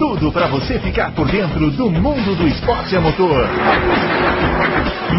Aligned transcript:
tudo 0.00 0.32
para 0.32 0.48
você 0.48 0.80
ficar 0.80 1.14
por 1.14 1.30
dentro 1.30 1.70
do 1.72 1.90
mundo 1.90 2.34
do 2.34 2.48
esporte 2.48 2.96
a 2.96 3.02
motor. 3.02 3.46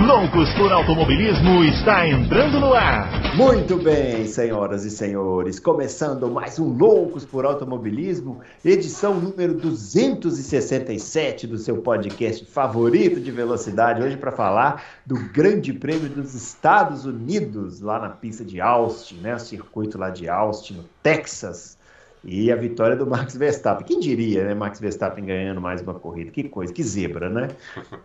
Loucos 0.08 0.52
por 0.55 0.72
Automobilismo 0.72 1.64
está 1.66 2.08
entrando 2.08 2.60
no 2.60 2.73
ar. 2.73 3.36
Muito 3.36 3.78
bem, 3.78 4.26
senhoras 4.26 4.84
e 4.84 4.90
senhores, 4.90 5.59
começando 5.59 6.32
mais 6.32 6.58
um 6.58 6.76
Loucos 6.76 7.23
por 7.23 7.46
Automobilismo, 7.46 8.41
edição 8.66 9.14
número 9.14 9.54
267 9.54 11.45
do 11.45 11.59
seu 11.59 11.77
podcast 11.77 12.44
favorito 12.45 13.20
de 13.20 13.30
velocidade, 13.30 14.02
hoje 14.02 14.18
para 14.18 14.32
falar 14.32 14.84
do 15.05 15.13
Grande 15.32 15.73
Prêmio 15.73 16.09
dos 16.09 16.34
Estados 16.34 17.05
Unidos, 17.05 17.82
lá 17.82 18.00
na 18.00 18.09
pista 18.09 18.44
de 18.44 18.59
Austin, 18.59 19.18
né, 19.18 19.36
o 19.36 19.40
circuito 19.40 20.00
lá 20.00 20.09
de 20.09 20.27
Austin, 20.27 20.73
no 20.73 20.86
Texas. 21.04 21.80
E 22.23 22.52
a 22.52 22.55
vitória 22.55 22.95
do 22.95 23.07
Max 23.07 23.35
Verstappen. 23.35 23.85
Quem 23.85 23.99
diria, 23.99 24.43
né? 24.43 24.53
Max 24.53 24.80
Verstappen 24.80 25.25
ganhando 25.25 25.59
mais 25.59 25.81
uma 25.81 25.95
corrida. 25.95 26.30
Que 26.30 26.44
coisa, 26.44 26.71
que 26.71 26.84
zebra, 26.84 27.30
né? 27.30 27.47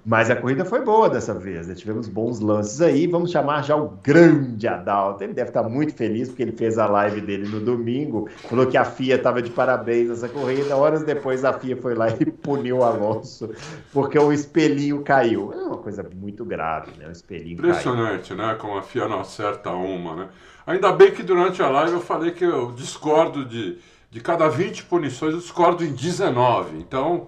Mas 0.06 0.30
a 0.30 0.36
corrida 0.36 0.64
foi 0.64 0.82
boa 0.82 1.10
dessa 1.10 1.34
vez, 1.34 1.66
né? 1.66 1.74
Tivemos 1.74 2.08
bons 2.08 2.40
lances 2.40 2.80
aí. 2.80 3.06
Vamos 3.06 3.30
chamar 3.30 3.62
já 3.62 3.76
o 3.76 3.88
grande 4.02 4.66
Adalto. 4.66 5.22
Ele 5.22 5.34
deve 5.34 5.50
estar 5.50 5.62
muito 5.64 5.94
feliz 5.94 6.28
porque 6.28 6.42
ele 6.42 6.52
fez 6.52 6.78
a 6.78 6.86
live 6.86 7.20
dele 7.20 7.46
no 7.46 7.60
domingo. 7.60 8.26
Falou 8.48 8.66
que 8.66 8.78
a 8.78 8.86
FIA 8.86 9.16
estava 9.16 9.42
de 9.42 9.50
parabéns 9.50 10.08
nessa 10.08 10.30
corrida. 10.30 10.74
Horas 10.74 11.02
depois 11.02 11.44
a 11.44 11.52
FIA 11.52 11.76
foi 11.76 11.94
lá 11.94 12.08
e 12.08 12.24
puniu 12.24 12.78
o 12.78 12.84
Alonso 12.84 13.50
porque 13.92 14.18
o 14.18 14.32
espelhinho 14.32 15.02
caiu. 15.02 15.52
É 15.52 15.56
uma 15.56 15.76
coisa 15.76 16.02
muito 16.14 16.42
grave, 16.42 16.90
né? 16.98 17.06
O 17.06 17.12
espelhinho 17.12 17.58
Impressionante, 17.58 18.34
caiu. 18.34 18.46
né? 18.46 18.54
Como 18.54 18.78
a 18.78 18.82
FIA 18.82 19.08
não 19.08 19.20
acerta 19.20 19.70
uma, 19.72 20.16
né? 20.16 20.28
Ainda 20.66 20.90
bem 20.90 21.12
que 21.12 21.22
durante 21.22 21.62
a 21.62 21.68
live 21.68 21.92
eu 21.92 22.00
falei 22.00 22.30
que 22.30 22.44
eu 22.44 22.72
discordo 22.72 23.44
de 23.44 23.78
de 24.16 24.22
cada 24.22 24.48
20 24.48 24.84
punições 24.84 25.34
eu 25.34 25.40
discordo 25.40 25.84
em 25.84 25.92
19. 25.92 26.78
Então, 26.78 27.26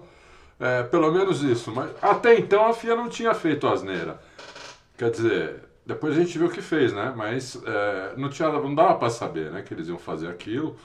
é, 0.59 0.81
pelo 0.81 1.11
menos 1.11 1.43
isso. 1.43 1.71
Mas 1.71 1.91
até 2.01 2.35
então 2.35 2.65
a 2.65 2.73
FIA 2.73 2.95
não 2.95 3.07
tinha 3.07 3.31
feito 3.35 3.67
asneira. 3.67 4.19
Quer 4.97 5.11
dizer, 5.11 5.55
depois 5.85 6.17
a 6.17 6.19
gente 6.19 6.35
viu 6.35 6.47
o 6.47 6.49
que 6.49 6.63
fez, 6.63 6.91
né? 6.91 7.13
Mas 7.15 7.61
é, 7.63 8.13
não, 8.17 8.27
tinha, 8.27 8.49
não 8.49 8.73
dava 8.73 8.95
para 8.95 9.11
saber 9.11 9.51
né, 9.51 9.61
que 9.61 9.71
eles 9.71 9.87
iam 9.87 9.99
fazer 9.99 10.29
aquilo. 10.29 10.75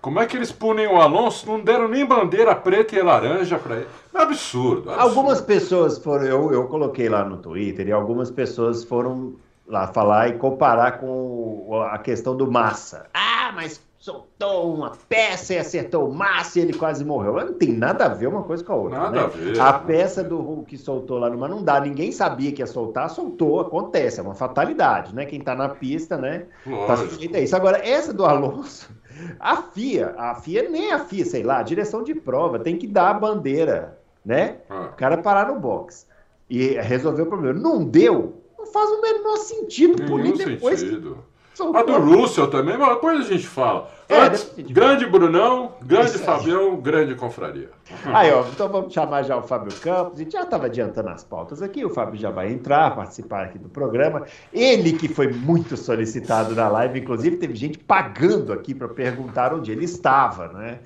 Como 0.00 0.20
é 0.20 0.26
que 0.26 0.36
eles 0.36 0.52
punem 0.52 0.86
o 0.86 1.00
Alonso? 1.00 1.44
Não 1.48 1.58
deram 1.58 1.88
nem 1.88 2.06
bandeira 2.06 2.54
preta 2.54 2.94
e 2.94 3.02
laranja 3.02 3.58
para 3.58 3.74
ele. 3.78 3.88
É 4.14 4.22
absurdo, 4.22 4.88
absurdo. 4.88 5.00
Algumas 5.00 5.40
pessoas 5.40 5.98
foram. 5.98 6.26
Eu, 6.26 6.52
eu 6.52 6.68
coloquei 6.68 7.08
lá 7.08 7.24
no 7.24 7.38
Twitter 7.38 7.88
e 7.88 7.92
algumas 7.92 8.30
pessoas 8.30 8.84
foram 8.84 9.34
lá 9.66 9.88
falar 9.88 10.28
e 10.28 10.34
comparar 10.34 11.00
com 11.00 11.82
a 11.90 11.98
questão 11.98 12.36
do 12.36 12.48
Massa. 12.48 13.08
Ah, 13.12 13.50
mas 13.52 13.89
soltou 14.00 14.74
uma 14.74 14.92
peça 15.10 15.52
e 15.52 15.58
acertou 15.58 16.08
o 16.08 16.14
Massa 16.14 16.58
e 16.58 16.62
ele 16.62 16.72
quase 16.72 17.04
morreu. 17.04 17.34
Não 17.34 17.52
tem 17.52 17.70
nada 17.70 18.06
a 18.06 18.08
ver 18.08 18.28
uma 18.28 18.42
coisa 18.42 18.64
com 18.64 18.72
a 18.72 18.76
outra. 18.76 18.98
Nada 18.98 19.10
né? 19.10 19.22
a 19.22 19.26
ver. 19.26 19.60
A 19.60 19.72
peça 19.74 20.24
do 20.24 20.40
Hulk 20.40 20.70
que 20.70 20.78
soltou 20.78 21.18
lá 21.18 21.28
no 21.28 21.36
mar 21.36 21.50
não 21.50 21.62
dá. 21.62 21.78
Ninguém 21.78 22.10
sabia 22.10 22.50
que 22.50 22.62
ia 22.62 22.66
soltar, 22.66 23.10
soltou, 23.10 23.60
acontece, 23.60 24.18
é 24.18 24.22
uma 24.22 24.34
fatalidade, 24.34 25.14
né? 25.14 25.26
Quem 25.26 25.38
tá 25.38 25.54
na 25.54 25.68
pista, 25.68 26.16
né? 26.16 26.46
Tá 26.64 26.70
Lógico. 26.70 26.86
Tá 26.86 26.96
sujeito 26.96 27.36
a 27.36 27.40
isso. 27.40 27.54
Agora, 27.54 27.86
essa 27.86 28.10
do 28.10 28.24
Alonso, 28.24 28.90
a 29.38 29.56
FIA, 29.56 30.14
a 30.16 30.34
FIA 30.36 30.70
nem 30.70 30.92
a 30.92 31.00
FIA, 31.00 31.26
sei 31.26 31.42
lá, 31.42 31.58
a 31.58 31.62
direção 31.62 32.02
de 32.02 32.14
prova 32.14 32.58
tem 32.58 32.78
que 32.78 32.86
dar 32.86 33.10
a 33.10 33.14
bandeira, 33.14 33.98
né? 34.24 34.60
Ah. 34.70 34.88
O 34.94 34.96
cara 34.96 35.18
parar 35.18 35.52
no 35.52 35.60
box 35.60 36.06
e 36.48 36.68
resolver 36.80 37.22
o 37.22 37.26
problema. 37.26 37.60
Não 37.60 37.84
deu, 37.84 38.40
não 38.58 38.64
faz 38.64 38.88
o 38.88 39.02
menor 39.02 39.36
sentido 39.36 40.02
punir 40.06 40.38
Nenhum 40.38 40.54
depois. 40.54 40.80
sentido. 40.80 41.18
que 41.22 41.29
A 41.74 41.82
do 41.82 41.98
Russell 41.98 42.48
também, 42.48 42.76
mas 42.76 42.88
depois 42.94 43.20
a 43.20 43.28
gente 43.28 43.46
fala. 43.46 43.90
É, 44.08 44.22
Antes, 44.22 44.50
grande 44.58 45.06
Brunão, 45.06 45.74
grande 45.82 46.16
Isso. 46.16 46.18
Fabião, 46.18 46.76
grande 46.80 47.14
confraria. 47.14 47.70
Aí, 48.06 48.32
ó, 48.32 48.44
então 48.48 48.68
vamos 48.68 48.92
chamar 48.92 49.22
já 49.22 49.36
o 49.36 49.42
Fábio 49.42 49.72
Campos. 49.80 50.18
A 50.18 50.24
gente 50.24 50.32
já 50.32 50.42
estava 50.42 50.66
adiantando 50.66 51.10
as 51.10 51.22
pautas 51.22 51.62
aqui. 51.62 51.84
O 51.84 51.90
Fábio 51.90 52.18
já 52.18 52.30
vai 52.30 52.50
entrar, 52.50 52.94
participar 52.96 53.44
aqui 53.44 53.58
do 53.58 53.68
programa. 53.68 54.24
Ele 54.52 54.94
que 54.94 55.06
foi 55.06 55.28
muito 55.28 55.76
solicitado 55.76 56.56
na 56.56 56.68
live, 56.68 56.98
inclusive 56.98 57.36
teve 57.36 57.54
gente 57.54 57.78
pagando 57.78 58.52
aqui 58.52 58.74
para 58.74 58.88
perguntar 58.88 59.54
onde 59.54 59.70
ele 59.70 59.84
estava, 59.84 60.48
né? 60.48 60.80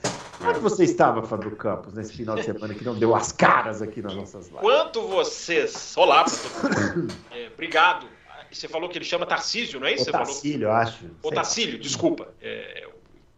Onde 0.47 0.59
você 0.59 0.85
estava, 0.85 1.23
Fábio 1.23 1.53
Campos, 1.53 1.95
nesse 1.95 2.15
final 2.15 2.37
de 2.37 2.43
semana 2.43 2.75
que 2.75 2.85
não 2.85 2.95
deu 2.95 3.15
as 3.15 3.33
caras 3.33 3.81
aqui 3.81 4.03
nas 4.03 4.15
nossas 4.15 4.49
lives? 4.49 4.61
Quanto 4.61 5.01
vocês. 5.09 5.95
Olá, 5.97 6.25
professor. 6.25 7.07
É, 7.33 7.49
obrigado. 7.53 8.07
Você 8.55 8.69
falou 8.69 8.89
que 8.89 8.97
ele 8.97 9.05
chama 9.05 9.27
Tarcísio, 9.27 9.81
não 9.81 9.87
é 9.87 9.95
isso? 9.95 10.11
O 10.11 10.63
eu 10.63 10.73
acho. 10.73 11.05
Ô, 11.23 11.29
Sei 11.29 11.35
Tarcílio, 11.35 11.79
desculpa. 11.79 12.29
É, 12.41 12.87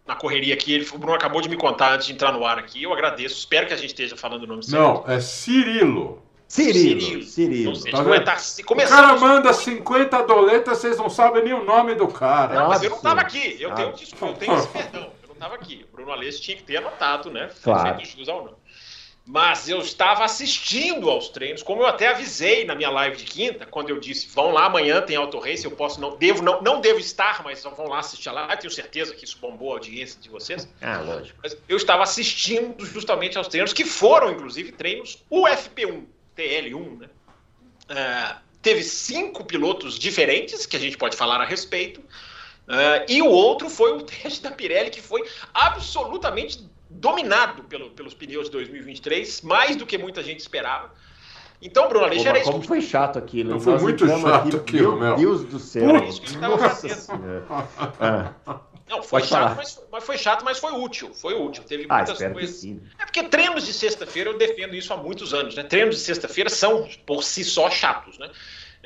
na 0.06 0.15
correria 0.15 0.54
aqui, 0.54 0.72
ele, 0.72 0.87
o 0.93 0.99
Bruno 0.99 1.15
acabou 1.15 1.41
de 1.41 1.49
me 1.49 1.56
contar 1.56 1.94
antes 1.94 2.06
de 2.06 2.12
entrar 2.12 2.32
no 2.32 2.44
ar 2.47 2.59
aqui. 2.59 2.82
Eu 2.82 2.93
agradeço. 2.93 3.38
Espero 3.38 3.66
que 3.66 3.72
a 3.75 3.77
gente 3.77 3.91
esteja 3.91 4.16
falando 4.16 4.44
o 4.44 4.47
nome 4.47 4.62
certo. 4.62 4.81
Não, 4.81 5.04
é 5.12 5.21
Cirilo. 5.21 6.22
Cirilo, 6.49 7.00
Cirilo. 7.00 7.22
Cirilo. 7.25 7.77
Seja, 7.77 7.97
Tá 7.97 8.03
não 8.04 8.15
é? 8.15 8.21
Tarcísio. 8.21 8.65
O 8.69 8.77
cara 8.77 9.16
manda 9.16 9.53
50 9.53 10.22
doletas, 10.22 10.78
vocês 10.78 10.97
não 10.97 11.10
sabem 11.10 11.43
nem 11.43 11.53
o 11.53 11.65
nome 11.65 11.94
do 11.97 12.06
cara. 12.06 12.54
Não, 12.54 12.69
mas 12.69 12.83
eu 12.84 12.91
não 12.91 12.98
estava 12.98 13.21
aqui. 13.21 13.56
Eu 13.59 13.75
tenho, 13.75 13.93
desculpa, 13.93 14.27
eu 14.27 14.34
tenho 14.34 14.56
esse 14.56 14.69
perdão. 14.69 15.10
Eu 15.22 15.28
não 15.28 15.34
estava 15.34 15.54
aqui. 15.56 15.84
O 15.93 15.97
Bruno 15.97 16.12
Aleixo 16.12 16.41
tinha 16.41 16.56
que 16.56 16.62
ter 16.62 16.77
anotado, 16.77 17.31
né? 17.31 17.50
Claro. 17.65 17.97
Feito 17.97 18.16
jus 18.16 18.28
ao 18.28 18.44
não. 18.44 18.54
Mas 19.29 19.69
eu 19.69 19.81
estava 19.81 20.25
assistindo 20.25 21.11
aos 21.11 21.29
treinos, 21.29 21.61
como 21.61 21.83
eu 21.83 21.87
até 21.87 22.07
avisei 22.07 22.65
na 22.65 22.77
minha 22.77 22.89
live 22.91 23.17
de 23.17 23.25
quinta, 23.25 23.67
quando 23.67 23.91
eu 23.91 23.99
disse, 23.99 24.29
vão 24.29 24.53
lá 24.53 24.67
amanhã, 24.67 25.03
tem 25.03 25.17
auto 25.17 25.41
race, 25.41 25.65
eu 25.65 25.73
posso, 25.73 26.01
não 26.01 26.17
devo, 26.17 26.45
não, 26.45 26.63
não 26.63 26.81
devo 26.81 27.01
estar, 27.01 27.43
mas 27.43 27.65
vão 27.65 27.89
lá 27.89 27.99
assistir 27.99 28.29
a 28.29 28.33
live, 28.33 28.61
tenho 28.61 28.73
certeza 28.73 29.13
que 29.13 29.25
isso 29.25 29.37
bombou 29.41 29.73
a 29.73 29.75
audiência 29.75 30.21
de 30.21 30.29
vocês. 30.29 30.69
Ah, 30.81 31.01
lógico. 31.01 31.37
Mas 31.43 31.57
eu 31.69 31.77
estava 31.77 32.05
assistindo 32.05 32.87
justamente 32.87 33.37
aos 33.37 33.49
treinos, 33.49 33.73
que 33.73 33.85
foram, 33.85 34.31
inclusive, 34.31 34.71
treinos 34.71 35.25
UFP1, 35.29 36.05
TL1, 36.39 36.99
né? 37.01 37.09
Ah, 37.89 38.39
teve 38.63 38.85
cinco 38.85 39.45
pilotos 39.45 39.99
diferentes, 39.99 40.67
que 40.67 40.77
a 40.77 40.81
gente 40.81 40.97
pode 40.97 41.17
falar 41.17 41.41
a 41.41 41.45
respeito, 41.45 42.01
ah, 42.69 43.05
e 43.09 43.21
o 43.23 43.29
outro 43.29 43.69
foi 43.69 43.93
o 43.93 44.03
teste 44.07 44.41
da 44.41 44.53
Pirelli, 44.53 44.91
que 44.91 45.01
foi 45.01 45.29
absolutamente 45.53 46.65
dominado 47.01 47.62
pelo- 47.65 47.91
pelos 47.91 48.15
pneus 48.15 48.47
de 48.47 48.53
2023, 48.53 49.43
mais 49.43 49.77
do 49.77 49.87
que 49.87 49.97
muita 49.99 50.23
gente 50.23 50.41
esperava. 50.41 50.91
Então, 51.61 51.89
Bruno 51.89 52.05
Aleixo, 52.05 52.25
Pô, 52.25 52.29
era 52.29 52.39
isso 52.39 52.51
como 52.53 52.62
foi 52.65 52.83
chato 52.83 53.19
aquilo. 53.19 53.51
Não, 53.51 53.61
foi 53.61 53.79
muito 53.79 54.07
chato 54.07 54.57
aquilo, 54.57 54.93
Meu 54.93 55.01
meu. 55.01 55.17
Deus 55.17 55.45
do 55.45 55.59
céu. 55.59 55.89
Era 55.97 56.05
isso 56.05 56.21
que 56.21 56.29
eu 56.29 56.34
estava 56.34 56.59
fazendo. 56.59 57.45
Ah. 58.01 58.33
Não, 58.89 59.03
foi 59.03 59.21
Pode 59.21 59.31
chato, 59.31 59.57
mas, 59.57 59.83
mas 59.91 60.05
foi 60.05 60.17
chato, 60.19 60.45
mas 60.45 60.59
foi 60.59 60.71
útil. 60.73 61.12
Foi 61.12 61.34
útil. 61.34 61.65
Teve 61.65 61.87
Ah, 61.89 61.97
muitas 61.97 62.19
coisas. 62.19 62.65
É 62.99 63.05
porque 63.05 63.23
treinos 63.25 63.67
de 63.67 63.73
sexta-feira, 63.73 64.31
eu 64.31 64.39
defendo 64.39 64.75
isso 64.77 64.93
há 64.93 64.97
muitos 64.97 65.34
anos, 65.34 65.57
né? 65.57 65.65
Treinos 65.65 65.97
de 65.97 66.03
sexta-feira 66.03 66.49
são, 66.49 66.89
por 67.05 67.25
si 67.25 67.43
só, 67.43 67.69
chatos, 67.69 68.17
né? 68.19 68.31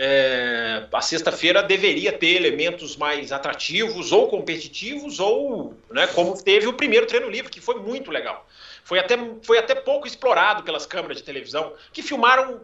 É, 0.03 0.87
a 0.91 1.03
sexta-feira 1.03 1.63
deveria 1.63 2.11
ter 2.11 2.35
elementos 2.35 2.97
mais 2.97 3.33
atrativos 3.33 4.13
ou 4.13 4.29
competitivos, 4.29 5.21
ou 5.21 5.77
né, 5.91 6.07
como 6.07 6.43
teve 6.43 6.67
o 6.67 6.73
primeiro 6.73 7.07
treino 7.07 7.29
livre, 7.29 7.51
que 7.51 7.61
foi 7.61 7.75
muito 7.75 8.11
legal. 8.11 8.47
Foi 8.83 8.99
até, 8.99 9.19
foi 9.43 9.59
até 9.59 9.75
pouco 9.75 10.07
explorado 10.07 10.63
pelas 10.63 10.87
câmeras 10.87 11.19
de 11.19 11.23
televisão, 11.23 11.75
que 11.93 12.01
filmaram 12.01 12.63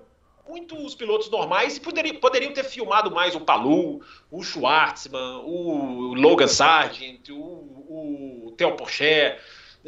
muito 0.48 0.82
os 0.82 0.94
pilotos 0.94 1.28
normais 1.28 1.76
e 1.76 1.80
poderiam, 1.80 2.16
poderiam 2.16 2.54
ter 2.54 2.64
filmado 2.64 3.10
mais 3.10 3.34
o 3.34 3.40
Palu, 3.40 4.00
o 4.30 4.42
Schwartzman, 4.42 5.42
o 5.44 6.14
Logan 6.14 6.48
Sargent, 6.48 7.28
o, 7.28 8.46
o 8.46 8.54
Theo 8.56 8.76
Porcher. 8.76 9.38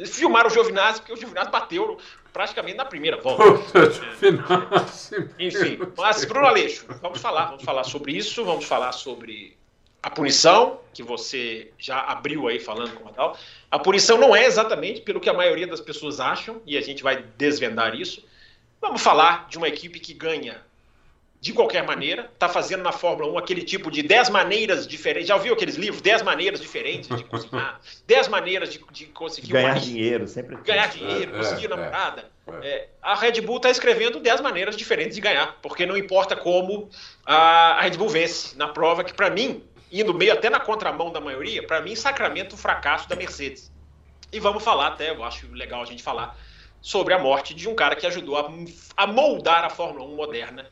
Filmaram 0.05 0.49
o 0.49 0.53
Giovinazzi, 0.53 0.99
porque 0.99 1.13
o 1.13 1.17
Giovinazzi 1.17 1.49
bateu 1.49 1.97
praticamente 2.33 2.77
na 2.77 2.85
primeira 2.85 3.17
volta. 3.21 3.43
Enfim, 5.39 5.79
mas 5.97 6.25
Bruno 6.25 6.47
Aleixo, 6.47 6.85
vamos 7.01 7.19
falar, 7.19 7.47
vamos 7.47 7.63
falar 7.63 7.83
sobre 7.83 8.13
isso, 8.13 8.43
vamos 8.43 8.65
falar 8.65 8.91
sobre 8.91 9.57
a 10.01 10.09
punição, 10.09 10.79
que 10.93 11.03
você 11.03 11.71
já 11.77 11.99
abriu 11.99 12.47
aí 12.47 12.59
falando 12.59 12.93
como 12.93 13.11
tal. 13.11 13.37
A 13.69 13.77
punição 13.77 14.17
não 14.17 14.35
é 14.35 14.45
exatamente 14.45 15.01
pelo 15.01 15.19
que 15.19 15.29
a 15.29 15.33
maioria 15.33 15.67
das 15.67 15.81
pessoas 15.81 16.19
acham, 16.19 16.61
e 16.65 16.77
a 16.77 16.81
gente 16.81 17.03
vai 17.03 17.23
desvendar 17.37 17.93
isso. 17.95 18.25
Vamos 18.81 19.01
falar 19.01 19.47
de 19.49 19.57
uma 19.57 19.67
equipe 19.67 19.99
que 19.99 20.13
ganha 20.13 20.61
de 21.41 21.53
qualquer 21.53 21.83
maneira, 21.85 22.29
está 22.33 22.49
fazendo 22.49 22.83
na 22.83 22.91
Fórmula 22.91 23.31
1 23.31 23.37
aquele 23.37 23.61
tipo 23.61 23.89
de 23.89 24.03
10 24.03 24.29
maneiras 24.29 24.85
diferentes. 24.85 25.29
Já 25.29 25.35
ouviu 25.35 25.53
aqueles 25.53 25.75
livros? 25.75 26.01
10 26.01 26.21
maneiras 26.21 26.59
diferentes 26.59 27.07
de 27.15 27.23
cozinhar, 27.23 27.79
10 28.05 28.27
maneiras 28.27 28.69
de, 28.73 28.83
de 28.91 29.05
conseguir 29.05 29.53
Ganhar 29.53 29.73
uma- 29.75 29.79
dinheiro, 29.79 30.27
sempre 30.27 30.57
ganhar 30.57 30.87
dinheiro, 30.89 31.33
É, 31.33 31.37
conseguir 31.37 31.65
é, 31.67 31.69
namorada. 31.69 32.29
é. 32.61 32.67
É, 32.67 32.89
a 33.01 33.15
Red 33.15 33.39
Bull 33.41 33.57
está 33.57 33.69
escrevendo 33.69 34.19
10 34.19 34.41
maneiras 34.41 34.75
diferentes 34.75 35.15
de 35.15 35.21
ganhar, 35.21 35.57
porque 35.61 35.85
não 35.85 35.95
importa 35.95 36.35
como 36.35 36.89
a, 37.25 37.77
a 37.77 37.81
Red 37.81 37.91
Bull 37.97 38.09
vence 38.09 38.57
na 38.57 38.67
prova, 38.67 39.03
que 39.03 39.13
para 39.13 39.29
mim, 39.29 39.63
indo 39.91 40.13
meio 40.13 40.33
até 40.33 40.49
na 40.49 40.59
contramão 40.59 41.09
da 41.11 41.21
maioria, 41.21 41.65
para 41.65 41.79
mim 41.79 41.95
sacramenta 41.95 42.55
o 42.55 42.57
fracasso 42.57 43.07
da 43.07 43.15
Mercedes. 43.15 43.71
E 44.31 44.39
vamos 44.41 44.61
falar 44.63 44.87
até, 44.87 45.09
eu 45.11 45.23
acho 45.23 45.47
legal 45.53 45.81
a 45.81 45.85
gente 45.85 46.03
falar 46.03 46.37
sobre 46.81 47.13
a 47.13 47.19
morte 47.19 47.53
de 47.53 47.67
um 47.69 47.75
cara 47.75 47.95
que 47.95 48.05
ajudou 48.05 48.37
a, 48.37 48.51
a 48.97 49.07
moldar 49.07 49.63
a 49.63 49.69
Fórmula 49.69 50.05
1 50.05 50.15
moderna, 50.15 50.65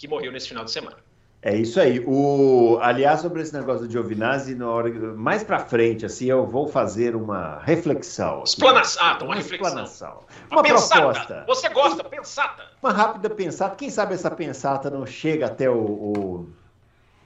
que 0.00 0.08
morreu 0.08 0.32
nesse 0.32 0.48
final 0.48 0.64
de 0.64 0.70
semana. 0.70 0.96
É 1.42 1.54
isso 1.54 1.78
aí. 1.78 2.02
O, 2.06 2.78
aliás, 2.80 3.20
sobre 3.20 3.42
esse 3.42 3.52
negócio 3.52 3.86
do 3.86 3.92
Giovinazzi, 3.92 4.54
na 4.54 4.68
hora, 4.68 4.90
mais 5.14 5.42
para 5.42 5.58
frente, 5.58 6.06
assim, 6.06 6.26
eu 6.26 6.46
vou 6.46 6.66
fazer 6.66 7.14
uma 7.14 7.60
reflexão. 7.60 8.42
Explanação. 8.42 9.02
Ah, 9.02 9.18
uma, 9.22 9.34
reflexão. 9.34 9.68
Explanação. 9.68 10.20
Uma, 10.50 10.60
uma 10.60 10.62
proposta. 10.62 11.44
Você 11.46 11.68
gosta, 11.68 12.04
pensata. 12.04 12.62
Uma 12.82 12.92
rápida 12.92 13.28
pensata. 13.30 13.76
Quem 13.76 13.90
sabe 13.90 14.14
essa 14.14 14.30
pensata 14.30 14.90
não 14.90 15.04
chega 15.06 15.46
até 15.46 15.68
o, 15.68 15.78
o, 15.78 16.48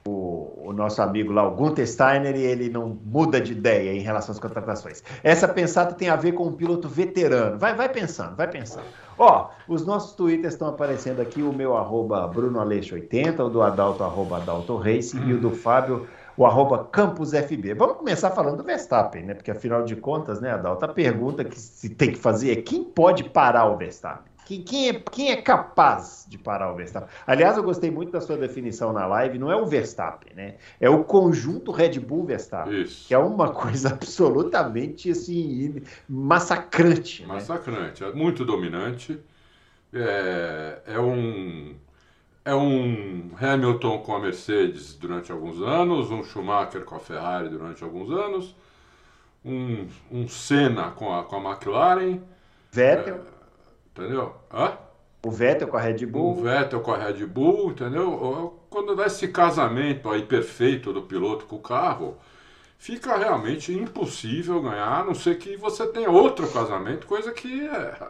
o, 0.07 0.69
o 0.69 0.73
nosso 0.73 1.01
amigo 1.01 1.33
lá, 1.33 1.45
o 1.45 1.51
Gunther 1.51 1.87
Steiner, 1.87 2.35
e 2.37 2.43
ele 2.43 2.69
não 2.69 2.97
muda 3.05 3.41
de 3.41 3.51
ideia 3.51 3.91
em 3.93 3.99
relação 3.99 4.31
às 4.33 4.39
contratações. 4.39 5.03
Essa 5.23 5.47
pensata 5.47 5.93
tem 5.93 6.09
a 6.09 6.15
ver 6.15 6.33
com 6.33 6.47
um 6.47 6.53
piloto 6.53 6.87
veterano. 6.87 7.57
Vai, 7.57 7.73
vai 7.73 7.89
pensando, 7.89 8.35
vai 8.35 8.49
pensando. 8.49 8.85
Ó, 9.17 9.49
os 9.67 9.85
nossos 9.85 10.13
twitters 10.13 10.53
estão 10.53 10.67
aparecendo 10.67 11.21
aqui, 11.21 11.41
o 11.41 11.53
meu 11.53 11.77
arroba 11.77 12.27
BrunoAleixo80, 12.27 13.39
o 13.39 13.49
do 13.49 13.61
Adalto, 13.61 14.03
arroba 14.03 14.37
Adalto 14.37 14.81
e 14.85 15.33
o 15.33 15.39
do 15.39 15.51
Fábio, 15.51 16.05
o 16.35 16.45
arroba 16.45 16.83
CampusFB. 16.91 17.73
Vamos 17.73 17.97
começar 17.97 18.31
falando 18.31 18.57
do 18.57 18.63
Verstappen, 18.63 19.23
né? 19.23 19.33
Porque 19.33 19.51
afinal 19.51 19.83
de 19.83 19.95
contas, 19.95 20.41
né, 20.41 20.51
Adalto, 20.51 20.83
a 20.83 20.89
pergunta 20.89 21.45
que 21.45 21.57
se 21.57 21.89
tem 21.89 22.11
que 22.11 22.19
fazer 22.19 22.51
é 22.51 22.61
quem 22.61 22.83
pode 22.83 23.23
parar 23.23 23.67
o 23.67 23.77
Verstappen? 23.77 24.34
Quem, 24.45 24.61
quem, 24.61 24.89
é, 24.89 24.93
quem 24.93 25.31
é 25.31 25.41
capaz 25.41 26.25
de 26.29 26.37
parar 26.37 26.71
o 26.71 26.75
Verstappen? 26.75 27.09
Aliás, 27.25 27.57
eu 27.57 27.63
gostei 27.63 27.89
muito 27.89 28.11
da 28.11 28.21
sua 28.21 28.37
definição 28.37 28.93
na 28.93 29.07
live, 29.07 29.39
não 29.39 29.51
é 29.51 29.55
o 29.55 29.65
Verstappen, 29.65 30.33
né? 30.35 30.55
É 30.79 30.87
o 30.87 31.03
conjunto 31.03 31.71
Red 31.71 31.99
Bull 31.99 32.25
Verstappen, 32.25 32.81
Isso. 32.81 33.07
que 33.07 33.13
é 33.13 33.17
uma 33.17 33.51
coisa 33.51 33.89
absolutamente 33.93 35.09
assim, 35.09 35.81
massacrante. 36.07 37.25
Massacrante, 37.25 38.03
né? 38.03 38.09
é 38.09 38.13
muito 38.13 38.45
dominante. 38.45 39.19
É, 39.91 40.79
é 40.85 40.99
um 40.99 41.75
é 42.43 42.53
um 42.53 43.31
Hamilton 43.41 43.99
com 43.99 44.15
a 44.15 44.19
Mercedes 44.19 44.93
durante 44.93 45.31
alguns 45.31 45.59
anos, 45.59 46.11
um 46.11 46.23
Schumacher 46.23 46.85
com 46.85 46.95
a 46.95 46.99
Ferrari 46.99 47.49
durante 47.49 47.83
alguns 47.83 48.11
anos, 48.11 48.55
um, 49.43 49.87
um 50.11 50.27
Senna 50.27 50.91
com 50.91 51.11
a, 51.11 51.23
com 51.23 51.37
a 51.37 51.51
McLaren. 51.51 52.19
Vettel. 52.71 53.15
É, 53.15 53.34
Entendeu? 53.95 54.35
Hã? 54.53 54.77
O 55.25 55.31
Vettel 55.31 55.69
com 55.69 55.77
a 55.77 55.81
Red 55.81 56.05
Bull. 56.05 56.31
O 56.37 56.43
Vettel 56.43 56.81
com 56.81 56.91
a 56.91 56.97
Red 56.97 57.25
Bull, 57.25 57.71
entendeu? 57.71 58.59
Quando 58.69 58.93
dá 58.93 59.05
esse 59.05 59.29
casamento 59.29 60.09
aí 60.09 60.23
perfeito 60.23 60.91
do 60.91 61.01
piloto 61.01 61.45
com 61.45 61.55
o 61.55 61.61
carro, 61.61 62.17
fica 62.77 63.17
realmente 63.17 63.73
impossível 63.73 64.61
ganhar, 64.61 64.99
a 64.99 65.03
não 65.03 65.15
ser 65.15 65.37
que 65.37 65.55
você 65.55 65.87
tenha 65.87 66.11
outro 66.11 66.47
casamento, 66.51 67.07
coisa 67.07 67.31
que 67.31 67.65
é, 67.65 68.07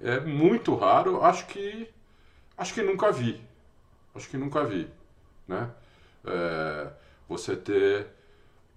é 0.00 0.20
muito 0.20 0.74
raro. 0.76 1.22
Acho 1.22 1.46
que 1.46 1.90
acho 2.56 2.72
que 2.72 2.82
nunca 2.82 3.10
vi. 3.10 3.40
Acho 4.14 4.28
que 4.30 4.36
nunca 4.36 4.64
vi, 4.64 4.88
né? 5.46 5.68
É, 6.24 6.86
você 7.28 7.56
ter 7.56 8.06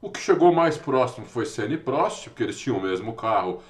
o 0.02 0.10
que 0.10 0.20
chegou 0.20 0.52
mais 0.52 0.76
próximo 0.78 1.26
foi 1.28 1.46
Senna 1.46 1.76
e 1.76 1.78
Prost, 1.78 2.30
porque 2.30 2.42
eles 2.44 2.60
tinham 2.60 2.80
o 2.80 2.82
mesmo 2.82 3.14
carro 3.14 3.62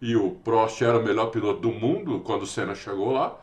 e 0.00 0.16
o 0.16 0.30
Prost 0.30 0.82
era 0.82 0.98
o 0.98 1.02
melhor 1.02 1.26
piloto 1.26 1.60
do 1.60 1.70
mundo 1.70 2.20
quando 2.20 2.42
o 2.42 2.46
Senna 2.46 2.74
chegou 2.74 3.12
lá, 3.12 3.36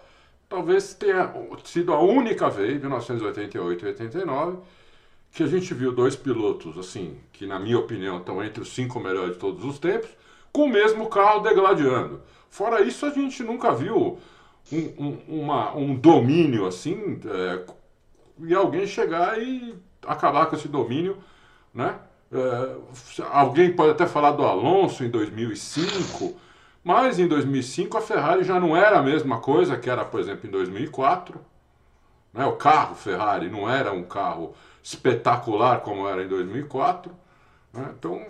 talvez 0.47 0.93
tenha 0.93 1.33
sido 1.63 1.93
a 1.93 1.99
única 1.99 2.49
vez, 2.49 2.79
1988 2.79 3.85
e 3.85 3.87
89, 3.87 4.57
que 5.31 5.41
a 5.41 5.47
gente 5.47 5.73
viu 5.73 5.91
dois 5.91 6.15
pilotos, 6.15 6.77
assim, 6.77 7.17
que 7.31 7.47
na 7.47 7.59
minha 7.59 7.79
opinião 7.79 8.17
estão 8.17 8.43
entre 8.43 8.61
os 8.61 8.73
cinco 8.73 8.99
melhores 8.99 9.33
de 9.33 9.39
todos 9.39 9.65
os 9.65 9.79
tempos, 9.79 10.09
com 10.51 10.65
o 10.65 10.69
mesmo 10.69 11.09
carro 11.09 11.39
degladiando. 11.39 12.21
Fora 12.49 12.81
isso, 12.81 13.05
a 13.07 13.09
gente 13.09 13.41
nunca 13.43 13.73
viu 13.73 14.19
um, 14.71 14.77
um, 14.77 15.41
uma, 15.41 15.75
um 15.75 15.95
domínio 15.95 16.67
assim, 16.67 17.19
é, 17.25 17.63
e 18.39 18.53
alguém 18.53 18.85
chegar 18.85 19.41
e 19.41 19.75
acabar 20.05 20.45
com 20.45 20.55
esse 20.55 20.67
domínio, 20.67 21.17
né? 21.73 21.97
É, 22.31 22.75
alguém 23.31 23.73
pode 23.73 23.91
até 23.91 24.05
falar 24.05 24.31
do 24.31 24.43
Alonso 24.43 25.03
em 25.03 25.09
2005, 25.09 26.35
mas 26.83 27.19
em 27.19 27.27
2005 27.27 27.97
a 27.97 28.01
Ferrari 28.01 28.43
já 28.43 28.59
não 28.59 28.75
era 28.75 28.99
a 28.99 29.03
mesma 29.03 29.39
coisa 29.39 29.77
que 29.77 29.89
era, 29.89 30.03
por 30.03 30.19
exemplo, 30.19 30.47
em 30.47 30.51
2004. 30.51 31.39
Né? 32.33 32.45
O 32.45 32.53
carro 32.53 32.95
Ferrari 32.95 33.49
não 33.49 33.69
era 33.69 33.91
um 33.91 34.03
carro 34.03 34.53
espetacular 34.81 35.81
como 35.81 36.07
era 36.07 36.23
em 36.23 36.27
2004. 36.27 37.15
Né? 37.71 37.93
Então 37.97 38.25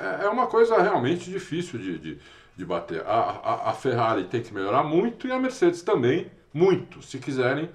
é, 0.00 0.24
é 0.24 0.28
uma 0.28 0.46
coisa 0.46 0.80
realmente 0.82 1.30
difícil 1.30 1.78
de, 1.78 1.98
de, 1.98 2.18
de 2.56 2.64
bater. 2.64 3.02
A, 3.06 3.40
a, 3.42 3.70
a 3.70 3.72
Ferrari 3.72 4.24
tem 4.24 4.42
que 4.42 4.52
melhorar 4.52 4.82
muito 4.82 5.28
e 5.28 5.32
a 5.32 5.38
Mercedes 5.38 5.82
também, 5.82 6.30
muito, 6.52 7.02
se 7.02 7.18
quiserem 7.18 7.70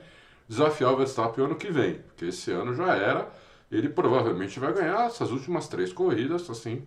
desafiar 0.49 0.91
o 0.91 0.97
Verstappen 0.97 1.45
ano 1.45 1.55
que 1.55 1.71
vem, 1.71 1.95
porque 1.95 2.25
esse 2.25 2.51
ano 2.51 2.75
já 2.75 2.93
era 2.95 3.31
ele 3.73 3.89
provavelmente 3.89 4.59
vai 4.59 4.71
ganhar 4.71 5.07
essas 5.07 5.31
últimas 5.31 5.67
três 5.67 5.91
corridas, 5.91 6.47
assim, 6.49 6.83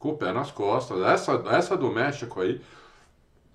com 0.00 0.08
o 0.08 0.16
pé 0.16 0.32
nas 0.32 0.50
costas. 0.50 1.00
Essa, 1.02 1.44
essa 1.50 1.76
do 1.76 1.92
México 1.92 2.40
aí, 2.40 2.60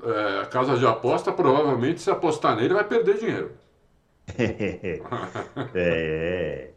é, 0.01 0.39
a 0.44 0.45
casa 0.45 0.77
de 0.77 0.86
aposta, 0.86 1.33
provavelmente, 1.33 2.00
se 2.00 2.09
apostar 2.09 2.56
nele, 2.56 2.74
vai 2.74 2.86
perder 2.86 3.18
dinheiro. 3.18 3.51
é. 5.75 6.69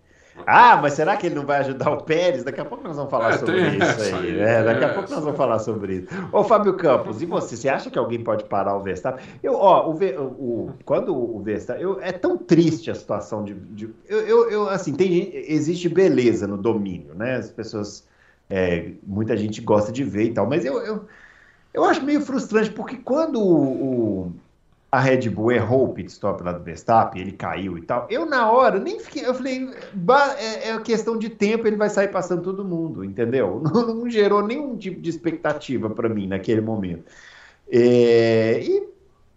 Ah, 0.47 0.79
mas 0.81 0.93
será 0.93 1.17
que 1.17 1.27
ele 1.27 1.35
não 1.35 1.45
vai 1.45 1.59
ajudar 1.59 1.91
o 1.91 2.03
Pérez? 2.05 2.45
Daqui 2.45 2.61
a 2.61 2.65
pouco 2.65 2.85
nós 2.85 2.97
vamos 2.97 3.11
falar 3.11 3.31
é, 3.31 3.39
sobre 3.39 3.61
isso 3.61 4.03
aí, 4.03 4.15
aí, 4.15 4.33
né? 4.37 4.63
Daqui 4.63 4.85
a 4.85 4.95
pouco 4.95 5.11
nós 5.11 5.25
vamos 5.25 5.37
falar 5.37 5.59
sobre 5.59 5.97
isso. 5.97 6.09
Ô, 6.33 6.45
Fábio 6.45 6.75
Campos, 6.75 7.21
e 7.21 7.27
você? 7.27 7.57
Você 7.57 7.69
acha 7.69 7.91
que 7.91 7.99
alguém 7.99 8.23
pode 8.23 8.45
parar 8.45 8.77
o 8.77 8.83
Verstappen? 8.83 9.25
Eu, 9.43 9.55
ó, 9.55 9.91
o, 9.91 9.95
o 9.95 10.73
quando 10.85 11.13
o 11.13 11.43
Verstappen. 11.43 11.83
Eu, 11.83 12.01
é 12.01 12.13
tão 12.13 12.39
triste 12.39 12.91
a 12.91 12.95
situação 12.95 13.43
de. 13.43 13.55
de 13.55 13.91
eu, 14.09 14.21
eu, 14.21 14.51
eu, 14.51 14.69
assim, 14.69 14.95
tem, 14.95 15.31
existe 15.35 15.89
beleza 15.89 16.47
no 16.47 16.57
domínio, 16.57 17.15
né? 17.15 17.37
As 17.37 17.51
pessoas. 17.51 18.07
É, 18.51 18.93
muita 19.03 19.37
gente 19.37 19.61
gosta 19.61 19.93
de 19.93 20.03
ver 20.05 20.25
e 20.25 20.33
tal, 20.33 20.47
mas 20.47 20.65
eu, 20.65 20.79
eu, 20.79 21.07
eu 21.75 21.85
acho 21.85 22.03
meio 22.03 22.21
frustrante, 22.21 22.71
porque 22.71 22.97
quando 22.97 23.41
o, 23.41 24.25
o 24.27 24.33
a 24.91 25.01
Red 25.01 25.29
Bull 25.29 25.53
errou 25.53 25.85
o 25.85 25.93
pit 25.93 26.11
stop 26.11 26.43
lá 26.43 26.53
do 26.53 26.65
Verstappen, 26.65 27.21
ele 27.21 27.33
caiu 27.33 27.77
e 27.77 27.83
tal. 27.83 28.07
Eu, 28.09 28.25
na 28.25 28.51
hora, 28.51 28.79
nem 28.79 28.99
fiquei. 28.99 29.27
Eu 29.27 29.35
falei, 29.35 29.69
é, 30.39 30.71
é 30.71 30.81
questão 30.81 31.19
de 31.19 31.29
tempo, 31.29 31.67
ele 31.67 31.77
vai 31.77 31.91
sair 31.91 32.09
passando 32.09 32.43
todo 32.43 32.65
mundo, 32.65 33.05
entendeu? 33.05 33.61
Não, 33.69 33.95
não 33.95 34.11
gerou 34.11 34.43
nenhum 34.47 34.77
tipo 34.77 35.01
de 35.01 35.11
expectativa 35.11 35.91
para 35.91 36.09
mim 36.09 36.27
naquele 36.27 36.61
momento. 36.63 37.05
É, 37.71 38.61
e 38.63 38.89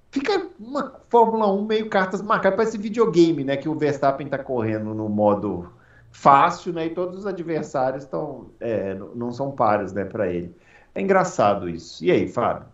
fica 0.10 0.48
uma 0.58 0.94
Fórmula 1.10 1.52
1 1.52 1.66
meio 1.66 1.90
cartas 1.90 2.22
marcadas, 2.22 2.56
parece 2.58 2.78
videogame, 2.78 3.44
né? 3.44 3.58
Que 3.58 3.68
o 3.68 3.76
Verstappen 3.76 4.28
tá 4.28 4.38
correndo 4.38 4.94
no 4.94 5.10
modo 5.10 5.70
fácil, 6.12 6.74
né? 6.74 6.88
E 6.88 6.90
todos 6.90 7.20
os 7.20 7.26
adversários 7.26 8.04
estão. 8.04 8.52
É, 8.60 8.94
não 9.16 9.32
são 9.32 9.52
pares, 9.52 9.94
né, 9.94 10.06
para 10.06 10.32
ele. 10.32 10.54
É 10.94 11.02
engraçado 11.02 11.70
isso. 11.70 12.04
E 12.04 12.12
aí, 12.12 12.28
Fábio? 12.28 12.68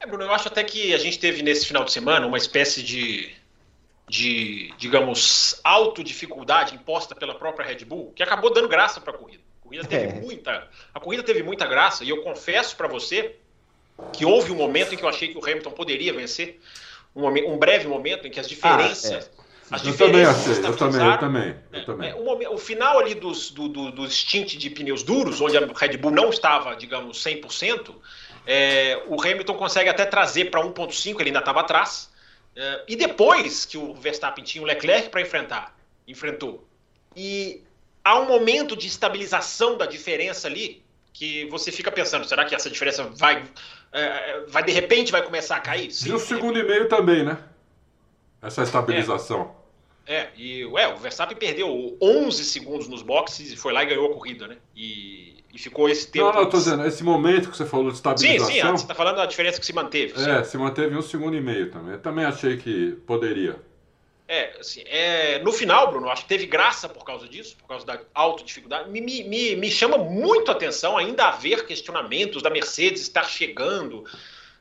É, 0.00 0.06
Bruno, 0.06 0.24
eu 0.24 0.32
acho 0.32 0.48
até 0.48 0.62
que 0.64 0.94
a 0.94 0.98
gente 0.98 1.18
teve 1.18 1.42
nesse 1.42 1.66
final 1.66 1.84
de 1.84 1.92
semana 1.92 2.26
uma 2.26 2.38
espécie 2.38 2.82
de, 2.82 3.34
de 4.08 4.72
digamos, 4.78 5.60
autodificuldade 5.62 6.74
imposta 6.74 7.14
pela 7.14 7.34
própria 7.34 7.66
Red 7.66 7.84
Bull, 7.84 8.12
que 8.14 8.22
acabou 8.22 8.52
dando 8.52 8.68
graça 8.68 9.00
para 9.00 9.12
a 9.12 9.18
corrida. 9.18 9.42
A 9.60 9.64
corrida 9.64 9.84
teve 9.84 10.04
é. 10.06 10.20
muita, 10.20 10.68
a 10.94 11.00
corrida 11.00 11.22
teve 11.22 11.42
muita 11.42 11.66
graça 11.66 12.04
e 12.04 12.08
eu 12.08 12.22
confesso 12.22 12.76
para 12.76 12.86
você 12.86 13.36
que 14.12 14.24
houve 14.24 14.52
um 14.52 14.56
momento 14.56 14.94
em 14.94 14.96
que 14.96 15.02
eu 15.02 15.08
achei 15.08 15.28
que 15.28 15.38
o 15.38 15.44
Hamilton 15.44 15.70
poderia 15.70 16.12
vencer, 16.12 16.60
um, 17.14 17.26
um 17.26 17.58
breve 17.58 17.88
momento 17.88 18.26
em 18.26 18.30
que 18.30 18.38
as 18.38 18.48
diferenças 18.48 19.30
ah, 19.38 19.42
é. 19.42 19.45
As 19.70 19.84
eu 19.84 19.96
também 19.96 20.24
achei, 20.24 20.52
eu 20.52 20.76
também, 20.76 21.06
eu 21.06 21.18
também, 21.18 21.56
eu 21.72 21.80
é, 21.80 21.84
também. 21.84 22.10
É, 22.10 22.14
o, 22.14 22.54
o, 22.54 22.58
final 22.58 23.00
ali 23.00 23.14
dos, 23.14 23.50
do, 23.50 23.68
do, 23.68 23.90
do 23.90 24.08
stint 24.08 24.56
de 24.56 24.70
pneus 24.70 25.02
duros, 25.02 25.40
onde 25.40 25.56
a 25.56 25.60
Red 25.60 25.96
Bull 25.96 26.12
não 26.12 26.30
estava, 26.30 26.76
digamos, 26.76 27.22
100%, 27.24 27.92
é, 28.46 29.02
o 29.08 29.20
Hamilton 29.20 29.54
consegue 29.54 29.90
até 29.90 30.06
trazer 30.06 30.50
para 30.50 30.60
1.5, 30.60 31.20
ele 31.20 31.30
ainda 31.30 31.40
estava 31.40 31.60
atrás. 31.60 32.08
É, 32.54 32.84
e 32.86 32.94
depois 32.94 33.64
que 33.64 33.76
o 33.76 33.92
Verstappen 33.94 34.44
tinha 34.44 34.62
o 34.62 34.66
Leclerc 34.66 35.08
para 35.08 35.20
enfrentar, 35.20 35.76
enfrentou. 36.06 36.64
E 37.16 37.64
há 38.04 38.20
um 38.20 38.26
momento 38.26 38.76
de 38.76 38.86
estabilização 38.86 39.76
da 39.76 39.84
diferença 39.84 40.46
ali 40.46 40.84
que 41.12 41.46
você 41.46 41.72
fica 41.72 41.90
pensando, 41.90 42.24
será 42.24 42.44
que 42.44 42.54
essa 42.54 42.70
diferença 42.70 43.02
vai, 43.02 43.42
é, 43.90 44.44
vai 44.46 44.62
de 44.62 44.70
repente 44.70 45.10
vai 45.10 45.22
começar 45.22 45.56
a 45.56 45.60
cair? 45.60 45.90
Sim, 45.90 46.10
e 46.10 46.12
o 46.12 46.20
segundo 46.20 46.56
e 46.56 46.62
meio 46.62 46.88
também, 46.88 47.24
né? 47.24 47.38
Essa 48.40 48.62
estabilização. 48.62 49.55
É, 50.06 50.28
e 50.36 50.64
ué, 50.66 50.86
o 50.92 50.96
Verstappen 50.96 51.36
perdeu 51.36 51.96
11 52.00 52.44
segundos 52.44 52.86
nos 52.86 53.02
boxes 53.02 53.52
e 53.52 53.56
foi 53.56 53.72
lá 53.72 53.82
e 53.82 53.86
ganhou 53.86 54.06
a 54.06 54.14
corrida, 54.14 54.46
né? 54.46 54.56
E 54.74 55.36
e 55.56 55.58
ficou 55.58 55.88
esse 55.88 56.06
tempo. 56.06 56.26
Não, 56.26 56.42
não, 56.42 56.50
tô 56.50 56.58
dizendo, 56.58 56.86
esse 56.86 57.02
momento 57.02 57.50
que 57.50 57.56
você 57.56 57.64
falou 57.64 57.88
de 57.88 57.96
estabilização. 57.96 58.46
Sim, 58.46 58.60
sim, 58.60 58.60
você 58.60 58.84
está 58.84 58.94
falando 58.94 59.16
da 59.16 59.24
diferença 59.24 59.58
que 59.58 59.64
se 59.64 59.72
manteve. 59.72 60.12
É, 60.20 60.44
sim. 60.44 60.50
se 60.50 60.58
manteve 60.58 60.94
um 60.94 61.00
segundo 61.00 61.34
e 61.34 61.40
meio 61.40 61.70
também. 61.70 61.94
Eu 61.94 61.98
também 61.98 62.26
achei 62.26 62.58
que 62.58 62.92
poderia. 63.06 63.56
É, 64.28 64.58
assim, 64.60 64.82
é, 64.84 65.38
no 65.38 65.52
final, 65.52 65.90
Bruno, 65.90 66.10
acho 66.10 66.24
que 66.24 66.28
teve 66.28 66.44
graça 66.44 66.90
por 66.90 67.06
causa 67.06 67.26
disso, 67.26 67.56
por 67.56 67.66
causa 67.66 67.86
da 67.86 67.98
alta 68.12 68.44
dificuldade. 68.44 68.90
Me, 68.90 69.00
me, 69.00 69.56
me 69.56 69.70
chama 69.70 69.96
muito 69.96 70.50
a 70.50 70.52
atenção 70.52 70.98
ainda 70.98 71.24
haver 71.24 71.64
questionamentos 71.64 72.42
da 72.42 72.50
Mercedes 72.50 73.00
estar 73.00 73.24
chegando 73.24 74.04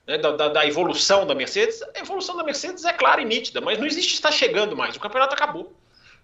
né, 0.08 0.18
da, 0.18 0.32
da, 0.32 0.50
da, 0.50 0.68
evolução 0.68 1.26
da 1.26 1.34
Mercedes, 1.34 1.82
a 1.82 2.00
evolução 2.00 2.38
da 2.38 2.44
Mercedes 2.44 2.86
é 2.86 2.94
clara 2.94 3.22
e 3.22 3.26
nítida, 3.26 3.60
mas 3.60 3.80
não 3.80 3.88
existe 3.88 4.14
estar 4.14 4.32
chegando 4.32 4.76
mais. 4.76 4.96
O 4.96 5.00
campeonato 5.00 5.34
acabou. 5.34 5.74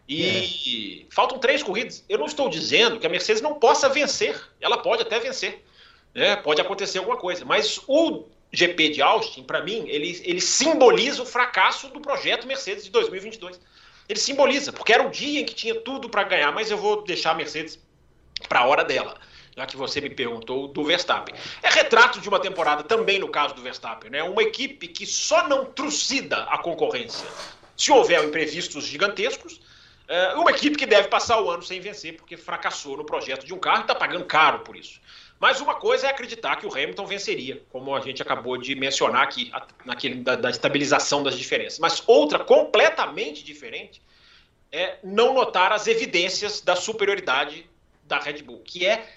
E 0.08 1.08
é. 1.10 1.14
faltam 1.14 1.40
três 1.40 1.64
corridas. 1.64 2.04
Eu 2.08 2.18
não 2.18 2.26
estou 2.26 2.50
dizendo 2.50 3.00
que 3.00 3.08
a 3.08 3.10
Mercedes 3.10 3.42
não 3.42 3.56
possa 3.56 3.88
vencer. 3.88 4.40
Ela 4.60 4.78
pode 4.78 5.02
até 5.02 5.20
vencer. 5.20 5.64
Né? 6.14 6.36
Pode 6.36 6.60
acontecer 6.60 7.00
alguma 7.00 7.18
coisa. 7.18 7.46
Mas 7.46 7.80
o 7.88 8.26
GP 8.52 8.90
de 8.90 9.02
Austin, 9.02 9.44
para 9.44 9.64
mim, 9.64 9.86
ele, 9.88 10.22
ele 10.26 10.42
simboliza 10.42 11.22
o 11.22 11.26
fracasso 11.26 11.88
do 11.88 12.02
projeto 12.02 12.46
Mercedes 12.46 12.84
de 12.84 12.92
2022. 12.92 13.60
Ele 14.10 14.20
simboliza, 14.20 14.74
porque 14.74 14.92
era 14.92 15.08
o 15.08 15.10
dia 15.10 15.40
em 15.40 15.46
que 15.46 15.56
tinha 15.56 15.76
tudo 15.76 16.10
para 16.10 16.24
ganhar, 16.24 16.52
mas 16.52 16.70
eu 16.70 16.78
vou 16.78 17.04
deixar 17.04 17.32
a 17.32 17.36
Mercedes 17.36 17.80
para 18.50 18.60
a 18.60 18.66
hora 18.66 18.84
dela 18.84 19.18
já 19.56 19.66
que 19.66 19.76
você 19.76 20.00
me 20.00 20.10
perguntou 20.10 20.68
do 20.68 20.84
Verstappen. 20.84 21.36
É 21.62 21.70
retrato 21.70 22.20
de 22.20 22.30
uma 22.30 22.40
temporada 22.40 22.84
também 22.84 23.20
no 23.20 23.28
caso 23.28 23.54
do 23.54 23.62
Verstappen, 23.62 24.10
né? 24.10 24.24
Uma 24.24 24.42
equipe 24.42 24.88
que 24.88 25.06
só 25.06 25.48
não 25.48 25.66
trucida 25.66 26.44
a 26.44 26.58
concorrência 26.58 27.28
se 27.76 27.92
houver 27.92 28.24
imprevistos 28.24 28.86
gigantescos. 28.86 29.60
É 30.08 30.36
uma 30.36 30.52
equipe 30.52 30.76
que 30.76 30.86
deve 30.86 31.08
passar 31.08 31.42
o 31.42 31.50
ano 31.50 31.64
sem 31.64 31.80
vencer 31.80 32.16
porque 32.16 32.38
fracassou 32.38 32.98
no 32.98 33.06
projeto 33.06 33.46
de 33.46 33.54
um 33.54 33.60
carro 33.60 33.80
e 33.80 33.82
está 33.82 33.96
pagando 33.96 34.26
caro 34.26 34.60
por 34.60 34.76
isso. 34.76 35.00
Mas 35.40 35.60
uma 35.60 35.74
coisa 35.74 36.06
é 36.06 36.10
acreditar 36.12 36.58
que 36.58 36.68
o 36.68 36.72
Hamilton 36.72 37.06
venceria, 37.06 37.64
como 37.72 37.96
a 37.96 38.00
gente 38.02 38.22
acabou 38.22 38.58
de 38.58 38.76
mencionar 38.76 39.24
aqui, 39.24 39.52
naquele 39.84 40.16
da, 40.16 40.36
da 40.36 40.52
estabilização 40.52 41.24
das 41.24 41.36
diferenças. 41.36 41.80
Mas 41.80 42.04
outra 42.06 42.38
completamente 42.38 43.44
diferente 43.44 44.02
é 44.72 44.98
não 45.04 45.34
notar 45.34 45.72
as 45.72 45.88
evidências 45.88 46.62
da 46.62 46.76
superioridade 46.76 47.68
da 48.04 48.20
Red 48.20 48.44
Bull, 48.44 48.62
que 48.64 48.86
é 48.86 49.10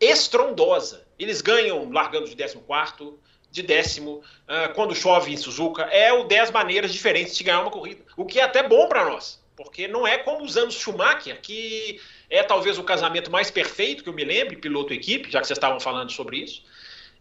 estrondosa. 0.00 1.06
Eles 1.18 1.40
ganham 1.40 1.90
largando 1.90 2.28
de 2.28 2.34
14, 2.34 3.14
de 3.50 3.62
décimo, 3.62 4.22
uh, 4.48 4.72
quando 4.74 4.94
chove 4.94 5.32
em 5.32 5.36
Suzuka. 5.36 5.82
É 5.82 6.12
o 6.12 6.24
10 6.24 6.50
maneiras 6.50 6.92
diferentes 6.92 7.36
de 7.36 7.44
ganhar 7.44 7.60
uma 7.60 7.70
corrida. 7.70 8.02
O 8.16 8.24
que 8.24 8.40
é 8.40 8.44
até 8.44 8.62
bom 8.62 8.88
para 8.88 9.04
nós, 9.04 9.42
porque 9.56 9.86
não 9.86 10.06
é 10.06 10.18
como 10.18 10.44
os 10.44 10.56
anos 10.56 10.74
Schumacher, 10.74 11.40
que 11.40 12.00
é 12.30 12.42
talvez 12.42 12.78
o 12.78 12.84
casamento 12.84 13.30
mais 13.30 13.50
perfeito 13.50 14.02
que 14.02 14.08
eu 14.08 14.14
me 14.14 14.24
lembre, 14.24 14.56
piloto-equipe, 14.56 15.30
já 15.30 15.40
que 15.40 15.46
vocês 15.46 15.56
estavam 15.56 15.80
falando 15.80 16.10
sobre 16.12 16.38
isso. 16.38 16.62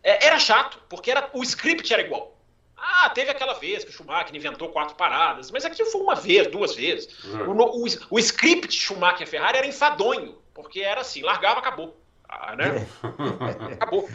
É, 0.03 0.27
era 0.27 0.39
chato, 0.39 0.79
porque 0.87 1.11
era, 1.11 1.29
o 1.33 1.43
script 1.43 1.91
era 1.91 2.01
igual. 2.01 2.37
Ah, 2.77 3.09
teve 3.09 3.29
aquela 3.29 3.53
vez 3.53 3.83
que 3.83 3.89
o 3.89 3.93
Schumacher 3.93 4.33
inventou 4.33 4.69
quatro 4.69 4.95
paradas, 4.95 5.51
mas 5.51 5.65
aqui 5.65 5.83
foi 5.83 6.01
uma 6.01 6.15
vez, 6.15 6.47
duas 6.47 6.75
vezes. 6.75 7.23
Uhum. 7.25 7.57
O, 7.57 7.85
o, 7.85 7.87
o 8.11 8.19
script 8.19 8.73
Schumacher-Ferrari 8.73 9.57
era 9.57 9.67
enfadonho, 9.67 10.37
porque 10.53 10.79
era 10.79 11.01
assim, 11.01 11.21
largava, 11.21 11.59
acabou. 11.59 11.97
Ah, 12.29 12.55
né? 12.55 12.87
Acabou. 13.73 14.07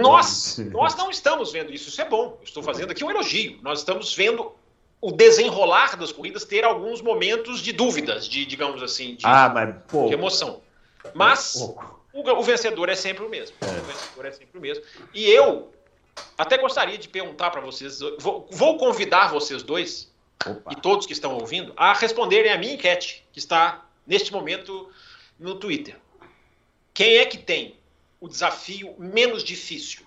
nós, 0.00 0.58
nós 0.72 0.96
não 0.96 1.10
estamos 1.10 1.52
vendo 1.52 1.72
isso. 1.72 1.88
Isso 1.88 2.02
é 2.02 2.04
bom. 2.04 2.38
estou 2.42 2.62
fazendo 2.62 2.90
aqui 2.90 3.04
um 3.04 3.10
elogio. 3.10 3.58
Nós 3.62 3.78
estamos 3.78 4.12
vendo 4.14 4.52
o 5.00 5.12
desenrolar 5.12 5.96
das 5.96 6.12
corridas 6.12 6.44
ter 6.44 6.64
alguns 6.64 7.00
momentos 7.00 7.60
de 7.60 7.72
dúvidas, 7.72 8.28
de 8.28 8.44
digamos 8.44 8.82
assim, 8.82 9.16
de, 9.16 9.26
ah, 9.26 9.48
mas, 9.48 9.74
pô, 9.88 10.06
de 10.06 10.14
emoção. 10.14 10.60
Mas 11.14 11.56
o, 11.56 11.76
o, 12.12 12.42
vencedor 12.42 12.88
é 12.88 12.94
sempre 12.94 13.24
o 13.24 13.28
mesmo. 13.28 13.56
É. 13.60 13.66
O 13.66 13.84
vencedor 13.84 14.26
é 14.26 14.32
sempre 14.32 14.58
o 14.58 14.60
mesmo. 14.60 14.84
E 15.12 15.28
eu 15.28 15.72
até 16.38 16.56
gostaria 16.58 16.98
de 16.98 17.08
perguntar 17.08 17.50
para 17.50 17.60
vocês, 17.60 18.00
vou, 18.18 18.48
vou, 18.50 18.76
convidar 18.76 19.28
vocês 19.28 19.62
dois 19.62 20.12
Opa. 20.46 20.72
e 20.72 20.76
todos 20.76 21.06
que 21.06 21.12
estão 21.12 21.34
ouvindo 21.34 21.72
a 21.76 21.92
responderem 21.94 22.52
a 22.52 22.58
minha 22.58 22.74
enquete 22.74 23.26
que 23.32 23.38
está 23.38 23.84
neste 24.06 24.32
momento 24.32 24.88
no 25.38 25.56
Twitter. 25.56 25.96
Quem 26.94 27.16
é 27.16 27.26
que 27.26 27.38
tem 27.38 27.76
o 28.20 28.28
desafio 28.28 28.94
menos 28.98 29.42
difícil 29.42 30.06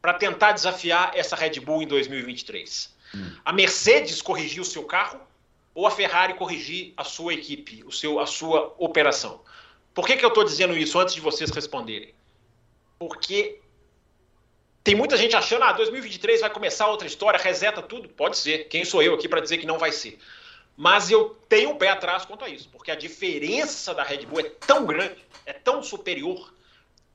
para 0.00 0.14
tentar 0.14 0.52
desafiar 0.52 1.12
essa 1.14 1.36
Red 1.36 1.60
Bull 1.60 1.82
em 1.82 1.86
2023? 1.86 2.94
Hum. 3.14 3.32
A 3.44 3.52
Mercedes 3.52 4.20
corrigir 4.22 4.60
o 4.60 4.64
seu 4.64 4.84
carro 4.84 5.20
ou 5.74 5.86
a 5.86 5.90
Ferrari 5.90 6.34
corrigir 6.34 6.94
a 6.96 7.04
sua 7.04 7.34
equipe, 7.34 7.82
o 7.84 7.92
seu, 7.92 8.20
a 8.20 8.26
sua 8.26 8.74
operação? 8.78 9.42
Por 9.92 10.06
que, 10.06 10.16
que 10.16 10.24
eu 10.24 10.28
estou 10.28 10.44
dizendo 10.44 10.76
isso 10.76 10.98
antes 10.98 11.14
de 11.14 11.20
vocês 11.20 11.50
responderem? 11.50 12.14
Porque 12.98 13.60
tem 14.82 14.94
muita 14.94 15.16
gente 15.16 15.34
achando, 15.34 15.64
ah, 15.64 15.72
2023 15.72 16.42
vai 16.42 16.50
começar 16.50 16.88
outra 16.88 17.06
história, 17.06 17.40
reseta 17.40 17.80
tudo. 17.80 18.08
Pode 18.08 18.36
ser. 18.36 18.68
Quem 18.68 18.84
sou 18.84 19.02
eu 19.02 19.14
aqui 19.14 19.28
para 19.28 19.40
dizer 19.40 19.58
que 19.58 19.66
não 19.66 19.78
vai 19.78 19.92
ser? 19.92 20.18
Mas 20.76 21.10
eu 21.10 21.36
tenho 21.48 21.70
um 21.70 21.76
pé 21.76 21.88
atrás 21.88 22.24
quanto 22.24 22.44
a 22.44 22.48
isso, 22.48 22.68
porque 22.70 22.90
a 22.90 22.96
diferença 22.96 23.94
da 23.94 24.02
Red 24.02 24.26
Bull 24.26 24.40
é 24.40 24.50
tão 24.66 24.84
grande 24.84 25.24
é 25.46 25.52
tão 25.52 25.82
superior 25.82 26.52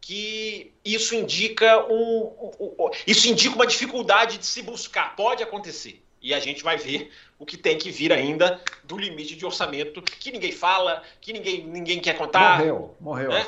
que 0.02 0.72
isso 0.84 1.14
indica 1.14 1.86
um, 1.92 2.52
um, 2.60 2.76
um, 2.80 2.90
isso 3.06 3.28
indica 3.28 3.56
uma 3.56 3.68
dificuldade 3.68 4.38
de 4.38 4.46
se 4.46 4.62
buscar. 4.62 5.16
Pode 5.16 5.44
acontecer. 5.44 6.04
E 6.22 6.34
a 6.34 6.40
gente 6.40 6.64
vai 6.64 6.78
ver 6.78 7.12
o 7.38 7.46
que 7.46 7.56
tem 7.56 7.78
que 7.78 7.92
vir 7.92 8.12
ainda 8.12 8.62
do 8.84 8.98
limite 8.98 9.36
de 9.36 9.46
orçamento 9.46 10.02
que 10.02 10.32
ninguém 10.32 10.52
fala, 10.52 11.02
que 11.22 11.32
ninguém, 11.32 11.64
ninguém 11.66 12.00
quer 12.00 12.18
contar. 12.18 12.58
Morreu, 12.58 12.96
morreu. 13.00 13.30
Né? 13.30 13.48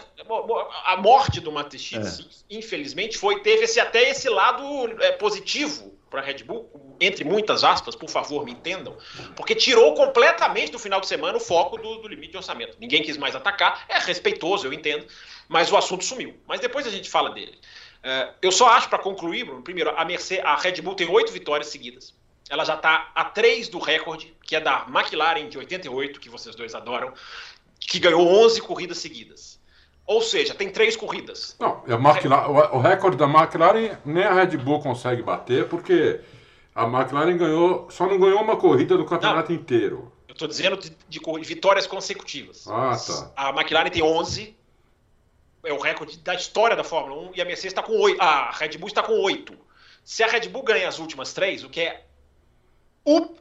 A 0.86 0.96
morte 0.98 1.42
do 1.42 1.52
Matechitz, 1.52 2.46
é. 2.50 2.56
infelizmente, 2.56 3.18
foi 3.18 3.42
teve 3.42 3.66
esse, 3.66 3.80
até 3.80 4.10
esse 4.10 4.30
lado 4.30 4.64
é, 5.02 5.12
positivo 5.14 5.94
para 6.12 6.22
a 6.22 6.24
Red 6.24 6.44
Bull, 6.44 6.70
entre 7.00 7.24
muitas 7.24 7.64
aspas, 7.64 7.96
por 7.96 8.10
favor, 8.10 8.46
me 8.46 8.52
entendam, 8.52 8.96
porque 9.34 9.56
tirou 9.56 9.96
completamente 9.96 10.72
do 10.72 10.78
final 10.78 11.00
de 11.00 11.08
semana 11.08 11.38
o 11.38 11.40
foco 11.40 11.78
do, 11.78 12.00
do 12.00 12.08
limite 12.08 12.32
de 12.32 12.38
orçamento. 12.38 12.76
Ninguém 12.80 13.02
quis 13.02 13.18
mais 13.18 13.34
atacar, 13.34 13.86
é 13.88 13.98
respeitoso, 13.98 14.68
eu 14.68 14.74
entendo, 14.74 15.08
mas 15.48 15.72
o 15.72 15.78
assunto 15.78 16.04
sumiu. 16.04 16.38
Mas 16.46 16.60
depois 16.60 16.86
a 16.86 16.92
gente 16.92 17.10
fala 17.10 17.32
dele. 17.32 17.58
Uh, 18.04 18.34
eu 18.42 18.52
só 18.52 18.68
acho, 18.68 18.90
para 18.90 19.00
concluir, 19.00 19.46
Bruno, 19.46 19.64
primeiro, 19.64 19.98
a, 19.98 20.04
Mercedes, 20.04 20.44
a 20.44 20.56
Red 20.56 20.82
Bull 20.82 20.96
tem 20.96 21.10
oito 21.10 21.32
vitórias 21.32 21.70
seguidas. 21.70 22.14
Ela 22.50 22.66
já 22.66 22.76
está 22.76 23.10
a 23.16 23.24
três 23.24 23.70
do 23.70 23.80
recorde, 23.80 24.36
que 24.44 24.56
é 24.56 24.60
da 24.60 24.86
McLaren 24.90 25.48
de 25.48 25.58
88, 25.58 26.20
que 26.20 26.30
vocês 26.30 26.54
dois 26.56 26.76
adoram, 26.76 27.14
que 27.80 28.00
ganhou 28.00 28.28
11 28.28 28.62
corridas 28.62 28.98
seguidas. 28.98 29.51
Ou 30.12 30.22
seja, 30.22 30.54
tem 30.54 30.70
três 30.70 30.98
corridas. 30.98 31.56
Não, 31.58 31.82
a 31.88 31.94
McLaren, 31.94 32.50
o 32.74 32.80
recorde 32.80 33.16
da 33.16 33.24
McLaren 33.24 33.98
nem 34.04 34.26
a 34.26 34.34
Red 34.34 34.58
Bull 34.58 34.82
consegue 34.82 35.22
bater, 35.22 35.70
porque 35.70 36.20
a 36.76 36.84
McLaren 36.84 37.38
ganhou, 37.38 37.90
só 37.90 38.06
não 38.06 38.20
ganhou 38.20 38.42
uma 38.42 38.58
corrida 38.58 38.98
do 38.98 39.06
campeonato 39.06 39.54
não, 39.54 39.58
inteiro. 39.58 40.12
Eu 40.28 40.34
estou 40.34 40.50
dizendo 40.50 40.76
de, 40.76 40.94
de, 41.08 41.20
vitórias 41.46 41.88
consecutivas. 41.88 42.68
Ah, 42.68 42.98
tá. 42.98 43.32
A 43.38 43.50
McLaren 43.52 43.90
tem 43.90 44.04
11, 44.04 44.54
é 45.64 45.72
o 45.72 45.80
recorde 45.80 46.18
da 46.18 46.36
história 46.36 46.76
da 46.76 46.84
Fórmula 46.84 47.30
1, 47.30 47.32
e 47.36 47.42
a 47.42 47.46
Mercedes 47.46 47.72
está 47.72 47.82
com 47.82 47.94
8. 47.98 48.22
A 48.22 48.52
Red 48.52 48.78
Bull 48.78 48.90
está 48.90 49.02
com 49.02 49.14
8. 49.14 49.58
Se 50.04 50.24
a 50.24 50.28
Red 50.28 50.50
Bull 50.50 50.64
ganha 50.64 50.90
as 50.90 51.00
últimas 51.00 51.32
três, 51.32 51.64
o 51.64 51.70
que 51.70 51.80
é 51.80 52.04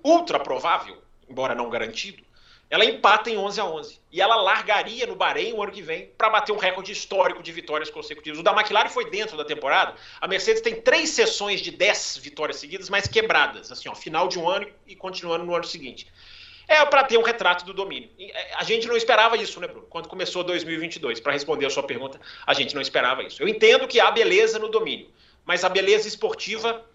ultra 0.05 0.39
provável, 0.39 1.03
embora 1.29 1.53
não 1.53 1.69
garantido, 1.69 2.23
ela 2.71 2.85
empata 2.85 3.29
em 3.29 3.37
11 3.37 3.61
a 3.61 3.65
11. 3.65 4.01
E 4.13 4.21
ela 4.21 4.37
largaria 4.37 5.05
no 5.05 5.17
Bahrein 5.17 5.53
o 5.53 5.63
ano 5.63 5.73
que 5.73 5.83
vem 5.83 6.13
para 6.17 6.31
bater 6.31 6.53
um 6.53 6.57
recorde 6.57 6.93
histórico 6.93 7.43
de 7.43 7.51
vitórias 7.51 7.91
consecutivas. 7.91 8.39
O 8.39 8.45
da 8.45 8.53
McLaren 8.53 8.89
foi 8.89 9.11
dentro 9.11 9.37
da 9.37 9.45
temporada. 9.45 9.97
A 10.21 10.29
Mercedes 10.29 10.63
tem 10.63 10.81
três 10.81 11.11
sessões 11.11 11.61
de 11.61 11.73
10 11.73 12.19
vitórias 12.19 12.59
seguidas, 12.59 12.89
mas 12.89 13.09
quebradas. 13.09 13.73
Assim, 13.73 13.89
ó, 13.89 13.95
final 13.95 14.29
de 14.29 14.39
um 14.39 14.49
ano 14.49 14.69
e 14.87 14.95
continuando 14.95 15.45
no 15.45 15.53
ano 15.53 15.65
seguinte. 15.65 16.07
É 16.69 16.87
para 16.87 17.03
ter 17.03 17.19
um 17.19 17.23
retrato 17.23 17.65
do 17.65 17.75
domínio. 17.75 18.09
É, 18.17 18.55
a 18.55 18.63
gente 18.63 18.87
não 18.87 18.97
esperava 18.97 19.37
isso, 19.37 19.59
né, 19.59 19.67
Bruno? 19.67 19.89
Quando 19.91 20.09
começou 20.09 20.45
2022, 20.45 21.19
para 21.19 21.33
responder 21.33 21.67
a 21.67 21.71
sua 21.71 21.83
pergunta, 21.83 22.21
a 22.47 22.55
gente 22.55 22.73
não 22.77 22.81
esperava 22.81 23.25
isso. 23.25 23.43
Eu 23.43 23.49
entendo 23.49 23.89
que 23.89 23.99
há 23.99 24.09
beleza 24.13 24.61
no 24.61 24.69
domínio, 24.69 25.11
mas 25.45 25.65
a 25.65 25.69
beleza 25.69 26.07
esportiva 26.07 26.89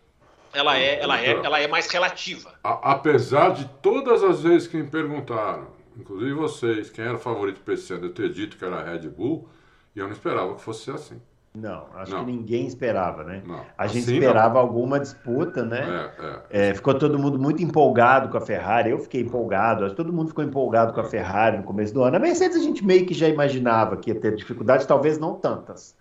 ela 0.55 0.77
é, 0.77 1.01
ela 1.01 1.21
é, 1.21 1.31
ela 1.31 1.59
é 1.59 1.67
mais 1.67 1.89
relativa. 1.89 2.51
A, 2.63 2.93
apesar 2.93 3.49
de 3.51 3.65
todas 3.81 4.23
as 4.23 4.41
vezes 4.41 4.67
que 4.67 4.77
me 4.77 4.87
perguntaram, 4.87 5.67
inclusive 5.97 6.33
vocês, 6.33 6.89
quem 6.89 7.05
era 7.05 7.15
o 7.15 7.19
favorito 7.19 7.61
para 7.61 7.73
esse 7.73 7.93
ano, 7.93 8.05
eu 8.05 8.13
ter 8.13 8.29
dito 8.29 8.57
que 8.57 8.65
era 8.65 8.77
a 8.77 8.83
Red 8.83 9.09
Bull, 9.09 9.47
e 9.95 9.99
eu 9.99 10.05
não 10.05 10.13
esperava 10.13 10.55
que 10.55 10.61
fosse 10.61 10.89
assim. 10.91 11.21
Não, 11.53 11.85
acho 11.95 12.11
não. 12.11 12.25
que 12.25 12.31
ninguém 12.31 12.67
esperava, 12.67 13.23
né? 13.23 13.41
Não. 13.45 13.61
A 13.77 13.87
gente 13.87 14.03
assim, 14.03 14.15
esperava 14.15 14.55
não. 14.55 14.61
alguma 14.61 14.99
disputa, 14.99 15.63
né? 15.63 16.11
É, 16.19 16.25
é. 16.59 16.69
É, 16.69 16.73
ficou 16.73 16.93
todo 16.93 17.17
mundo 17.17 17.39
muito 17.39 17.63
empolgado 17.63 18.27
com 18.27 18.37
a 18.37 18.41
Ferrari. 18.41 18.91
Eu 18.91 18.99
fiquei 18.99 19.21
empolgado, 19.21 19.85
acho 19.85 19.95
que 19.95 20.03
todo 20.03 20.11
mundo 20.11 20.27
ficou 20.27 20.43
empolgado 20.43 20.91
com 20.91 20.99
a 20.99 21.05
é. 21.05 21.07
Ferrari 21.07 21.57
no 21.57 21.63
começo 21.63 21.93
do 21.93 22.03
ano. 22.03 22.17
A 22.17 22.19
Mercedes 22.19 22.57
a 22.57 22.61
gente 22.61 22.85
meio 22.85 23.05
que 23.05 23.13
já 23.13 23.29
imaginava 23.29 23.95
que 23.95 24.11
ia 24.11 24.19
ter 24.19 24.35
dificuldades, 24.35 24.85
talvez 24.85 25.17
não 25.17 25.35
tantas 25.35 25.95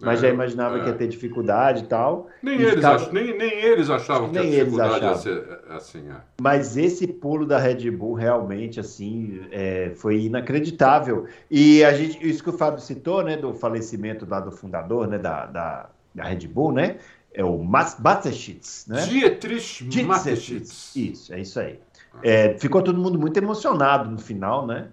mas 0.00 0.18
é, 0.18 0.28
já 0.28 0.34
imaginava 0.34 0.78
é. 0.78 0.80
que 0.80 0.88
ia 0.88 0.94
ter 0.94 1.08
dificuldade 1.08 1.84
e 1.84 1.86
tal. 1.86 2.28
Nem, 2.42 2.58
e 2.58 2.62
eles, 2.62 2.74
ficava... 2.76 3.04
ach... 3.04 3.12
nem, 3.12 3.36
nem 3.36 3.50
eles 3.50 3.90
achavam 3.90 4.30
nem 4.30 4.32
que 4.32 4.38
a 4.38 4.64
dificuldade 4.64 5.04
ia 5.04 5.14
ser 5.16 5.60
é, 5.68 5.74
assim. 5.74 6.08
É. 6.10 6.16
Mas 6.40 6.76
esse 6.76 7.06
pulo 7.06 7.46
da 7.46 7.58
Red 7.58 7.90
Bull 7.90 8.14
realmente 8.14 8.80
assim 8.80 9.40
é, 9.50 9.92
foi 9.94 10.22
inacreditável. 10.22 11.26
E 11.50 11.84
a 11.84 11.92
gente, 11.92 12.26
isso 12.26 12.42
que 12.42 12.50
o 12.50 12.54
Fábio 12.54 12.80
citou, 12.80 13.22
né, 13.22 13.36
do 13.36 13.52
falecimento 13.52 14.26
lá 14.28 14.40
do 14.40 14.50
fundador, 14.50 15.06
né, 15.06 15.18
da, 15.18 15.46
da, 15.46 15.90
da 16.14 16.24
Red 16.24 16.48
Bull, 16.48 16.72
né? 16.72 16.96
É 17.32 17.44
o 17.44 17.58
Mateschitz, 17.62 18.86
né? 18.88 19.06
Dietrich 19.06 20.02
Mateschitz. 20.02 20.96
Isso, 20.96 21.32
é 21.32 21.40
isso 21.40 21.60
aí. 21.60 21.78
É, 22.22 22.58
ficou 22.58 22.82
todo 22.82 22.98
mundo 22.98 23.18
muito 23.18 23.36
emocionado 23.36 24.10
no 24.10 24.18
final, 24.18 24.66
né? 24.66 24.88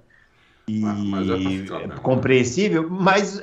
E 0.67 0.81
mas, 0.81 1.27
mas 1.27 1.29
é 1.29 1.87
compreensível, 2.01 2.87
mas 2.89 3.41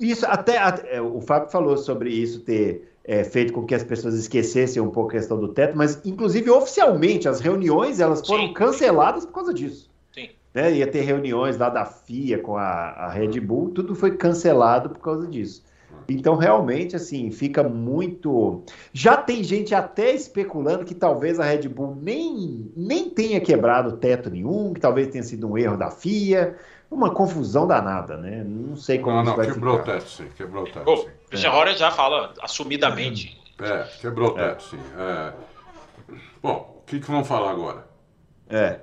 isso 0.00 0.26
até, 0.26 0.58
até, 0.58 0.96
é, 0.96 1.00
o 1.00 1.20
Fábio 1.20 1.50
falou 1.50 1.76
sobre 1.76 2.10
isso 2.10 2.40
ter 2.40 2.88
é, 3.04 3.22
feito 3.24 3.52
com 3.52 3.64
que 3.64 3.74
as 3.74 3.84
pessoas 3.84 4.14
esquecessem 4.14 4.80
um 4.82 4.90
pouco 4.90 5.10
a 5.10 5.12
questão 5.12 5.38
do 5.38 5.48
teto, 5.48 5.76
mas 5.76 6.00
inclusive 6.04 6.50
oficialmente 6.50 7.28
as 7.28 7.40
reuniões 7.40 8.00
elas 8.00 8.26
foram 8.26 8.48
Sim. 8.48 8.52
canceladas 8.54 9.26
por 9.26 9.32
causa 9.32 9.52
disso. 9.54 9.90
Sim. 10.12 10.30
Né? 10.54 10.72
Ia 10.76 10.86
ter 10.86 11.02
reuniões 11.02 11.58
lá 11.58 11.68
da 11.68 11.84
FIA 11.84 12.38
com 12.38 12.56
a, 12.56 12.62
a 12.62 13.10
Red 13.10 13.40
Bull, 13.40 13.70
tudo 13.70 13.94
foi 13.94 14.16
cancelado 14.16 14.90
por 14.90 15.00
causa 15.00 15.26
disso. 15.26 15.62
Então, 16.08 16.36
realmente, 16.36 16.94
assim, 16.94 17.30
fica 17.30 17.62
muito. 17.62 18.62
Já 18.92 19.16
tem 19.16 19.42
gente 19.42 19.74
até 19.74 20.12
especulando 20.12 20.84
que 20.84 20.94
talvez 20.94 21.40
a 21.40 21.44
Red 21.44 21.68
Bull 21.68 21.96
nem, 22.00 22.70
nem 22.76 23.08
tenha 23.08 23.40
quebrado 23.40 23.96
teto 23.96 24.28
nenhum, 24.30 24.72
que 24.74 24.80
talvez 24.80 25.08
tenha 25.08 25.24
sido 25.24 25.48
um 25.48 25.56
erro 25.56 25.76
da 25.76 25.90
FIA. 25.90 26.56
Uma 26.94 27.10
confusão 27.10 27.66
danada, 27.66 28.16
né? 28.16 28.44
Não 28.44 28.76
sei 28.76 29.00
como 29.00 29.16
não, 29.16 29.24
não, 29.24 29.36
vai 29.36 29.46
quebrou 29.46 29.80
ficar. 29.80 29.96
o 29.96 29.98
teto, 29.98 30.08
sim, 30.08 30.28
quebrou 30.36 30.62
o 30.62 30.70
teto. 30.70 30.96
sim. 30.96 31.10
Christian 31.28 31.50
é. 31.50 31.52
Horner 31.52 31.76
já 31.76 31.90
fala 31.90 32.32
assumidamente. 32.40 33.36
É, 33.60 33.82
quebrou 34.00 34.30
o 34.30 34.34
teto, 34.34 34.64
é. 34.64 34.68
sim. 34.68 34.80
É. 34.96 35.32
Bom, 36.40 36.80
o 36.80 36.86
que, 36.86 37.00
que 37.00 37.06
vamos 37.10 37.26
falar 37.26 37.50
agora? 37.50 37.88
É, 38.48 38.78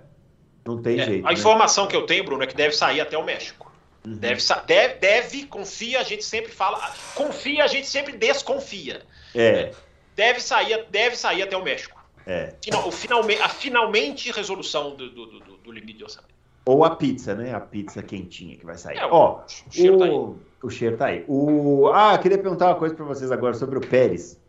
não 0.66 0.82
tem 0.82 1.00
é, 1.00 1.06
jeito. 1.06 1.26
A 1.26 1.30
né? 1.30 1.34
informação 1.34 1.88
que 1.88 1.96
eu 1.96 2.06
tenho, 2.06 2.26
Bruno, 2.26 2.44
é 2.44 2.48
que 2.48 2.56
deve 2.56 2.76
sair 2.76 3.00
até 3.00 3.18
o 3.18 3.24
México. 3.24 3.72
Uhum. 4.06 4.16
Deve, 4.18 4.42
deve, 4.66 4.94
deve, 4.96 5.46
confia, 5.46 6.02
a 6.02 6.04
gente 6.04 6.26
sempre 6.26 6.52
fala. 6.52 6.94
Confia, 7.16 7.64
a 7.64 7.68
gente 7.68 7.88
sempre 7.88 8.18
desconfia. 8.18 9.04
É. 9.34 9.72
Deve 10.18 10.42
sair, 10.42 10.86
deve 10.90 11.16
sair 11.16 11.44
até 11.44 11.56
o 11.56 11.64
México. 11.64 11.98
É. 12.26 12.56
Final, 12.62 12.88
o 12.88 12.92
finalmente, 12.92 13.42
a 13.42 13.50
finalmente 13.50 14.32
resolução 14.32 14.96
do, 14.96 15.10
do, 15.10 15.26
do, 15.28 15.58
do 15.58 15.72
limite 15.72 16.00
de 16.00 16.04
orçamento. 16.04 16.31
Ou 16.66 16.84
a 16.84 16.96
pizza, 16.96 17.34
né? 17.34 17.54
A 17.54 17.60
pizza 17.60 18.04
quentinha 18.04 18.56
que 18.56 18.66
vai 18.66 18.78
sair. 18.78 18.98
É, 18.98 19.06
Ó, 19.06 19.40
o 19.40 19.72
cheiro 19.72 19.96
o, 19.96 20.00
tá 20.00 20.06
aí. 20.06 20.36
o 20.64 20.70
cheiro 20.70 20.98
tá 20.98 21.06
aí. 21.08 21.26
O... 21.28 21.88
Ah, 21.88 22.18
queria 22.18 22.38
perguntar 22.38 22.68
uma 22.68 22.76
coisa 22.76 22.94
para 22.94 23.06
vocês 23.06 23.32
agora 23.32 23.54
sobre 23.56 23.78
o 23.78 23.82
Pérez. 23.82 24.40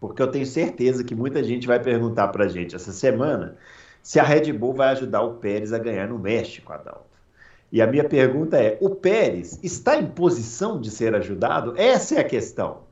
Porque 0.00 0.22
eu 0.22 0.30
tenho 0.30 0.46
certeza 0.46 1.04
que 1.04 1.14
muita 1.14 1.42
gente 1.42 1.66
vai 1.66 1.80
perguntar 1.80 2.28
pra 2.28 2.48
gente 2.48 2.74
essa 2.74 2.92
semana 2.92 3.56
se 4.02 4.18
a 4.18 4.22
Red 4.22 4.52
Bull 4.52 4.72
vai 4.72 4.88
ajudar 4.90 5.22
o 5.22 5.34
Pérez 5.34 5.72
a 5.72 5.78
ganhar 5.78 6.08
no 6.08 6.18
México, 6.18 6.72
Adalto. 6.72 7.08
E 7.70 7.82
a 7.82 7.86
minha 7.86 8.04
pergunta 8.04 8.56
é: 8.56 8.78
o 8.80 8.90
Pérez 8.90 9.58
está 9.62 9.96
em 9.96 10.06
posição 10.06 10.80
de 10.80 10.90
ser 10.90 11.14
ajudado? 11.14 11.74
Essa 11.76 12.14
é 12.14 12.20
a 12.20 12.24
questão. 12.24 12.87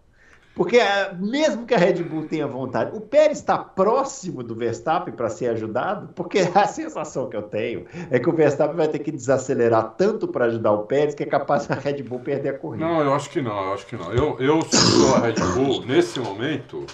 Porque 0.57 0.81
ah, 0.81 1.15
mesmo 1.21 1.67
que 1.67 1.75
a 1.75 1.79
Red 1.79 2.03
Bull 2.03 2.27
tenha 2.27 2.47
vontade, 2.47 2.97
o 2.97 3.01
Pérez 3.03 3.37
está 3.37 3.59
próximo 3.59 4.43
do 4.43 4.55
Verstappen 4.55 5.13
para 5.13 5.29
ser 5.29 5.49
ajudado? 5.49 6.09
Porque 6.15 6.39
a 6.55 6.67
sensação 6.67 7.29
que 7.29 7.37
eu 7.37 7.43
tenho 7.43 7.85
é 8.11 8.19
que 8.19 8.29
o 8.29 8.33
Verstappen 8.33 8.75
vai 8.75 8.89
ter 8.89 9.01
que 9.01 9.13
desacelerar 9.13 9.95
tanto 9.99 10.27
para 10.27 10.47
ajudar 10.47 10.73
o 10.73 10.87
Pérez 10.87 11.15
que 11.15 11.23
é 11.23 11.27
capaz 11.27 11.67
da 11.67 11.75
Red 11.75 12.03
Bull 12.03 12.21
perder 12.21 12.55
a 12.55 12.59
corrida. 12.59 12.87
Não, 12.87 13.03
eu 13.03 13.13
acho 13.13 13.29
que 13.29 13.43
não, 13.43 13.67
eu 13.67 13.75
acho 13.75 13.87
que 13.87 13.97
não. 13.97 14.11
Eu, 14.11 14.41
eu 14.41 14.63
sou 14.63 15.15
a 15.17 15.19
Red 15.19 15.35
Bull, 15.55 15.85
nesse 15.85 16.19
momento, 16.19 16.87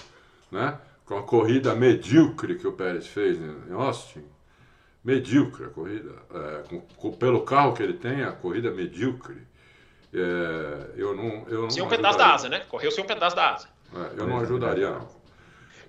né, 0.51 0.77
com 1.05 1.17
a 1.17 1.23
corrida 1.23 1.73
medíocre 1.73 2.55
que 2.55 2.67
o 2.67 2.73
Pérez 2.73 3.07
fez 3.07 3.37
em 3.39 3.73
Austin, 3.73 4.25
medíocre 5.01 5.63
a 5.63 5.69
corrida, 5.69 6.11
é, 6.35 6.63
com, 6.67 6.81
com, 6.97 7.11
pelo 7.13 7.41
carro 7.43 7.71
que 7.71 7.81
ele 7.81 7.93
tem, 7.93 8.23
a 8.23 8.33
corrida 8.33 8.69
medíocre. 8.71 9.37
É, 10.13 10.91
eu 10.95 11.15
não, 11.15 11.43
eu 11.47 11.61
não 11.63 11.69
sem 11.69 11.81
um 11.81 11.87
pedaço 11.87 12.17
da 12.17 12.33
asa, 12.33 12.47
né? 12.49 12.59
Correu 12.69 12.91
sem 12.91 13.03
um 13.03 13.07
pedaço 13.07 13.35
da 13.35 13.53
asa. 13.53 13.67
É, 13.95 14.19
eu 14.21 14.27
não 14.27 14.39
ajudaria, 14.39 14.91
não. 14.91 15.22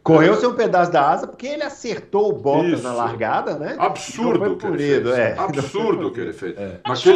Correu 0.05 0.35
sem 0.37 0.47
um 0.51 0.55
pedaço 0.55 0.93
da 0.93 1.09
asa 1.11 1.27
porque 1.27 1.47
ele 1.47 1.63
acertou 1.63 2.29
o 2.29 2.33
Bottas 2.35 2.75
Isso. 2.75 2.83
na 2.83 2.93
largada, 2.93 3.55
né? 3.55 3.75
Absurdo 3.79 4.39
Não 4.45 4.55
que 4.55 4.61
foi 4.67 4.71
ele 4.75 5.01
punido, 5.01 5.15
fez. 5.15 5.19
é. 5.19 5.35
Absurdo 5.39 6.11
que 6.13 6.21
ele 6.21 6.33
fez. 6.35 6.59
É. 6.59 6.69
Porque- 6.85 7.11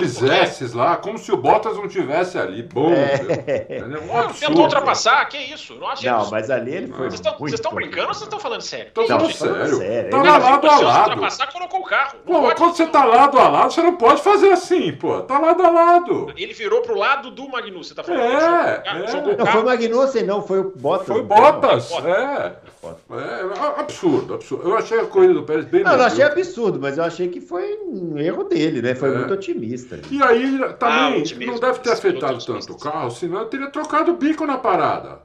S's 0.47 0.73
lá, 0.73 0.97
como 0.97 1.18
se 1.18 1.30
o 1.30 1.37
Bottas 1.37 1.76
não 1.76 1.87
tivesse 1.87 2.38
ali. 2.38 2.62
Bom, 2.62 2.90
É. 2.92 3.83
Um 3.85 4.18
absurdo. 4.18 4.38
tentou 4.49 4.62
ultrapassar, 4.64 5.23
que 5.28 5.37
isso? 5.37 5.75
Não 5.75 5.88
achei 5.88 6.11
Não, 6.11 6.23
isso. 6.23 6.30
mas 6.30 6.50
ali 6.50 6.75
ele 6.75 6.87
foi. 6.88 6.97
Vocês 7.11 7.14
estão, 7.14 7.33
muito 7.33 7.40
vocês 7.50 7.54
estão 7.61 7.73
corrido. 7.73 7.88
brincando 7.90 8.09
ou 8.09 8.14
vocês 8.14 8.23
estão 8.26 8.40
falando 8.40 8.61
sério? 8.62 8.90
Tô 8.95 9.02
Que 9.02 9.09
falando 9.09 9.33
sério. 9.33 9.76
sério. 9.76 10.11
Tava 10.11 10.23
Ele- 10.28 10.38
lado 10.38 10.66
a 10.66 10.71
Se 10.78 10.85
lado. 10.85 11.11
ultrapassar, 11.11 11.52
colocou 11.52 11.80
o 11.80 11.85
carro. 11.85 12.16
Pô, 12.25 12.40
pode- 12.40 12.54
quando 12.57 12.75
você 12.75 12.87
tá 12.87 13.04
lado 13.04 13.38
a 13.38 13.49
lado, 13.49 13.71
você 13.73 13.83
não 13.83 13.97
pode 13.97 14.23
fazer 14.23 14.50
assim, 14.52 14.92
pô. 14.92 15.21
Tá 15.21 15.38
lado 15.38 15.62
a 15.62 15.68
lado. 15.71 16.32
Ele 16.34 16.54
virou 16.54 16.80
pro 16.80 16.97
lado 16.97 17.30
do 17.30 17.47
Magnus, 17.50 17.89
você 17.89 17.95
tá 17.95 18.02
falando? 18.02 18.23
É, 18.23 18.30
Jogou- 18.41 19.02
é. 19.04 19.06
Jogou 19.08 19.34
o 19.34 19.36
Não, 19.36 19.47
foi 19.47 19.60
o. 19.60 19.65
Magnussen, 19.67 20.23
não, 20.25 20.43
foi 20.43 20.60
o 20.60 20.73
Bottas. 20.75 21.06
Foi 21.06 21.19
não 21.19 21.25
Bottas. 21.26 21.89
Bottas. 21.91 22.52
É. 22.82 23.14
É 23.17 23.80
absurdo, 23.80 24.34
absurdo. 24.34 24.69
Eu 24.69 24.76
achei 24.76 25.00
a 25.00 25.04
corrida 25.06 25.34
do 25.34 25.43
Pérez 25.43 25.64
bem 25.64 25.82
Não, 25.82 25.93
eu 25.95 26.02
achei 26.04 26.23
absurdo, 26.25 26.78
mas 26.80 26.97
eu 26.97 27.04
achei 27.04 27.28
que 27.28 27.41
foi 27.41 27.76
um 27.84 28.17
erro 28.19 28.45
dele, 28.45 28.80
né? 28.80 28.95
Foi 28.95 29.08
É. 29.08 29.19
muito 29.19 29.34
otimista. 29.34 30.00
E 30.10 30.23
aí 30.23 30.60
Ah, 30.62 30.73
também 30.75 31.21
otimismo. 31.21 31.52
não 31.54 31.60
deve 31.60 31.80
ter 31.80 31.91
afetado 31.91 32.45
tanto 32.45 32.73
o 32.73 32.78
carro, 32.78 33.10
senão 33.10 33.41
ele 33.41 33.50
teria 33.50 33.71
trocado 33.71 34.12
o 34.12 34.17
bico 34.17 34.47
na 34.47 34.58
parada. 34.58 35.21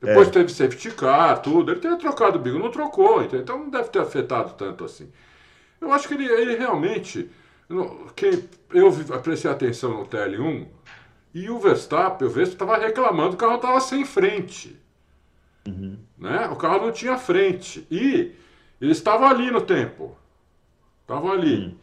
Depois 0.00 0.28
É. 0.28 0.30
teve 0.30 0.50
safety 0.52 0.90
car, 0.92 1.40
tudo, 1.42 1.72
ele 1.72 1.80
teria 1.80 1.96
trocado 1.96 2.38
o 2.38 2.40
bico, 2.42 2.58
não 2.58 2.70
trocou, 2.70 3.20
entendeu? 3.22 3.40
então 3.40 3.58
não 3.58 3.70
deve 3.70 3.88
ter 3.90 3.98
afetado 4.00 4.54
tanto 4.56 4.84
assim. 4.84 5.10
Eu 5.80 5.92
acho 5.92 6.08
que 6.08 6.14
ele, 6.14 6.26
ele 6.26 6.56
realmente, 6.56 7.30
no- 7.68 8.06
que 8.16 8.44
eu 8.72 8.90
prestei 9.22 9.50
atenção 9.50 9.90
no 9.98 10.06
TL1 10.06 10.66
e 11.34 11.50
o 11.50 11.58
Verstappen, 11.58 12.26
o 12.26 12.30
Verstappen 12.30 12.66
estava 12.66 12.86
reclamando 12.86 13.30
que 13.30 13.44
o 13.44 13.46
carro 13.46 13.56
estava 13.56 13.80
sem 13.80 14.04
frente. 14.04 14.78
Né? 16.18 16.48
O 16.50 16.56
carro 16.56 16.86
não 16.86 16.92
tinha 16.92 17.16
frente. 17.16 17.86
E 17.90 18.32
ele 18.80 18.92
estava 18.92 19.28
ali 19.28 19.50
no 19.50 19.60
tempo. 19.60 20.16
Estava 21.02 21.32
ali. 21.32 21.76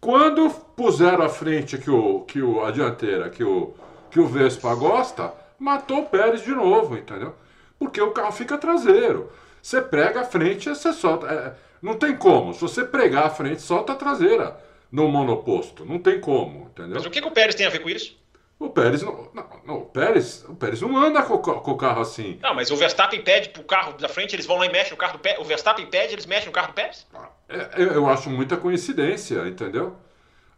Quando 0.00 0.50
puseram 0.50 1.24
a 1.24 1.28
frente 1.28 1.78
que 1.78 1.90
o, 1.90 2.20
que 2.20 2.40
o, 2.40 2.64
a 2.64 2.70
dianteira 2.70 3.28
que 3.30 3.42
o, 3.42 3.74
que 4.10 4.20
o 4.20 4.26
Vespa 4.26 4.74
gosta, 4.74 5.32
matou 5.58 6.00
o 6.00 6.06
Pérez 6.06 6.42
de 6.42 6.52
novo, 6.52 6.96
entendeu? 6.96 7.34
Porque 7.78 8.00
o 8.00 8.12
carro 8.12 8.32
fica 8.32 8.56
traseiro. 8.56 9.30
Você 9.60 9.80
prega 9.80 10.20
a 10.20 10.24
frente, 10.24 10.68
você 10.68 10.92
solta. 10.92 11.26
é, 11.26 11.54
não 11.82 11.94
tem 11.94 12.16
como. 12.16 12.54
Se 12.54 12.60
você 12.60 12.84
pregar 12.84 13.26
a 13.26 13.30
frente, 13.30 13.62
solta 13.62 13.92
a 13.92 13.96
traseira 13.96 14.58
no 14.90 15.08
monoposto. 15.08 15.84
Não 15.84 15.98
tem 15.98 16.20
como, 16.20 16.70
entendeu? 16.70 16.94
Mas 16.94 17.06
o 17.06 17.10
que, 17.10 17.20
que 17.20 17.28
o 17.28 17.32
Pérez 17.32 17.54
tem 17.54 17.66
a 17.66 17.70
ver 17.70 17.80
com 17.80 17.90
isso? 17.90 18.17
O 18.58 18.70
Pérez 18.70 19.02
não, 19.02 19.28
não, 19.32 19.46
não, 19.64 19.76
o 19.78 19.84
Pérez, 19.86 20.44
o 20.48 20.54
Pérez 20.54 20.80
não 20.80 20.96
anda 20.96 21.22
com, 21.22 21.38
com 21.38 21.70
o 21.70 21.76
carro 21.76 22.00
assim. 22.02 22.38
Não, 22.42 22.54
mas 22.54 22.70
o 22.72 22.76
Verstappen 22.76 23.22
pede 23.22 23.50
pro 23.50 23.62
carro 23.62 23.92
da 23.96 24.08
frente, 24.08 24.34
eles 24.34 24.46
vão 24.46 24.56
lá 24.58 24.66
e 24.66 24.72
mexem 24.72 24.90
no 24.92 24.96
carro 24.96 25.12
do 25.12 25.20
Pérez. 25.20 25.40
O 25.40 25.44
Verstappen 25.44 25.86
pede, 25.86 26.14
eles 26.14 26.26
mexem 26.26 26.46
no 26.46 26.52
carro 26.52 26.68
do 26.68 26.74
Pérez? 26.74 27.06
É, 27.48 27.68
eu, 27.76 27.86
eu 27.92 28.08
acho 28.08 28.28
muita 28.28 28.56
coincidência, 28.56 29.46
entendeu? 29.46 29.96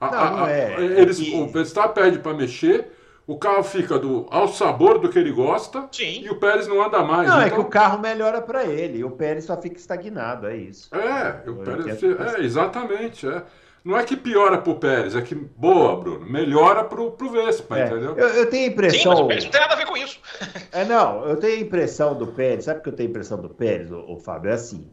A- 0.00 0.10
Não, 0.10 0.18
a- 0.18 0.30
não 0.30 0.44
a- 0.44 0.50
é. 0.50 0.76
eles, 0.80 1.20
É 1.20 1.24
que- 1.24 1.34
O 1.36 1.46
Verstappen 1.48 2.02
pede 2.04 2.18
para 2.20 2.32
mexer, 2.32 2.90
o 3.26 3.38
carro 3.38 3.62
fica 3.62 3.98
do, 3.98 4.26
ao 4.30 4.48
sabor 4.48 4.98
do 4.98 5.10
que 5.10 5.18
ele 5.18 5.30
gosta 5.30 5.86
Sim. 5.92 6.22
e 6.22 6.30
o 6.30 6.36
Pérez 6.36 6.66
não 6.66 6.82
anda 6.82 7.02
mais. 7.04 7.28
Não, 7.28 7.38
é 7.42 7.48
então- 7.48 7.58
que 7.58 7.64
o 7.66 7.68
carro 7.68 7.98
melhora 8.00 8.40
para 8.40 8.64
ele, 8.64 8.98
e 9.00 9.04
o 9.04 9.10
Pérez 9.10 9.44
só 9.44 9.60
fica 9.60 9.76
estagnado, 9.76 10.46
é 10.46 10.56
isso. 10.56 10.88
É, 10.94 11.48
o 11.50 11.56
Pérez, 11.56 12.02
é, 12.02 12.40
exatamente. 12.40 13.28
É. 13.28 13.42
Não 13.84 13.96
é 13.98 14.04
que 14.04 14.16
piora 14.16 14.58
pro 14.58 14.74
Pérez, 14.74 15.16
é 15.16 15.22
que, 15.22 15.34
boa, 15.34 15.96
Bruno, 15.98 16.26
melhora 16.26 16.84
pro, 16.84 17.12
pro 17.12 17.30
Vespa, 17.30 17.78
É, 17.78 17.86
entendeu? 17.86 18.14
Eu, 18.16 18.28
eu 18.28 18.50
tenho 18.50 18.64
a 18.64 18.66
Sim, 18.66 18.72
impressão. 18.72 19.12
mas 19.12 19.20
o 19.20 19.26
Pérez 19.26 19.44
não 19.44 19.50
tem 19.52 19.60
nada 19.60 19.72
a 19.72 19.76
ver 19.76 19.86
com 19.86 19.96
isso. 19.96 20.20
É, 20.72 20.84
não, 20.84 21.24
eu 21.26 21.36
tenho 21.36 21.56
a 21.58 21.60
impressão 21.60 22.14
do 22.14 22.26
Pérez, 22.28 22.64
sabe 22.64 22.80
o 22.80 22.82
que 22.82 22.88
eu 22.90 22.92
tenho 22.92 23.08
a 23.08 23.10
impressão 23.10 23.38
do 23.40 23.48
Pérez, 23.48 23.90
o, 23.90 24.16
Fábio? 24.18 24.50
É 24.50 24.54
assim. 24.54 24.90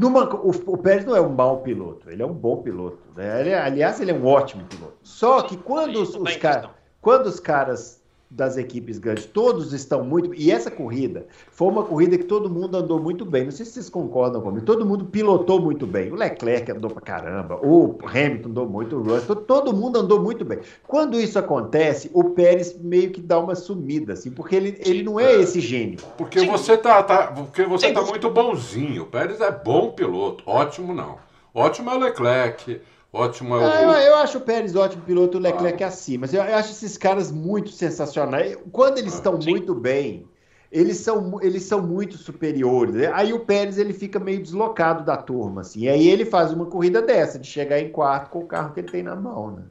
Numa, 0.00 0.24
o, 0.34 0.50
o 0.50 0.78
Pérez 0.78 1.04
não 1.04 1.16
é 1.16 1.20
um 1.20 1.28
mau 1.30 1.58
piloto, 1.58 2.08
ele 2.10 2.22
é 2.22 2.26
um 2.26 2.32
bom 2.32 2.62
piloto. 2.62 2.98
Né? 3.16 3.40
Ele 3.40 3.50
é- 3.50 3.58
aliás, 3.60 4.00
ele 4.00 4.12
é 4.12 4.14
um 4.14 4.24
ótimo 4.24 4.64
piloto. 4.66 4.96
Só 5.02 5.42
que 5.42 5.56
quando 5.56 6.00
os, 6.00 6.12
tá 6.12 6.18
os 6.20 6.36
questão. 6.36 6.70
Quando 7.00 7.26
os 7.26 7.40
caras 7.40 7.97
das 8.30 8.58
equipes 8.58 8.98
grandes, 8.98 9.24
todos 9.24 9.72
estão 9.72 10.04
muito. 10.04 10.34
E 10.34 10.50
essa 10.50 10.70
corrida 10.70 11.26
foi 11.50 11.68
uma 11.68 11.82
corrida 11.82 12.18
que 12.18 12.24
todo 12.24 12.50
mundo 12.50 12.76
andou 12.76 13.00
muito 13.00 13.24
bem. 13.24 13.44
Não 13.44 13.50
sei 13.50 13.64
se 13.64 13.72
vocês 13.72 13.88
concordam 13.88 14.40
comigo. 14.42 14.66
Todo 14.66 14.84
mundo 14.84 15.06
pilotou 15.06 15.60
muito 15.60 15.86
bem. 15.86 16.12
O 16.12 16.14
Leclerc 16.14 16.70
andou 16.70 16.90
pra 16.90 17.00
caramba, 17.00 17.56
o 17.64 17.98
Hamilton 18.04 18.48
andou 18.50 18.68
muito, 18.68 18.96
o 18.96 19.02
Russell, 19.02 19.36
todo 19.36 19.72
mundo 19.74 19.98
andou 19.98 20.20
muito 20.22 20.44
bem. 20.44 20.58
Quando 20.86 21.18
isso 21.18 21.38
acontece, 21.38 22.10
o 22.12 22.24
Pérez 22.24 22.78
meio 22.78 23.10
que 23.10 23.20
dá 23.20 23.38
uma 23.38 23.54
sumida, 23.54 24.12
assim, 24.12 24.30
porque 24.30 24.54
ele, 24.56 24.76
ele 24.84 25.02
não 25.02 25.18
é 25.18 25.34
esse 25.34 25.60
gênio. 25.60 25.98
Porque 26.18 26.40
Sim. 26.40 26.46
você 26.46 26.76
tá, 26.76 27.02
tá- 27.02 27.28
porque 27.28 27.64
você 27.64 27.86
Sem 27.86 27.94
tá 27.94 28.02
muito 28.02 28.28
bonzinho. 28.30 29.04
O 29.04 29.06
Pérez 29.06 29.40
é 29.40 29.50
bom 29.50 29.90
piloto, 29.92 30.44
ótimo 30.46 30.94
não. 30.94 31.16
Ótimo 31.54 31.90
é 31.90 31.94
o 31.96 31.98
Leclerc, 31.98 32.80
ótimo 33.12 33.56
é 33.56 33.58
o. 33.58 33.64
Ah, 33.64 33.82
eu, 33.82 33.90
eu 33.90 34.14
acho 34.16 34.38
o 34.38 34.40
Pérez 34.40 34.74
ótimo 34.74 35.02
piloto, 35.02 35.38
o 35.38 35.40
Leclerc 35.40 35.82
acima. 35.82 36.22
Mas 36.22 36.34
eu, 36.34 36.42
eu 36.42 36.56
acho 36.56 36.70
esses 36.70 36.96
caras 36.96 37.30
muito 37.30 37.70
sensacionais. 37.70 38.56
Quando 38.72 38.98
eles 38.98 39.14
estão 39.14 39.40
sim. 39.40 39.50
muito 39.50 39.74
bem, 39.74 40.28
eles 40.70 40.98
são, 40.98 41.40
eles 41.42 41.62
são 41.62 41.82
muito 41.82 42.16
superiores. 42.16 42.94
né? 42.94 43.10
Aí 43.12 43.32
o 43.32 43.40
Pérez 43.40 43.78
ele 43.78 43.92
fica 43.92 44.18
meio 44.18 44.42
deslocado 44.42 45.04
da 45.04 45.16
turma, 45.16 45.62
assim. 45.62 45.80
E 45.80 45.88
aí 45.88 46.08
ele 46.08 46.24
faz 46.24 46.52
uma 46.52 46.66
corrida 46.66 47.00
dessa, 47.00 47.38
de 47.38 47.46
chegar 47.46 47.78
em 47.80 47.90
quarto 47.90 48.30
com 48.30 48.40
o 48.40 48.46
carro 48.46 48.72
que 48.72 48.80
ele 48.80 48.90
tem 48.90 49.02
na 49.02 49.16
mão, 49.16 49.50
né? 49.52 49.62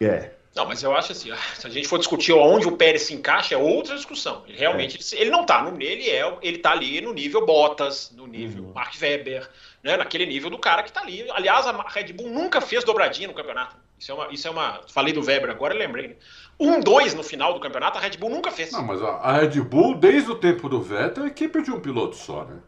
É. 0.00 0.41
Não, 0.54 0.66
mas 0.66 0.82
eu 0.82 0.94
acho 0.94 1.12
assim, 1.12 1.30
se 1.54 1.66
a 1.66 1.70
gente 1.70 1.88
for 1.88 1.98
discutir 1.98 2.32
onde 2.32 2.68
o 2.68 2.76
Pérez 2.76 3.02
se 3.02 3.14
encaixa, 3.14 3.54
é 3.54 3.58
outra 3.58 3.96
discussão. 3.96 4.42
Ele 4.46 4.58
realmente, 4.58 4.98
ele, 5.14 5.22
ele 5.22 5.30
não 5.30 5.46
tá 5.46 5.62
no, 5.62 5.80
ele 5.82 6.10
é, 6.10 6.38
ele 6.42 6.58
tá 6.58 6.72
ali 6.72 7.00
no 7.00 7.14
nível 7.14 7.46
Bottas, 7.46 8.12
no 8.14 8.26
nível 8.26 8.70
Mark 8.74 8.94
Webber, 9.00 9.48
né, 9.82 9.96
naquele 9.96 10.26
nível 10.26 10.50
do 10.50 10.58
cara 10.58 10.82
que 10.82 10.92
tá 10.92 11.00
ali. 11.00 11.28
Aliás, 11.30 11.66
a 11.66 11.72
Red 11.88 12.12
Bull 12.12 12.28
nunca 12.28 12.60
fez 12.60 12.84
dobradinha 12.84 13.28
no 13.28 13.34
campeonato. 13.34 13.76
Isso 13.98 14.12
é 14.12 14.14
uma. 14.14 14.32
Isso 14.32 14.48
é 14.48 14.50
uma 14.50 14.80
falei 14.88 15.14
do 15.14 15.24
Weber 15.24 15.50
agora, 15.50 15.72
lembrei. 15.72 16.08
Né? 16.08 16.16
Um, 16.60 16.80
dois 16.80 17.14
no 17.14 17.22
final 17.22 17.54
do 17.54 17.60
campeonato, 17.60 17.96
a 17.96 18.00
Red 18.00 18.18
Bull 18.18 18.30
nunca 18.30 18.50
fez. 18.50 18.72
Não, 18.72 18.84
mas 18.84 19.00
a, 19.00 19.08
a 19.08 19.32
Red 19.38 19.60
Bull, 19.62 19.94
desde 19.94 20.30
o 20.30 20.34
tempo 20.34 20.68
do 20.68 20.82
Vettel, 20.82 21.24
é 21.24 21.28
equipe 21.28 21.62
de 21.62 21.70
um 21.70 21.80
piloto 21.80 22.16
só, 22.16 22.44
né? 22.44 22.58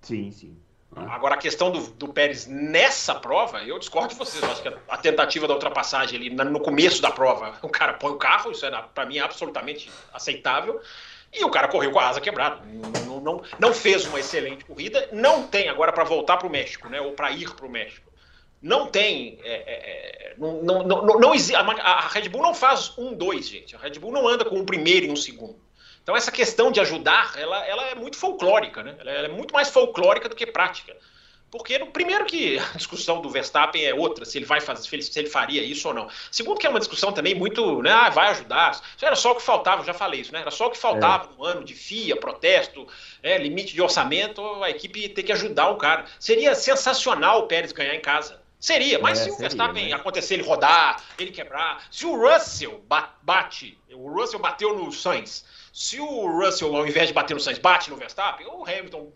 Sim, 0.00 0.30
sim. 0.30 0.56
Agora, 0.96 1.34
a 1.34 1.38
questão 1.38 1.70
do, 1.70 1.80
do, 1.80 2.08
Pérez 2.08 2.46
nessa 2.46 3.14
prova, 3.14 3.62
eu 3.62 3.78
discordo 3.78 4.10
de 4.10 4.14
vocês. 4.14 4.42
Eu 4.42 4.50
acho 4.50 4.62
que 4.62 4.68
a, 4.68 4.96
tentativa 4.96 5.48
da 5.48 5.54
ultrapassagem 5.54 6.18
ali 6.18 6.30
no 6.30 6.60
começo 6.60 7.02
da 7.02 7.10
prova, 7.10 7.54
o 7.62 7.68
cara 7.68 7.94
põe 7.94 8.12
o 8.12 8.16
carro, 8.16 8.52
isso 8.52 8.64
é, 8.64 8.70
para 8.94 9.06
mim, 9.06 9.18
absolutamente 9.18 9.90
aceitável. 10.12 10.80
E 11.32 11.44
o 11.44 11.50
cara 11.50 11.66
correu 11.66 11.90
com 11.90 11.98
a 11.98 12.08
asa 12.08 12.20
quebrada. 12.20 12.60
Não, 13.06 13.20
não, 13.20 13.42
não 13.58 13.74
fez 13.74 14.06
uma 14.06 14.20
excelente 14.20 14.64
corrida. 14.64 15.08
Não 15.12 15.48
tem 15.48 15.68
agora 15.68 15.92
para 15.92 16.04
voltar 16.04 16.36
para 16.36 16.46
o 16.46 16.50
México, 16.50 16.88
né? 16.88 17.00
Ou 17.00 17.12
para 17.12 17.32
ir 17.32 17.52
para 17.54 17.66
o 17.66 17.70
México. 17.70 18.12
Não 18.62 18.86
tem. 18.86 19.38
É, 19.42 19.52
é, 19.52 20.30
é, 20.30 20.34
não, 20.38 20.62
não, 20.62 20.82
não, 20.84 21.04
não, 21.04 21.32
a 21.82 22.08
Red 22.08 22.28
Bull 22.28 22.42
não 22.42 22.54
faz 22.54 22.96
um, 22.96 23.12
dois, 23.12 23.48
gente. 23.48 23.74
A 23.74 23.78
Red 23.80 23.98
Bull 23.98 24.12
não 24.12 24.28
anda 24.28 24.44
com 24.44 24.56
um 24.56 24.64
primeiro 24.64 25.06
e 25.06 25.10
um 25.10 25.16
segundo. 25.16 25.63
Então 26.04 26.14
essa 26.14 26.30
questão 26.30 26.70
de 26.70 26.78
ajudar, 26.80 27.32
ela, 27.36 27.66
ela 27.66 27.86
é 27.86 27.94
muito 27.94 28.16
folclórica, 28.16 28.82
né? 28.82 28.94
Ela 29.00 29.10
é 29.10 29.28
muito 29.28 29.52
mais 29.52 29.70
folclórica 29.70 30.28
do 30.28 30.36
que 30.36 30.46
prática. 30.46 30.94
Porque, 31.50 31.78
primeiro, 31.78 32.26
que 32.26 32.58
a 32.74 32.76
discussão 32.76 33.22
do 33.22 33.30
Verstappen 33.30 33.86
é 33.86 33.94
outra, 33.94 34.24
se 34.24 34.36
ele 34.36 34.44
vai 34.44 34.60
fazer, 34.60 35.02
se 35.02 35.18
ele 35.18 35.30
faria 35.30 35.62
isso 35.62 35.88
ou 35.88 35.94
não. 35.94 36.08
Segundo, 36.30 36.58
que 36.58 36.66
é 36.66 36.70
uma 36.70 36.78
discussão 36.78 37.10
também 37.10 37.34
muito, 37.34 37.80
né? 37.80 37.90
Ah, 37.90 38.10
vai 38.10 38.28
ajudar. 38.32 38.72
Isso 38.72 39.06
era 39.06 39.16
só 39.16 39.32
o 39.32 39.36
que 39.36 39.42
faltava, 39.42 39.82
já 39.82 39.94
falei 39.94 40.20
isso, 40.20 40.32
né? 40.32 40.40
Era 40.40 40.50
só 40.50 40.66
o 40.66 40.70
que 40.70 40.76
faltava 40.76 41.30
é. 41.32 41.36
no 41.36 41.44
ano 41.44 41.64
de 41.64 41.72
FIA, 41.72 42.16
protesto, 42.16 42.86
é, 43.22 43.38
limite 43.38 43.72
de 43.72 43.80
orçamento, 43.80 44.42
a 44.62 44.68
equipe 44.68 45.08
ter 45.08 45.22
que 45.22 45.32
ajudar 45.32 45.70
o 45.70 45.76
cara. 45.76 46.04
Seria 46.20 46.54
sensacional 46.54 47.40
o 47.40 47.46
Pérez 47.46 47.72
ganhar 47.72 47.94
em 47.94 48.00
casa. 48.00 48.42
Seria, 48.58 48.98
mas 48.98 49.20
é, 49.20 49.24
se 49.24 49.30
o 49.30 49.36
Verstappen 49.36 49.90
né? 49.90 49.94
acontecer 49.94 50.34
ele 50.34 50.42
rodar, 50.42 51.04
ele 51.18 51.30
quebrar, 51.30 51.84
se 51.90 52.04
o 52.04 52.16
Russell 52.16 52.82
bate, 53.22 53.78
o 53.92 54.08
Russell 54.08 54.40
bateu 54.40 54.74
no 54.74 54.90
Sainz, 54.90 55.44
se 55.74 55.98
o 55.98 56.28
Russell, 56.28 56.76
ao 56.76 56.86
invés 56.86 57.08
de 57.08 57.12
bater 57.12 57.34
no 57.34 57.40
Sainz, 57.40 57.58
bate 57.58 57.90
no 57.90 57.96
Verstappen, 57.96 58.46
o 58.46 58.62
Hamilton 58.62 59.12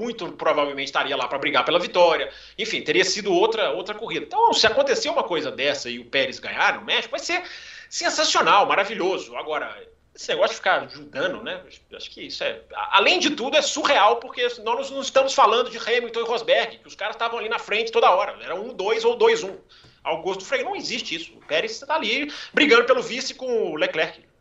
muito 0.00 0.32
provavelmente 0.32 0.86
estaria 0.86 1.14
lá 1.14 1.28
para 1.28 1.36
brigar 1.36 1.66
pela 1.66 1.78
vitória. 1.78 2.32
Enfim, 2.58 2.80
teria 2.80 3.04
sido 3.04 3.30
outra, 3.30 3.72
outra 3.72 3.94
corrida. 3.94 4.24
Então, 4.24 4.54
se 4.54 4.66
acontecer 4.66 5.10
uma 5.10 5.22
coisa 5.22 5.50
dessa 5.50 5.90
e 5.90 5.98
o 5.98 6.06
Pérez 6.06 6.38
ganhar 6.38 6.80
no 6.80 6.86
México, 6.86 7.10
vai 7.10 7.20
ser 7.20 7.42
sensacional, 7.90 8.64
maravilhoso. 8.64 9.36
Agora, 9.36 9.86
esse 10.14 10.30
negócio 10.30 10.52
de 10.52 10.56
ficar 10.56 10.80
ajudando, 10.80 11.42
né? 11.42 11.60
Acho 11.94 12.10
que 12.10 12.22
isso 12.22 12.42
é. 12.42 12.62
Além 12.74 13.18
de 13.18 13.32
tudo, 13.32 13.58
é 13.58 13.60
surreal, 13.60 14.16
porque 14.16 14.48
nós 14.64 14.90
não 14.90 15.02
estamos 15.02 15.34
falando 15.34 15.68
de 15.68 15.76
Hamilton 15.76 16.20
e 16.20 16.24
Rosberg, 16.24 16.78
que 16.78 16.88
os 16.88 16.94
caras 16.94 17.16
estavam 17.16 17.38
ali 17.38 17.50
na 17.50 17.58
frente 17.58 17.92
toda 17.92 18.10
hora. 18.10 18.34
Era 18.42 18.54
um, 18.54 18.72
dois 18.72 19.04
ou 19.04 19.14
dois, 19.14 19.42
um. 19.42 19.58
Ao 20.02 20.22
gosto 20.22 20.40
do 20.40 20.46
freio, 20.46 20.64
não 20.64 20.74
existe 20.74 21.14
isso. 21.14 21.34
O 21.34 21.46
Pérez 21.46 21.72
está 21.72 21.96
ali 21.96 22.32
brigando 22.54 22.86
pelo 22.86 23.02
vice 23.02 23.34
com 23.34 23.72
o 23.72 23.76
Leclerc. 23.76 24.31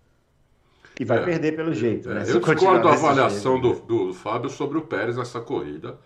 E 1.01 1.03
vai 1.03 1.17
é, 1.17 1.21
perder 1.23 1.55
pelo 1.55 1.73
jeito. 1.73 2.07
Né? 2.09 2.23
É, 2.27 2.29
eu 2.29 2.39
discordo 2.39 2.83
da 2.83 2.93
avaliação 2.93 3.59
do, 3.59 3.73
do 3.73 4.13
Fábio 4.13 4.51
sobre 4.51 4.77
o 4.77 4.83
Pérez 4.83 5.17
nessa 5.17 5.41
corrida. 5.41 5.97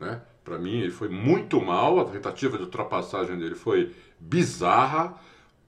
Né? 0.00 0.18
Para 0.42 0.58
mim, 0.58 0.80
ele 0.80 0.90
foi 0.90 1.10
muito 1.10 1.60
mal. 1.60 2.00
A 2.00 2.06
tentativa 2.06 2.56
de 2.56 2.64
ultrapassagem 2.64 3.38
dele 3.38 3.54
foi 3.54 3.94
bizarra, 4.18 5.12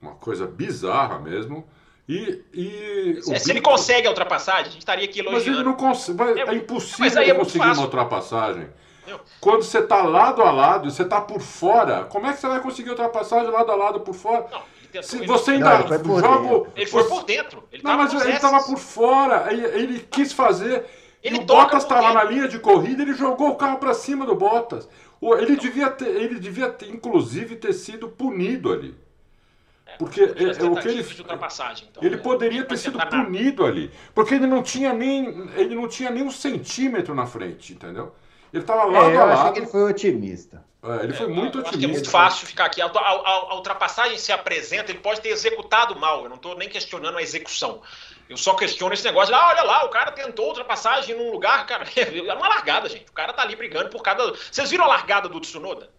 uma 0.01 0.13
coisa 0.13 0.47
bizarra 0.47 1.19
mesmo. 1.19 1.63
E, 2.09 2.41
e 2.51 3.19
se, 3.21 3.39
se 3.41 3.51
ele 3.51 3.61
consegue 3.61 4.07
a 4.07 4.09
ultrapassagem, 4.09 4.61
a 4.61 4.69
gente 4.69 4.79
estaria 4.79 5.05
aqui 5.05 5.19
elogiando. 5.19 5.45
Mas 5.45 5.55
ele 5.55 5.63
não 5.63 5.75
consegue. 5.75 6.39
É, 6.39 6.49
é 6.49 6.55
impossível 6.55 7.21
é 7.21 7.33
conseguir 7.35 7.67
uma 7.67 7.81
ultrapassagem. 7.83 8.69
Quando 9.39 9.61
você 9.61 9.79
está 9.79 10.01
lado 10.01 10.41
a 10.41 10.49
lado, 10.49 10.89
você 10.89 11.03
está 11.03 11.21
por 11.21 11.41
fora, 11.41 12.05
como 12.05 12.25
é 12.25 12.33
que 12.33 12.39
você 12.39 12.47
vai 12.47 12.59
conseguir 12.59 12.89
ultrapassagem 12.89 13.51
lado 13.51 13.71
a 13.71 13.75
lado 13.75 13.99
por 13.99 14.15
fora? 14.15 14.47
Não. 14.49 14.72
Se 15.01 15.25
você 15.25 15.51
ainda 15.51 15.79
não, 15.79 15.95
ele 15.95 16.21
joga. 16.21 16.71
Ele 16.75 16.85
foi 16.85 17.03
por 17.05 17.23
dentro. 17.23 17.63
Ele 17.71 17.81
não, 17.83 17.97
mas 17.97 18.13
ele 18.13 18.33
estava 18.33 18.61
por 18.63 18.77
fora. 18.77 19.51
Ele, 19.51 19.65
ele 19.65 19.99
quis 19.99 20.31
fazer. 20.33 20.85
Ele 21.23 21.37
e 21.37 21.39
o 21.39 21.45
Bottas 21.45 21.83
estava 21.83 22.13
na 22.13 22.23
linha 22.23 22.47
de 22.47 22.59
corrida, 22.59 23.01
ele 23.01 23.13
jogou 23.13 23.49
o 23.49 23.55
carro 23.55 23.77
para 23.77 23.93
cima 23.93 24.25
do 24.25 24.35
Bottas. 24.35 24.89
Ele 25.21 25.55
devia, 25.55 25.89
ter, 25.89 26.09
ele 26.09 26.37
devia 26.37 26.69
ter, 26.69 26.89
inclusive, 26.89 27.55
ter 27.55 27.71
sido 27.71 28.09
punido 28.09 28.73
ali. 28.73 28.93
É, 29.85 29.97
porque 29.97 30.21
é, 30.21 30.25
é, 30.25 30.29
o 30.29 30.75
que 30.75 30.87
ele, 30.87 31.01
então, 31.01 32.03
ele 32.03 32.15
né? 32.15 32.21
poderia 32.21 32.65
ter 32.65 32.77
sido 32.77 32.99
punido 32.99 33.65
ali, 33.65 33.91
porque 34.13 34.33
ele 34.33 34.47
não 34.47 34.63
tinha 34.63 34.93
nem 34.93 35.49
ele 35.55 35.75
não 35.75 35.87
tinha 35.87 36.09
nem 36.09 36.23
um 36.23 36.31
centímetro 36.31 37.13
na 37.13 37.25
frente, 37.25 37.73
entendeu? 37.73 38.13
Ele 38.51 38.63
estava 38.63 38.85
lá 38.85 39.09
é, 39.09 39.15
eu 39.15 39.23
achei 39.23 39.51
que 39.53 39.59
ele 39.59 39.67
foi 39.67 39.83
otimista. 39.83 40.63
É, 40.83 41.03
ele 41.05 41.13
foi 41.13 41.27
muito 41.27 41.59
otimista. 41.59 41.69
Acho 41.69 41.79
que 41.79 41.85
é 41.85 41.87
muito 41.87 42.09
fácil 42.09 42.45
ficar 42.47 42.65
aqui. 42.65 42.81
A, 42.81 42.87
a, 42.87 42.89
a, 42.89 43.55
ultrapassagem 43.55 44.17
se 44.17 44.33
apresenta, 44.33 44.91
ele 44.91 44.99
pode 44.99 45.21
ter 45.21 45.29
executado 45.29 45.95
mal. 45.97 46.23
Eu 46.23 46.29
não 46.29 46.35
estou 46.35 46.57
nem 46.57 46.67
questionando 46.67 47.17
a 47.17 47.21
execução. 47.21 47.81
Eu 48.29 48.35
só 48.35 48.53
questiono 48.55 48.93
esse 48.93 49.03
negócio. 49.03 49.33
Ah, 49.33 49.47
olha 49.49 49.63
lá, 49.63 49.85
o 49.85 49.89
cara 49.89 50.11
tentou 50.11 50.47
ultrapassagem 50.47 51.15
num 51.15 51.31
lugar, 51.31 51.65
cara. 51.65 51.85
É 51.95 52.33
uma 52.33 52.49
largada, 52.49 52.89
gente. 52.89 53.05
O 53.09 53.13
cara 53.13 53.31
tá 53.31 53.41
ali 53.41 53.55
brigando 53.55 53.89
por 53.89 54.01
cada. 54.01 54.33
Vocês 54.33 54.69
viram 54.69 54.83
a 54.83 54.87
largada 54.87 55.29
do 55.29 55.39
Tsunoda? 55.39 55.89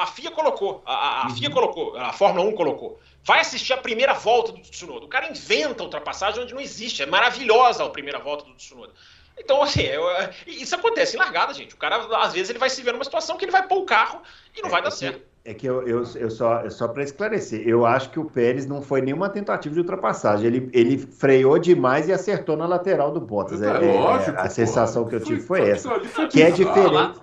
A 0.00 0.06
FIA 0.06 0.30
colocou, 0.30 0.82
a, 0.86 1.26
a 1.26 1.30
FIA 1.30 1.48
uhum. 1.48 1.54
colocou, 1.54 1.96
a 1.98 2.14
Fórmula 2.14 2.48
1 2.48 2.54
colocou. 2.54 2.98
Vai 3.22 3.40
assistir 3.40 3.74
a 3.74 3.76
primeira 3.76 4.14
volta 4.14 4.52
do 4.52 4.60
Tsunoda. 4.60 5.04
O 5.04 5.08
cara 5.08 5.30
inventa 5.30 5.82
a 5.82 5.84
ultrapassagem 5.84 6.42
onde 6.42 6.54
não 6.54 6.60
existe. 6.60 7.02
É 7.02 7.06
maravilhosa 7.06 7.84
a 7.84 7.90
primeira 7.90 8.18
volta 8.18 8.44
do 8.44 8.54
Tsunoda. 8.54 8.92
Então, 9.38 9.62
assim, 9.62 9.82
eu, 9.82 10.04
isso 10.46 10.74
acontece 10.74 11.16
em 11.16 11.18
largada, 11.18 11.54
gente. 11.54 11.74
O 11.74 11.78
cara, 11.78 11.96
às 11.96 12.32
vezes, 12.32 12.50
ele 12.50 12.58
vai 12.58 12.70
se 12.70 12.82
ver 12.82 12.92
numa 12.92 13.04
situação 13.04 13.36
que 13.36 13.44
ele 13.44 13.52
vai 13.52 13.66
pôr 13.66 13.78
o 13.78 13.86
carro 13.86 14.20
e 14.56 14.60
não 14.60 14.68
é, 14.68 14.72
vai 14.72 14.82
dar 14.82 14.88
é 14.88 14.92
certo. 14.92 15.22
é 15.44 15.54
que 15.54 15.66
eu, 15.66 15.86
eu, 15.88 16.04
eu 16.14 16.30
só, 16.30 16.68
só 16.68 16.86
para 16.88 17.02
esclarecer, 17.02 17.66
eu 17.66 17.86
acho 17.86 18.10
que 18.10 18.20
o 18.20 18.26
Pérez 18.26 18.66
não 18.66 18.82
foi 18.82 19.00
nenhuma 19.00 19.28
tentativa 19.28 19.74
de 19.74 19.80
ultrapassagem. 19.80 20.46
Ele, 20.46 20.70
ele 20.72 20.98
freou 20.98 21.58
demais 21.58 22.08
e 22.08 22.12
acertou 22.12 22.56
na 22.56 22.66
lateral 22.66 23.10
do 23.10 23.20
Bottas. 23.20 23.62
É, 23.62 23.68
é, 23.68 23.78
lógico, 23.78 24.38
a 24.38 24.48
sensação 24.50 25.06
que 25.06 25.14
eu 25.14 25.20
tive 25.20 25.40
foi, 25.40 25.60
foi 25.60 25.70
essa. 25.70 26.28
Que 26.28 26.42
é 26.42 26.50
diferente 26.50 27.20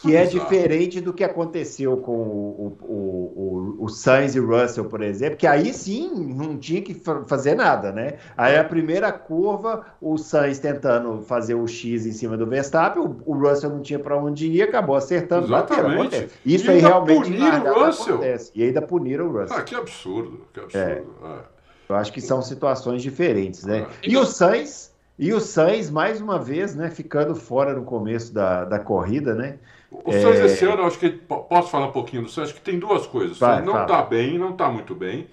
que 0.00 0.16
é 0.16 0.24
diferente 0.24 0.98
do 0.98 1.12
que 1.12 1.22
aconteceu 1.22 1.98
com 1.98 2.12
o, 2.12 2.76
o, 2.80 3.76
o, 3.78 3.84
o 3.84 3.88
Sainz 3.88 4.34
e 4.34 4.40
o 4.40 4.46
Russell, 4.46 4.86
por 4.86 5.02
exemplo, 5.02 5.36
que 5.36 5.46
aí 5.46 5.74
sim 5.74 6.10
não 6.34 6.56
tinha 6.56 6.80
que 6.80 6.94
fazer 7.26 7.54
nada, 7.54 7.92
né? 7.92 8.14
Aí 8.34 8.56
a 8.56 8.64
primeira 8.64 9.12
curva, 9.12 9.84
o 10.00 10.16
Sainz 10.16 10.58
tentando 10.58 11.20
fazer 11.20 11.54
o 11.54 11.66
X 11.66 12.06
em 12.06 12.12
cima 12.12 12.34
do 12.38 12.46
Verstappen, 12.46 13.02
o, 13.02 13.22
o 13.26 13.34
Russell 13.34 13.68
não 13.68 13.82
tinha 13.82 13.98
para 13.98 14.16
onde 14.16 14.46
ir, 14.46 14.62
acabou 14.62 14.96
acertando. 14.96 15.46
Exatamente. 15.46 16.30
Isso 16.46 16.70
aí 16.70 16.80
realmente 16.80 17.30
o 17.30 17.84
Russell. 17.84 18.14
acontece. 18.14 18.52
E 18.54 18.62
ainda 18.62 18.80
puniram 18.80 19.26
o 19.26 19.32
Russell. 19.38 19.58
Ah, 19.58 19.62
que 19.62 19.74
absurdo, 19.74 20.46
que 20.52 20.60
absurdo. 20.60 20.88
É. 20.88 21.02
É. 21.24 21.60
Eu 21.90 21.96
acho 21.96 22.12
que 22.12 22.22
são 22.22 22.40
situações 22.40 23.02
diferentes, 23.02 23.64
né? 23.64 23.80
É. 24.02 24.08
E 24.08 24.16
o 24.16 24.24
Sainz, 24.24 24.89
e 25.20 25.34
o 25.34 25.38
Sainz, 25.38 25.90
mais 25.90 26.18
uma 26.18 26.38
vez, 26.38 26.74
né, 26.74 26.90
ficando 26.90 27.34
fora 27.34 27.74
no 27.74 27.84
começo 27.84 28.32
da, 28.32 28.64
da 28.64 28.78
corrida, 28.78 29.34
né? 29.34 29.58
O 29.90 30.10
Sainz 30.10 30.40
é... 30.40 30.46
esse 30.46 30.64
ano, 30.64 30.82
acho 30.84 30.98
que 30.98 31.10
posso 31.10 31.70
falar 31.70 31.88
um 31.88 31.92
pouquinho 31.92 32.22
do 32.22 32.30
Sainz, 32.30 32.48
acho 32.48 32.58
que 32.58 32.64
tem 32.64 32.78
duas 32.78 33.06
coisas. 33.06 33.36
O 33.36 33.38
Sainz 33.38 33.66
não 33.66 33.82
está 33.82 34.00
bem, 34.00 34.38
não 34.38 34.52
está 34.52 34.70
muito 34.70 34.94
bem. 34.94 35.28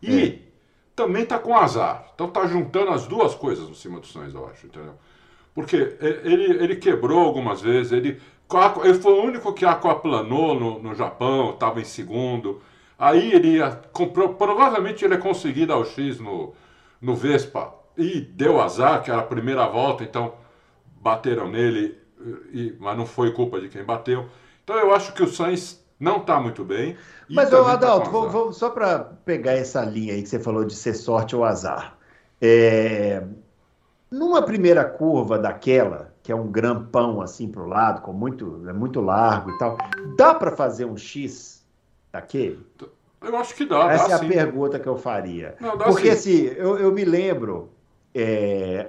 E 0.00 0.22
é. 0.22 0.38
também 0.94 1.24
está 1.24 1.40
com 1.40 1.56
azar. 1.56 2.12
Então 2.14 2.28
está 2.28 2.46
juntando 2.46 2.92
as 2.92 3.08
duas 3.08 3.34
coisas 3.34 3.68
em 3.68 3.74
cima 3.74 3.98
do 3.98 4.06
Sainz, 4.06 4.32
eu 4.32 4.46
acho, 4.46 4.68
entendeu? 4.68 4.94
Porque 5.52 5.96
ele, 6.22 6.62
ele 6.62 6.76
quebrou 6.76 7.18
algumas 7.18 7.60
vezes, 7.60 7.90
ele, 7.90 8.20
ele 8.84 8.94
foi 8.94 9.12
o 9.12 9.24
único 9.24 9.52
que 9.52 9.64
aquaplanou 9.64 10.54
no, 10.54 10.78
no 10.80 10.94
Japão, 10.94 11.50
estava 11.50 11.80
em 11.80 11.84
segundo. 11.84 12.62
Aí 12.96 13.32
ele 13.32 13.56
ia, 13.56 13.72
comprou, 13.92 14.34
provavelmente 14.34 15.04
ele 15.04 15.14
ia 15.14 15.20
conseguir 15.20 15.66
dar 15.66 15.78
o 15.78 15.84
X 15.84 16.20
no, 16.20 16.54
no 17.00 17.16
Vespa 17.16 17.81
e 17.96 18.20
deu 18.20 18.60
azar, 18.60 19.02
que 19.02 19.10
era 19.10 19.20
a 19.20 19.24
primeira 19.24 19.66
volta, 19.66 20.04
então 20.04 20.34
bateram 21.00 21.50
nele 21.50 21.98
e, 22.52 22.74
mas 22.78 22.96
não 22.96 23.06
foi 23.06 23.32
culpa 23.32 23.60
de 23.60 23.68
quem 23.68 23.84
bateu. 23.84 24.26
Então 24.62 24.76
eu 24.76 24.94
acho 24.94 25.12
que 25.12 25.22
o 25.22 25.28
Sainz 25.28 25.82
não 25.98 26.18
está 26.18 26.40
muito 26.40 26.64
bem. 26.64 26.96
Mas, 27.28 27.52
ô, 27.52 27.64
tá 27.64 27.72
Adalto, 27.72 28.06
tá 28.06 28.10
vamos, 28.10 28.32
vamos, 28.32 28.56
só 28.56 28.70
para 28.70 28.98
pegar 28.98 29.52
essa 29.52 29.84
linha 29.84 30.14
aí 30.14 30.22
que 30.22 30.28
você 30.28 30.38
falou 30.38 30.64
de 30.64 30.74
ser 30.74 30.94
sorte 30.94 31.34
ou 31.34 31.44
azar. 31.44 31.96
É, 32.40 33.22
numa 34.10 34.42
primeira 34.42 34.84
curva 34.84 35.38
daquela, 35.38 36.12
que 36.22 36.30
é 36.30 36.34
um 36.34 36.48
grampão 36.48 37.20
assim 37.20 37.48
para 37.48 37.62
o 37.62 37.66
lado, 37.66 38.02
com 38.02 38.12
muito, 38.12 38.62
é 38.68 38.72
muito 38.72 39.00
largo 39.00 39.50
e 39.50 39.58
tal, 39.58 39.78
dá 40.16 40.34
para 40.34 40.52
fazer 40.52 40.84
um 40.84 40.96
X 40.96 41.64
daquele? 42.12 42.64
Eu 43.22 43.36
acho 43.36 43.54
que 43.54 43.64
dá. 43.64 43.92
Essa 43.92 44.08
dá, 44.08 44.14
é 44.14 44.18
sim. 44.18 44.26
a 44.26 44.28
pergunta 44.28 44.78
que 44.78 44.88
eu 44.88 44.96
faria. 44.96 45.54
Não, 45.60 45.78
Porque 45.78 46.14
sim. 46.16 46.48
assim, 46.48 46.54
eu, 46.56 46.78
eu 46.78 46.92
me 46.92 47.04
lembro, 47.04 47.70
é, 48.14 48.88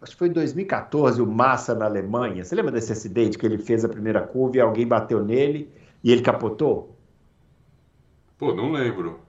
acho 0.00 0.12
que 0.12 0.18
foi 0.18 0.28
em 0.28 0.32
2014, 0.32 1.20
o 1.20 1.26
Massa 1.26 1.74
na 1.74 1.86
Alemanha. 1.86 2.44
Você 2.44 2.54
lembra 2.54 2.72
desse 2.72 2.92
acidente 2.92 3.38
que 3.38 3.46
ele 3.46 3.58
fez 3.58 3.84
a 3.84 3.88
primeira 3.88 4.20
curva 4.20 4.56
e 4.56 4.60
alguém 4.60 4.86
bateu 4.86 5.24
nele 5.24 5.70
e 6.02 6.12
ele 6.12 6.22
capotou? 6.22 6.96
Pô, 8.38 8.54
não 8.54 8.70
lembro. 8.70 9.20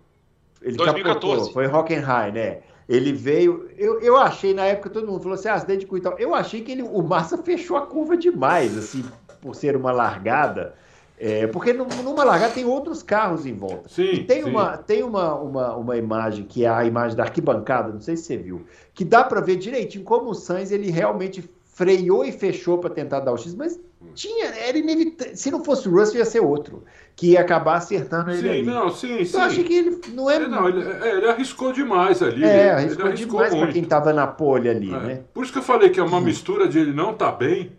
Ele 0.61 0.77
2014. 0.77 1.19
capotou, 1.19 1.53
foi 1.53 1.67
Hockenheim, 1.67 2.31
né? 2.33 2.61
Ele 2.87 3.13
veio. 3.13 3.69
Eu, 3.77 3.99
eu 4.01 4.17
achei 4.17 4.53
na 4.53 4.65
época, 4.65 4.89
todo 4.89 5.07
mundo 5.07 5.21
falou 5.21 5.35
assim: 5.35 5.47
ah, 5.47 5.53
acidente 5.53 5.85
com 5.85 5.97
e 5.97 6.01
tal. 6.01 6.17
Eu 6.17 6.35
achei 6.35 6.61
que 6.61 6.71
ele, 6.71 6.81
o 6.83 7.01
Massa 7.01 7.37
fechou 7.37 7.77
a 7.77 7.85
curva 7.85 8.17
demais, 8.17 8.77
assim, 8.77 9.05
por 9.41 9.55
ser 9.55 9.75
uma 9.75 9.91
largada. 9.91 10.75
É, 11.19 11.47
porque 11.47 11.73
numa 11.73 12.23
largada 12.23 12.53
tem 12.53 12.63
outros 12.63 13.03
carros 13.03 13.45
em 13.45 13.53
volta. 13.53 13.89
Sim, 13.89 14.11
e 14.13 14.23
tem, 14.23 14.43
sim. 14.43 14.49
Uma, 14.49 14.77
tem 14.77 15.03
uma, 15.03 15.35
uma, 15.35 15.75
uma 15.75 15.97
imagem, 15.97 16.45
que 16.45 16.63
é 16.63 16.69
a 16.69 16.85
imagem 16.85 17.17
da 17.17 17.23
arquibancada, 17.23 17.91
não 17.91 17.99
sei 17.99 18.15
se 18.15 18.23
você 18.23 18.37
viu, 18.37 18.65
que 18.93 19.03
dá 19.03 19.23
para 19.23 19.41
ver 19.41 19.57
direitinho 19.57 20.05
como 20.05 20.29
o 20.29 20.33
Sainz 20.33 20.71
ele 20.71 20.89
realmente 20.89 21.49
freou 21.65 22.23
e 22.23 22.31
fechou 22.31 22.77
para 22.77 22.89
tentar 22.89 23.19
dar 23.19 23.33
o 23.33 23.37
X, 23.37 23.53
mas 23.53 23.79
tinha, 24.13 24.45
era 24.45 24.77
inevitável. 24.77 25.35
Se 25.35 25.51
não 25.51 25.63
fosse 25.63 25.89
o 25.89 25.91
Russell, 25.91 26.19
ia 26.19 26.25
ser 26.25 26.39
outro, 26.39 26.83
que 27.15 27.31
ia 27.31 27.41
acabar 27.41 27.75
acertando 27.75 28.31
ele. 28.31 28.41
Sim, 28.41 28.49
ali. 28.49 28.63
não, 28.63 28.89
sim, 28.89 29.25
sim. 29.25 29.35
Eu 29.37 29.43
acho 29.43 29.63
que 29.63 29.73
ele 29.73 30.01
não 30.13 30.29
é. 30.29 30.35
É, 30.37 30.47
não, 30.47 30.69
ele, 30.69 30.89
é, 30.89 31.17
ele 31.17 31.27
arriscou 31.27 31.73
demais 31.73 32.21
ali. 32.21 32.43
É, 32.43 32.47
ele 32.47 32.69
arriscou, 32.69 33.05
arriscou 33.07 33.43
demais 33.43 33.55
para 33.55 33.71
quem 33.73 33.83
tava 33.83 34.13
na 34.13 34.25
pole 34.25 34.69
ali, 34.69 34.93
É. 34.93 34.99
né? 34.99 35.21
Por 35.33 35.43
isso 35.43 35.51
que 35.51 35.59
eu 35.59 35.63
falei 35.63 35.89
que 35.89 35.99
é 35.99 36.03
uma 36.03 36.21
mistura 36.21 36.67
de 36.67 36.79
ele 36.79 36.93
não 36.93 37.13
tá 37.13 37.29
bem 37.31 37.73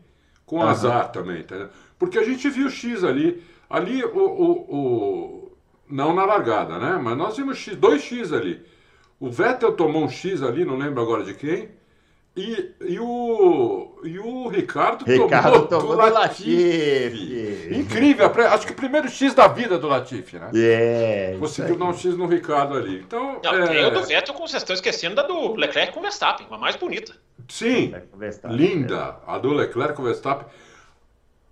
com 0.45 0.61
Aham. 0.61 0.71
azar 0.71 1.13
também, 1.13 1.41
entendeu? 1.41 1.69
Porque 2.01 2.19
a 2.19 2.25
gente 2.25 2.49
viu 2.51 2.67
o 2.67 2.71
X 2.71 3.05
ali, 3.05 3.41
ali 3.69 4.03
o, 4.03 4.19
o, 4.19 4.51
o- 4.75 5.53
não 5.89 6.13
na 6.15 6.25
largada, 6.25 6.79
né? 6.79 6.99
Mas 7.01 7.17
nós 7.17 7.37
vimos 7.37 7.59
X, 7.59 7.77
dois 7.77 8.03
X 8.03 8.33
ali. 8.33 8.61
O 9.21 9.31
Vettel 9.31 9.73
tomou 9.73 10.03
um 10.03 10.09
X 10.09 10.43
ali, 10.43 10.65
não 10.65 10.77
lembro 10.77 11.01
agora 11.03 11.23
de 11.23 11.35
quem. 11.35 11.69
E, 12.37 12.71
e, 12.83 12.99
o, 12.99 14.01
e 14.05 14.19
o 14.19 14.49
Ricardo, 14.49 15.05
Ricardo 15.05 15.67
tomou, 15.67 15.67
tomou 15.67 15.97
do 15.97 16.03
do 16.07 16.15
Latifi. 16.15 16.55
Latifi. 16.55 17.75
Incrível, 17.81 18.33
acho 18.51 18.67
que 18.67 18.73
o 18.73 18.77
primeiro 18.77 19.09
X 19.09 19.35
da 19.35 19.49
vida 19.49 19.77
do 19.79 19.89
Latifi, 19.89 20.39
né? 20.39 20.49
É. 20.55 21.37
Conseguiu 21.39 21.77
dar 21.77 21.87
um 21.87 21.93
X 21.93 22.17
no 22.17 22.27
Ricardo 22.27 22.77
ali. 22.77 23.01
Então, 23.01 23.41
Não, 23.45 23.55
é, 23.55 23.67
tem 23.67 23.85
o 23.85 23.91
do 23.91 24.03
Vettel, 24.05 24.33
como 24.33 24.49
vocês 24.49 24.63
estão 24.63 24.75
esquecendo, 24.75 25.17
da 25.17 25.23
do 25.25 25.55
Leclerc 25.55 25.93
com 25.93 25.99
o 25.99 26.03
Verstappen, 26.03 26.47
uma 26.47 26.57
mais 26.57 26.77
bonita. 26.77 27.13
sim, 27.49 27.93
linda. 28.49 29.17
A 29.27 29.37
do 29.39 29.53
Leclerc 29.53 29.95
com 29.95 30.03
o 30.03 30.07
Verstappen. 30.07 30.47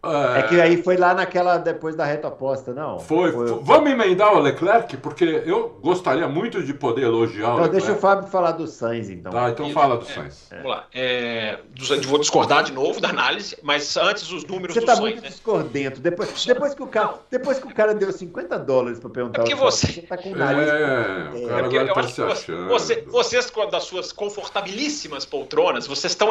É 0.01 0.43
que 0.45 0.61
aí 0.61 0.81
foi 0.81 0.97
lá 0.97 1.13
naquela 1.13 1.59
depois 1.59 1.97
da 1.97 2.05
reta 2.05 2.29
oposta, 2.29 2.73
não? 2.73 3.01
Foi, 3.01 3.33
foi- 3.33 3.59
Vamos 3.63 3.91
emendar 3.91 4.33
o 4.33 4.39
Leclerc, 4.39 4.97
porque 4.99 5.43
eu 5.45 5.77
gostaria 5.83 6.29
muito 6.29 6.63
de 6.63 6.73
poder 6.73 7.03
elogiar 7.03 7.49
o 7.49 7.53
Então, 7.55 7.55
Leclerc. 7.65 7.77
deixa 7.87 7.93
o 7.93 8.01
Fábio 8.01 8.29
falar 8.29 8.53
do 8.53 8.69
Sainz, 8.69 9.11
então. 9.11 9.33
Tá, 9.33 9.51
então 9.51 9.69
fala 9.71 9.97
do 9.97 10.07
é. 10.09 10.15
Sainz. 10.15 10.47
Vamos 10.53 10.67
lá. 10.71 10.87
É, 10.95 11.59
vou 12.07 12.21
discordar 12.21 12.63
de 12.63 12.73
novo 12.73 13.01
da 13.01 13.09
análise, 13.09 13.59
mas 13.61 13.97
antes 13.97 14.31
os 14.31 14.45
números 14.45 14.75
Você 14.75 14.81
do 14.81 14.87
tá 14.87 14.93
Sainz, 14.95 15.03
muito 15.11 15.23
né? 15.23 15.29
discordento. 15.31 16.01
Depois, 16.01 16.45
depois, 16.47 16.75
que 16.75 16.83
o 16.83 16.87
cara, 16.87 17.15
depois 17.29 17.59
que 17.59 17.67
o 17.67 17.75
cara 17.75 17.93
deu 17.93 18.13
50 18.13 18.57
dólares 18.57 19.01
pra 19.01 19.11
perguntar 19.11 19.41
É 19.41 19.43
porque 19.43 19.55
o 19.55 19.57
que 19.59 19.63
você- 19.65 19.87
você 19.89 20.03
tá 20.03 20.17
com 20.17 20.31
o 20.31 20.37
nariz. 20.37 20.69
É, 20.69 20.73
o 20.73 20.77
É, 20.77 21.49
cara 21.49 21.63
Porque 21.65 21.79
agora 21.79 21.89
eu 21.89 21.95
tá 21.95 22.03
se 22.05 22.21
você- 22.21 22.23
achando. 22.53 22.69
você- 22.69 23.05
vocês, 23.09 23.53
das 23.73 23.83
suas 23.83 24.13
confortabilíssimas 24.13 25.25
poltronas, 25.27 25.89
vocês 25.89 26.13
estão 26.13 26.31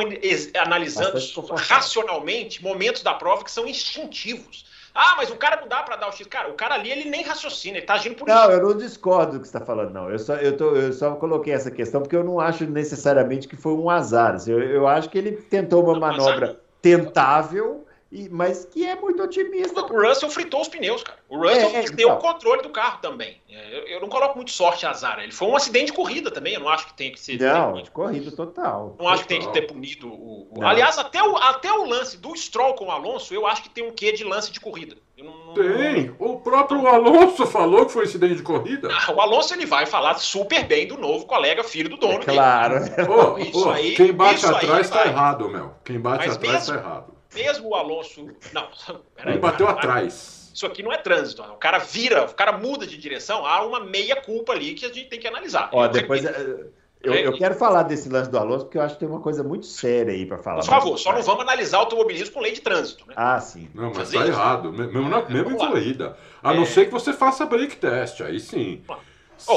analisando 0.57 1.19
racionalmente 1.57 2.63
momentos 2.63 3.03
da 3.03 3.13
prova 3.13 3.43
que 3.43 3.51
são 3.57 3.67
instintivos. 3.67 4.65
Ah, 4.93 5.15
mas 5.17 5.29
o 5.29 5.35
cara 5.35 5.61
não 5.61 5.67
dá 5.67 5.83
pra 5.83 5.95
dar 5.95 6.09
o 6.09 6.11
X. 6.11 6.25
Cara, 6.27 6.49
o 6.49 6.53
cara 6.53 6.75
ali 6.75 6.91
ele 6.91 7.09
nem 7.09 7.23
raciocina, 7.23 7.77
ele 7.77 7.85
tá 7.85 7.95
agindo 7.95 8.15
por 8.15 8.27
Não, 8.27 8.43
isso. 8.43 8.51
eu 8.51 8.63
não 8.63 8.77
discordo 8.77 9.33
do 9.33 9.39
que 9.41 9.47
você 9.47 9.55
está 9.57 9.65
falando, 9.65 9.91
não. 9.91 10.09
Eu 10.09 10.17
só, 10.17 10.35
eu, 10.35 10.57
tô, 10.57 10.75
eu 10.75 10.91
só 10.93 11.15
coloquei 11.15 11.53
essa 11.53 11.69
questão 11.69 12.01
porque 12.01 12.15
eu 12.15 12.23
não 12.23 12.39
acho 12.39 12.65
necessariamente 12.65 13.47
que 13.47 13.55
foi 13.55 13.73
um 13.73 13.89
azar. 13.89 14.37
Eu, 14.47 14.59
eu 14.59 14.87
acho 14.87 15.09
que 15.09 15.17
ele 15.17 15.33
tentou 15.33 15.83
uma 15.83 15.93
Não, 15.93 15.99
manobra 15.99 16.59
tentável, 16.81 17.85
e, 18.11 18.29
mas 18.29 18.65
que 18.65 18.85
é 18.85 18.95
muito 18.95 19.21
otimista. 19.21 19.81
O 19.81 20.01
Russell 20.07 20.29
fritou 20.29 20.61
os 20.61 20.67
pneus, 20.67 21.03
cara. 21.03 21.19
O 21.27 21.37
Russell 21.37 21.69
É, 21.69 21.75
é, 21.75 21.81
perdeu 21.83 22.07
então. 22.09 22.17
o 22.17 22.21
controle 22.21 22.61
do 22.61 22.69
carro 22.69 22.99
também. 23.01 23.41
É, 23.49 23.77
Eu, 23.79 23.87
eu 23.87 24.01
não 24.01 24.07
coloco 24.07 24.35
muito 24.35 24.51
sorte 24.51 24.83
e 24.83 24.87
azar. 24.87 25.19
Ele 25.19 25.31
foi 25.31 25.47
um 25.47 25.55
acidente 25.55 25.87
de 25.87 25.93
corrida 25.93 26.31
também. 26.31 26.53
Eu 26.53 26.61
não 26.61 26.69
acho 26.69 26.87
que 26.87 26.93
tem 26.93 27.11
que 27.11 27.19
ser. 27.19 27.39
Não, 27.39 27.81
de 27.81 27.91
corrida 27.91 28.31
total. 28.31 28.95
Não 28.99 29.07
acho 29.09 29.23
que 29.23 29.27
tem 29.29 29.39
que 29.39 29.45
Total. 29.47 29.61
ter 29.61 29.67
punido 29.67 30.07
o. 30.07 30.47
o-. 30.57 30.63
Aliás, 30.65 30.97
até 30.97 31.21
o, 31.21 31.35
até 31.37 31.71
o 31.71 31.85
lance 31.85 32.17
do 32.17 32.35
Stroll 32.35 32.73
com 32.75 32.85
o 32.85 32.91
Alonso, 32.91 33.33
eu 33.33 33.45
acho 33.45 33.63
que 33.63 33.69
tem 33.69 33.85
um 33.85 33.91
quê 33.91 34.11
de 34.11 34.23
lance 34.23 34.51
de 34.51 34.59
corrida. 34.59 34.95
Não- 35.17 35.47
não- 35.47 35.53
Tem. 35.55 36.15
O 36.19 36.39
próprio 36.39 36.85
Alonso 36.87 37.45
falou 37.47 37.87
que 37.87 37.91
foi 37.91 38.05
incidente 38.05 38.35
de 38.35 38.43
corrida. 38.43 38.87
Ah, 38.91 39.11
O 39.11 39.19
Alonso 39.19 39.53
ele 39.53 39.65
vai 39.65 39.85
falar 39.87 40.13
super 40.19 40.63
bem 40.65 40.87
do 40.87 40.95
novo 40.97 41.25
colega, 41.25 41.63
filho 41.63 41.89
do 41.89 41.97
dono 41.97 42.21
É 42.21 42.25
claro. 42.25 42.75
Ô, 43.11 43.37
Isso 43.39 43.67
ô, 43.67 43.71
aí- 43.71 43.95
quem 43.95 44.13
bate 44.13 44.35
isso 44.35 44.47
aí 44.47 44.55
atrás 44.65 44.89
tá 44.89 44.97
vai. 44.99 45.07
errado, 45.07 45.49
meu. 45.49 45.73
Quem 45.83 45.99
bate 45.99 46.27
Mas 46.27 46.35
atrás 46.35 46.53
mesmo- 46.69 46.73
tá 46.75 46.79
errado. 46.87 47.16
Mesmo 47.33 47.69
o 47.69 47.75
Alonso. 47.75 48.27
Não, 48.53 48.67
peraí, 49.15 49.33
Ele 49.33 49.39
bateu 49.39 49.65
cara, 49.67 49.77
atrás. 49.77 50.51
Isso 50.53 50.65
aqui 50.65 50.81
não 50.81 50.91
é 50.91 50.97
trânsito. 50.97 51.41
O 51.43 51.55
cara 51.57 51.77
vira, 51.77 52.25
o 52.25 52.33
cara 52.33 52.57
muda 52.57 52.87
de 52.87 52.97
direção, 52.97 53.45
há 53.45 53.63
uma 53.65 53.79
meia 53.79 54.15
culpa 54.15 54.53
ali 54.53 54.73
que 54.73 54.85
a 54.85 54.89
gente 54.89 55.05
tem 55.09 55.19
que 55.19 55.27
analisar. 55.27 55.69
Ó, 55.71 55.85
Eu 55.85 55.89
depois 55.89 56.25
eh, 56.25 56.65
eu, 57.03 57.13
eu 57.13 57.37
quero 57.37 57.53
falar 57.53 57.83
desse 57.83 58.09
lance 58.09 58.29
do 58.31 58.39
Alonso 58.39 58.65
porque 58.65 58.77
eu 58.77 58.81
acho 58.81 58.95
que 58.95 59.01
tem 59.01 59.07
uma 59.07 59.19
coisa 59.21 59.43
muito 59.43 59.67
séria 59.67 60.11
aí 60.13 60.25
para 60.25 60.39
falar. 60.39 60.61
Por 60.61 60.65
favor, 60.65 60.97
só 60.97 61.13
não 61.13 61.21
vamos 61.21 61.43
analisar 61.43 61.77
automobilismo 61.77 62.33
com 62.33 62.39
lei 62.41 62.53
de 62.53 62.61
trânsito, 62.61 63.05
né? 63.07 63.13
Ah, 63.15 63.39
sim. 63.39 63.69
Não, 63.75 63.89
mas 63.89 63.97
Fazer 63.97 64.17
tá 64.17 64.23
isso. 64.23 64.31
errado. 64.33 64.71
Me- 64.73 64.87
Mesmo, 64.87 65.07
na, 65.09 65.19
É, 65.19 65.29
mesmo 65.29 65.51
em 65.51 65.57
corrida. 65.57 66.17
A 66.41 66.53
não 66.55 66.63
É. 66.63 66.65
ser 66.65 66.85
que 66.85 66.91
você 66.91 67.13
faça 67.13 67.45
break 67.45 67.75
test, 67.75 68.21
aí 68.21 68.39
sim. 68.39 68.81
Ou- 68.87 68.97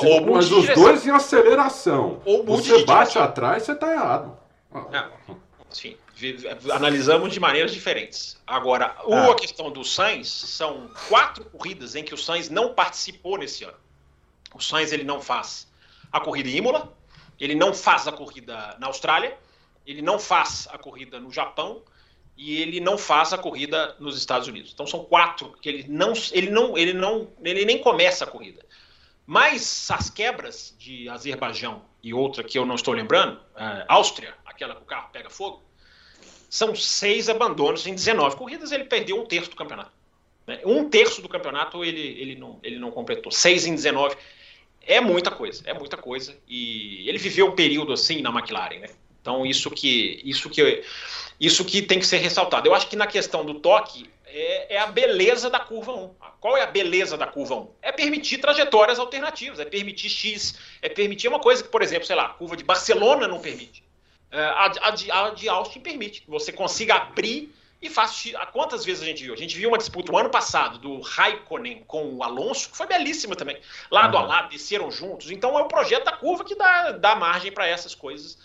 Se- 0.01 0.07
ou 0.07 0.21
mude 0.21 0.33
mas 0.33 0.53
os 0.53 0.69
dois 0.75 1.07
em 1.07 1.11
aceleração. 1.11 2.21
Ou 2.27 2.45
você 2.45 2.85
bate 2.85 3.09
direção. 3.13 3.23
atrás, 3.23 3.63
você 3.63 3.75
tá 3.75 3.91
errado. 3.91 4.37
É, 4.93 5.05
Sim, 5.71 5.97
analisamos 6.73 7.33
de 7.33 7.41
maneiras 7.41 7.73
diferentes. 7.73 8.41
Agora, 8.47 8.97
Ah. 9.11 9.31
a 9.31 9.35
questão 9.35 9.71
do 9.71 9.85
Sainz 9.85 10.29
são 10.29 10.91
quatro 11.09 11.45
corridas 11.47 11.95
em 11.95 12.05
que 12.05 12.15
o 12.15 12.19
Sainz 12.19 12.49
não 12.49 12.75
participou 12.75 13.39
nesse 13.39 13.65
ano. 13.65 13.77
O 14.55 14.61
Sainz 14.61 14.93
ele 14.93 15.05
não 15.05 15.21
faz 15.21 15.69
a 16.13 16.21
corrida 16.21 16.49
em 16.49 16.57
Imola, 16.57 16.93
ele 17.39 17.55
não 17.55 17.73
faz 17.73 18.07
a 18.09 18.13
corrida 18.13 18.77
na 18.79 18.89
Austrália, 18.89 19.37
ele 19.87 20.03
não 20.03 20.19
faz 20.19 20.69
a 20.71 20.79
corrida 20.79 21.19
no 21.19 21.33
Japão 21.33 21.83
e 22.37 22.61
ele 22.61 22.81
não 22.81 22.99
faz 22.99 23.33
a 23.33 23.39
corrida 23.39 23.95
nos 23.99 24.17
Estados 24.17 24.49
Unidos. 24.49 24.73
Então 24.73 24.87
são 24.87 25.05
quatro 25.05 25.57
que 25.61 25.69
ele 25.69 25.87
não, 25.89 26.13
ele 26.33 26.51
não, 26.51 26.77
ele 26.77 26.93
não, 26.93 27.29
ele 27.43 27.65
nem 27.65 27.79
começa 27.79 28.25
a 28.25 28.27
corrida. 28.27 28.65
Mas 29.27 29.89
as 29.91 30.11
quebras 30.11 30.75
de 30.79 31.09
Azerbaijão 31.09 31.85
e 32.03 32.13
outra 32.13 32.43
que 32.43 32.59
eu 32.59 32.67
não 32.67 32.75
estou 32.75 32.93
lembrando, 32.95 33.41
eh, 33.55 33.85
Áustria, 33.89 34.35
aquela 34.45 34.75
que 34.75 34.83
o 34.83 34.87
carro 34.87 35.09
pega 35.13 35.31
fogo, 35.31 35.63
são 36.51 36.75
seis 36.75 37.29
abandonos 37.29 37.87
em 37.87 37.95
19 37.95 38.35
corridas, 38.35 38.73
ele 38.73 38.85
perdeu 38.85 39.23
um 39.23 39.25
terço 39.25 39.51
do 39.51 39.57
campeonato. 39.57 39.93
né? 40.45 40.61
Um 40.65 40.91
terço 40.91 41.23
do 41.23 41.29
campeonato 41.29 41.85
ele, 41.85 42.01
ele, 42.01 42.35
não, 42.35 42.59
ele 42.61 42.77
não 42.77 42.91
completou. 42.91 43.31
Seis 43.31 43.67
em 43.67 43.75
19 43.75 44.17
é 44.83 45.01
muita 45.01 45.31
coisa, 45.31 45.63
é 45.65 45.73
muita 45.73 45.97
coisa. 45.97 46.37
E 46.49 47.09
ele 47.09 47.19
viveu 47.19 47.47
um 47.47 47.55
período 47.55 47.93
assim 47.93 48.21
na 48.21 48.31
McLaren, 48.31 48.81
né? 48.81 48.89
Então 49.23 49.47
isso 49.47 49.71
que, 49.71 50.21
isso 50.25 50.51
que, 50.51 50.83
isso 51.39 51.65
que 51.65 51.83
tem 51.83 52.01
que 52.01 52.07
ser 52.07 52.17
ressaltado. 52.17 52.67
Eu 52.67 52.75
acho 52.75 52.89
que 52.89 52.97
na 52.97 53.07
questão 53.07 53.45
do 53.45 53.55
toque 53.55 54.11
é, 54.27 54.75
é 54.75 54.79
a 54.81 54.87
beleza 54.87 55.49
da 55.49 55.61
curva 55.61 55.93
1. 55.93 56.11
Qual 56.41 56.57
é 56.57 56.63
a 56.63 56.67
beleza 56.67 57.17
da 57.17 57.29
curva 57.29 57.55
1? 57.55 57.69
É 57.81 57.93
permitir 57.93 58.39
trajetórias 58.39 58.99
alternativas, 58.99 59.61
é 59.61 59.65
permitir 59.65 60.09
X, 60.09 60.59
é 60.83 60.89
permitir 60.89 61.29
uma 61.29 61.39
coisa 61.39 61.63
que, 61.63 61.69
por 61.69 61.81
exemplo, 61.81 62.07
sei 62.07 62.17
lá, 62.17 62.27
a 62.27 62.31
curva 62.31 62.57
de 62.57 62.65
Barcelona 62.65 63.29
não 63.29 63.39
permite. 63.39 63.85
É, 64.31 64.41
a, 64.43 64.65
a 64.83 64.91
de, 64.91 65.11
a 65.11 65.31
de 65.31 65.49
Austin 65.49 65.81
permite 65.81 66.23
que 66.23 66.31
você 66.31 66.53
consiga 66.53 66.95
abrir 66.95 67.53
e 67.83 67.89
faça. 67.89 68.39
Quantas 68.53 68.85
vezes 68.85 69.03
a 69.03 69.07
gente 69.07 69.23
viu? 69.23 69.33
A 69.33 69.37
gente 69.37 69.57
viu 69.57 69.69
uma 69.69 69.79
disputa 69.79 70.13
o 70.13 70.19
ano 70.19 70.29
passado 70.29 70.79
do 70.79 71.01
Raikkonen 71.01 71.83
com 71.87 72.15
o 72.15 72.23
Alonso, 72.23 72.71
que 72.71 72.77
foi 72.77 72.87
belíssima 72.87 73.35
também. 73.35 73.59
Lado 73.91 74.17
a 74.17 74.21
Uhum. 74.21 74.27
lado, 74.27 74.49
desceram 74.51 74.91
juntos. 74.91 75.31
Então 75.31 75.59
é 75.59 75.63
o 75.63 75.69
projeto 75.69 76.05
da 76.05 76.13
curva 76.13 76.45
que 76.45 76.55
dá, 76.55 76.93
dá 76.93 77.17
margem 77.17 77.51
para 77.51 77.67
essas 77.67 77.95
coisas 77.95 78.39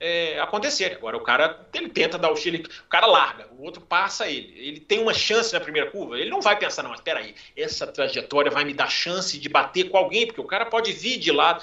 é, 0.00 0.40
acontecerem. 0.40 0.96
Agora 0.96 1.16
o 1.16 1.20
cara 1.22 1.66
ele 1.74 1.90
tenta 1.90 2.16
dar 2.16 2.30
o 2.30 2.36
Chile, 2.36 2.64
o 2.86 2.88
cara 2.88 3.06
larga, 3.06 3.48
o 3.58 3.62
outro 3.62 3.80
passa 3.82 4.26
ele. 4.26 4.54
Ele 4.56 4.80
tem 4.80 5.00
uma 5.00 5.12
chance 5.12 5.52
na 5.52 5.60
primeira 5.60 5.90
curva. 5.90 6.18
Ele 6.18 6.30
não 6.30 6.40
vai 6.40 6.58
pensar, 6.58 6.82
não, 6.82 6.90
mas 6.90 7.00
espera 7.00 7.20
aí, 7.20 7.34
essa 7.56 7.86
trajetória 7.86 8.50
vai 8.50 8.64
me 8.64 8.72
dar 8.72 8.88
chance 8.88 9.38
de 9.38 9.48
bater 9.48 9.90
com 9.90 9.98
alguém, 9.98 10.26
porque 10.26 10.40
o 10.40 10.44
cara 10.44 10.64
pode 10.66 10.92
vir 10.92 11.18
de 11.18 11.30
lado. 11.30 11.62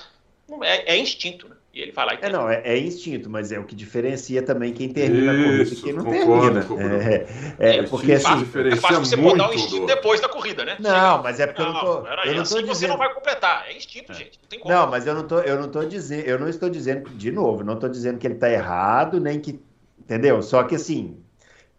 É, 0.61 0.93
é 0.93 0.97
instinto, 0.97 1.49
né? 1.49 1.55
E 1.75 1.81
ele 1.81 1.91
vai 1.91 2.05
lá 2.05 2.13
e 2.13 2.19
É, 2.21 2.29
não, 2.29 2.49
é, 2.49 2.61
é 2.63 2.77
instinto, 2.79 3.29
mas 3.29 3.51
é 3.51 3.59
o 3.59 3.65
que 3.65 3.75
diferencia 3.75 4.41
também 4.41 4.73
quem 4.73 4.88
termina 4.88 5.33
a 5.33 5.35
corrida 5.35 5.69
e 5.69 5.73
Isso, 5.73 5.83
quem 5.83 5.93
não 5.93 6.05
concordo 6.05 6.61
termina. 6.61 6.65
com 6.65 6.73
o 6.73 6.77
Bruno. 6.77 6.95
É, 6.95 7.25
é, 7.59 7.75
É, 7.77 7.83
porque 7.83 8.13
isso 8.13 8.27
assim. 8.27 8.45
É 8.71 8.75
fácil 8.77 8.99
você 8.99 9.15
muito 9.17 9.38
botar 9.38 9.49
o 9.49 9.53
instinto 9.53 9.81
do- 9.81 9.85
depois 9.88 10.21
da 10.21 10.29
corrida, 10.29 10.63
né? 10.63 10.77
Não, 10.79 11.21
mas 11.21 11.39
é 11.39 11.47
porque 11.47 11.61
eu 11.61 11.65
não 11.73 11.79
tô. 11.81 12.01
peraí, 12.01 12.27
Eu 12.29 12.35
não 12.35 12.41
assim 12.43 12.55
tô 12.55 12.61
você 12.61 12.71
dizendo. 12.73 12.89
não 12.91 12.97
vai 12.97 13.13
completar. 13.13 13.65
É 13.67 13.75
instinto, 13.75 14.13
gente. 14.13 14.39
Não 14.41 14.47
tem 14.49 14.59
como. 14.59 14.73
Não, 14.73 14.88
mas 14.89 15.05
eu 15.05 15.13
não 15.13 15.27
tô, 15.27 15.39
eu 15.41 15.59
não 15.59 15.69
tô 15.69 15.83
dizendo, 15.83 16.25
eu 16.25 16.39
não 16.39 16.47
estou 16.47 16.69
dizendo, 16.69 17.09
de 17.09 17.31
novo, 17.31 17.63
não 17.63 17.73
estou 17.73 17.89
dizendo 17.89 18.17
que 18.19 18.25
ele 18.25 18.35
está 18.35 18.49
errado, 18.49 19.19
nem 19.19 19.39
que, 19.39 19.59
entendeu? 19.99 20.41
Só 20.41 20.63
que 20.63 20.75
assim, 20.75 21.17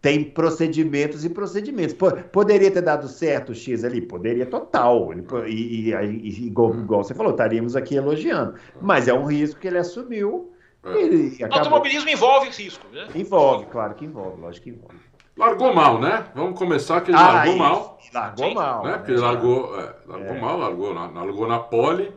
tem 0.01 0.23
procedimentos 0.23 1.25
e 1.25 1.29
procedimentos. 1.29 1.93
Po- 1.93 2.11
poderia 2.31 2.69
ter 2.71 2.81
dado 2.81 3.07
certo 3.07 3.49
o 3.51 3.55
X 3.55 3.83
ali? 3.83 4.01
Poderia 4.01 4.45
total. 4.45 5.09
E, 5.47 5.89
e, 5.89 5.93
e- 5.93 6.47
igual, 6.47 6.73
igual 6.75 7.03
você 7.03 7.13
falou, 7.13 7.31
estaríamos 7.31 7.75
aqui 7.75 7.95
elogiando. 7.95 8.55
Mas 8.81 9.07
é 9.07 9.13
um 9.13 9.25
risco 9.25 9.59
que 9.59 9.67
ele 9.67 9.77
assumiu 9.79 10.53
É. 10.83 10.91
e 10.91 10.97
ele 11.03 11.35
acabou. 11.43 11.57
Automobilismo 11.59 12.09
envolve 12.09 12.49
risco, 12.49 12.85
né? 12.93 13.07
Envolve, 13.15 13.65
claro 13.65 13.95
que 13.95 14.05
envolve, 14.05 14.39
lógico 14.41 14.63
que 14.65 14.69
envolve. 14.69 14.95
Largou 15.35 15.73
mal, 15.73 15.99
né? 15.99 16.25
Vamos 16.33 16.57
começar 16.57 17.01
que 17.01 17.11
ele 17.11 17.17
Ah, 17.17 17.31
largou 17.31 17.53
isso, 17.53 17.63
mal. 17.63 17.99
Largou 18.13 18.45
Sim. 18.47 18.53
mal. 18.55 18.83
Né? 18.83 18.91
né? 18.91 18.97
Porque 18.97 19.11
ele 19.11 19.19
largou, 19.21 19.79
é, 19.79 19.95
largou 20.07 20.35
É. 20.35 20.39
mal, 20.41 20.57
largou 20.57 20.93
na, 20.95 21.07
largou 21.11 21.47
na 21.47 21.59
pole 21.59 22.11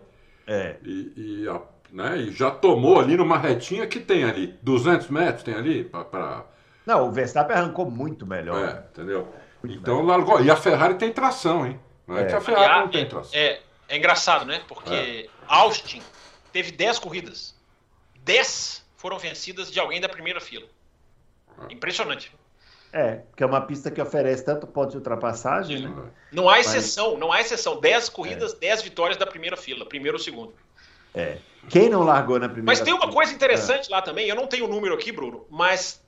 É. 0.47 0.77
e, 0.83 1.13
e, 1.45 1.49
a- 1.49 1.61
né, 1.93 2.17
e 2.19 2.31
já 2.31 2.51
tomou 2.51 2.99
ali 2.99 3.17
numa 3.17 3.37
retinha 3.37 3.87
que 3.87 4.01
tem 4.01 4.25
ali. 4.25 4.55
200 4.63 5.09
metros 5.11 5.43
tem 5.43 5.55
ali 5.55 5.85
para. 5.85 6.45
Não, 6.91 7.07
o 7.07 7.13
Verstappen 7.13 7.57
arrancou 7.57 7.89
muito 7.89 8.27
melhor. 8.27 8.69
É, 8.69 8.85
entendeu? 8.91 9.33
Então 9.63 10.03
largou. 10.03 10.43
E 10.43 10.51
a 10.51 10.57
Ferrari 10.57 10.95
tem 10.95 11.13
tração, 11.13 11.65
hein? 11.65 11.79
Não 12.05 12.19
é, 12.19 12.23
é. 12.23 12.27
que 12.27 12.35
a 12.35 12.41
Ferrari 12.41 12.73
a, 12.73 12.81
não 12.81 12.89
tem 12.89 13.07
tração. 13.07 13.39
É, 13.39 13.61
é 13.89 13.97
engraçado, 13.97 14.45
né? 14.45 14.61
Porque 14.67 14.93
é. 14.93 15.27
Austin 15.47 16.03
teve 16.53 16.73
10 16.73 16.99
corridas. 16.99 17.55
10 18.25 18.85
foram 18.97 19.21
vencidas 19.21 19.71
de 19.71 19.79
alguém 19.79 20.01
da 20.01 20.09
primeira 20.09 20.41
fila. 20.41 20.67
É. 21.69 21.73
Impressionante. 21.73 22.33
É, 22.93 23.21
que 23.37 23.45
é 23.45 23.47
uma 23.47 23.61
pista 23.61 23.89
que 23.89 24.03
oferece 24.03 24.45
tanto 24.45 24.67
ponto 24.67 24.91
de 24.91 24.97
ultrapassagem, 24.97 25.83
né? 25.83 26.11
Não 26.33 26.49
há 26.49 26.59
exceção, 26.59 27.13
Mas... 27.13 27.21
não 27.21 27.31
há 27.31 27.41
exceção. 27.41 27.79
10 27.79 28.09
corridas, 28.09 28.53
10 28.55 28.81
é. 28.81 28.83
vitórias 28.83 29.17
da 29.17 29.29
primeira 29.29 29.57
fila, 29.57 29.87
primeiro 29.87 30.19
ou 30.19 30.23
segundo. 30.23 30.53
É. 31.15 31.39
Quem 31.69 31.89
não 31.89 32.03
largou 32.03 32.41
na 32.41 32.49
primeira 32.49 32.67
Mas 32.67 32.81
tem 32.81 32.93
uma 32.93 33.13
coisa 33.13 33.33
interessante 33.33 33.93
é. 33.93 33.95
lá 33.95 34.03
também, 34.03 34.27
eu 34.27 34.35
não 34.35 34.49
tenho 34.49 34.65
o 34.65 34.69
número 34.69 34.93
aqui, 34.93 35.13
Bruno, 35.13 35.47
mas 35.49 36.03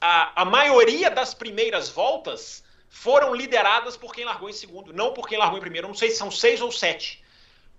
a, 0.00 0.42
a 0.42 0.44
maioria 0.44 1.10
das 1.10 1.34
primeiras 1.34 1.88
voltas 1.88 2.64
foram 2.88 3.34
lideradas 3.34 3.96
por 3.96 4.12
quem 4.12 4.24
largou 4.24 4.48
em 4.48 4.52
segundo, 4.52 4.92
não 4.92 5.12
por 5.12 5.28
quem 5.28 5.38
largou 5.38 5.58
em 5.58 5.60
primeiro. 5.60 5.86
Eu 5.86 5.90
não 5.90 5.96
sei 5.96 6.10
se 6.10 6.16
são 6.16 6.30
seis 6.30 6.60
ou 6.60 6.72
sete. 6.72 7.22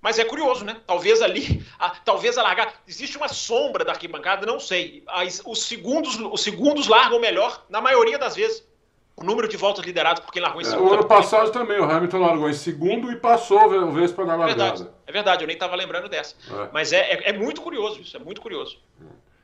Mas 0.02 0.18
é 0.18 0.26
curioso, 0.26 0.66
né? 0.66 0.78
Talvez 0.88 1.22
ali, 1.22 1.64
a, 1.78 1.92
talvez 1.92 2.38
a 2.38 2.42
largada. 2.42 2.74
Existe 2.88 3.18
uma 3.18 3.28
sombra 3.28 3.86
da 3.86 3.92
arquibancada, 3.92 4.48
não 4.48 4.60
sei. 4.60 5.04
As, 5.08 5.42
os, 5.46 5.66
segundos, 5.66 6.18
os 6.20 6.42
segundos 6.42 6.88
largam 6.88 7.20
melhor, 7.20 7.64
na 7.70 7.80
maioria 7.80 8.18
das 8.18 8.36
vezes. 8.36 8.70
O 9.16 9.24
número 9.24 9.48
de 9.48 9.58
voltas 9.58 9.86
lideradas 9.86 10.24
por 10.24 10.32
quem 10.32 10.42
largou 10.42 10.62
em 10.62 10.66
segundo. 10.66 10.88
É, 10.88 10.90
o 10.90 10.94
ano 10.94 11.06
passado 11.06 11.52
também, 11.52 11.80
o 11.80 11.84
Hamilton 11.84 12.18
largou 12.18 12.50
em 12.50 12.54
segundo 12.54 13.12
e 13.12 13.18
passou 13.18 13.72
o 13.72 13.92
Vespa 13.92 14.26
na 14.26 14.36
largada. 14.36 14.64
É 14.64 14.66
verdade, 14.66 14.90
é 15.06 15.12
verdade 15.12 15.44
eu 15.44 15.48
nem 15.48 15.54
estava 15.54 15.76
lembrando 15.76 16.10
dessa. 16.10 16.36
É. 16.50 16.70
Mas 16.72 16.92
é, 16.92 16.98
é, 16.98 17.30
é, 17.30 17.34
muito 17.34 17.62
curioso 17.62 18.02
isso, 18.02 18.18
é 18.18 18.20
muito 18.20 18.42
curioso. 18.42 18.80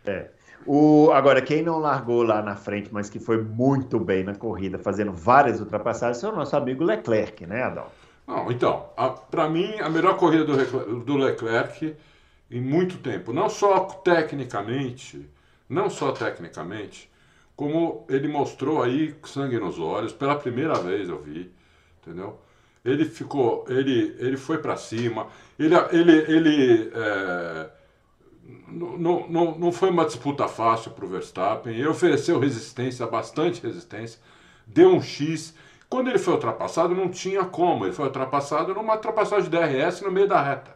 É. 0.05 0.31
O, 0.65 1.11
agora, 1.13 1.41
quem 1.41 1.61
não 1.61 1.79
largou 1.79 2.23
lá 2.23 2.41
na 2.41 2.55
frente, 2.55 2.89
mas 2.91 3.09
que 3.09 3.19
foi 3.19 3.41
muito 3.41 3.99
bem 3.99 4.23
na 4.23 4.35
corrida, 4.35 4.77
fazendo 4.77 5.13
várias 5.13 5.59
ultrapassagens, 5.59 6.23
é 6.23 6.27
o 6.27 6.35
nosso 6.35 6.55
amigo 6.55 6.83
Leclerc, 6.83 7.45
né, 7.45 7.63
Adão? 7.63 7.85
Não, 8.27 8.51
então, 8.51 8.89
para 9.31 9.49
mim, 9.49 9.79
a 9.79 9.89
melhor 9.89 10.17
corrida 10.17 10.43
do, 10.43 10.99
do 10.99 11.17
Leclerc 11.17 11.95
em 12.51 12.61
muito 12.61 12.97
tempo. 12.97 13.31
Não 13.31 13.49
só 13.49 13.79
tecnicamente, 13.85 15.29
não 15.69 15.89
só 15.89 16.11
tecnicamente, 16.11 17.09
como 17.55 18.05
ele 18.09 18.27
mostrou 18.27 18.83
aí 18.83 19.15
sangue 19.23 19.59
nos 19.59 19.79
olhos, 19.79 20.13
pela 20.13 20.35
primeira 20.35 20.75
vez 20.75 21.09
eu 21.09 21.21
vi, 21.21 21.51
entendeu? 22.01 22.39
Ele 22.83 23.05
ficou, 23.05 23.65
ele, 23.67 24.15
ele 24.19 24.37
foi 24.37 24.59
para 24.59 24.77
cima, 24.77 25.27
ele, 25.57 25.75
ele, 25.91 26.11
ele 26.31 26.91
é, 26.93 27.69
não, 28.67 29.27
não, 29.27 29.57
não 29.57 29.71
foi 29.71 29.89
uma 29.89 30.05
disputa 30.05 30.47
fácil 30.47 30.91
para 30.91 31.05
o 31.05 31.07
Verstappen, 31.07 31.73
ele 31.73 31.87
ofereceu 31.87 32.39
resistência, 32.39 33.05
bastante 33.05 33.61
resistência, 33.61 34.19
deu 34.65 34.89
um 34.89 35.01
X. 35.01 35.53
Quando 35.89 36.09
ele 36.09 36.19
foi 36.19 36.33
ultrapassado, 36.33 36.93
não 36.93 37.09
tinha 37.09 37.43
como, 37.45 37.85
ele 37.85 37.93
foi 37.93 38.05
ultrapassado 38.05 38.73
numa 38.73 38.95
ultrapassagem 38.95 39.49
de 39.49 39.57
DRS 39.57 40.01
no 40.01 40.11
meio 40.11 40.27
da 40.27 40.41
reta, 40.41 40.75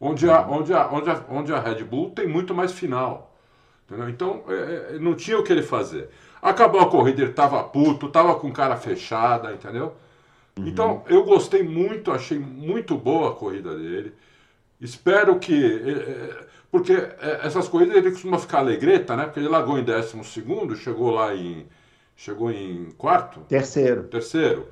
onde 0.00 0.28
a, 0.28 0.46
onde 0.46 0.72
a, 0.72 0.88
onde 0.88 1.10
a, 1.10 1.24
onde 1.28 1.52
a 1.52 1.60
Red 1.60 1.84
Bull 1.84 2.10
tem 2.10 2.26
muito 2.26 2.54
mais 2.54 2.72
final. 2.72 3.34
Entendeu? 3.86 4.08
Então, 4.08 4.44
é, 4.48 4.94
é, 4.94 4.98
não 4.98 5.14
tinha 5.14 5.38
o 5.38 5.42
que 5.42 5.52
ele 5.52 5.62
fazer. 5.62 6.08
Acabou 6.40 6.80
a 6.80 6.90
corrida, 6.90 7.22
ele 7.22 7.30
estava 7.30 7.62
puto, 7.64 8.06
estava 8.06 8.34
com 8.34 8.50
cara 8.52 8.76
fechada, 8.76 9.52
entendeu? 9.52 9.94
Uhum. 10.58 10.68
Então, 10.68 11.04
eu 11.08 11.24
gostei 11.24 11.62
muito, 11.62 12.12
achei 12.12 12.38
muito 12.38 12.96
boa 12.96 13.30
a 13.30 13.34
corrida 13.34 13.76
dele. 13.76 14.14
Espero 14.80 15.38
que. 15.38 15.54
É, 15.54 15.90
é, 15.90 16.53
porque 16.74 17.08
essas 17.44 17.68
corridas 17.68 17.94
ele 17.94 18.10
costuma 18.10 18.36
ficar 18.36 18.58
alegreta, 18.58 19.14
né? 19.14 19.26
Porque 19.26 19.38
ele 19.38 19.46
largou 19.46 19.78
em 19.78 19.84
décimo 19.84 20.24
segundo, 20.24 20.74
chegou 20.74 21.12
lá 21.12 21.32
em. 21.32 21.68
Chegou 22.16 22.50
em 22.50 22.90
quarto? 22.98 23.42
Terceiro. 23.42 24.02
Terceiro. 24.08 24.66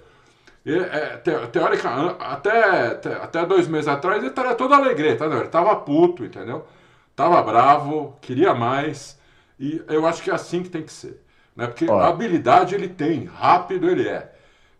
E, 0.66 0.74
é, 0.74 1.16
te, 1.18 1.30
teórica, 1.52 1.88
até, 2.18 2.98
até 3.22 3.46
dois 3.46 3.68
meses 3.68 3.86
atrás 3.86 4.18
ele 4.18 4.30
estaria 4.30 4.56
todo 4.56 4.74
alegreta, 4.74 5.28
né? 5.28 5.36
ele 5.36 5.44
estava 5.44 5.76
puto, 5.76 6.24
entendeu? 6.24 6.66
Tava 7.14 7.40
bravo, 7.40 8.18
queria 8.20 8.52
mais. 8.52 9.16
E 9.56 9.80
eu 9.86 10.04
acho 10.04 10.24
que 10.24 10.30
é 10.32 10.34
assim 10.34 10.64
que 10.64 10.70
tem 10.70 10.82
que 10.82 10.92
ser. 10.92 11.22
Né? 11.54 11.68
Porque 11.68 11.88
Olha. 11.88 12.08
habilidade 12.08 12.74
ele 12.74 12.88
tem, 12.88 13.26
rápido 13.26 13.88
ele 13.88 14.08
é. 14.08 14.28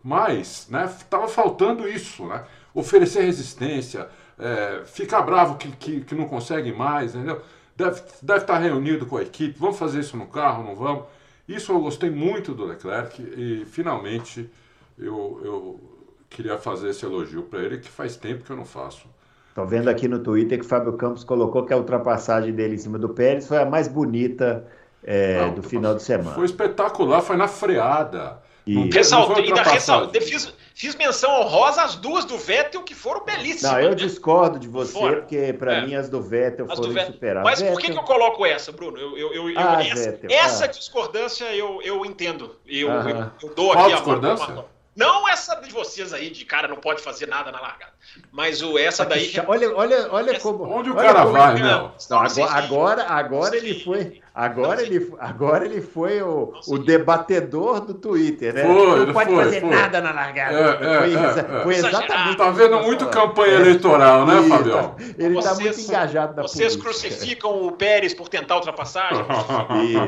Mas 0.03 0.67
né, 0.69 0.93
tava 1.09 1.29
faltando 1.29 1.89
isso, 1.89 2.27
né? 2.27 2.43
Oferecer 2.75 3.23
resistência, 3.23 4.09
é, 4.42 4.83
ficar 4.85 5.22
bravo 5.22 5.57
que, 5.57 5.68
que, 5.70 6.00
que, 6.00 6.14
não 6.14 6.26
consegue 6.26 6.72
mais, 6.72 7.14
entendeu? 7.14 7.40
Deve, 7.76 8.02
deve 8.20 8.40
estar 8.40 8.59
reunido 8.59 9.07
com 9.07 9.16
a 9.16 9.22
equipe, 9.22 9.59
vamos 9.59 9.78
fazer 9.78 10.00
isso 10.00 10.16
no 10.16 10.26
carro, 10.26 10.64
não 10.64 10.74
vamos? 10.74 11.05
Isso 11.48 11.72
eu 11.72 11.81
gostei 11.81 12.11
muito 12.11 12.52
do 12.52 12.64
Leclerc 12.64 13.22
e 13.22 13.64
finalmente 13.66 14.50
eu, 14.98 15.40
eu 15.44 15.81
queria 16.28 16.59
fazer 16.59 16.90
esse 16.90 17.05
elogio 17.05 17.42
para 17.44 17.61
ele, 17.61 17.78
que 17.78 17.88
faz 17.88 18.16
tempo 18.16 18.44
que 18.44 18.50
eu 18.50 18.57
não 18.57 18.64
faço. 18.64 19.07
Estou 19.48 19.66
vendo 19.66 19.88
aqui 19.88 20.09
no 20.09 20.18
Twitter 20.18 20.59
que 20.59 20.64
o 20.64 20.68
Fábio 20.68 20.94
Campos 20.94 21.24
colocou 21.24 21.64
que 21.64 21.72
a 21.72 21.76
ultrapassagem 21.76 22.52
dele 22.52 22.74
em 22.74 22.78
cima 22.78 22.98
do 22.98 23.11
Pérez 23.11 23.46
foi 23.46 23.59
a 23.59 23.66
mais 23.66 23.87
bonita 23.87 24.66
é, 25.05 25.40
não, 25.40 25.55
do 25.55 25.62
final 25.62 25.94
de 25.94 26.02
semana. 26.02 26.35
Foi 26.35 26.46
espetacular, 26.46 27.20
foi 27.20 27.37
na 27.37 27.46
freada. 27.46 28.38
E... 28.66 28.88
Ressaltei, 28.90 29.44
ainda 29.44 29.62
ressaltei, 29.62 30.20
fiz, 30.20 30.55
fiz 30.75 30.95
menção 30.95 31.41
honrosa 31.41 31.83
às 31.83 31.97
duas 31.97 32.25
do 32.25 32.39
Vettel 32.39 32.83
que 32.83 32.95
foram 32.95 33.25
belíssimas. 33.25 33.73
Não, 33.73 33.81
eu 33.81 33.91
né? 33.91 33.95
discordo 33.95 34.59
de 34.59 34.69
você, 34.69 34.93
Fora. 34.93 35.17
porque 35.17 35.53
para 35.53 35.77
é. 35.77 35.87
mim 35.87 35.95
as 35.95 36.09
do 36.09 36.21
Vettel 36.21 36.67
as 36.67 36.77
foram 36.77 36.89
do 36.89 36.95
Vettel. 36.95 37.13
superadas. 37.13 37.45
Mas 37.45 37.61
Vettel... 37.61 37.75
por 37.75 37.83
que, 37.83 37.93
que, 37.93 37.99
eu 37.99 38.03
coloco 38.03 38.47
essa, 38.47 38.73
Bruno? 38.73 38.99
Eu, 38.99 39.17
eu, 39.17 39.51
eu, 39.51 39.59
ah, 39.59 39.85
essa, 39.85 40.19
essa 40.29 40.65
ah. 40.65 40.69
discordância 40.69 41.45
eu, 41.55 41.81
eu 41.83 42.05
entendo. 42.05 42.57
Eu, 42.67 42.89
eu, 42.91 43.55
dou 43.55 43.73
aqui 43.73 43.93
a 43.93 43.97
discordância? 43.97 44.65
Não 44.95 45.29
essa 45.29 45.55
de 45.57 45.71
vocês 45.71 46.13
aí, 46.13 46.31
de 46.31 46.45
cara 46.45 46.69
não 46.69 46.77
pode 46.77 47.03
fazer 47.03 47.27
nada 47.27 47.51
na 47.51 47.61
largada. 47.61 47.91
Mas 48.31 48.62
o 48.62 48.79
essa 48.79 49.05
daí. 49.05 49.33
Olha, 49.47 49.75
olha, 49.75 50.09
olha 50.11 50.31
essa... 50.33 50.41
como. 50.41 50.65
Onde 50.65 50.91
o 50.91 50.95
cara 50.95 51.25
vai, 51.25 51.55
meu? 51.55 51.91
agora, 52.11 52.53
agora, 52.53 53.05
agora 53.05 53.57
ele 53.57 53.83
foi. 53.83 54.21
Agora 54.35 54.81
ele, 54.81 55.12
agora 55.19 55.67
ele 55.67 55.83
foi 55.83 56.23
o, 56.23 56.55
o 56.67 56.79
debatedor 56.79 57.83
do 57.83 57.93
Twitter, 57.93 58.55
né? 58.55 58.62
Foi, 58.62 59.05
não 59.05 59.12
pode 59.12 59.31
foi, 59.31 59.45
fazer 59.45 59.61
foi. 59.61 59.69
nada 59.69 60.01
na 60.01 60.11
largada. 60.11 60.59
É, 60.59 60.79
foi, 60.79 61.15
é, 61.15 61.19
é, 61.59 61.62
foi, 61.62 61.75
exatamente. 61.75 62.38
Tá 62.38 62.51
vendo 62.51 62.81
muito 62.81 63.07
campanha 63.09 63.57
eleitoral, 63.57 64.25
né, 64.25 64.43
Fabião? 64.49 64.97
Ele 65.19 65.38
está 65.38 65.55
muito 65.55 65.79
engajado 65.79 66.35
na 66.35 66.43
Vocês 66.43 66.75
política. 66.77 67.11
crucificam 67.11 67.67
o 67.67 67.73
Pérez 67.73 68.15
por 68.15 68.31
tentar 68.31 68.57
ultrapassagem? 68.57 69.23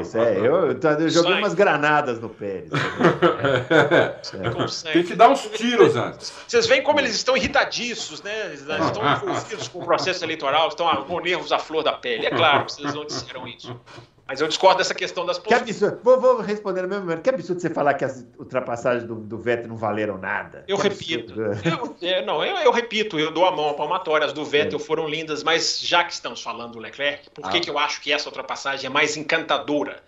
Isso, 0.01 0.17
é. 0.17 0.39
Eu, 0.39 0.73
eu 0.73 1.11
joguei 1.11 1.35
umas 1.35 1.53
granadas 1.53 2.19
no 2.19 2.31
Pérez. 2.31 2.71
Tem 4.91 5.03
que 5.03 5.15
dar 5.15 5.29
uns 5.29 5.43
tiros 5.49 5.97
antes. 5.97 6.33
Vocês 6.49 6.67
veem 6.67 6.83
como 6.83 6.99
eles 6.99 7.15
estão 7.15 7.37
irritadiços, 7.85 8.23
né? 8.23 8.47
Eles 8.47 8.61
estão 8.61 9.13
envolvidos 9.13 9.69
com 9.69 9.81
o 9.81 9.85
processo 9.85 10.25
eleitoral, 10.25 10.69
estão 10.69 11.05
com 11.05 11.21
nervos 11.21 11.53
à 11.53 11.59
flor 11.59 11.83
da 11.83 11.93
pele. 11.93 12.27
É 12.27 12.31
claro 12.31 12.65
vocês 12.65 12.95
não 12.95 13.05
disseram 13.05 13.47
isso. 13.47 13.79
Mas 14.27 14.41
eu 14.41 14.49
discordo 14.49 14.79
dessa 14.79 14.95
questão 14.95 15.27
das 15.27 15.39
Que 15.39 15.53
absurdo. 15.53 16.01
Vou, 16.03 16.19
vou 16.19 16.41
responder 16.41 16.81
no 16.81 16.89
mesmo 16.89 17.05
momento. 17.05 17.23
Que 17.23 17.29
absurdo 17.29 17.61
você 17.61 17.69
falar 17.69 17.93
que 17.93 18.07
as 18.07 18.25
ultrapassagens 18.39 19.05
do, 19.05 19.17
do 19.17 19.37
Vettel 19.37 19.69
não 19.69 19.77
valeram 19.77 20.17
nada. 20.17 20.65
Eu 20.67 20.79
que 20.79 20.89
repito. 20.89 21.35
Eu, 21.39 21.97
é, 22.01 22.25
não, 22.25 22.43
eu, 22.43 22.57
eu, 22.57 22.73
repito, 22.73 23.19
eu 23.19 23.31
dou 23.31 23.45
a 23.45 23.53
mão 23.53 23.69
à 23.69 23.75
palmatória. 23.75 24.27
As 24.27 24.33
do 24.33 24.43
Vettel 24.43 24.79
é. 24.79 24.83
foram 24.83 25.07
lindas, 25.07 25.43
mas 25.43 25.79
já 25.79 26.03
que 26.05 26.13
estamos 26.15 26.43
falando 26.43 26.73
do 26.73 26.79
Leclerc, 26.79 27.29
por 27.31 27.51
que, 27.51 27.59
ah. 27.59 27.61
que 27.61 27.69
eu 27.69 27.79
acho 27.79 28.01
que 28.01 28.11
essa 28.11 28.27
ultrapassagem 28.31 28.87
é 28.87 28.91
mais 28.91 29.15
encantadora? 29.15 30.03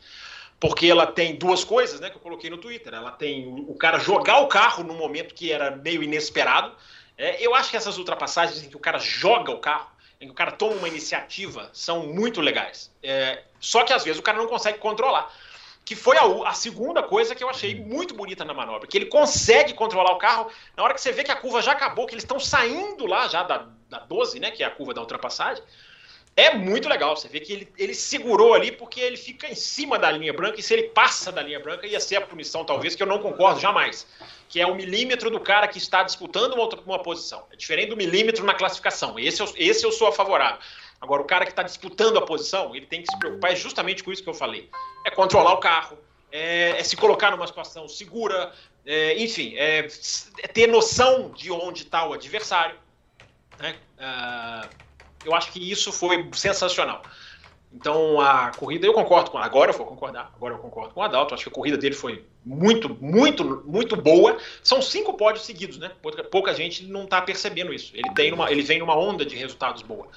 Porque 0.58 0.86
ela 0.86 1.06
tem 1.06 1.36
duas 1.36 1.62
coisas, 1.62 2.00
né, 2.00 2.08
que 2.08 2.16
eu 2.16 2.20
coloquei 2.20 2.48
no 2.48 2.56
Twitter. 2.56 2.94
Ela 2.94 3.10
tem 3.10 3.66
o 3.68 3.74
cara 3.74 3.98
jogar 3.98 4.38
o 4.38 4.46
carro 4.46 4.82
no 4.82 4.94
momento 4.94 5.34
que 5.34 5.52
era 5.52 5.76
meio 5.76 6.02
inesperado. 6.02 6.72
É, 7.16 7.44
eu 7.44 7.54
acho 7.54 7.70
que 7.70 7.76
essas 7.76 7.98
ultrapassagens 7.98 8.62
em 8.62 8.68
que 8.68 8.76
o 8.76 8.80
cara 8.80 8.98
joga 8.98 9.50
o 9.50 9.58
carro 9.58 9.96
em 10.20 10.26
que 10.26 10.32
o 10.32 10.34
cara 10.34 10.52
toma 10.52 10.76
uma 10.76 10.88
iniciativa 10.88 11.70
são 11.72 12.06
muito 12.06 12.40
legais. 12.40 12.90
É, 13.02 13.42
só 13.60 13.84
que 13.84 13.92
às 13.92 14.04
vezes 14.04 14.18
o 14.18 14.22
cara 14.22 14.38
não 14.38 14.46
consegue 14.46 14.78
controlar. 14.78 15.32
Que 15.84 15.94
foi 15.94 16.16
a, 16.16 16.48
a, 16.48 16.52
segunda 16.52 17.02
coisa 17.02 17.34
que 17.34 17.44
eu 17.44 17.48
achei 17.48 17.74
muito 17.74 18.14
bonita 18.14 18.44
na 18.44 18.52
manobra. 18.52 18.88
Que 18.88 18.98
ele 18.98 19.06
consegue 19.06 19.72
controlar 19.74 20.12
o 20.12 20.18
carro 20.18 20.50
na 20.76 20.82
hora 20.82 20.94
que 20.94 21.00
você 21.00 21.12
vê 21.12 21.22
que 21.22 21.30
a 21.30 21.36
curva 21.36 21.62
já 21.62 21.72
acabou, 21.72 22.06
que 22.06 22.14
eles 22.14 22.24
estão 22.24 22.40
saindo 22.40 23.06
lá 23.06 23.28
já 23.28 23.42
da, 23.42 23.68
da 23.88 24.00
12, 24.00 24.40
né? 24.40 24.50
Que 24.50 24.64
é 24.64 24.66
a 24.66 24.70
curva 24.70 24.94
da 24.94 25.00
ultrapassagem. 25.00 25.62
É 26.36 26.54
muito 26.54 26.86
legal. 26.86 27.16
Você 27.16 27.28
vê 27.28 27.40
que 27.40 27.52
ele, 27.52 27.72
ele 27.78 27.94
segurou 27.94 28.52
ali 28.52 28.70
porque 28.70 29.00
ele 29.00 29.16
fica 29.16 29.48
em 29.48 29.54
cima 29.54 29.98
da 29.98 30.10
linha 30.10 30.34
branca 30.34 30.60
e 30.60 30.62
se 30.62 30.74
ele 30.74 30.84
passa 30.90 31.32
da 31.32 31.42
linha 31.42 31.58
branca 31.58 31.86
ia 31.86 31.98
ser 31.98 32.16
a 32.16 32.20
punição, 32.20 32.62
talvez, 32.62 32.94
que 32.94 33.02
eu 33.02 33.06
não 33.06 33.20
concordo 33.20 33.58
jamais. 33.58 34.06
Que 34.48 34.60
é 34.60 34.66
o 34.66 34.74
milímetro 34.74 35.30
do 35.30 35.40
cara 35.40 35.66
que 35.66 35.78
está 35.78 36.02
disputando 36.02 36.52
uma, 36.52 36.62
outra, 36.62 36.78
uma 36.84 37.02
posição. 37.02 37.46
É 37.50 37.56
diferente 37.56 37.88
do 37.88 37.96
milímetro 37.96 38.44
na 38.44 38.52
classificação. 38.52 39.18
Esse 39.18 39.40
eu, 39.40 39.50
esse 39.56 39.84
eu 39.84 39.90
sou 39.90 40.08
a 40.08 40.12
favorável. 40.12 40.60
Agora, 41.00 41.22
o 41.22 41.24
cara 41.24 41.44
que 41.44 41.52
está 41.52 41.62
disputando 41.62 42.18
a 42.18 42.22
posição, 42.22 42.74
ele 42.76 42.86
tem 42.86 43.02
que 43.02 43.10
se 43.10 43.18
preocupar 43.18 43.52
é 43.52 43.56
justamente 43.56 44.04
com 44.04 44.12
isso 44.12 44.22
que 44.22 44.28
eu 44.28 44.34
falei. 44.34 44.68
É 45.04 45.10
controlar 45.10 45.54
o 45.54 45.58
carro, 45.58 45.98
é, 46.30 46.78
é 46.78 46.84
se 46.84 46.96
colocar 46.96 47.30
numa 47.30 47.46
situação 47.46 47.88
segura, 47.88 48.52
é, 48.84 49.18
enfim, 49.18 49.54
é, 49.56 49.86
é, 50.42 50.48
ter 50.48 50.66
noção 50.66 51.30
de 51.30 51.50
onde 51.50 51.82
está 51.82 52.06
o 52.06 52.12
adversário. 52.12 52.76
Né? 53.58 53.74
Uh, 53.98 54.85
eu 55.26 55.34
acho 55.34 55.52
que 55.52 55.70
isso 55.70 55.92
foi 55.92 56.28
sensacional. 56.32 57.02
Então 57.72 58.20
a 58.20 58.52
corrida, 58.56 58.86
eu 58.86 58.92
concordo 58.94 59.30
com 59.30 59.38
agora 59.38 59.70
eu 59.70 59.76
vou 59.76 59.86
concordar, 59.86 60.32
agora 60.34 60.54
eu 60.54 60.58
concordo 60.58 60.94
com 60.94 61.00
o 61.00 61.02
Adalto, 61.02 61.34
acho 61.34 61.44
que 61.44 61.50
a 61.50 61.52
corrida 61.52 61.76
dele 61.76 61.94
foi 61.94 62.24
muito, 62.44 62.96
muito, 63.00 63.62
muito 63.66 63.96
boa. 63.96 64.38
São 64.62 64.80
cinco 64.80 65.14
pódios 65.14 65.44
seguidos, 65.44 65.78
né? 65.78 65.90
Pouca, 66.30 66.54
gente 66.54 66.84
não 66.84 67.04
está 67.04 67.20
percebendo 67.20 67.74
isso. 67.74 67.92
Ele 67.94 68.08
tem 68.14 68.32
uma, 68.32 68.50
ele 68.50 68.62
vem 68.62 68.78
numa 68.78 68.96
onda 68.96 69.26
de 69.26 69.36
resultados 69.36 69.82
boa. 69.82 70.08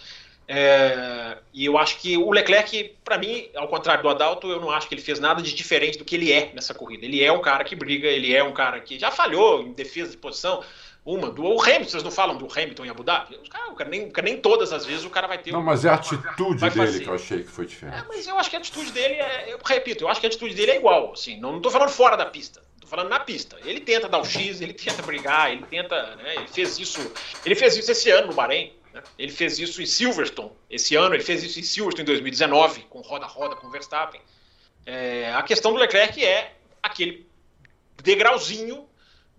É, 0.52 1.38
e 1.54 1.66
eu 1.66 1.78
acho 1.78 2.00
que 2.00 2.18
o 2.18 2.32
Leclerc, 2.32 2.96
para 3.04 3.20
mim, 3.20 3.50
ao 3.56 3.68
contrário 3.68 4.02
do 4.02 4.10
Adalto, 4.10 4.48
eu 4.48 4.60
não 4.60 4.72
acho 4.72 4.88
que 4.88 4.96
ele 4.96 5.02
fez 5.02 5.20
nada 5.20 5.44
de 5.44 5.54
diferente 5.54 5.98
do 5.98 6.04
que 6.04 6.16
ele 6.16 6.32
é 6.32 6.52
nessa 6.56 6.74
corrida. 6.74 7.06
Ele 7.06 7.24
é 7.24 7.32
um 7.32 7.40
cara 7.40 7.64
que 7.64 7.76
briga, 7.76 8.08
ele 8.08 8.34
é 8.34 8.44
um 8.44 8.52
cara 8.52 8.80
que 8.80 8.98
já 8.98 9.12
falhou 9.12 9.62
em 9.62 9.74
defesa 9.74 10.10
de 10.10 10.18
posição. 10.18 10.64
Uma, 11.10 11.32
do 11.32 11.44
o 11.44 11.60
Hamilton, 11.60 11.90
vocês 11.90 12.04
não 12.04 12.12
falam 12.12 12.38
do 12.38 12.46
Hamilton 12.46 12.86
em 12.86 12.90
Abu 12.90 13.04
Dhabi? 13.04 13.36
Cara, 13.50 13.74
cara, 13.74 13.90
nem, 13.90 14.12
nem 14.24 14.38
todas 14.38 14.72
as 14.72 14.86
vezes 14.86 15.04
o 15.06 15.10
cara 15.10 15.28
vai 15.28 15.40
ter. 15.40 15.52
Não, 15.52 15.64
mas 15.64 15.84
é 15.84 15.90
a 15.90 15.96
atitude 15.96 16.60
dele 16.60 16.72
fazer. 16.72 17.00
que 17.00 17.10
eu 17.10 17.16
achei 17.16 17.44
que 17.44 17.50
foi 17.50 17.66
diferente. 17.66 17.98
É, 17.98 18.06
mas 18.08 18.28
eu 18.28 18.38
acho 18.38 18.48
que 18.48 18.56
a 18.56 18.60
atitude 18.60 18.92
dele 18.92 19.16
é. 19.16 19.52
Eu 19.52 19.58
repito, 19.66 20.04
eu 20.04 20.08
acho 20.08 20.20
que 20.20 20.28
a 20.28 20.30
atitude 20.30 20.54
dele 20.54 20.70
é 20.70 20.76
igual. 20.76 21.14
Assim, 21.14 21.40
não, 21.40 21.54
não 21.54 21.62
tô 21.62 21.72
falando 21.72 21.90
fora 21.90 22.16
da 22.16 22.28
pista. 22.28 22.62
Tô 22.80 22.86
falando 22.86 23.10
na 23.10 23.20
pista. 23.20 23.58
Ele 23.66 23.80
tenta 23.80 24.08
dar 24.08 24.20
o 24.20 24.24
X, 24.24 24.62
ele 24.62 24.72
tenta 24.72 25.02
brigar, 25.02 25.52
ele 25.52 25.64
tenta. 25.64 26.16
Né, 26.18 26.36
ele 26.36 26.48
fez 26.48 26.78
isso. 26.78 27.00
Ele 27.44 27.56
fez 27.56 27.76
isso 27.76 27.92
esse 27.92 28.12
ano 28.12 28.28
no 28.28 28.34
Bahrein. 28.34 28.72
Né? 28.94 29.02
Ele 29.18 29.32
fez 29.32 29.58
isso 29.58 29.82
em 29.82 29.88
Silverstone 29.88 30.52
esse 30.70 30.96
ano, 30.96 31.16
ele 31.16 31.24
fez 31.24 31.44
isso 31.44 31.60
em 31.60 31.64
Silverstone 31.64 32.04
em 32.04 32.06
2019, 32.06 32.82
com 32.82 33.02
roda-roda 33.02 33.56
com 33.56 33.68
Verstappen. 33.72 34.22
É, 34.86 35.34
a 35.34 35.42
questão 35.42 35.74
do 35.74 35.80
Leclerc 35.80 36.24
é 36.24 36.54
aquele 36.84 37.28
degrauzinho 38.04 38.88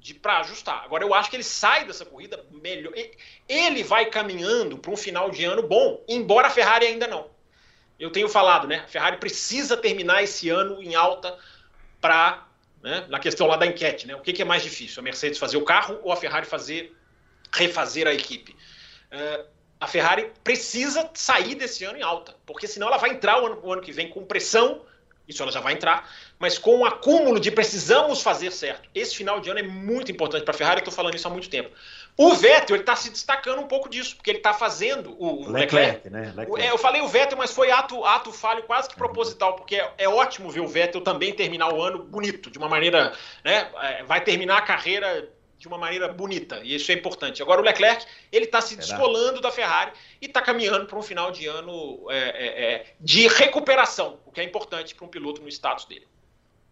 de 0.01 0.14
para 0.14 0.40
ajustar. 0.40 0.82
Agora 0.84 1.05
eu 1.05 1.12
acho 1.14 1.28
que 1.28 1.36
ele 1.36 1.44
sai 1.44 1.84
dessa 1.84 2.07
corrida 2.07 2.42
melhor. 2.51 2.92
Ele 3.48 3.84
vai 3.84 4.07
caminhando 4.07 4.78
para 4.78 4.90
um 4.90 4.96
final 4.96 5.30
de 5.30 5.44
ano 5.44 5.62
bom, 5.62 6.03
embora 6.09 6.48
a 6.48 6.51
Ferrari 6.51 6.86
ainda 6.86 7.07
não. 7.07 7.30
Eu 7.98 8.11
tenho 8.11 8.28
falado, 8.28 8.66
né? 8.66 8.78
A 8.78 8.88
Ferrari 8.88 9.18
precisa 9.18 9.76
terminar 9.76 10.22
esse 10.22 10.48
ano 10.48 10.82
em 10.82 10.94
alta 10.94 11.38
para 12.01 12.46
né, 12.82 13.07
na 13.11 13.18
questão 13.18 13.46
lá 13.46 13.57
da 13.57 13.66
enquete, 13.66 14.07
né? 14.07 14.16
O 14.16 14.20
que, 14.20 14.32
que, 14.32 14.40
é 14.40 14.44
mais 14.44 14.62
difícil? 14.62 15.01
A 15.01 15.03
Mercedes 15.03 15.38
fazer 15.38 15.59
o 15.59 15.64
carro 15.64 16.01
ou 16.03 16.11
a 16.11 16.16
Ferrari 16.16 16.46
fazer 16.46 16.96
refazer 17.53 18.07
a 18.07 18.14
equipe? 18.14 18.57
Uh, 19.12 19.46
a 19.78 19.86
Ferrari 19.86 20.32
precisa 20.42 21.11
sair 21.12 21.55
desse 21.55 21.84
ano 21.84 21.98
em 21.98 22.03
alta, 22.03 22.34
porque 22.46 22.66
senão 22.66 22.86
ela 22.86 22.96
vai 22.96 23.11
entrar 23.11 23.42
o 23.42 23.46
ano, 23.46 23.61
o 23.62 23.72
ano 23.72 23.82
que 23.82 23.92
vem 23.92 24.09
com 24.09 24.24
pressão 24.24 24.82
isso 25.30 25.42
ela 25.42 25.52
já 25.52 25.60
vai 25.60 25.74
entrar, 25.74 26.08
mas 26.38 26.58
com 26.58 26.80
o 26.80 26.84
acúmulo 26.84 27.40
de 27.40 27.50
precisamos 27.50 28.22
fazer 28.22 28.50
certo. 28.50 28.88
Esse 28.94 29.16
final 29.16 29.40
de 29.40 29.50
ano 29.50 29.60
é 29.60 29.62
muito 29.62 30.10
importante 30.10 30.44
para 30.44 30.54
a 30.54 30.56
Ferrari, 30.56 30.76
eu 30.76 30.80
estou 30.80 30.94
falando 30.94 31.14
isso 31.14 31.26
há 31.26 31.30
muito 31.30 31.48
tempo. 31.48 31.70
O 32.16 32.34
Vettel 32.34 32.76
está 32.76 32.94
se 32.94 33.10
destacando 33.10 33.60
um 33.60 33.66
pouco 33.66 33.88
disso, 33.88 34.16
porque 34.16 34.30
ele 34.30 34.38
está 34.38 34.52
fazendo 34.52 35.16
o, 35.18 35.46
o 35.46 35.50
Leclerc. 35.50 36.08
Leclerc, 36.08 36.10
né? 36.10 36.32
Leclerc. 36.36 36.66
É, 36.66 36.70
eu 36.70 36.78
falei 36.78 37.00
o 37.00 37.08
Vettel, 37.08 37.38
mas 37.38 37.50
foi 37.52 37.70
ato, 37.70 38.04
ato 38.04 38.32
falho 38.32 38.62
quase 38.64 38.88
que 38.88 38.96
proposital, 38.96 39.54
porque 39.54 39.76
é, 39.76 39.90
é, 39.96 40.08
ótimo 40.08 40.50
ver 40.50 40.60
o 40.60 40.68
Vettel 40.68 41.00
também 41.00 41.32
terminar 41.32 41.72
o 41.72 41.82
ano 41.82 42.02
bonito, 42.02 42.50
de 42.50 42.58
uma 42.58 42.68
maneira. 42.68 43.12
Né, 43.44 43.70
é, 43.82 44.02
vai 44.04 44.20
terminar 44.20 44.58
a 44.58 44.62
carreira 44.62 45.28
de 45.61 45.68
uma 45.68 45.76
maneira 45.76 46.08
bonita, 46.08 46.58
e 46.64 46.74
isso 46.74 46.90
é 46.90 46.94
importante. 46.94 47.42
Agora 47.42 47.61
o 47.61 47.64
Leclerc, 47.64 48.06
ele 48.32 48.46
está 48.46 48.62
se 48.62 48.74
descolando 48.76 49.42
da 49.42 49.52
Ferrari 49.52 49.92
e 50.18 50.24
está 50.24 50.40
caminhando 50.40 50.86
para 50.86 50.98
um 50.98 51.02
final 51.02 51.30
de 51.30 51.46
ano 51.46 52.06
é, 52.08 52.18
é, 52.18 52.64
é, 52.64 52.86
de 52.98 53.28
recuperação, 53.28 54.16
o 54.24 54.32
que 54.32 54.40
é 54.40 54.44
importante 54.44 54.94
para 54.94 55.04
um 55.04 55.08
piloto 55.08 55.42
no 55.42 55.48
status 55.48 55.84
dele. 55.84 56.06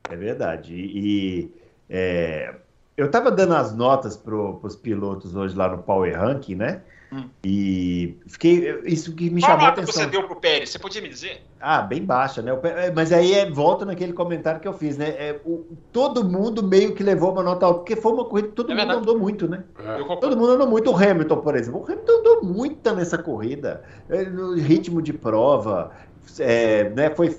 É 0.08 0.16
verdade. 0.16 0.74
E, 0.74 0.98
e 0.98 1.52
é, 1.90 2.54
eu 2.96 3.06
estava 3.06 3.30
dando 3.30 3.54
as 3.56 3.76
notas 3.76 4.16
para 4.16 4.34
os 4.34 4.74
pilotos 4.74 5.36
hoje 5.36 5.54
lá 5.54 5.68
no 5.68 5.82
Power 5.82 6.18
Ranking, 6.18 6.54
né? 6.54 6.82
Hum. 7.10 7.24
E 7.42 8.18
fiquei. 8.26 8.80
Isso 8.84 9.14
que 9.14 9.30
me 9.30 9.40
Qual 9.40 9.52
chamou 9.52 9.66
a 9.66 9.68
atenção. 9.70 9.94
você 9.94 10.06
deu 10.06 10.24
pro 10.24 10.36
Pérez? 10.36 10.70
Você 10.70 10.78
podia 10.78 11.00
me 11.00 11.08
dizer? 11.08 11.42
Ah, 11.58 11.80
bem 11.80 12.04
baixa, 12.04 12.42
né? 12.42 12.52
É, 12.62 12.90
mas 12.90 13.12
aí 13.12 13.32
é, 13.32 13.50
volta 13.50 13.86
naquele 13.86 14.12
comentário 14.12 14.60
que 14.60 14.68
eu 14.68 14.74
fiz, 14.74 14.98
né? 14.98 15.08
É, 15.08 15.40
o, 15.44 15.64
todo 15.90 16.22
mundo 16.22 16.62
meio 16.62 16.94
que 16.94 17.02
levou 17.02 17.32
uma 17.32 17.42
nota 17.42 17.64
alta, 17.64 17.78
porque 17.78 17.96
foi 17.96 18.12
uma 18.12 18.26
corrida 18.26 18.48
que 18.48 18.54
todo 18.54 18.70
é 18.70 18.74
mundo 18.74 18.78
verdade. 18.78 19.00
andou 19.00 19.18
muito, 19.18 19.48
né? 19.48 19.64
É. 19.78 20.16
Todo 20.16 20.36
mundo 20.36 20.52
andou 20.52 20.68
muito. 20.68 20.90
O 20.90 20.96
Hamilton, 20.96 21.36
por 21.38 21.56
exemplo. 21.56 21.80
O 21.80 21.84
Hamilton 21.84 22.12
andou 22.12 22.44
muito 22.44 22.94
nessa 22.94 23.16
corrida. 23.16 23.82
É, 24.10 24.24
no 24.24 24.54
ritmo 24.54 25.00
de 25.00 25.12
prova. 25.12 25.90
É, 26.38 26.90
né, 26.90 27.10
foi, 27.10 27.34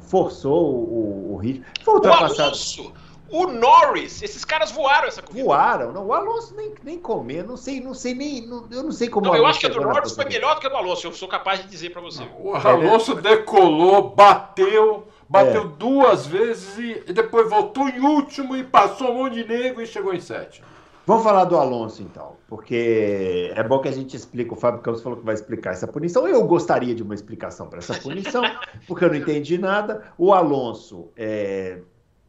forçou 0.00 0.64
o, 0.64 1.32
o 1.34 1.36
ritmo. 1.36 1.64
Foi 1.82 1.94
ultrapassado. 1.94 2.40
O 2.40 2.42
Alonso 2.42 3.05
o 3.30 3.46
Norris, 3.46 4.22
esses 4.22 4.44
caras 4.44 4.70
voaram 4.70 5.08
essa 5.08 5.20
corrida. 5.20 5.44
Voaram, 5.44 5.92
não, 5.92 6.06
o 6.06 6.12
Alonso 6.12 6.54
nem, 6.54 6.72
nem 6.84 6.98
comeu, 6.98 7.44
não 7.44 7.56
sei, 7.56 7.80
não 7.80 7.92
sei 7.92 8.14
nem, 8.14 8.46
não, 8.46 8.66
eu 8.70 8.84
não 8.84 8.92
sei 8.92 9.08
como. 9.08 9.26
Não, 9.26 9.36
eu 9.36 9.46
acho 9.46 9.58
que 9.58 9.66
a 9.66 9.68
do 9.68 9.80
Norris 9.80 10.12
foi 10.12 10.24
melhor 10.26 10.54
do 10.54 10.60
que 10.60 10.66
a 10.66 10.70
do 10.70 10.76
Alonso, 10.76 11.06
eu 11.06 11.12
sou 11.12 11.28
capaz 11.28 11.60
de 11.60 11.68
dizer 11.68 11.90
para 11.90 12.00
você. 12.00 12.24
Não, 12.24 12.44
o 12.44 12.54
Alonso 12.54 13.14
decolou, 13.16 14.10
bateu, 14.10 15.08
bateu 15.28 15.62
é. 15.62 15.68
duas 15.76 16.26
vezes 16.26 16.78
e, 16.78 17.04
e, 17.08 17.12
depois 17.12 17.50
voltou 17.50 17.88
em 17.88 18.00
último 18.00 18.56
e 18.56 18.62
passou 18.62 19.10
um 19.10 19.14
monte 19.24 19.42
de 19.42 19.48
nego 19.48 19.80
e 19.80 19.86
chegou 19.86 20.14
em 20.14 20.20
sétimo. 20.20 20.66
Vamos 21.04 21.22
falar 21.22 21.44
do 21.44 21.56
Alonso 21.56 22.02
então, 22.02 22.32
porque 22.48 23.52
é 23.54 23.62
bom 23.62 23.78
que 23.78 23.86
a 23.86 23.92
gente 23.92 24.16
explique. 24.16 24.52
O 24.52 24.56
Fábio 24.56 24.80
Campos 24.80 25.02
falou 25.02 25.16
que 25.16 25.24
vai 25.24 25.34
explicar 25.34 25.70
essa 25.70 25.86
punição. 25.86 26.26
Eu 26.26 26.44
gostaria 26.44 26.96
de 26.96 27.02
uma 27.02 27.14
explicação 27.14 27.68
para 27.68 27.78
essa 27.78 27.94
punição, 27.94 28.42
porque 28.88 29.04
eu 29.04 29.08
não 29.08 29.16
entendi 29.16 29.56
nada. 29.56 30.12
O 30.18 30.34
Alonso 30.34 31.08
é, 31.16 31.78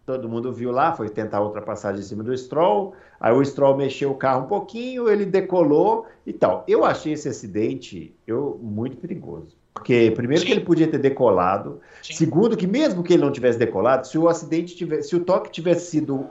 todo 0.08 0.30
mundo 0.30 0.54
viu 0.54 0.72
lá, 0.72 0.94
foi 0.94 1.10
tentar 1.10 1.42
ultrapassagem 1.42 2.00
em 2.00 2.04
cima 2.04 2.24
do 2.24 2.36
Stroll, 2.36 2.96
aí 3.20 3.34
o 3.34 3.44
Stroll 3.44 3.76
mexeu 3.76 4.10
o 4.10 4.16
carro 4.16 4.46
um 4.46 4.48
pouquinho, 4.48 5.10
ele 5.10 5.26
decolou 5.26 6.08
e 6.26 6.32
tal. 6.32 6.64
Eu 6.66 6.86
achei 6.86 7.12
esse 7.12 7.28
acidente 7.28 8.16
eu, 8.26 8.58
muito 8.64 8.96
perigoso. 8.96 9.58
Porque, 9.74 10.14
primeiro, 10.16 10.42
Sim. 10.42 10.48
que 10.48 10.54
ele 10.54 10.62
podia 10.62 10.88
ter 10.88 10.98
decolado. 10.98 11.82
Sim. 12.02 12.14
Segundo, 12.14 12.56
que 12.56 12.66
mesmo 12.66 13.04
que 13.04 13.14
ele 13.14 13.22
não 13.22 13.34
tivesse 13.34 13.60
decolado, 13.60 14.08
se 14.08 14.18
o 14.18 14.30
acidente 14.30 14.78
tivesse, 14.78 15.10
se 15.10 15.16
o 15.18 15.26
toque 15.26 15.52
tivesse 15.52 15.92
sido 15.92 16.26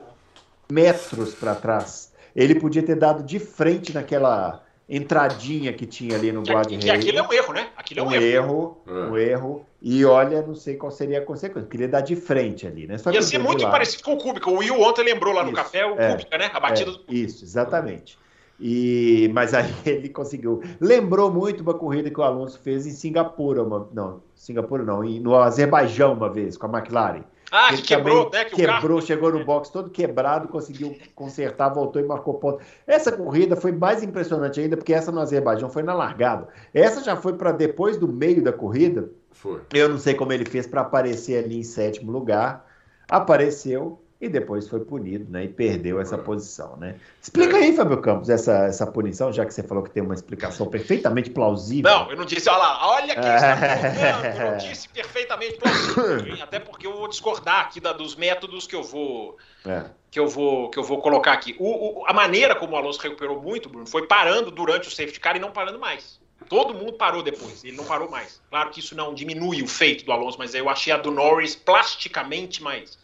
metros 0.73 1.35
para 1.35 1.55
trás, 1.55 2.15
ele 2.35 2.55
podia 2.55 2.83
ter 2.83 2.97
dado 2.97 3.23
de 3.23 3.39
frente 3.39 3.93
naquela 3.93 4.63
entradinha 4.89 5.73
que 5.73 5.85
tinha 5.85 6.17
ali 6.17 6.31
no 6.31 6.43
guarda 6.43 6.77
Que 6.77 6.91
aquilo 6.91 7.19
é 7.19 7.23
um 7.23 7.33
erro, 7.33 7.53
né? 7.53 7.69
Aquilo 7.77 8.01
é 8.01 8.03
um, 8.03 8.07
um 8.07 8.15
erro. 8.15 8.25
erro 8.25 8.83
é. 8.87 8.93
Um 8.93 9.17
erro. 9.17 9.67
E 9.83 10.05
olha, 10.05 10.43
não 10.43 10.55
sei 10.55 10.77
qual 10.77 10.91
seria 10.91 11.19
a 11.19 11.23
consequência. 11.23 11.69
Queria 11.69 11.89
dar 11.89 12.01
de 12.01 12.17
frente 12.17 12.67
ali, 12.67 12.87
né? 12.87 12.97
Só 12.99 13.11
Ia 13.11 13.23
ser 13.23 13.39
muito 13.39 13.69
parecido 13.69 14.03
com 14.03 14.15
o 14.15 14.19
Cúbica. 14.19 14.49
O 14.49 14.59
Will 14.59 14.81
ontem 14.81 15.05
lembrou 15.05 15.35
lá 15.35 15.43
no 15.43 15.51
isso, 15.51 15.57
café 15.57 15.85
o 15.87 16.01
é, 16.01 16.13
Cúbica, 16.13 16.39
né? 16.39 16.51
A 16.53 16.61
batida 16.61 16.91
é, 16.91 16.95
do 16.95 17.05
Isso, 17.09 17.45
exatamente. 17.45 18.19
E, 18.59 19.31
mas 19.35 19.55
aí 19.55 19.73
ele 19.85 20.09
conseguiu. 20.09 20.63
Lembrou 20.81 21.31
muito 21.31 21.63
uma 21.63 21.75
corrida 21.75 22.11
que 22.11 22.19
o 22.19 22.23
Alonso 22.23 22.59
fez 22.61 22.87
em 22.87 22.93
Singapura, 22.93 23.63
uma, 23.63 23.89
não, 23.93 24.23
Singapura 24.35 24.85
não, 24.85 25.03
no 25.03 25.37
Azerbaijão 25.37 26.15
uma 26.15 26.31
vez, 26.31 26.57
com 26.57 26.67
a 26.67 26.79
McLaren. 26.79 27.25
Ah, 27.51 27.73
que 27.73 27.83
quebrou, 27.83 28.31
né? 28.31 28.45
Que 28.45 28.57
quebrou, 28.57 29.01
chegou 29.01 29.33
no 29.33 29.45
box 29.45 29.71
todo 29.71 29.91
quebrado, 29.91 30.49
conseguiu 30.49 30.97
consertar, 31.15 31.69
voltou 31.69 32.03
e 32.03 32.05
marcou 32.05 32.35
ponto. 32.35 32.61
Essa 32.87 33.13
corrida 33.13 33.57
foi 33.57 33.73
mais 33.73 34.03
impressionante 34.03 34.61
ainda, 34.61 34.77
porque 34.77 34.93
essa 34.93 35.13
no 35.13 35.21
Azerbaijão 35.21 35.71
foi 35.71 35.83
na 35.83 35.95
largada. 35.95 36.49
Essa 36.75 37.03
já 37.03 37.17
foi 37.17 37.35
para 37.35 37.53
depois 37.53 37.97
do 37.97 38.09
meio 38.09 38.43
da 38.43 38.53
corrida. 38.53 39.11
Foi. 39.31 39.61
Eu 39.73 39.89
não 39.89 39.99
sei 39.99 40.15
como 40.15 40.33
ele 40.33 40.45
fez 40.45 40.67
para 40.67 40.81
aparecer 40.81 41.45
ali 41.45 41.59
em 41.59 41.63
sétimo 41.63 42.11
lugar. 42.11 42.67
Apareceu, 43.09 44.01
e 44.19 44.29
depois 44.29 44.67
foi 44.67 44.81
punido, 44.81 45.31
né? 45.31 45.45
E 45.45 45.49
perdeu 45.49 46.01
essa 46.01 46.17
posição, 46.17 46.77
né? 46.77 46.99
Explica 47.21 47.59
aí, 47.59 47.77
Fábio 47.77 48.01
Campos, 48.01 48.31
essa, 48.31 48.65
essa 48.65 48.87
punição, 48.87 49.31
já 49.31 49.45
que 49.45 49.53
você 49.53 49.63
falou 49.63 49.83
que 49.83 49.91
tem 49.91 50.03
uma 50.03 50.15
explicação 50.15 50.67
perfeitamente 50.67 51.29
plausível. 51.29 51.91
Não, 51.91 52.11
eu 52.11 52.17
não 52.17 52.25
disse, 52.25 52.49
olha 52.49 52.59
lá, 52.59 52.89
olha 52.89 53.13
aqui, 53.13 53.27
é... 53.27 54.43
eu 54.47 54.51
não 54.53 54.59
disse 54.59 54.89
perfeitamente 54.89 55.59
plausível, 55.59 56.43
até 56.43 56.59
porque 56.59 56.87
eu 56.87 56.97
vou 56.97 57.09
discordar 57.09 57.61
aqui 57.61 57.79
da, 57.79 57.93
dos 57.93 58.17
métodos 58.17 58.67
que 58.67 58.75
eu 58.75 58.83
vou 58.83 59.37
é. 59.67 59.85
que 60.11 60.19
eu 60.19 60.29
vou 60.29 60.71
que 60.71 60.79
eu 60.79 60.83
vou 60.83 61.03
colocar 61.03 61.35
aqui. 61.35 61.55
O, 61.59 62.01
o, 62.01 62.07
a 62.07 62.13
maneira 62.15 62.55
como 62.55 62.73
o 62.73 62.77
Alonso 62.77 63.01
recuperou 63.01 63.43
muito, 63.43 63.69
Bruno, 63.69 63.87
foi 63.87 64.07
parando 64.07 64.51
durante 64.51 64.89
o 64.89 64.91
safety 64.91 65.21
car 65.21 65.37
e 65.37 65.41
não 65.41 65.53
parando 65.53 65.79
mais. 65.79 66.25
Todo 66.49 66.73
mundo 66.73 66.95
parou 66.95 67.23
depois, 67.23 67.65
ele 67.65 67.77
não 67.77 67.85
parou 67.85 68.11
mais. 68.11 68.41
Claro 68.49 68.71
que 68.71 68.81
isso 68.81 68.95
não 68.95 69.13
diminui 69.13 69.63
o 69.63 69.67
feito 69.67 70.05
do 70.05 70.13
Alonso, 70.13 70.39
mas 70.39 70.55
eu 70.55 70.69
achei 70.71 70.93
a 70.93 70.97
do 70.97 71.11
Norris 71.11 71.57
plasticamente 71.57 72.63
mais 72.63 72.99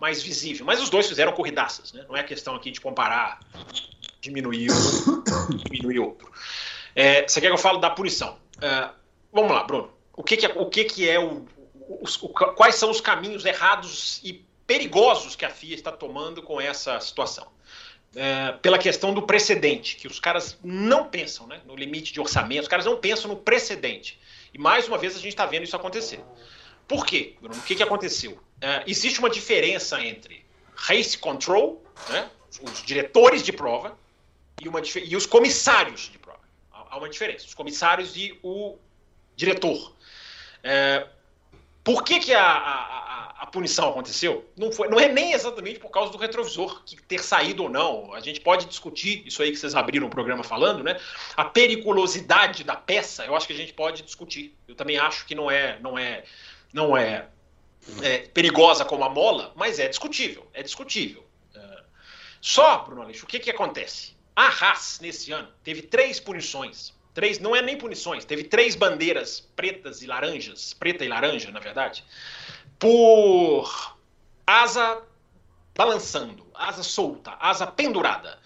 mais 0.00 0.22
visível. 0.22 0.64
Mas 0.64 0.80
os 0.80 0.88
dois 0.88 1.06
fizeram 1.06 1.32
corridaças, 1.32 1.92
né? 1.92 2.04
Não 2.08 2.16
é 2.16 2.22
questão 2.22 2.54
aqui 2.54 2.70
de 2.70 2.80
comparar, 2.80 3.40
diminuir 4.20 4.70
um, 4.72 5.56
diminuir 5.68 5.98
outro. 5.98 6.30
É, 6.94 7.26
você 7.26 7.40
quer 7.40 7.48
que 7.48 7.52
eu 7.52 7.58
fale 7.58 7.80
da 7.80 7.90
punição? 7.90 8.38
É, 8.60 8.88
vamos 9.30 9.52
lá, 9.52 9.62
Bruno. 9.62 9.90
O 10.16 10.22
que, 10.22 10.36
que 10.36 10.46
é, 10.46 10.48
o 10.56 10.66
que, 10.66 10.84
que 10.84 11.08
é 11.08 11.20
o, 11.20 11.44
os, 12.00 12.20
o, 12.22 12.28
quais 12.28 12.76
são 12.76 12.90
os 12.90 13.00
caminhos 13.00 13.44
errados 13.44 14.20
e 14.24 14.44
perigosos 14.66 15.36
que 15.36 15.44
a 15.44 15.50
FIA 15.50 15.74
está 15.74 15.92
tomando 15.92 16.42
com 16.42 16.60
essa 16.60 16.98
situação? 17.00 17.46
É, 18.16 18.52
pela 18.60 18.76
questão 18.76 19.14
do 19.14 19.22
precedente, 19.22 19.94
que 19.96 20.08
os 20.08 20.18
caras 20.18 20.58
não 20.64 21.04
pensam 21.04 21.46
né, 21.46 21.60
no 21.64 21.76
limite 21.76 22.12
de 22.12 22.20
orçamento, 22.20 22.62
os 22.62 22.68
caras 22.68 22.84
não 22.84 22.96
pensam 22.96 23.30
no 23.30 23.36
precedente. 23.36 24.18
E 24.52 24.58
mais 24.58 24.88
uma 24.88 24.98
vez 24.98 25.14
a 25.14 25.18
gente 25.18 25.28
está 25.28 25.46
vendo 25.46 25.62
isso 25.62 25.76
acontecer. 25.76 26.20
Por 26.90 27.06
quê, 27.06 27.36
Bruno? 27.40 27.56
O 27.56 27.62
que, 27.62 27.76
que 27.76 27.84
aconteceu? 27.84 28.32
Uh, 28.32 28.82
existe 28.84 29.20
uma 29.20 29.30
diferença 29.30 30.04
entre 30.04 30.44
race 30.74 31.16
control, 31.16 31.80
né, 32.08 32.28
os 32.60 32.82
diretores 32.82 33.44
de 33.44 33.52
prova, 33.52 33.96
e, 34.60 34.66
uma, 34.66 34.80
e 34.80 35.14
os 35.14 35.24
comissários 35.24 36.10
de 36.10 36.18
prova. 36.18 36.40
Há, 36.72 36.86
há 36.90 36.98
uma 36.98 37.08
diferença. 37.08 37.46
Os 37.46 37.54
comissários 37.54 38.16
e 38.16 38.36
o 38.42 38.76
diretor. 39.36 39.94
É, 40.64 41.06
por 41.84 42.02
que, 42.02 42.18
que 42.18 42.34
a, 42.34 42.42
a, 42.44 43.34
a, 43.42 43.46
punição 43.46 43.88
aconteceu? 43.90 44.50
Não, 44.56 44.72
foi, 44.72 44.88
não 44.88 44.98
é 44.98 45.06
nem 45.06 45.32
exatamente 45.32 45.78
por 45.78 45.90
causa 45.90 46.10
do 46.10 46.18
retrovisor 46.18 46.82
que 46.84 47.00
ter 47.02 47.22
saído 47.22 47.62
ou 47.62 47.68
não. 47.68 48.12
A 48.12 48.20
gente 48.20 48.40
pode 48.40 48.66
discutir 48.66 49.22
isso 49.24 49.40
aí 49.42 49.52
que 49.52 49.56
vocês 49.56 49.76
abriram 49.76 50.08
o 50.08 50.10
programa 50.10 50.42
falando, 50.42 50.82
né? 50.82 50.98
A 51.36 51.44
periculosidade 51.44 52.64
da 52.64 52.74
peça, 52.74 53.24
eu 53.24 53.36
acho 53.36 53.46
que 53.46 53.52
a 53.52 53.56
gente 53.56 53.72
pode 53.72 54.02
discutir. 54.02 54.56
Eu 54.66 54.74
também 54.74 54.98
acho 54.98 55.24
que 55.24 55.36
não 55.36 55.48
é, 55.48 55.78
não 55.80 55.96
é, 55.96 56.24
não 56.72 56.96
é, 56.96 57.28
é 58.02 58.18
perigosa 58.18 58.84
como 58.84 59.04
a 59.04 59.08
mola, 59.08 59.52
mas 59.56 59.78
é 59.78 59.88
discutível. 59.88 60.46
É 60.52 60.62
discutível. 60.62 61.24
É, 61.54 61.82
só, 62.40 62.78
Bruno 62.78 63.02
Aleixo, 63.02 63.24
o 63.24 63.28
que, 63.28 63.38
que 63.38 63.50
acontece? 63.50 64.16
A 64.34 64.46
Haas, 64.46 65.00
nesse 65.00 65.32
ano, 65.32 65.48
teve 65.62 65.82
três 65.82 66.20
punições 66.20 66.94
Três, 67.12 67.40
não 67.40 67.56
é 67.56 67.60
nem 67.60 67.76
punições, 67.76 68.24
teve 68.24 68.44
três 68.44 68.76
bandeiras 68.76 69.40
pretas 69.56 70.00
e 70.00 70.06
laranjas, 70.06 70.72
preta 70.72 71.04
e 71.04 71.08
laranja, 71.08 71.50
na 71.50 71.58
verdade, 71.58 72.04
por 72.78 73.96
asa 74.46 75.02
balançando, 75.76 76.46
asa 76.54 76.82
solta, 76.82 77.36
asa 77.40 77.66
pendurada. 77.66 78.38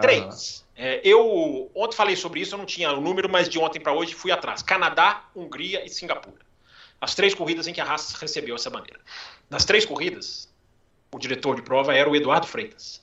Três. 0.00 0.64
É, 0.76 1.00
eu 1.04 1.70
ontem 1.74 1.96
falei 1.96 2.16
sobre 2.16 2.40
isso, 2.40 2.54
eu 2.54 2.58
não 2.58 2.66
tinha 2.66 2.92
o 2.92 3.00
número, 3.00 3.28
mas 3.28 3.48
de 3.48 3.58
ontem 3.58 3.80
para 3.80 3.92
hoje 3.92 4.14
fui 4.14 4.30
atrás. 4.30 4.62
Canadá, 4.62 5.24
Hungria 5.34 5.84
e 5.84 5.88
Singapura. 5.88 6.47
As 7.00 7.14
três 7.14 7.34
corridas 7.34 7.66
em 7.66 7.72
que 7.72 7.80
a 7.80 7.84
Haas 7.84 8.14
recebeu 8.14 8.54
essa 8.54 8.70
bandeira. 8.70 9.00
Nas 9.48 9.64
três 9.64 9.84
corridas, 9.84 10.48
o 11.12 11.18
diretor 11.18 11.56
de 11.56 11.62
prova 11.62 11.94
era 11.94 12.08
o 12.08 12.16
Eduardo 12.16 12.46
Freitas. 12.46 13.02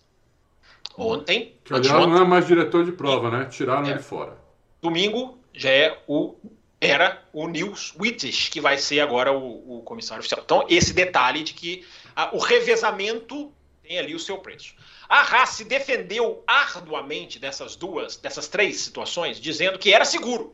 Ontem. 0.97 1.55
Que 1.63 1.73
aliás 1.73 2.07
não 2.07 2.17
é 2.17 2.25
mais 2.25 2.47
diretor 2.47 2.85
de 2.85 2.91
prova, 2.91 3.29
né? 3.29 3.45
Tiraram 3.45 3.87
é. 3.87 3.91
ele 3.91 4.01
fora. 4.01 4.37
Domingo 4.81 5.37
já 5.53 5.69
é 5.69 6.01
o 6.07 6.35
era 6.79 7.23
o 7.33 7.47
Nils 7.47 7.95
Wittich, 7.99 8.51
que 8.51 8.61
vai 8.61 8.77
ser 8.77 8.99
agora 8.99 9.31
o, 9.31 9.79
o 9.79 9.81
comissário 9.81 10.19
oficial. 10.19 10.41
Então, 10.43 10.65
esse 10.69 10.93
detalhe 10.93 11.43
de 11.43 11.53
que 11.53 11.85
a, 12.15 12.35
o 12.35 12.37
revezamento 12.37 13.51
tem 13.81 13.97
ali 13.97 14.13
o 14.13 14.19
seu 14.19 14.37
preço. 14.37 14.75
A 15.07 15.21
Haas 15.21 15.49
se 15.49 15.63
defendeu 15.63 16.43
arduamente 16.45 17.39
dessas 17.39 17.75
duas, 17.75 18.17
dessas 18.17 18.47
três 18.47 18.81
situações, 18.81 19.39
dizendo 19.39 19.79
que 19.79 19.93
era 19.93 20.05
seguro, 20.05 20.53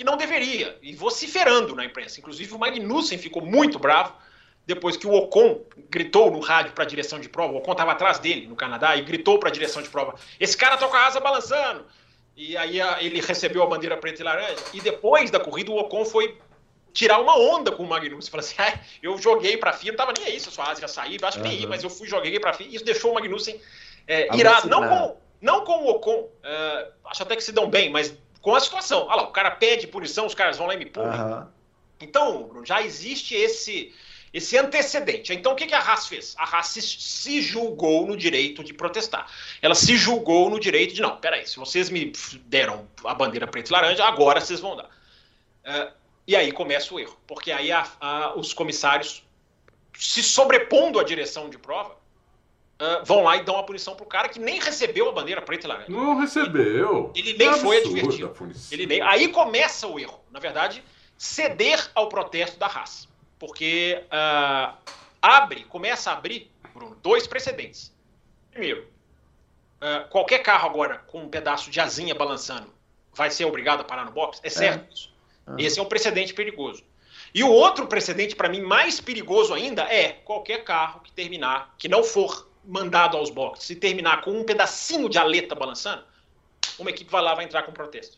que 0.00 0.04
não 0.04 0.16
deveria, 0.16 0.78
e 0.80 0.94
vociferando 0.94 1.76
na 1.76 1.84
imprensa. 1.84 2.18
Inclusive, 2.18 2.54
o 2.54 2.58
Magnussen 2.58 3.18
ficou 3.18 3.44
muito 3.44 3.78
bravo 3.78 4.14
depois 4.66 4.96
que 4.96 5.06
o 5.06 5.12
Ocon 5.12 5.60
gritou 5.90 6.30
no 6.30 6.40
rádio 6.40 6.72
para 6.72 6.84
a 6.84 6.86
direção 6.86 7.20
de 7.20 7.28
prova. 7.28 7.52
O 7.52 7.56
Ocon 7.58 7.72
estava 7.72 7.92
atrás 7.92 8.18
dele 8.18 8.46
no 8.46 8.56
Canadá 8.56 8.96
e 8.96 9.02
gritou 9.02 9.38
para 9.38 9.50
a 9.50 9.52
direção 9.52 9.82
de 9.82 9.90
prova: 9.90 10.14
Esse 10.40 10.56
cara 10.56 10.78
toca 10.78 10.96
a 10.96 11.06
asa 11.06 11.20
balançando, 11.20 11.84
e 12.34 12.56
aí 12.56 12.80
ele 13.04 13.20
recebeu 13.20 13.62
a 13.62 13.66
bandeira 13.66 13.94
preta 13.94 14.22
e 14.22 14.24
laranja. 14.24 14.64
E 14.72 14.80
depois 14.80 15.30
da 15.30 15.38
corrida, 15.38 15.70
o 15.70 15.76
Ocon 15.76 16.06
foi 16.06 16.38
tirar 16.94 17.20
uma 17.20 17.38
onda 17.38 17.70
com 17.70 17.82
o 17.82 17.86
Magnussen. 17.86 18.30
Falou 18.30 18.42
assim: 18.42 18.54
ah, 18.56 18.80
eu 19.02 19.18
joguei 19.18 19.58
para 19.58 19.68
a 19.68 19.74
FIA, 19.74 19.92
não 19.92 19.96
estava 19.96 20.14
nem 20.16 20.32
aí 20.32 20.40
se 20.40 20.48
a 20.48 20.50
sua 20.50 20.70
asa 20.70 20.80
ia 20.80 20.88
sair, 20.88 21.22
acho 21.22 21.36
que 21.36 21.44
uhum. 21.44 21.50
nem 21.50 21.60
ia, 21.60 21.68
mas 21.68 21.84
eu 21.84 21.90
fui, 21.90 22.08
joguei 22.08 22.40
para 22.40 22.52
a 22.52 22.54
FIA. 22.54 22.68
Isso 22.68 22.86
deixou 22.86 23.10
o 23.10 23.14
Magnussen 23.16 23.60
é, 24.08 24.34
irado. 24.34 24.66
Não 24.66 24.88
com, 24.88 25.16
não 25.42 25.62
com 25.66 25.84
o 25.84 25.90
Ocon, 25.90 26.20
uh, 26.20 26.90
acho 27.04 27.22
até 27.22 27.36
que 27.36 27.44
se 27.44 27.52
dão 27.52 27.68
bem, 27.68 27.90
mas 27.90 28.16
com 28.40 28.54
a 28.54 28.60
situação. 28.60 29.06
Olha 29.06 29.16
lá, 29.16 29.22
o 29.24 29.32
cara 29.32 29.50
pede 29.50 29.86
punição, 29.86 30.26
os 30.26 30.34
caras 30.34 30.56
vão 30.56 30.66
lá 30.66 30.74
e 30.74 30.78
me 30.78 30.86
punem. 30.86 31.20
Uhum. 31.20 31.46
Então, 32.00 32.50
já 32.64 32.82
existe 32.82 33.34
esse 33.34 33.92
esse 34.32 34.56
antecedente. 34.56 35.32
Então, 35.32 35.52
o 35.52 35.56
que, 35.56 35.66
que 35.66 35.74
a 35.74 35.80
Haas 35.80 36.06
fez? 36.06 36.36
A 36.38 36.44
Haas 36.44 36.68
se, 36.68 36.80
se, 36.80 37.42
julgou 37.42 38.06
no 38.06 38.16
direito 38.16 38.62
de 38.62 38.72
protestar. 38.72 39.28
Ela 39.60 39.74
se 39.74 39.96
julgou 39.96 40.48
no 40.48 40.60
direito 40.60 40.94
de, 40.94 41.02
não, 41.02 41.16
peraí, 41.16 41.46
se 41.46 41.56
vocês 41.56 41.90
me 41.90 42.12
deram 42.44 42.86
a 43.04 43.12
bandeira 43.12 43.46
preta 43.46 43.70
e 43.70 43.72
laranja, 43.72 44.04
agora 44.04 44.40
vocês 44.40 44.60
vão 44.60 44.76
dar. 44.76 44.84
Uh, 44.84 45.92
e 46.26 46.36
aí 46.36 46.52
começa 46.52 46.94
o 46.94 47.00
erro, 47.00 47.18
porque 47.26 47.50
aí 47.50 47.72
a, 47.72 47.84
a, 48.00 48.34
os 48.36 48.52
comissários, 48.52 49.24
se 49.98 50.22
sobrepondo 50.22 51.00
à 51.00 51.04
direção 51.04 51.50
de 51.50 51.58
prova, 51.58 51.96
uh, 52.80 53.04
vão 53.04 53.22
lá 53.22 53.36
e 53.36 53.44
dão 53.44 53.58
a 53.58 53.62
punição 53.62 53.94
para 53.94 54.04
o 54.04 54.08
cara 54.08 54.28
que 54.28 54.38
nem 54.38 54.58
recebeu 54.58 55.08
a 55.08 55.12
bandeira 55.12 55.42
preta 55.42 55.66
e 55.66 55.68
laranja. 55.68 55.90
Não 55.90 56.18
recebeu. 56.18 57.12
Ele, 57.14 57.30
ele 57.30 57.38
nem 57.38 57.54
foi 57.54 57.78
advertido. 57.78 58.34
Ele 58.72 58.86
nem, 58.86 59.02
aí 59.02 59.28
começa 59.28 59.86
o 59.86 60.00
erro. 60.00 60.20
Na 60.30 60.40
verdade, 60.40 60.82
ceder 61.16 61.90
ao 61.94 62.08
protesto 62.08 62.58
da 62.58 62.66
Haas 62.66 63.10
porque 63.40 64.04
uh, 64.04 64.76
abre, 65.20 65.64
começa 65.64 66.10
a 66.10 66.12
abrir, 66.12 66.50
Bruno, 66.74 66.94
dois 67.02 67.26
precedentes. 67.26 67.90
Primeiro, 68.50 68.86
uh, 69.80 70.06
qualquer 70.10 70.40
carro 70.40 70.68
agora 70.68 70.98
com 71.06 71.22
um 71.22 71.28
pedaço 71.28 71.70
de 71.70 71.80
asinha 71.80 72.14
balançando 72.14 72.70
vai 73.14 73.30
ser 73.30 73.46
obrigado 73.46 73.80
a 73.80 73.84
parar 73.84 74.04
no 74.04 74.12
box? 74.12 74.40
É 74.44 74.50
certo 74.50 74.84
é. 74.90 74.92
isso. 74.92 75.14
Uhum. 75.46 75.56
Esse 75.58 75.80
é 75.80 75.82
um 75.82 75.86
precedente 75.86 76.34
perigoso. 76.34 76.84
E 77.34 77.42
o 77.42 77.50
outro 77.50 77.86
precedente, 77.86 78.36
para 78.36 78.48
mim, 78.48 78.60
mais 78.60 79.00
perigoso 79.00 79.54
ainda, 79.54 79.82
é 79.84 80.12
qualquer 80.12 80.62
carro 80.62 81.00
que 81.00 81.10
terminar, 81.10 81.74
que 81.78 81.88
não 81.88 82.04
for 82.04 82.49
mandado 82.70 83.16
aos 83.16 83.30
boxes, 83.30 83.66
se 83.66 83.74
terminar 83.74 84.20
com 84.22 84.30
um 84.30 84.44
pedacinho 84.44 85.08
de 85.08 85.18
aleta 85.18 85.54
balançando, 85.54 86.04
uma 86.78 86.90
equipe 86.90 87.10
vai 87.10 87.20
lá 87.20 87.34
vai 87.34 87.44
entrar 87.44 87.64
com 87.64 87.72
protesto. 87.72 88.16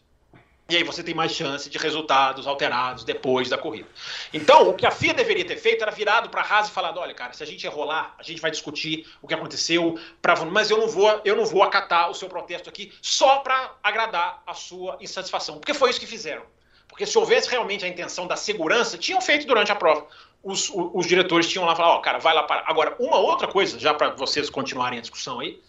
E 0.68 0.76
aí 0.76 0.84
você 0.84 1.02
tem 1.02 1.14
mais 1.14 1.32
chance 1.32 1.68
de 1.68 1.76
resultados 1.76 2.46
alterados 2.46 3.04
depois 3.04 3.48
da 3.48 3.58
corrida. 3.58 3.88
Então, 4.32 4.70
o 4.70 4.74
que 4.74 4.86
a 4.86 4.90
FIA 4.90 5.12
deveria 5.12 5.44
ter 5.44 5.56
feito 5.56 5.82
era 5.82 5.90
virado 5.90 6.30
para 6.30 6.40
a 6.40 6.44
Haas 6.44 6.68
e 6.68 6.70
falado: 6.70 6.98
olha, 6.98 7.12
cara, 7.12 7.32
se 7.32 7.42
a 7.42 7.46
gente 7.46 7.68
lá, 7.68 8.14
a 8.18 8.22
gente 8.22 8.40
vai 8.40 8.50
discutir 8.50 9.06
o 9.20 9.26
que 9.26 9.34
aconteceu, 9.34 9.98
pra... 10.22 10.36
mas 10.44 10.70
eu 10.70 10.78
não 10.78 10.88
vou, 10.88 11.20
eu 11.24 11.36
não 11.36 11.44
vou 11.44 11.62
acatar 11.62 12.10
o 12.10 12.14
seu 12.14 12.28
protesto 12.28 12.68
aqui 12.68 12.92
só 13.02 13.40
para 13.40 13.74
agradar 13.82 14.42
a 14.46 14.54
sua 14.54 14.96
insatisfação. 15.00 15.58
Porque 15.58 15.74
foi 15.74 15.90
isso 15.90 16.00
que 16.00 16.06
fizeram. 16.06 16.42
Porque 16.88 17.06
se 17.06 17.18
houvesse 17.18 17.50
realmente 17.50 17.84
a 17.84 17.88
intenção 17.88 18.26
da 18.26 18.36
segurança, 18.36 18.96
tinham 18.96 19.20
feito 19.20 19.46
durante 19.46 19.72
a 19.72 19.74
prova. 19.74 20.06
Os, 20.42 20.68
os, 20.70 20.90
os 20.94 21.06
diretores 21.06 21.48
tinham 21.48 21.64
lá 21.64 21.76
falado, 21.76 21.92
ó, 21.92 21.98
oh, 21.98 22.00
cara, 22.00 22.18
vai 22.18 22.34
lá 22.34 22.42
para. 22.42 22.64
Agora, 22.66 22.96
uma 22.98 23.16
outra 23.16 23.46
coisa, 23.46 23.78
já 23.78 23.94
para 23.94 24.10
vocês 24.10 24.50
continuarem 24.50 24.98
a 24.98 25.02
discussão 25.02 25.40
aí, 25.40 25.60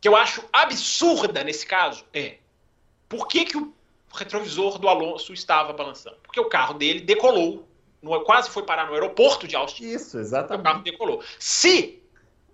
que 0.00 0.08
eu 0.08 0.14
acho 0.14 0.44
absurda 0.52 1.42
nesse 1.42 1.66
caso 1.66 2.04
é 2.12 2.36
por 3.08 3.26
que, 3.26 3.44
que 3.44 3.56
o 3.56 3.72
retrovisor 4.12 4.78
do 4.78 4.88
Alonso 4.88 5.32
estava 5.32 5.72
balançando. 5.72 6.16
Porque 6.22 6.38
o 6.38 6.48
carro 6.48 6.74
dele 6.74 7.00
decolou, 7.00 7.66
no, 8.02 8.20
quase 8.20 8.50
foi 8.50 8.62
parar 8.62 8.86
no 8.86 8.92
aeroporto 8.92 9.48
de 9.48 9.56
Austin. 9.56 9.84
Isso, 9.84 10.18
exatamente. 10.18 10.60
O 10.60 10.64
carro 10.64 10.82
decolou. 10.82 11.22
Se 11.38 12.02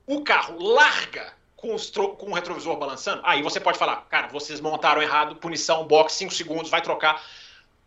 o 0.06 0.22
carro 0.22 0.62
larga 0.62 1.32
com, 1.56 1.76
com 2.16 2.30
o 2.30 2.34
retrovisor 2.34 2.76
balançando, 2.76 3.20
aí 3.24 3.42
você 3.42 3.60
pode 3.60 3.78
falar, 3.78 3.96
cara, 4.08 4.28
vocês 4.28 4.60
montaram 4.60 5.02
errado, 5.02 5.36
punição, 5.36 5.86
box, 5.86 6.14
5 6.14 6.32
segundos, 6.32 6.70
vai 6.70 6.80
trocar. 6.80 7.22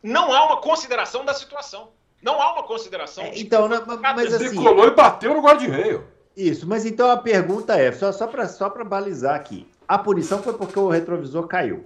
Não 0.01 0.34
há 0.34 0.45
uma 0.45 0.57
consideração 0.57 1.25
da 1.25 1.34
situação. 1.34 1.91
Não 2.24 2.41
há 2.41 2.53
uma 2.53 2.63
consideração. 2.63 3.24
É, 3.24 3.38
então, 3.38 3.67
não, 3.67 3.84
mas 3.86 4.34
assim... 4.34 4.49
Decolou 4.49 4.88
e 4.88 4.91
bateu 4.91 5.34
no 5.34 5.41
guarda-reio. 5.41 6.05
Isso, 6.36 6.67
mas 6.67 6.86
então 6.86 7.11
a 7.11 7.17
pergunta 7.17 7.76
é, 7.76 7.91
só, 7.91 8.11
só 8.11 8.26
para 8.26 8.47
só 8.47 8.69
balizar 8.84 9.36
aqui, 9.36 9.67
a 9.88 9.99
punição 9.99 10.41
foi 10.41 10.53
porque 10.53 10.80
o 10.80 10.89
retrovisor 10.89 11.47
caiu 11.47 11.86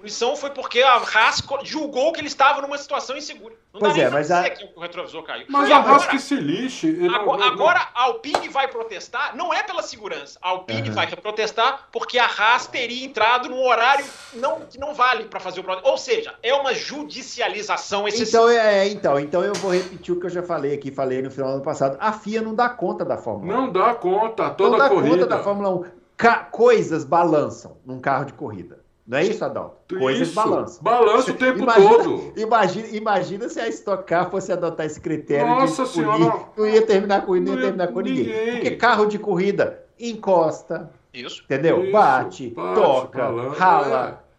punição 0.00 0.34
foi 0.34 0.50
porque 0.50 0.82
a 0.82 0.94
Haas 0.94 1.42
julgou 1.62 2.12
que 2.12 2.20
ele 2.20 2.28
estava 2.28 2.62
numa 2.62 2.78
situação 2.78 3.16
insegura. 3.16 3.54
Não 3.72 3.80
pois 3.80 3.96
é, 3.96 4.08
mas 4.08 4.30
a... 4.30 4.48
que 4.48 4.68
o 4.74 4.80
retrovisor 4.80 5.22
caiu. 5.22 5.44
Mas 5.48 5.68
e 5.68 5.72
a 5.72 5.78
Haas 5.78 6.06
que 6.06 6.18
se 6.18 6.34
lixe. 6.34 7.06
Agora, 7.14 7.38
não... 7.38 7.52
agora, 7.52 7.88
a 7.94 8.04
Alpine 8.04 8.48
vai 8.48 8.66
protestar, 8.66 9.36
não 9.36 9.52
é 9.52 9.62
pela 9.62 9.82
segurança. 9.82 10.38
A 10.42 10.48
Alpine 10.48 10.88
uhum. 10.88 10.94
vai 10.94 11.06
protestar 11.06 11.88
porque 11.92 12.18
a 12.18 12.26
Haas 12.26 12.66
teria 12.66 13.04
entrado 13.04 13.48
num 13.48 13.62
horário 13.62 14.04
não, 14.34 14.60
que 14.60 14.78
não 14.78 14.94
vale 14.94 15.24
para 15.26 15.38
fazer 15.38 15.60
o 15.60 15.64
protesto. 15.64 15.88
Ou 15.88 15.98
seja, 15.98 16.34
é 16.42 16.54
uma 16.54 16.74
judicialização 16.74 18.08
excessiva. 18.08 18.38
Então, 18.38 18.48
é, 18.50 18.88
então, 18.88 19.20
então 19.20 19.44
eu 19.44 19.54
vou 19.54 19.72
repetir 19.72 20.14
o 20.14 20.18
que 20.18 20.26
eu 20.26 20.30
já 20.30 20.42
falei 20.42 20.74
aqui, 20.74 20.90
falei 20.90 21.20
no 21.22 21.30
final 21.30 21.50
do 21.50 21.54
ano 21.56 21.64
passado. 21.64 21.96
A 22.00 22.12
FIA 22.12 22.40
não 22.40 22.54
dá 22.54 22.68
conta 22.68 23.04
da 23.04 23.18
Fórmula 23.18 23.52
1. 23.52 23.56
Não 23.56 23.72
dá 23.72 23.94
conta, 23.94 24.50
toda 24.50 24.70
não 24.70 24.78
dá 24.78 24.88
corrida. 24.88 25.16
conta 25.16 25.26
da 25.26 25.42
Fórmula 25.42 25.70
1. 25.70 25.84
Ca 26.16 26.36
coisas 26.44 27.04
balançam 27.04 27.76
num 27.84 28.00
carro 28.00 28.26
de 28.26 28.32
corrida. 28.34 28.80
Não 29.10 29.18
é 29.18 29.24
isso, 29.24 29.44
Adalto? 29.44 29.98
Coisas 29.98 30.28
isso. 30.28 30.36
balançam. 30.36 30.84
Balança 30.84 31.32
o 31.32 31.34
tempo 31.34 31.58
imagina, 31.58 31.90
todo. 31.96 32.32
Imagina, 32.36 32.88
imagina 32.92 33.48
se 33.48 33.58
a 33.58 33.66
Stock 33.66 34.04
Car 34.04 34.30
fosse 34.30 34.52
adotar 34.52 34.86
esse 34.86 35.00
critério 35.00 35.48
Nossa 35.48 35.82
de 35.82 35.88
senhora, 35.88 36.30
punir, 36.30 36.46
não 36.56 36.66
ia 36.68 36.86
terminar 36.86 37.26
com, 37.26 37.34
não 37.34 37.54
ia 37.54 37.60
terminar 37.60 37.88
com 37.88 38.00
ninguém. 38.02 38.24
ninguém. 38.24 38.52
Porque 38.52 38.70
carro 38.76 39.06
de 39.06 39.18
corrida 39.18 39.84
encosta, 39.98 40.88
isso. 41.12 41.42
entendeu? 41.42 41.82
Isso, 41.82 41.92
bate, 41.92 42.50
bate, 42.50 42.80
toca, 42.80 43.18
balança, 43.18 43.58
rala. 43.58 44.08
É. 44.08 44.30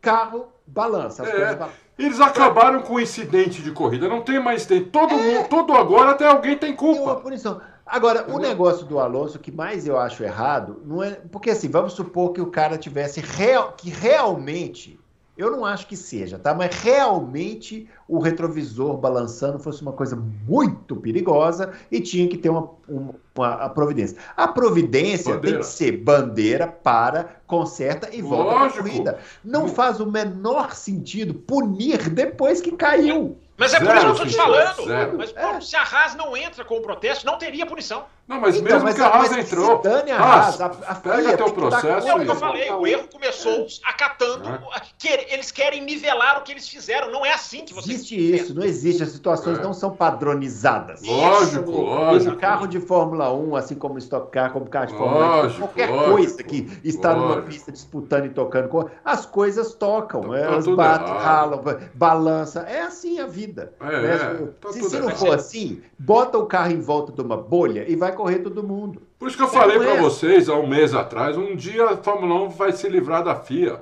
Carro 0.00 0.46
balança. 0.64 1.26
É. 1.26 1.68
Eles 1.98 2.20
acabaram 2.20 2.82
com 2.82 2.94
o 2.94 3.00
incidente 3.00 3.60
de 3.60 3.72
corrida. 3.72 4.08
Não 4.08 4.22
tem 4.22 4.38
mais 4.38 4.64
tempo. 4.64 4.90
Todo, 4.90 5.12
é. 5.12 5.16
mundo, 5.16 5.48
todo 5.48 5.72
agora 5.74 6.12
até 6.12 6.28
alguém 6.28 6.56
tem 6.56 6.72
culpa. 6.76 7.00
Tem 7.00 7.08
uma 7.08 7.16
punição. 7.16 7.60
Agora, 7.90 8.32
o 8.32 8.38
negócio 8.38 8.86
do 8.86 9.00
Alonso 9.00 9.38
que 9.40 9.50
mais 9.50 9.84
eu 9.84 9.98
acho 9.98 10.22
errado, 10.22 10.80
não 10.84 11.02
é. 11.02 11.10
Porque 11.10 11.50
assim, 11.50 11.68
vamos 11.68 11.92
supor 11.92 12.32
que 12.32 12.40
o 12.40 12.46
cara 12.46 12.78
tivesse 12.78 13.20
real, 13.20 13.72
que 13.72 13.90
realmente. 13.90 14.98
Eu 15.36 15.50
não 15.50 15.64
acho 15.64 15.86
que 15.86 15.96
seja, 15.96 16.38
tá? 16.38 16.54
Mas 16.54 16.76
realmente 16.76 17.88
o 18.10 18.18
retrovisor 18.18 18.96
balançando 18.96 19.60
fosse 19.60 19.80
uma 19.82 19.92
coisa 19.92 20.16
muito 20.16 20.96
perigosa 20.96 21.72
e 21.92 22.00
tinha 22.00 22.26
que 22.26 22.36
ter 22.36 22.50
uma, 22.50 22.68
uma 22.88 23.14
a 23.38 23.68
providência. 23.68 24.18
A 24.36 24.48
providência 24.48 25.34
bandeira. 25.34 25.58
tem 25.58 25.64
que 25.64 25.72
ser 25.72 25.92
bandeira 25.92 26.66
para, 26.66 27.36
conserta 27.46 28.08
e 28.12 28.20
volta 28.20 28.52
para 28.52 28.66
a 28.66 28.72
corrida. 28.72 29.18
Não 29.44 29.68
faz 29.68 30.00
o 30.00 30.06
menor 30.06 30.74
sentido 30.74 31.34
punir 31.34 32.10
depois 32.10 32.60
que 32.60 32.72
caiu. 32.72 33.38
Mas 33.60 33.74
é 33.74 33.78
por 33.78 33.94
isso 33.94 34.00
que 34.00 34.06
eu 34.06 34.12
estou 34.12 34.26
te 34.26 34.36
falando. 34.36 34.86
Zero. 34.86 35.18
Mas 35.18 35.36
é. 35.36 35.60
se 35.60 35.76
a 35.76 35.82
Haas 35.82 36.14
não 36.14 36.34
entra 36.34 36.64
com 36.64 36.78
o 36.78 36.80
protesto, 36.80 37.26
não 37.26 37.36
teria 37.36 37.66
punição. 37.66 38.06
Não, 38.26 38.40
mas 38.40 38.56
então, 38.56 38.64
mesmo 38.64 38.84
mas 38.84 38.94
que 38.94 39.02
a 39.02 39.06
Haas 39.08 39.36
entrou. 39.36 39.82
Dane 39.82 40.10
a 40.10 40.18
Haas, 40.18 40.60
a, 40.62 40.66
a 40.66 40.94
pega 40.94 41.36
teu 41.36 41.52
processo. 41.52 42.08
É 42.08 42.14
o 42.14 42.20
que 42.20 42.30
eu 42.30 42.36
falei, 42.36 42.70
o 42.70 42.86
erro 42.86 43.06
começou 43.12 43.66
acatando. 43.84 44.48
É. 44.48 44.80
Que 44.98 45.08
eles 45.08 45.50
querem 45.50 45.82
nivelar 45.82 46.38
o 46.38 46.42
que 46.42 46.52
eles 46.52 46.66
fizeram. 46.66 47.10
Não 47.10 47.26
é 47.26 47.34
assim 47.34 47.62
que 47.62 47.74
você. 47.74 47.92
Existe 48.00 48.34
isso, 48.34 48.54
não 48.54 48.64
existe. 48.64 49.02
As 49.02 49.10
situações 49.10 49.58
é. 49.58 49.62
não 49.62 49.72
são 49.72 49.90
padronizadas. 49.90 51.02
Lógico, 51.02 51.70
isso. 51.70 51.80
lógico. 51.80 52.34
O 52.34 52.38
carro 52.38 52.66
de 52.66 52.80
Fórmula 52.80 53.32
1, 53.32 53.56
assim 53.56 53.74
como 53.74 53.98
Stock 53.98 54.30
Car, 54.30 54.52
como 54.52 54.66
carro 54.68 54.86
de 54.86 54.94
Fórmula 54.94 55.46
1, 55.46 55.52
qualquer 55.52 55.90
lógico, 55.90 56.10
coisa 56.10 56.42
que 56.42 56.80
está 56.82 57.12
lógico. 57.12 57.28
numa 57.28 57.42
pista 57.42 57.72
disputando 57.72 58.26
e 58.26 58.30
tocando, 58.30 58.90
as 59.04 59.26
coisas 59.26 59.74
tocam. 59.74 60.22
Tá, 60.22 60.38
elas 60.38 60.64
tá 60.64 60.74
batem, 60.74 61.14
ralam, 61.14 61.62
balança. 61.94 62.60
É 62.60 62.82
assim 62.82 63.20
a 63.20 63.26
vida. 63.26 63.72
É, 63.80 64.02
né? 64.02 64.14
é, 64.14 64.46
tá 64.60 64.72
se, 64.72 64.82
se 64.82 64.98
não 64.98 65.10
for 65.10 65.34
assim, 65.34 65.82
bota 65.98 66.38
o 66.38 66.46
carro 66.46 66.72
em 66.72 66.80
volta 66.80 67.12
de 67.12 67.20
uma 67.20 67.36
bolha 67.36 67.84
e 67.88 67.96
vai 67.96 68.12
correr 68.12 68.38
todo 68.38 68.62
mundo. 68.62 69.02
Por 69.18 69.28
isso 69.28 69.36
que 69.36 69.42
eu 69.42 69.48
falei 69.48 69.78
para 69.78 69.96
é. 69.96 70.00
vocês 70.00 70.48
há 70.48 70.54
um 70.54 70.66
mês 70.66 70.94
atrás, 70.94 71.36
um 71.36 71.54
dia 71.54 71.90
a 71.90 71.96
Fórmula 71.98 72.42
1 72.46 72.48
vai 72.50 72.72
se 72.72 72.88
livrar 72.88 73.22
da 73.22 73.36
FIA. 73.36 73.80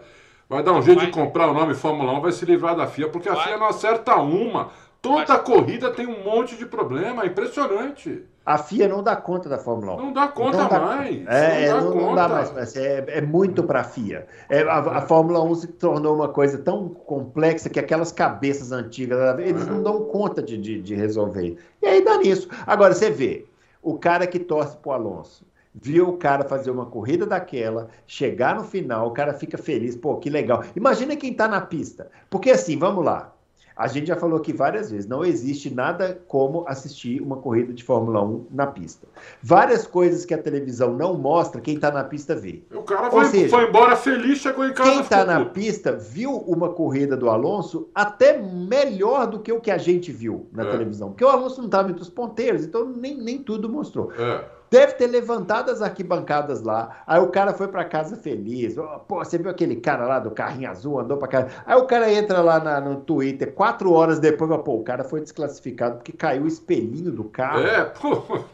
Vai 0.48 0.62
dar 0.62 0.72
um 0.72 0.82
jeito 0.82 0.98
vai. 0.98 1.06
de 1.06 1.12
comprar 1.12 1.50
o 1.50 1.54
nome 1.54 1.74
Fórmula 1.74 2.12
1, 2.14 2.20
vai 2.20 2.32
se 2.32 2.44
livrar 2.44 2.74
da 2.74 2.86
FIA, 2.86 3.08
porque 3.08 3.28
vai. 3.28 3.38
a 3.38 3.42
FIA 3.42 3.58
não 3.58 3.66
acerta 3.66 4.16
uma. 4.16 4.70
Toda 5.00 5.26
vai. 5.26 5.44
corrida 5.44 5.90
tem 5.90 6.06
um 6.06 6.24
monte 6.24 6.56
de 6.56 6.66
problema, 6.66 7.22
é 7.22 7.26
impressionante. 7.26 8.24
A 8.44 8.56
FIA 8.56 8.88
não 8.88 9.02
dá 9.02 9.14
conta 9.14 9.46
da 9.46 9.58
Fórmula 9.58 9.94
1. 9.94 9.96
Não 9.98 10.12
dá 10.12 10.26
conta 10.26 10.56
não 10.56 10.68
dá, 10.68 10.80
mais. 10.80 11.26
É, 11.26 11.70
não, 11.70 11.76
dá, 11.76 11.84
não, 11.84 11.94
não 11.94 12.14
dá 12.14 12.28
mais. 12.28 12.76
É, 12.76 13.04
é 13.06 13.20
muito 13.20 13.62
para 13.62 13.80
a 13.80 13.84
FIA. 13.84 14.26
É, 14.48 14.62
a, 14.62 14.78
a, 14.78 15.00
Fórmula 15.02 15.44
1 15.44 15.54
se 15.54 15.66
tornou 15.68 16.16
uma 16.16 16.28
coisa 16.28 16.56
tão 16.56 16.88
complexa 16.88 17.68
que 17.68 17.78
aquelas 17.78 18.10
cabeças 18.10 18.72
antigas, 18.72 19.38
eles 19.38 19.66
não 19.66 19.82
dão 19.82 20.04
conta 20.06 20.42
de, 20.42 20.56
de, 20.56 20.80
de 20.80 20.94
resolver. 20.94 21.58
E 21.82 21.86
aí 21.86 22.02
dá 22.02 22.16
nisso. 22.16 22.48
Agora, 22.66 22.94
você 22.94 23.10
vê, 23.10 23.44
o 23.82 23.98
cara 23.98 24.26
que 24.26 24.38
torce 24.38 24.76
pro 24.78 24.92
Alonso, 24.92 25.44
viu 25.80 26.08
o 26.08 26.16
cara 26.16 26.44
fazer 26.44 26.70
uma 26.70 26.86
corrida 26.86 27.26
daquela, 27.26 27.88
chegar 28.06 28.54
no 28.54 28.64
final, 28.64 29.08
o 29.08 29.12
cara 29.12 29.34
fica 29.34 29.58
feliz, 29.58 29.96
pô, 29.96 30.16
que 30.16 30.30
legal. 30.30 30.64
Imagina 30.74 31.16
quem 31.16 31.32
tá 31.32 31.48
na 31.48 31.60
pista. 31.60 32.10
Porque 32.28 32.50
assim, 32.50 32.78
vamos 32.78 33.04
lá. 33.04 33.32
A 33.78 33.86
gente 33.86 34.08
já 34.08 34.16
falou 34.16 34.40
aqui 34.40 34.52
várias 34.52 34.90
vezes, 34.90 35.06
não 35.06 35.24
existe 35.24 35.72
nada 35.72 36.20
como 36.26 36.64
assistir 36.66 37.22
uma 37.22 37.36
corrida 37.36 37.72
de 37.72 37.84
Fórmula 37.84 38.20
1 38.24 38.46
na 38.50 38.66
pista. 38.66 39.06
Várias 39.40 39.86
coisas 39.86 40.24
que 40.24 40.34
a 40.34 40.42
televisão 40.42 40.94
não 40.94 41.16
mostra, 41.16 41.60
quem 41.60 41.76
está 41.76 41.88
na 41.88 42.02
pista 42.02 42.34
vê. 42.34 42.64
O 42.74 42.82
cara 42.82 43.08
foi, 43.08 43.26
seja, 43.26 43.48
foi, 43.48 43.68
embora 43.68 43.94
feliz, 43.94 44.38
chegou 44.38 44.66
em 44.66 44.72
casa. 44.72 44.90
Quem 44.90 45.00
está 45.00 45.24
na 45.24 45.44
pista 45.44 45.92
viu 45.92 46.38
uma 46.38 46.70
corrida 46.70 47.16
do 47.16 47.30
Alonso 47.30 47.88
até 47.94 48.36
melhor 48.36 49.28
do 49.28 49.38
que 49.38 49.52
o 49.52 49.60
que 49.60 49.70
a 49.70 49.78
gente 49.78 50.10
viu 50.10 50.48
na 50.52 50.64
é. 50.64 50.70
televisão. 50.72 51.10
Porque 51.10 51.24
o 51.24 51.28
Alonso 51.28 51.58
não 51.58 51.66
estava 51.66 51.88
entre 51.88 52.02
os 52.02 52.10
ponteiros, 52.10 52.64
então 52.64 52.84
nem, 52.84 53.16
nem 53.16 53.38
tudo 53.38 53.68
mostrou. 53.68 54.10
É. 54.18 54.57
Deve 54.70 54.92
ter 54.94 55.06
levantado 55.06 55.70
as 55.70 55.80
arquibancadas 55.80 56.62
lá. 56.62 57.02
Aí 57.06 57.20
o 57.20 57.28
cara 57.28 57.52
foi 57.54 57.68
para 57.68 57.84
casa 57.84 58.16
feliz. 58.16 58.74
Pô, 59.06 59.18
você 59.18 59.38
viu 59.38 59.50
aquele 59.50 59.76
cara 59.76 60.06
lá 60.06 60.18
do 60.18 60.30
carrinho 60.30 60.70
azul, 60.70 61.00
andou 61.00 61.16
para 61.16 61.28
casa. 61.28 61.48
Aí 61.64 61.76
o 61.76 61.86
cara 61.86 62.12
entra 62.12 62.40
lá 62.40 62.60
na, 62.60 62.80
no 62.80 62.96
Twitter, 63.00 63.52
quatro 63.52 63.92
horas 63.92 64.18
depois, 64.18 64.50
pô, 64.62 64.74
o 64.74 64.84
cara 64.84 65.04
foi 65.04 65.20
desclassificado 65.20 65.96
porque 65.96 66.12
caiu 66.12 66.42
o 66.42 66.48
espelhinho 66.48 67.10
do 67.10 67.24
carro. 67.24 67.60
É, 67.60 67.84
pô, 67.98 68.44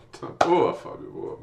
boa, 0.45 0.75
Fábio, 0.75 1.11
boa. 1.11 1.39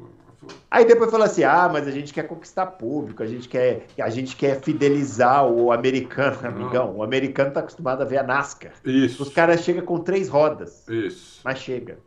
Aí 0.70 0.84
depois 0.84 1.10
fala 1.10 1.26
assim: 1.26 1.44
ah, 1.44 1.68
mas 1.72 1.86
a 1.86 1.90
gente 1.90 2.12
quer 2.12 2.26
conquistar 2.26 2.66
público, 2.66 3.22
a 3.22 3.26
gente 3.26 3.48
quer, 3.48 3.86
a 3.98 4.10
gente 4.10 4.34
quer 4.36 4.60
fidelizar 4.60 5.46
o 5.46 5.70
americano, 5.70 6.38
amigão. 6.46 6.96
O 6.96 7.02
americano 7.02 7.52
tá 7.52 7.60
acostumado 7.60 8.02
a 8.02 8.04
ver 8.04 8.18
a 8.18 8.22
NASCAR. 8.22 8.72
Isso. 8.84 9.22
Os 9.22 9.28
caras 9.28 9.60
chegam 9.62 9.84
com 9.84 9.98
três 9.98 10.28
rodas. 10.28 10.86
Isso. 10.88 11.40
Mas 11.44 11.58
chega. 11.58 11.98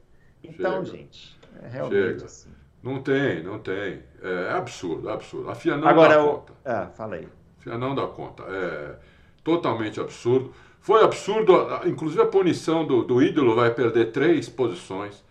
Então, 0.43 0.85
chega. 0.85 0.97
gente, 0.97 1.39
é 1.63 1.67
realmente 1.67 2.13
chega. 2.13 2.25
assim. 2.25 2.49
Não 2.85 3.01
tem, 3.01 3.41
não 3.41 3.57
tem. 3.57 4.03
É, 4.21 4.51
absurdo, 4.51 5.09
absurdo. 5.09 5.49
A 5.49 5.55
FIA 5.55 5.75
não 5.75 5.87
Agora, 5.87 6.15
dá 6.15 6.23
conta. 6.23 6.53
Ah, 6.63 6.87
fala 6.95 7.15
aí. 7.15 7.27
A 7.59 7.63
FIA 7.63 7.77
não 7.79 7.95
dá 7.95 8.05
conta. 8.05 8.43
É 8.43 8.95
totalmente 9.43 9.99
absurdo. 9.99 10.53
Foi 10.79 11.03
absurdo, 11.03 11.67
inclusive 11.85 12.21
a 12.21 12.27
punição 12.27 12.85
do, 12.85 13.03
do 13.03 13.23
ídolo 13.23 13.55
vai 13.55 13.73
perder 13.73 14.11
três 14.11 14.47
posições. 14.47 15.23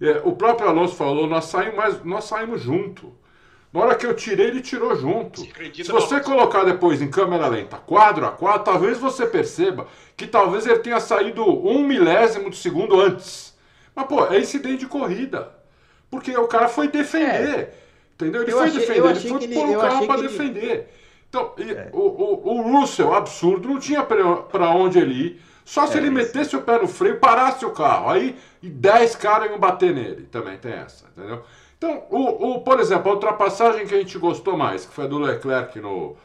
É, 0.00 0.22
o 0.24 0.32
próprio 0.32 0.68
Alonso 0.68 0.94
falou, 0.96 1.26
nós 1.26 1.44
saímos, 1.46 2.02
nós 2.02 2.24
saímos 2.24 2.62
junto. 2.62 3.12
Na 3.72 3.80
hora 3.80 3.94
que 3.94 4.06
eu 4.06 4.14
tirei, 4.14 4.46
ele 4.46 4.62
tirou 4.62 4.96
junto. 4.96 5.40
Se, 5.40 5.84
Se 5.84 5.92
você 5.92 6.20
colocar 6.20 6.64
depois 6.64 7.02
em 7.02 7.10
câmera 7.10 7.46
lenta, 7.46 7.76
quadro 7.76 8.24
a 8.24 8.30
quadro, 8.30 8.64
talvez 8.64 8.96
você 8.96 9.26
perceba 9.26 9.86
que 10.16 10.26
talvez 10.26 10.66
ele 10.66 10.78
tenha 10.78 11.00
saído 11.00 11.44
um 11.44 11.86
milésimo 11.86 12.48
de 12.48 12.56
segundo 12.56 12.98
antes. 12.98 13.54
Mas, 13.94 14.06
pô, 14.06 14.26
é 14.26 14.38
incidente 14.38 14.78
de 14.78 14.86
corrida. 14.86 15.55
Porque 16.10 16.36
o 16.36 16.46
cara 16.46 16.68
foi 16.68 16.88
defender. 16.88 17.58
É. 17.58 17.74
Entendeu? 18.14 18.42
Ele 18.42 18.52
eu 18.52 18.58
foi 18.58 18.66
achei, 18.68 18.80
defender, 18.80 19.10
ele 19.10 19.28
foi 19.28 19.48
pôr 19.48 19.68
o 19.68 19.80
carro 19.80 20.06
para 20.06 20.22
defender. 20.22 20.64
Ele... 20.64 20.84
Então, 21.28 21.52
é. 21.58 21.90
o, 21.92 22.00
o, 22.00 22.58
o 22.58 22.80
Russell, 22.80 23.12
absurdo, 23.12 23.68
não 23.68 23.78
tinha 23.78 24.02
para 24.02 24.70
onde 24.70 24.98
ele 24.98 25.14
ir. 25.14 25.42
Só 25.64 25.86
se 25.86 25.94
é, 25.94 26.00
ele 26.00 26.10
metesse 26.10 26.56
o 26.56 26.62
pé 26.62 26.80
no 26.80 26.86
freio, 26.86 27.18
parasse 27.18 27.64
o 27.64 27.72
carro. 27.72 28.10
Aí 28.10 28.38
10 28.62 29.16
caras 29.16 29.50
iam 29.50 29.58
bater 29.58 29.92
nele. 29.92 30.28
Também 30.30 30.56
tem 30.56 30.72
essa, 30.72 31.06
entendeu? 31.08 31.42
Então, 31.76 32.04
o, 32.08 32.52
o, 32.52 32.60
por 32.60 32.80
exemplo, 32.80 33.10
a 33.10 33.14
ultrapassagem 33.14 33.86
que 33.86 33.94
a 33.94 33.98
gente 33.98 34.16
gostou 34.16 34.56
mais, 34.56 34.86
que 34.86 34.94
foi 34.94 35.04
a 35.04 35.08
do 35.08 35.18
Leclerc 35.18 35.78
no, 35.78 36.16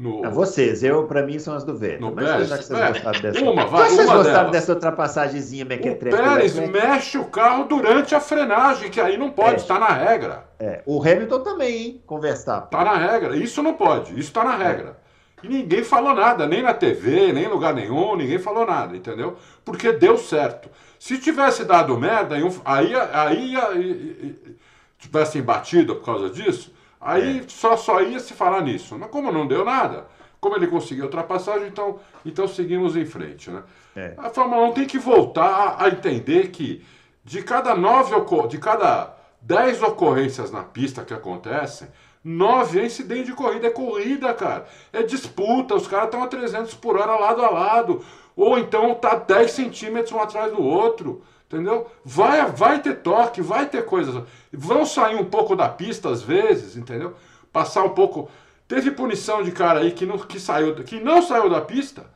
no... 0.00 0.24
É 0.24 0.30
vocês, 0.30 0.82
eu, 0.82 1.04
pra 1.04 1.22
mim, 1.22 1.38
são 1.38 1.54
as 1.54 1.62
do 1.62 1.76
Vettel. 1.76 2.00
No 2.00 2.14
Mas 2.14 2.24
Pérez, 2.24 2.48
já 2.48 2.56
que 2.58 2.64
vocês 2.64 2.80
é, 2.80 2.88
gostaram 2.88 3.20
dessa. 3.20 3.44
Uma, 3.44 3.66
vai, 3.66 3.90
vocês 3.90 4.08
uma 4.08 4.16
gostaram 4.16 4.38
delas. 4.38 4.52
dessa 4.52 4.72
ultrapassagemzinha 4.72 5.64
mequetrefe? 5.66 6.16
O 6.16 6.18
Pérez 6.18 6.54
mexe 6.54 7.18
o 7.18 7.26
carro 7.26 7.64
durante 7.64 8.14
a 8.14 8.20
frenagem, 8.20 8.90
que 8.90 8.98
aí 8.98 9.18
não 9.18 9.30
pode, 9.30 9.60
está 9.60 9.78
na 9.78 9.88
regra. 9.92 10.44
É, 10.58 10.80
o 10.86 11.02
Hamilton 11.02 11.40
também, 11.40 11.82
hein, 11.82 12.02
com 12.06 12.18
Verstappen. 12.18 12.70
Tá 12.70 12.82
na 12.82 12.96
regra, 12.96 13.36
isso 13.36 13.62
não 13.62 13.74
pode, 13.74 14.18
isso 14.18 14.32
tá 14.32 14.42
na 14.42 14.56
regra. 14.56 14.96
É. 15.42 15.46
E 15.46 15.48
ninguém 15.48 15.84
falou 15.84 16.14
nada, 16.14 16.46
nem 16.46 16.62
na 16.62 16.72
TV, 16.72 17.32
nem 17.32 17.44
em 17.44 17.48
lugar 17.48 17.74
nenhum, 17.74 18.16
ninguém 18.16 18.38
falou 18.38 18.66
nada, 18.66 18.96
entendeu? 18.96 19.36
Porque 19.64 19.92
deu 19.92 20.16
certo. 20.16 20.70
Se 20.98 21.18
tivesse 21.18 21.64
dado 21.64 21.98
merda, 21.98 22.36
aí, 22.36 22.94
aí, 23.12 23.56
aí 23.56 24.56
tivessem 24.98 25.42
batido 25.42 25.96
por 25.96 26.04
causa 26.06 26.30
disso, 26.30 26.72
Aí 27.00 27.38
é. 27.38 27.44
só, 27.48 27.76
só 27.76 28.02
ia 28.02 28.20
se 28.20 28.34
falar 28.34 28.60
nisso. 28.62 28.96
Mas 28.98 29.10
como 29.10 29.32
não 29.32 29.46
deu 29.46 29.64
nada, 29.64 30.06
como 30.40 30.56
ele 30.56 30.66
conseguiu 30.66 31.04
ultrapassagem, 31.04 31.68
então, 31.68 31.98
então 32.24 32.46
seguimos 32.46 32.96
em 32.96 33.06
frente. 33.06 33.50
Né? 33.50 33.62
É. 33.96 34.14
A 34.18 34.30
Fórmula 34.30 34.66
1 34.68 34.72
tem 34.72 34.86
que 34.86 34.98
voltar 34.98 35.76
a, 35.78 35.88
entender 35.88 36.50
que 36.50 36.84
de 37.24 37.42
cada 37.42 37.74
nove 37.74 38.14
de 38.48 38.58
cada 38.58 39.16
dez 39.40 39.82
ocorrências 39.82 40.50
na 40.50 40.62
pista 40.62 41.04
que 41.04 41.14
acontecem, 41.14 41.88
nove 42.22 42.80
é 42.80 42.84
incidente 42.84 43.26
de 43.26 43.32
corrida, 43.32 43.68
é 43.68 43.70
corrida, 43.70 44.32
cara. 44.34 44.66
É 44.92 45.02
disputa, 45.02 45.74
os 45.74 45.86
caras 45.86 46.06
estão 46.06 46.22
a 46.22 46.26
300 46.26 46.74
por 46.74 46.96
hora 46.96 47.16
lado 47.16 47.42
a 47.42 47.50
lado. 47.50 48.04
Ou 48.36 48.58
então 48.58 48.94
tá 48.94 49.14
10 49.16 49.50
centímetros 49.50 50.12
um 50.12 50.20
atrás 50.20 50.52
do 50.52 50.62
outro. 50.62 51.22
Entendeu? 51.50 51.90
Vai, 52.04 52.48
vai 52.52 52.80
ter 52.80 52.98
toque, 52.98 53.42
vai 53.42 53.66
ter 53.66 53.84
coisas. 53.84 54.22
Vão 54.52 54.86
sair 54.86 55.16
um 55.16 55.24
pouco 55.24 55.56
da 55.56 55.68
pista 55.68 56.08
às 56.08 56.22
vezes, 56.22 56.76
entendeu? 56.76 57.16
Passar 57.52 57.82
um 57.82 57.88
pouco. 57.88 58.30
Teve 58.68 58.92
punição 58.92 59.42
de 59.42 59.50
cara 59.50 59.80
aí 59.80 59.90
que 59.90 60.06
não, 60.06 60.16
que 60.16 60.38
saiu, 60.38 60.76
que 60.76 61.00
não 61.00 61.20
saiu 61.20 61.50
da 61.50 61.60
pista. 61.60 62.06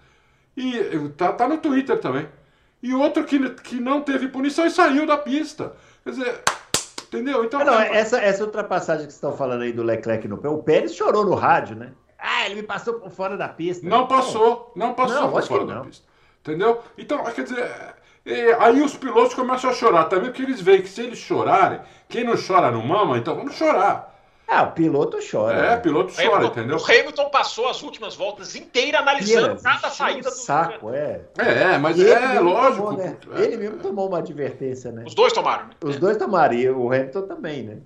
E 0.56 0.72
tá, 1.16 1.32
tá 1.32 1.48
no 1.48 1.58
Twitter 1.58 1.98
também. 1.98 2.28
E 2.80 2.94
outro 2.94 3.24
que, 3.24 3.50
que 3.54 3.80
não 3.80 4.02
teve 4.02 4.28
punição 4.28 4.66
e 4.66 4.70
saiu 4.70 5.04
da 5.04 5.18
pista. 5.18 5.72
Quer 6.04 6.10
dizer, 6.10 6.40
entendeu? 7.02 7.44
Então, 7.44 7.64
não, 7.64 7.80
é, 7.80 7.96
essa, 7.96 8.20
essa 8.20 8.44
ultrapassagem 8.44 9.06
que 9.06 9.12
vocês 9.12 9.16
estão 9.16 9.36
falando 9.36 9.62
aí 9.62 9.72
do 9.72 9.82
Leclerc 9.82 10.28
no 10.28 10.38
pé, 10.38 10.48
o 10.48 10.62
Pérez 10.62 10.94
chorou 10.94 11.24
no 11.24 11.34
rádio, 11.34 11.74
né? 11.74 11.90
Ah, 12.16 12.46
ele 12.46 12.54
me 12.54 12.62
passou 12.62 12.94
por 12.94 13.10
fora 13.10 13.36
da 13.36 13.48
pista. 13.48 13.84
Não 13.84 14.06
passou, 14.06 14.72
não 14.76 14.94
passou 14.94 15.22
não, 15.22 15.32
por 15.32 15.42
fora 15.42 15.66
da 15.66 15.80
pista. 15.80 16.06
Entendeu? 16.40 16.80
Então, 16.96 17.24
quer 17.24 17.42
dizer, 17.42 17.68
e 18.24 18.52
aí 18.58 18.80
os 18.82 18.96
pilotos 18.96 19.34
começam 19.34 19.70
a 19.70 19.72
chorar 19.72 20.04
também, 20.04 20.30
porque 20.30 20.42
eles 20.42 20.60
veem 20.60 20.82
que 20.82 20.88
se 20.88 21.02
eles 21.02 21.18
chorarem, 21.18 21.80
quem 22.08 22.24
não 22.24 22.34
chora 22.36 22.70
não 22.70 22.82
mama, 22.82 23.18
então 23.18 23.34
vamos 23.36 23.54
chorar. 23.54 24.12
Ah, 24.46 24.62
o 24.64 24.72
piloto 24.72 25.18
chora. 25.30 25.58
É, 25.58 25.76
o 25.76 25.80
piloto 25.80 26.14
chora, 26.14 26.36
Hamilton, 26.36 26.60
entendeu? 26.60 26.76
O 26.76 26.84
Hamilton 26.84 27.30
passou 27.30 27.68
as 27.68 27.82
últimas 27.82 28.14
voltas 28.14 28.54
inteiras 28.54 29.00
analisando 29.00 29.60
cada 29.62 29.88
saída 29.88 30.28
do 30.28 30.36
saco, 30.36 30.90
é. 30.90 31.22
É, 31.38 31.78
mas 31.78 31.98
é 31.98 32.38
lógico. 32.40 32.88
Tomou, 32.88 32.98
né? 32.98 33.16
é. 33.36 33.42
Ele 33.42 33.56
mesmo 33.56 33.78
tomou 33.78 34.06
uma 34.08 34.18
advertência, 34.18 34.92
né? 34.92 35.04
Os 35.06 35.14
dois 35.14 35.32
tomaram. 35.32 35.68
Né? 35.68 35.74
Os 35.82 35.96
dois 35.96 36.18
tomaram, 36.18 36.54
e 36.54 36.68
o 36.68 36.92
Hamilton 36.92 37.22
também, 37.22 37.62
né? 37.62 37.78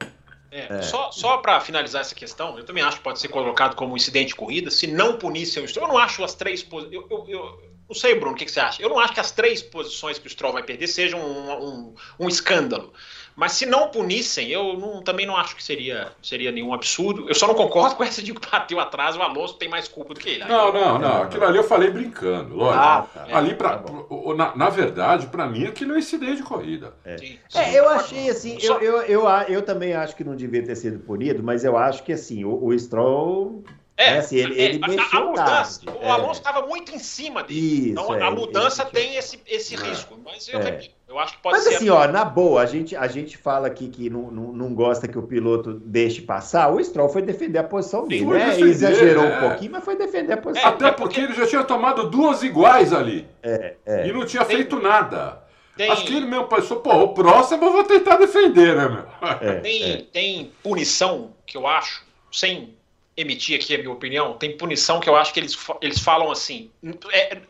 É. 0.00 0.14
É, 0.54 0.82
Só, 0.82 1.10
só 1.10 1.38
para 1.38 1.60
finalizar 1.60 2.02
essa 2.02 2.14
questão, 2.14 2.56
eu 2.56 2.64
também 2.64 2.80
acho 2.80 2.98
que 2.98 3.02
pode 3.02 3.18
ser 3.18 3.26
colocado 3.26 3.74
como 3.74 3.96
incidente 3.96 4.28
de 4.28 4.34
corrida, 4.36 4.70
se 4.70 4.86
não 4.86 5.18
punisse 5.18 5.58
o 5.58 5.64
Eu 5.64 5.88
não 5.88 5.98
acho 5.98 6.22
as 6.22 6.36
três. 6.36 6.64
Eu, 6.70 7.04
eu, 7.10 7.24
eu, 7.26 7.60
não 7.88 7.94
sei, 7.94 8.14
Bruno, 8.14 8.32
o 8.32 8.34
que, 8.34 8.44
que, 8.44 8.50
você 8.50 8.60
acha? 8.60 8.82
Eu 8.82 8.88
não 8.88 8.98
acho 8.98 9.12
que 9.12 9.20
as 9.20 9.30
três 9.30 9.62
posições 9.62 10.18
que 10.18 10.26
o 10.26 10.30
Stroll 10.30 10.52
vai 10.52 10.62
perder 10.62 10.86
sejam 10.86 11.20
um, 11.20 11.52
um, 11.52 11.94
um 12.20 12.28
escândalo. 12.28 12.92
Mas 13.36 13.52
se 13.52 13.66
não 13.66 13.88
punissem, 13.88 14.48
eu 14.48 14.74
não, 14.78 15.02
também 15.02 15.26
não 15.26 15.36
acho 15.36 15.56
que 15.56 15.62
seria, 15.62 16.12
seria 16.22 16.52
nenhum 16.52 16.72
absurdo. 16.72 17.28
Eu 17.28 17.34
só 17.34 17.46
não 17.48 17.54
concordo 17.54 17.96
com 17.96 18.04
essa 18.04 18.22
de 18.22 18.32
que 18.32 18.50
bateu 18.50 18.78
atrás, 18.78 19.16
o 19.16 19.22
Alonso 19.22 19.54
tem 19.54 19.68
mais 19.68 19.88
culpa 19.88 20.14
do 20.14 20.20
que 20.20 20.30
ele. 20.30 20.44
Não, 20.44 20.72
não, 20.72 20.98
não. 20.98 21.22
Aquilo 21.24 21.44
ali 21.44 21.58
eu 21.58 21.64
falei 21.64 21.90
brincando, 21.90 22.54
lógico. 22.54 22.82
Ah, 22.84 23.06
tá. 23.12 23.36
ali, 23.36 23.54
pra, 23.54 23.78
pro- 23.78 24.34
na, 24.36 24.54
na 24.54 24.70
verdade, 24.70 25.26
pra 25.26 25.46
mim, 25.46 25.64
aquilo 25.66 25.94
é 25.94 25.98
incidente 25.98 26.36
de 26.36 26.42
corrida. 26.44 26.94
Sim, 27.18 27.38
É, 27.54 27.64
sim. 27.64 27.76
eu 27.76 27.88
achei 27.88 28.30
assim, 28.30 28.56
eu, 28.62 28.80
eu, 28.80 29.02
eu, 29.02 29.28
eu 29.48 29.62
também 29.62 29.94
acho 29.94 30.14
que 30.14 30.22
não 30.24 30.36
devia 30.36 30.64
ter 30.64 30.76
sido 30.76 31.00
punido, 31.00 31.42
mas 31.42 31.64
eu 31.64 31.76
acho 31.76 32.04
que 32.04 32.12
assim, 32.12 32.44
o, 32.44 32.64
o 32.64 32.78
Stroll. 32.78 33.64
É, 33.96 34.18
assim, 34.18 34.36
ele, 34.38 34.60
ele 34.60 34.80
a- 34.82 34.86
a, 34.86 34.88
mexeu 34.88 35.26
mudança, 35.28 35.84
tarde. 35.84 36.00
o 36.04 36.10
Alonso 36.10 36.40
estava 36.40 36.66
muito 36.66 36.92
em 36.92 36.98
cima 36.98 37.44
dele. 37.44 37.60
Isso, 37.60 37.88
então 37.90 38.12
é, 38.14 38.22
a 38.24 38.30
mudança 38.30 38.82
ele- 38.82 38.90
tem 38.90 39.14
esse, 39.14 39.40
esse 39.46 39.76
É. 39.76 39.78
risco. 39.78 40.18
Mas 40.24 40.48
eu 40.48 40.58
É. 40.58 40.64
repito, 40.64 40.94
eu 41.08 41.16
acho 41.16 41.34
que 41.36 41.42
pode 41.42 41.54
Mas 41.58 41.64
ser. 41.64 41.76
assim, 41.76 41.88
ó, 41.90 42.08
na 42.08 42.24
boa, 42.24 42.62
a 42.62 42.66
gente, 42.66 42.96
a 42.96 43.06
gente 43.06 43.36
fala 43.38 43.68
aqui 43.68 43.86
que 43.88 44.10
não, 44.10 44.32
não, 44.32 44.52
não 44.52 44.74
gosta 44.74 45.06
que 45.06 45.16
o 45.16 45.22
piloto 45.22 45.74
deixe 45.74 46.22
passar. 46.22 46.72
O 46.74 46.82
Stroll 46.82 47.08
foi 47.08 47.22
defender 47.22 47.58
a 47.58 47.62
posição 47.62 48.08
dele, 48.08 48.24
né? 48.26 48.46
defender, 48.46 48.68
Exagerou 48.68 49.24
é. 49.24 49.36
um 49.36 49.48
pouquinho, 49.48 49.70
mas 49.72 49.84
foi 49.84 49.94
defender 49.96 50.32
a 50.32 50.36
posição. 50.38 50.68
Até 50.70 50.86
é 50.86 50.90
porque 50.90 51.20
porque- 51.20 51.20
ele 51.20 51.34
já 51.34 51.46
tinha 51.46 51.62
tomado 51.62 52.10
duas 52.10 52.42
iguais 52.42 52.92
ali. 52.92 53.28
É, 53.44 53.74
é. 53.86 54.08
E 54.08 54.12
não 54.12 54.26
tinha 54.26 54.44
Tem- 54.44 54.56
feito 54.56 54.80
nada. 54.80 55.40
tem- 55.76 55.88
Acho 55.88 56.04
que 56.04 56.16
ele 56.16 56.26
mesmo 56.26 56.48
pensou, 56.48 56.78
pô, 56.80 56.92
o 56.96 57.08
próximo 57.14 57.64
eu 57.64 57.72
vou 57.72 57.84
tentar 57.84 58.16
defender, 58.16 58.74
né, 58.74 58.88
meu? 58.88 59.04
É, 59.40 59.60
Tem, 59.60 59.92
é. 59.92 59.96
tem 60.12 60.52
punição 60.64 61.32
que 61.46 61.56
eu 61.56 61.64
acho, 61.66 62.02
sem 62.32 62.74
emitir 63.16 63.56
aqui 63.56 63.74
a 63.74 63.78
minha 63.78 63.90
opinião, 63.90 64.36
tem 64.36 64.56
punição 64.56 65.00
que 65.00 65.08
eu 65.08 65.16
acho 65.16 65.32
que 65.32 65.40
eles, 65.40 65.56
eles 65.80 66.00
falam 66.00 66.30
assim. 66.30 66.70
É, 67.12 67.40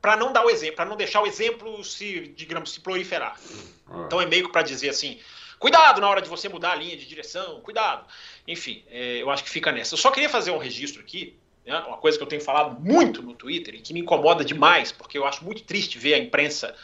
para 0.00 0.16
não 0.16 0.32
dar 0.32 0.44
o 0.44 0.50
exemplo, 0.50 0.76
para 0.76 0.84
não 0.84 0.96
deixar 0.96 1.22
o 1.22 1.26
exemplo 1.26 1.84
se, 1.84 2.32
digamos, 2.36 2.72
se 2.72 2.80
proliferar. 2.80 3.38
Então 4.06 4.20
é 4.20 4.26
meio 4.26 4.46
que 4.46 4.52
para 4.52 4.62
dizer 4.62 4.88
assim, 4.88 5.20
cuidado 5.60 6.00
na 6.00 6.08
hora 6.08 6.20
de 6.20 6.28
você 6.28 6.48
mudar 6.48 6.72
a 6.72 6.74
linha 6.74 6.96
de 6.96 7.06
direção, 7.06 7.60
cuidado. 7.60 8.04
Enfim, 8.48 8.82
é, 8.90 9.22
eu 9.22 9.30
acho 9.30 9.44
que 9.44 9.50
fica 9.50 9.70
nessa. 9.70 9.94
Eu 9.94 9.98
só 9.98 10.10
queria 10.10 10.28
fazer 10.28 10.50
um 10.50 10.58
registro 10.58 11.00
aqui, 11.00 11.38
né, 11.64 11.78
uma 11.86 11.98
coisa 11.98 12.18
que 12.18 12.24
eu 12.24 12.28
tenho 12.28 12.42
falado 12.42 12.80
muito 12.80 13.22
no 13.22 13.34
Twitter 13.34 13.76
e 13.76 13.80
que 13.80 13.94
me 13.94 14.00
incomoda 14.00 14.44
demais, 14.44 14.90
porque 14.90 15.16
eu 15.16 15.24
acho 15.24 15.44
muito 15.44 15.62
triste 15.62 15.98
ver 15.98 16.14
a 16.14 16.18
imprensa 16.18 16.74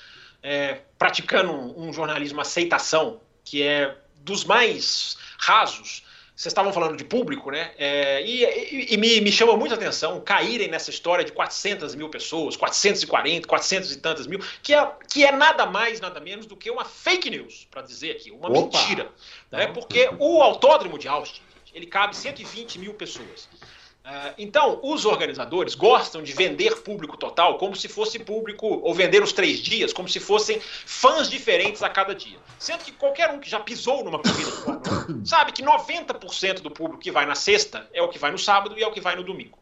é, 0.40 0.82
praticando 0.96 1.50
um, 1.50 1.88
um 1.88 1.92
jornalismo 1.92 2.40
aceitação, 2.40 3.20
que 3.44 3.62
é 3.62 3.96
dos 4.18 4.44
mais 4.44 5.16
rasos. 5.38 6.04
Vocês 6.38 6.52
estavam 6.52 6.72
falando 6.72 6.96
de 6.96 7.02
público, 7.02 7.50
né? 7.50 7.72
É, 7.76 8.22
e 8.24 8.44
e- 8.44 8.94
e 8.94 8.96
me, 8.96 9.20
me 9.20 9.32
chama 9.32 9.56
muita 9.56 9.74
atenção 9.74 10.20
caírem 10.20 10.68
nessa 10.68 10.88
história 10.88 11.24
de 11.24 11.32
400 11.32 11.96
mil 11.96 12.08
pessoas, 12.08 12.56
440, 12.56 13.48
400 13.48 13.90
e 13.90 13.96
tantas 13.98 14.24
mil, 14.28 14.38
que 14.62 14.72
é, 14.72 14.88
que 15.12 15.24
é 15.24 15.32
nada 15.32 15.66
mais, 15.66 16.00
nada 16.00 16.20
menos 16.20 16.46
do 16.46 16.56
que 16.56 16.70
uma 16.70 16.84
fake 16.84 17.28
news, 17.28 17.66
para 17.68 17.82
dizer 17.82 18.12
aqui, 18.12 18.30
uma 18.30 18.48
Opa! 18.48 18.78
mentira. 18.78 19.10
Né? 19.50 19.66
Porque 19.66 20.08
o 20.20 20.40
autódromo 20.40 20.96
de 20.96 21.08
Austin, 21.08 21.42
ele 21.74 21.86
cabe 21.86 22.14
120 22.14 22.78
mil 22.78 22.94
pessoas. 22.94 23.48
Ah, 24.10 24.32
então, 24.38 24.80
os 24.82 25.04
organizadores 25.04 25.74
gostam 25.74 26.22
de 26.22 26.32
vender 26.32 26.76
público 26.80 27.14
total 27.14 27.58
como 27.58 27.76
se 27.76 27.88
fosse 27.88 28.18
público, 28.18 28.66
ou 28.66 28.94
vender 28.94 29.22
os 29.22 29.34
três 29.34 29.58
dias, 29.58 29.92
como 29.92 30.08
se 30.08 30.18
fossem 30.18 30.58
fãs 30.60 31.28
diferentes 31.28 31.82
a 31.82 31.90
cada 31.90 32.14
dia. 32.14 32.38
Sendo 32.58 32.84
que 32.84 32.92
qualquer 32.92 33.30
um 33.30 33.38
que 33.38 33.50
já 33.50 33.60
pisou 33.60 34.02
numa 34.02 34.18
corrida 34.18 34.50
de 34.50 34.56
Fórmula 34.56 35.06
1 35.10 35.26
sabe 35.26 35.52
que 35.52 35.62
90% 35.62 36.60
do 36.62 36.70
público 36.70 37.02
que 37.02 37.10
vai 37.10 37.26
na 37.26 37.34
sexta 37.34 37.86
é 37.92 38.00
o 38.00 38.08
que 38.08 38.18
vai 38.18 38.30
no 38.30 38.38
sábado 38.38 38.78
e 38.78 38.82
é 38.82 38.86
o 38.86 38.92
que 38.92 39.00
vai 39.00 39.14
no 39.14 39.22
domingo. 39.22 39.58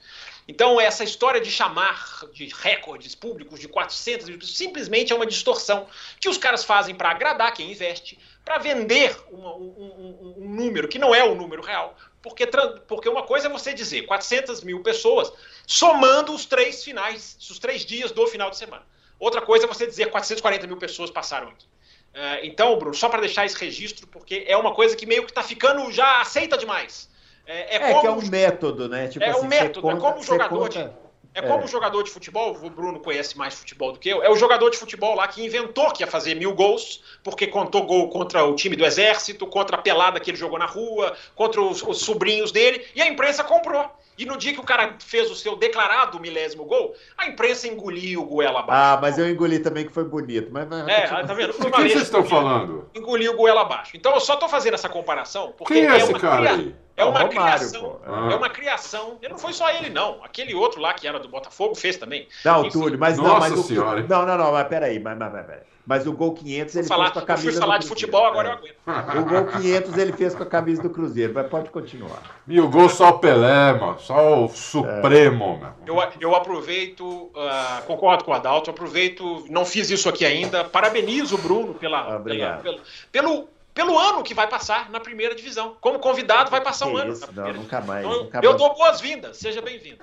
Então, 0.46 0.80
essa 0.80 1.02
história 1.02 1.40
de 1.40 1.50
chamar 1.50 2.20
de 2.32 2.46
recordes 2.62 3.16
públicos 3.16 3.58
de 3.58 3.66
400 3.66 4.28
mil 4.28 4.38
pessoas 4.38 4.56
simplesmente 4.56 5.12
é 5.12 5.16
uma 5.16 5.26
distorção 5.26 5.88
que 6.20 6.28
os 6.28 6.38
caras 6.38 6.62
fazem 6.62 6.94
para 6.94 7.10
agradar 7.10 7.52
quem 7.52 7.72
investe, 7.72 8.16
para 8.44 8.58
vender 8.58 9.16
uma- 9.32 9.56
um, 9.56 9.74
um- 9.76 10.34
um- 10.38 10.44
um 10.44 10.54
número 10.54 10.86
que 10.86 11.00
não 11.00 11.12
é 11.12 11.24
o 11.24 11.34
número 11.34 11.62
real. 11.62 11.96
Porque, 12.26 12.44
porque 12.88 13.08
uma 13.08 13.22
coisa 13.22 13.46
é 13.46 13.50
você 13.50 13.72
dizer 13.72 14.02
400 14.02 14.60
mil 14.64 14.82
pessoas 14.82 15.32
somando 15.64 16.34
os 16.34 16.44
três 16.44 16.82
finais, 16.82 17.36
os 17.48 17.60
três 17.60 17.84
dias 17.84 18.10
do 18.10 18.26
final 18.26 18.50
de 18.50 18.56
semana. 18.56 18.82
Outra 19.16 19.40
coisa 19.40 19.64
é 19.64 19.68
você 19.68 19.86
dizer 19.86 20.10
440 20.10 20.66
mil 20.66 20.76
pessoas 20.76 21.08
passaram 21.08 21.48
aqui. 21.48 21.66
É, 22.12 22.44
então, 22.44 22.76
Bruno, 22.78 22.94
só 22.96 23.08
para 23.08 23.20
deixar 23.20 23.46
esse 23.46 23.56
registro, 23.56 24.08
porque 24.08 24.44
é 24.48 24.56
uma 24.56 24.74
coisa 24.74 24.96
que 24.96 25.06
meio 25.06 25.22
que 25.24 25.30
está 25.30 25.42
ficando 25.42 25.88
já 25.92 26.20
aceita 26.20 26.58
demais. 26.58 27.08
É, 27.46 27.76
É, 27.76 27.78
como 27.78 28.00
que 28.00 28.06
é 28.08 28.10
um 28.10 28.28
método, 28.28 28.88
né? 28.88 29.06
Tipo 29.06 29.24
É 29.24 29.28
um 29.28 29.30
assim, 29.30 29.40
você 29.42 29.46
método, 29.48 29.78
é 29.88 29.92
conta- 29.92 30.00
como 30.04 30.18
o 30.18 30.22
você 30.22 30.26
jogador 30.26 30.68
de- 30.68 30.78
conta- 30.80 30.98
É 31.36 31.42
como 31.42 31.60
É. 31.60 31.64
o 31.64 31.68
jogador 31.68 32.02
de 32.02 32.10
futebol, 32.10 32.56
o 32.62 32.70
Bruno 32.70 32.98
conhece 32.98 33.36
mais 33.36 33.52
futebol 33.54 33.92
do 33.92 33.98
que 33.98 34.08
eu, 34.08 34.22
é 34.22 34.30
o 34.30 34.36
jogador 34.36 34.70
de 34.70 34.78
futebol 34.78 35.14
lá 35.14 35.28
que 35.28 35.44
inventou 35.44 35.92
que 35.92 36.02
ia 36.02 36.06
fazer 36.06 36.34
mil 36.34 36.54
gols, 36.54 37.02
porque 37.22 37.46
contou 37.46 37.82
gol 37.84 38.08
contra 38.08 38.42
o 38.42 38.54
time 38.54 38.74
do 38.74 38.86
exército, 38.86 39.46
contra 39.46 39.76
a 39.76 39.82
pelada 39.82 40.18
que 40.18 40.30
ele 40.30 40.38
jogou 40.38 40.58
na 40.58 40.64
rua, 40.64 41.14
contra 41.34 41.60
os, 41.60 41.82
os 41.82 41.98
sobrinhos 42.00 42.50
dele, 42.50 42.82
e 42.94 43.02
a 43.02 43.06
imprensa 43.06 43.44
comprou. 43.44 43.84
E 44.16 44.24
no 44.24 44.38
dia 44.38 44.54
que 44.54 44.60
o 44.60 44.62
cara 44.62 44.96
fez 44.98 45.30
o 45.30 45.34
seu 45.34 45.56
declarado 45.56 46.18
milésimo 46.18 46.64
gol, 46.64 46.94
a 47.18 47.26
imprensa 47.26 47.68
engoliu 47.68 48.22
o 48.22 48.24
goela 48.24 48.60
abaixo. 48.60 48.82
Ah, 48.94 48.98
mas 48.98 49.18
eu 49.18 49.28
engoli 49.28 49.58
também 49.58 49.84
que 49.86 49.92
foi 49.92 50.04
bonito. 50.04 50.48
Mas, 50.50 50.66
mas- 50.66 50.88
É, 50.88 51.06
tá 51.06 51.34
vendo? 51.34 51.52
De 51.52 51.70
quem 51.70 51.88
vocês 51.90 52.02
estão 52.04 52.24
falando? 52.24 52.88
Engoliu 52.94 53.34
o 53.34 53.36
goela 53.36 53.60
abaixo. 53.60 53.94
Então 53.94 54.14
eu 54.14 54.20
só 54.20 54.36
tô 54.36 54.48
fazendo 54.48 54.72
essa 54.72 54.88
comparação 54.88 55.52
porque 55.58 55.74
Quem 55.74 55.86
é 55.86 55.98
esse 55.98 56.08
uma 56.08 56.18
cara 56.18 56.50
aí? 56.52 56.74
É 56.96 57.04
uma 57.04 57.24
o 57.24 57.26
Romário, 57.26 57.58
criação. 57.58 58.00
Ah. 58.06 58.28
É 58.32 58.36
uma 58.36 58.48
criação. 58.48 59.18
E 59.22 59.28
não 59.28 59.38
foi 59.38 59.52
só 59.52 59.68
ele, 59.70 59.90
não. 59.90 60.24
Aquele 60.24 60.54
outro 60.54 60.80
lá 60.80 60.94
que 60.94 61.06
era 61.06 61.18
do 61.18 61.28
Botafogo 61.28 61.74
fez 61.74 61.96
também. 61.96 62.26
Não, 62.44 62.62
Enfim. 62.62 62.70
Túlio, 62.70 62.98
mas 62.98 63.18
não, 63.18 63.24
Nossa 63.24 63.50
mas 63.50 63.58
o 63.58 63.62
senhora? 63.62 64.02
Não, 64.08 64.24
não, 64.24 64.38
não, 64.38 64.52
mas 64.52 64.66
peraí, 64.68 64.98
mas, 64.98 65.18
mas, 65.18 65.32
mas, 65.32 65.46
mas, 65.46 65.56
mas 65.86 66.06
o 66.06 66.12
gol 66.12 66.32
500 66.34 66.74
ele 66.76 66.86
Falar, 66.88 67.04
fez 67.04 67.12
com 67.12 67.18
a 67.18 67.22
eu 67.22 67.26
camisa 67.26 67.50
fui 67.52 67.60
falar 67.60 67.76
do 67.78 67.80
de 67.82 67.86
Cruzeiro. 67.86 68.12
futebol, 68.12 68.26
agora 68.26 68.48
É. 68.48 68.52
eu 68.52 68.56
aguento. 68.94 69.18
O 69.18 69.24
gol 69.28 69.44
500 69.60 69.98
ele 69.98 70.12
fez 70.14 70.34
com 70.34 70.42
a 70.42 70.46
camisa 70.46 70.82
do 70.82 70.90
Cruzeiro, 70.90 71.32
mas 71.34 71.46
pode 71.48 71.70
continuar. 71.70 72.22
E 72.48 72.58
o 72.60 72.68
gol 72.68 72.88
só 72.88 73.10
o 73.10 73.18
Pelé, 73.18 73.72
mano. 73.74 73.98
Só 74.00 74.44
o 74.44 74.48
Supremo, 74.48 75.58
meu. 75.86 75.96
Eu, 76.02 76.08
eu 76.20 76.34
aproveito, 76.34 77.30
ah, 77.36 77.82
concordo 77.86 78.24
com 78.24 78.30
o 78.30 78.34
Adalto, 78.34 78.70
aproveito, 78.70 79.44
não 79.48 79.64
fiz 79.64 79.90
isso 79.90 80.08
aqui 80.08 80.24
ainda, 80.24 80.64
parabenizo 80.64 81.34
o 81.36 81.38
Bruno 81.38 81.74
pela, 81.74 82.16
Obrigado. 82.16 82.62
pela- 82.62 82.78
pelo, 83.12 83.28
pelo, 83.30 83.48
pelo 83.76 83.96
ano 83.98 84.22
que 84.22 84.32
vai 84.32 84.48
passar 84.48 84.90
na 84.90 84.98
primeira 84.98 85.34
divisão. 85.34 85.76
Como 85.82 85.98
convidado, 85.98 86.50
vai 86.50 86.62
passar 86.62 86.86
um 86.86 86.94
Que 86.94 87.00
ano. 87.02 87.12
isso, 87.12 87.30
na 87.32 87.32
não, 87.32 87.52
nunca 87.52 87.80
mais. 87.82 88.04
Então, 88.06 88.24
nunca 88.24 88.38
eu 88.42 88.50
mais. 88.52 88.56
dou 88.62 88.74
boas-vindas, 88.74 89.36
seja 89.36 89.60
bem-vindo. 89.60 89.98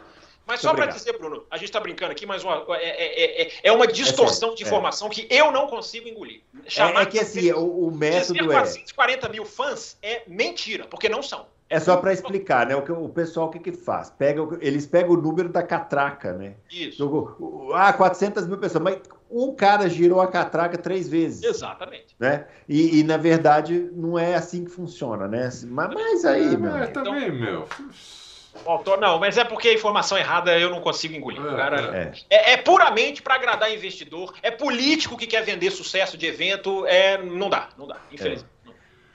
Mas 0.45 0.61
Muito 0.61 0.69
só 0.69 0.73
para 0.75 0.91
dizer, 0.91 1.17
Bruno, 1.17 1.43
a 1.49 1.55
gente 1.57 1.69
está 1.69 1.79
brincando 1.79 2.11
aqui, 2.11 2.25
mas 2.25 2.43
uma- 2.43 2.63
é, 2.77 2.83
é- 2.83 3.41
é- 3.47 3.51
é 3.63 3.71
uma 3.71 3.87
distorção 3.87 4.49
sério, 4.49 4.55
de 4.57 4.63
é. 4.63 4.67
informação 4.67 5.09
que 5.09 5.25
eu 5.29 5.51
não 5.51 5.67
consigo 5.67 6.07
engolir. 6.07 6.41
É, 6.77 7.01
é 7.01 7.05
que 7.05 7.17
assim, 7.19 7.51
o, 7.53 7.87
o 7.87 7.91
dizer 7.91 7.97
método 7.97 8.51
é. 8.51 8.53
440 8.53 9.29
mil 9.29 9.45
fãs 9.45 9.97
é 10.03 10.21
mentira, 10.27 10.85
porque 10.85 11.09
não 11.09 11.23
são. 11.23 11.47
É 11.69 11.79
só 11.79 11.97
para 11.97 12.13
explicar, 12.13 12.67
né? 12.67 12.75
O, 12.75 12.83
que, 12.83 12.91
o 12.91 13.09
pessoal 13.09 13.47
o 13.47 13.49
que, 13.49 13.57
que 13.57 13.71
faz? 13.71 14.11
Pega, 14.11 14.41
eles 14.61 14.85
pegam 14.85 15.13
o 15.13 15.17
número 15.17 15.49
da 15.49 15.63
catraca, 15.63 16.33
né? 16.33 16.55
Isso. 16.69 17.03
O- 17.07 17.69
o- 17.69 17.73
ah, 17.73 17.91
400 17.93 18.45
mil 18.45 18.57
pessoas, 18.59 18.83
mas 18.83 18.97
um 19.33 19.55
cara 19.55 19.89
girou 19.89 20.21
a 20.21 20.27
catraca 20.27 20.77
três 20.77 21.09
vezes, 21.09 21.43
Exatamente. 21.43 22.15
né? 22.19 22.45
E, 22.69 22.99
e, 22.99 23.03
na 23.03 23.17
verdade 23.17 23.89
não 23.93 24.17
é 24.17 24.35
assim 24.35 24.63
que 24.63 24.69
funciona, 24.69 25.27
né? 25.27 25.49
Mas, 25.65 25.93
mas 25.93 26.25
aí, 26.25 26.53
É, 26.53 26.57
meu. 26.57 26.71
mas 26.71 26.75
amigo. 26.83 26.93
também, 26.93 27.31
meu. 27.31 27.67
Autor, 28.67 28.99
não, 29.01 29.17
mas 29.19 29.35
é 29.35 29.43
porque 29.43 29.69
a 29.69 29.73
informação 29.73 30.15
errada 30.15 30.57
eu 30.59 30.69
não 30.69 30.79
consigo 30.79 31.15
engolir. 31.15 31.41
É, 31.43 31.55
Cara, 31.55 31.97
É. 31.97 32.11
é, 32.29 32.53
é 32.53 32.57
puramente 32.57 33.21
para 33.21 33.33
agradar 33.33 33.73
investidor, 33.73 34.33
é 34.43 34.51
político 34.51 35.17
que 35.17 35.25
quer 35.25 35.43
vender 35.43 35.71
sucesso 35.71 36.15
de 36.15 36.27
evento, 36.27 36.85
é, 36.85 37.17
não 37.17 37.49
dá, 37.49 37.69
não 37.75 37.87
dá, 37.87 37.97
infelizmente. 38.11 38.45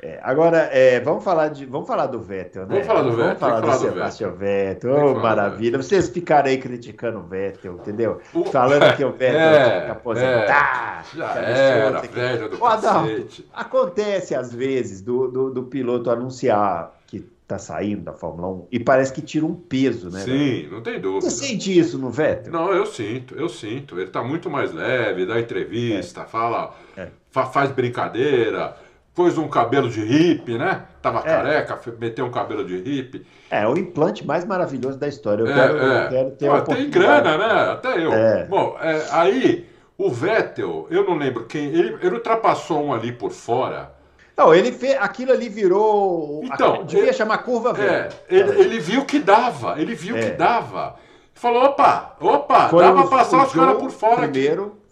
É, 0.00 0.20
agora, 0.22 0.58
é, 0.72 1.00
vamos, 1.00 1.24
falar 1.24 1.48
de, 1.48 1.66
vamos 1.66 1.88
falar 1.88 2.06
do 2.06 2.20
Vettel, 2.20 2.62
né? 2.66 2.68
Vamos 2.74 2.86
falar 2.86 3.02
do 3.02 3.10
Vettel, 3.10 3.24
Vamos 3.26 3.40
falar 3.40 3.60
do 3.60 3.66
do 3.66 3.72
Sebastian 3.78 4.30
Vettel. 4.30 4.94
Falar 4.94 5.12
do 5.14 5.20
maravilha. 5.20 5.76
Vocês 5.82 6.08
ficaram 6.08 6.48
aí 6.48 6.58
criticando 6.58 7.18
o 7.18 7.22
Vettel, 7.22 7.74
entendeu? 7.74 8.20
O- 8.32 8.44
Falando 8.44 8.96
que 8.96 9.04
o 9.04 9.10
Vettel 9.10 9.40
É, 9.40 9.64
tinha 9.70 9.84
que 9.86 9.90
aposentar. 9.90 11.04
Já 11.16 11.32
que 11.32 11.38
era, 11.38 12.00
velho 12.00 12.48
do 12.48 12.64
Adalto. 12.64 13.42
Acontece 13.52 14.34
às 14.36 14.54
vezes 14.54 15.00
do, 15.00 15.26
do, 15.28 15.50
do 15.50 15.62
piloto 15.64 16.10
anunciar 16.10 16.94
que 17.08 17.20
tá 17.48 17.58
saindo 17.58 18.02
da 18.02 18.12
Fórmula 18.12 18.48
1 18.48 18.66
e 18.70 18.78
parece 18.78 19.12
que 19.12 19.22
tira 19.22 19.46
um 19.46 19.54
peso, 19.54 20.10
né? 20.10 20.22
velho? 20.22 20.38
Sim, 20.38 20.68
não 20.70 20.80
tem 20.80 21.00
dúvida. 21.00 21.28
Você 21.28 21.46
sente 21.46 21.76
isso 21.76 21.98
no 21.98 22.10
Vettel? 22.10 22.52
Não, 22.52 22.70
eu 22.72 22.86
sinto, 22.86 23.34
eu 23.34 23.48
sinto. 23.48 23.98
Ele 23.98 24.10
tá 24.10 24.22
muito 24.22 24.48
mais 24.48 24.72
leve, 24.72 25.26
dá 25.26 25.40
entrevista, 25.40 26.24
fala, 26.24 26.72
É. 26.96 27.08
fa- 27.30 27.46
faz 27.46 27.70
brincadeira, 27.72 28.76
pôs 29.18 29.36
um 29.36 29.48
cabelo 29.48 29.90
de 29.90 30.00
hippie, 30.00 30.56
né? 30.56 30.82
Tava 31.02 31.18
É. 31.18 31.22
careca, 31.22 31.76
meteu 31.98 32.24
um 32.24 32.30
cabelo 32.30 32.64
de 32.64 32.76
hippie. 32.76 33.26
É 33.50 33.66
o 33.66 33.76
implante 33.76 34.24
mais 34.24 34.44
maravilhoso 34.44 34.96
da 34.96 35.08
história. 35.08 35.42
Eu 35.42 35.48
É, 35.48 35.54
quero, 35.54 35.78
é. 35.78 36.04
eu 36.04 36.08
quero 36.08 36.30
ter 36.30 36.46
Pô, 36.46 36.54
a 36.54 36.60
tem 36.60 36.88
grana, 36.88 37.36
né? 37.36 37.72
Até 37.72 38.04
eu. 38.04 38.12
É. 38.12 38.44
Bom, 38.44 38.76
é, 38.80 39.02
aí 39.10 39.66
o 39.98 40.08
Vettel, 40.08 40.86
eu 40.88 41.04
não 41.04 41.16
lembro 41.18 41.46
quem, 41.46 41.64
ele, 41.66 41.98
ele 42.00 42.14
ultrapassou 42.14 42.80
um 42.84 42.94
ali 42.94 43.10
por 43.10 43.32
fora. 43.32 43.90
Não, 44.36 44.54
ele 44.54 44.70
fez. 44.70 44.96
Aquilo 45.00 45.32
ali 45.32 45.48
virou. 45.48 46.40
Então, 46.44 46.74
a- 46.74 46.82
devia 46.84 47.06
ele- 47.06 47.12
chamar 47.12 47.38
curva 47.38 47.70
É, 47.70 47.72
Vettel. 47.72 48.18
ele, 48.30 48.60
ele 48.60 48.78
viu 48.78 49.04
que 49.04 49.18
dava, 49.18 49.80
ele 49.80 49.96
viu 49.96 50.14
que 50.14 50.30
dava. 50.30 50.94
Falou, 51.34 51.64
opa, 51.64 52.16
opa, 52.20 52.68
Foi 52.68 52.84
dá 52.84 52.92
pra 52.92 53.04
passar 53.08 53.44
os 53.46 53.52
caras 53.52 53.78
por 53.78 53.90
fora 53.90 54.26
aqui. 54.26 54.48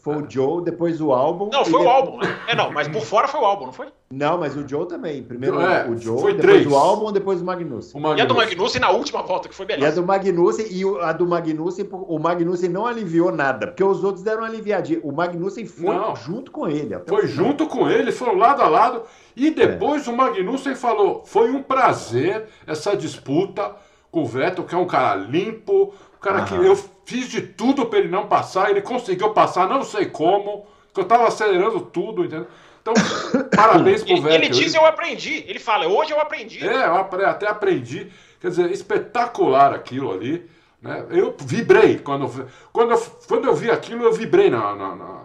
Foi 0.07 0.23
o 0.23 0.31
Joe, 0.31 0.63
depois 0.63 1.01
o 1.01 1.13
álbum. 1.13 1.51
Não, 1.53 1.65
foi 1.65 1.83
o 1.85 1.89
álbum, 1.89 2.19
né? 2.19 2.39
É, 2.47 2.55
não, 2.55 2.71
mas 2.71 2.87
por 2.87 3.03
fora 3.03 3.27
foi 3.27 3.41
o 3.41 3.45
álbum, 3.45 3.67
não 3.67 3.73
foi? 3.73 3.89
Não, 4.09 4.39
mas 4.39 4.57
o 4.57 4.67
Joe 4.69 4.87
também. 4.87 5.21
Primeiro 5.23 5.61
É, 5.61 5.89
o 5.89 5.97
Joe, 5.97 6.21
foi 6.21 6.35
depois 6.35 6.53
três. 6.59 6.67
o 6.73 6.77
álbum, 6.77 7.11
depois 7.11 7.43
o 7.43 7.45
Magnussen. 7.45 8.01
O 8.01 8.15
E 8.17 8.21
a 8.21 8.25
do 8.25 8.35
Magnussen. 8.35 8.57
Magnussen 8.57 8.81
na 8.81 8.91
última 8.91 9.23
volta, 9.23 9.49
que 9.49 9.55
foi 9.55 9.67
E 9.67 9.73
a 9.73 9.77
beleza. 9.77 10.01
do 10.01 10.07
Magnussen, 10.07 10.67
e 10.71 10.83
a 11.03 11.13
do 11.13 11.27
Magnussen, 11.27 11.89
o 11.91 12.19
Magnussen 12.21 12.71
não 12.71 12.87
aliviou 12.87 13.33
nada, 13.33 13.67
porque 13.67 13.83
os 13.83 14.05
outros 14.05 14.23
deram 14.23 14.43
uma 14.43 14.47
aliviadinha. 14.49 15.01
O 15.03 15.11
Magnussen 15.11 15.67
foi 15.67 15.95
Não. 15.97 16.15
junto 16.15 16.53
com 16.53 16.69
ele. 16.69 16.97
Foi 17.07 17.27
final. 17.27 17.47
junto 17.47 17.67
com 17.67 17.91
ele, 17.91 18.13
foram 18.13 18.37
lado 18.37 18.63
a 18.63 18.69
lado. 18.69 19.03
E 19.35 19.51
depois 19.51 20.07
o 20.07 20.13
Magnussen 20.13 20.77
falou: 20.77 21.23
foi 21.25 21.51
um 21.51 21.63
prazer 21.63 22.45
essa 22.67 22.97
disputa 22.97 23.75
com 24.11 24.23
o 24.23 24.27
Vettel, 24.27 24.65
que 24.65 24.75
é 24.75 24.79
um 24.79 24.87
cara 24.87 25.17
limpo, 25.17 25.93
um 26.17 26.21
cara 26.21 26.45
que 26.45 26.55
eu 26.55 26.77
fiz 27.05 27.29
de 27.29 27.41
tudo 27.43 27.87
para 27.87 27.99
ele 28.01 28.09
não 28.09 28.27
passar, 28.27 28.71
ele 28.71 28.83
conseguiu 28.83 29.31
passar, 29.31 29.69
não 29.69 29.83
sei 29.83 30.07
como, 30.07 30.67
que 30.93 31.01
eu 31.01 31.05
tava 31.05 31.29
acelerando 31.29 31.81
tudo, 31.81 32.25
entendeu? 32.25 32.47
Então, 32.83 32.95
parabéns 33.55 34.03
pro 34.03 34.13
Ele, 34.13 34.21
Vettel. 34.21 34.37
ele 34.37 34.49
diz 34.49 34.75
eu 34.75 34.85
aprendi. 34.87 35.45
Ele 35.47 35.59
fala, 35.59 35.87
hoje 35.89 36.13
eu 36.13 36.21
aprendi. 36.21 36.67
É, 36.67 36.87
eu 36.87 36.97
até 37.27 37.49
aprendi. 37.49 38.11
Quer 38.41 38.49
dizer, 38.51 38.71
espetacular 38.71 39.73
aquilo 39.75 40.13
ali. 40.13 40.49
Né? 40.81 41.05
Eu 41.11 41.35
vibrei. 41.41 41.99
Quando, 41.99 42.25
eu- 42.27 42.47
quando, 42.73 42.93
eu, 42.93 43.03
quando 43.27 43.45
eu 43.47 43.55
vi 43.55 43.71
aquilo, 43.71 44.05
eu 44.05 44.13
vibrei 44.13 44.51
na, 44.51 44.75
na- 44.77 44.95
na- 44.95 45.23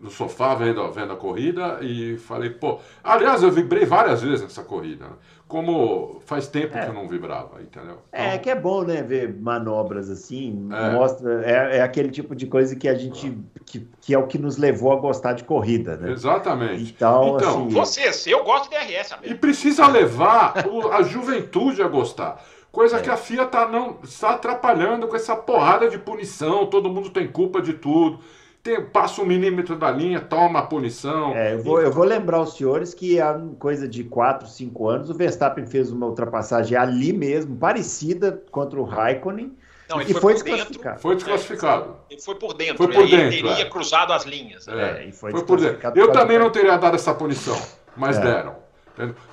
no 0.00 0.10
sofá 0.10 0.54
vendo, 0.56 0.90
vendo 0.90 1.12
a 1.12 1.16
corrida 1.16 1.78
e 1.82 2.16
falei, 2.16 2.50
pô. 2.50 2.80
Aliás, 3.04 3.42
eu 3.44 3.50
vibrei 3.52 3.84
várias 3.84 4.20
vezes 4.22 4.42
nessa 4.42 4.64
corrida. 4.64 5.04
né? 5.04 5.12
Como 5.52 6.22
faz 6.24 6.48
tempo 6.48 6.78
É. 6.78 6.80
que 6.84 6.88
eu 6.88 6.94
não 6.94 7.06
vibrava, 7.06 7.60
entendeu? 7.60 7.98
É, 8.10 8.28
Então, 8.28 8.38
que 8.38 8.48
é 8.50 8.54
bom, 8.54 8.82
né, 8.84 9.02
ver 9.02 9.34
manobras 9.38 10.08
assim, 10.08 10.66
É. 10.72 10.90
mostra, 10.92 11.42
é, 11.44 11.76
é 11.76 11.82
aquele 11.82 12.10
tipo 12.10 12.34
de 12.34 12.46
coisa 12.46 12.74
que 12.74 12.88
a 12.88 12.94
gente, 12.94 13.36
que, 13.66 13.86
que 14.00 14.14
é 14.14 14.18
o 14.18 14.26
que 14.26 14.38
nos 14.38 14.56
levou 14.56 14.90
a 14.92 14.96
gostar 14.96 15.34
de 15.34 15.44
corrida, 15.44 15.94
né? 15.98 16.10
Exatamente. 16.10 16.94
Então, 16.96 17.36
Então, 17.36 17.64
assim, 17.66 17.68
Vocês, 17.68 18.26
eu 18.26 18.42
gosto 18.44 18.70
de 18.70 18.78
DRS, 18.78 19.12
amigo. 19.12 19.30
E 19.30 19.36
precisa 19.36 19.86
levar 19.86 20.66
o- 20.66 20.88
a 20.90 21.02
juventude 21.02 21.82
a 21.82 21.88
gostar. 21.88 22.42
Coisa 22.72 22.98
que 23.00 23.10
a 23.10 23.18
FIA 23.18 23.44
tá 23.44 23.68
não, 23.68 23.98
está 24.02 24.30
atrapalhando 24.30 25.06
com 25.06 25.14
essa 25.14 25.36
porrada 25.36 25.90
de 25.90 25.98
punição. 25.98 26.64
Todo 26.64 26.88
mundo 26.88 27.10
tem 27.10 27.28
culpa 27.28 27.60
de 27.60 27.74
tudo. 27.74 28.20
Tem, 28.62 28.80
passa 28.84 29.20
um 29.20 29.26
milímetro 29.26 29.74
da 29.76 29.90
linha, 29.90 30.20
toma 30.20 30.60
a 30.60 30.62
punição. 30.62 31.34
É, 31.34 31.54
eu, 31.54 31.62
vou, 31.64 31.80
eu 31.80 31.90
vou 31.90 32.04
lembrar 32.04 32.40
os 32.40 32.54
senhores 32.56 32.94
que 32.94 33.20
há 33.20 33.36
coisa 33.58 33.88
de 33.88 34.04
4, 34.04 34.46
5 34.48 34.88
anos 34.88 35.10
o 35.10 35.14
Verstappen 35.14 35.66
fez 35.66 35.90
uma 35.90 36.06
ultrapassagem 36.06 36.76
ali 36.76 37.12
mesmo, 37.12 37.56
parecida 37.56 38.40
contra 38.52 38.78
o 38.80 38.84
Raikkonen, 38.84 39.52
Não, 39.90 39.98
e 39.98 40.04
ele 40.04 40.14
que 40.14 40.20
foi, 40.20 40.34
foi 40.34 40.34
por 40.34 40.44
dentro. 40.44 40.54
desclassificado. 40.54 41.00
Foi 41.00 41.14
desclassificado. 41.16 41.96
Ele 42.08 42.20
foi 42.20 42.34
por 42.36 42.54
dentro. 42.54 42.76
Foi 42.76 42.86
por 42.86 43.02
aí 43.02 43.12
ele 43.12 43.16
dentro, 43.30 43.48
teria 43.48 43.64
é. 43.64 43.68
cruzado 43.68 44.12
as 44.12 44.24
linhas. 44.24 44.66
né? 44.68 44.74
É, 45.00 45.02
É, 45.02 45.08
e 45.08 45.12
foi 45.12 45.32
foi 45.32 45.40
por 45.44 45.58
dentro. 45.58 45.72
desclassificado 45.72 45.98
Eu 46.00 46.12
também 46.12 46.38
não 46.38 46.50
teria 46.50 46.76
dado 46.76 46.94
essa 46.94 47.12
punição, 47.12 47.60
mas 47.96 48.16
É. 48.16 48.20
deram. 48.20 48.62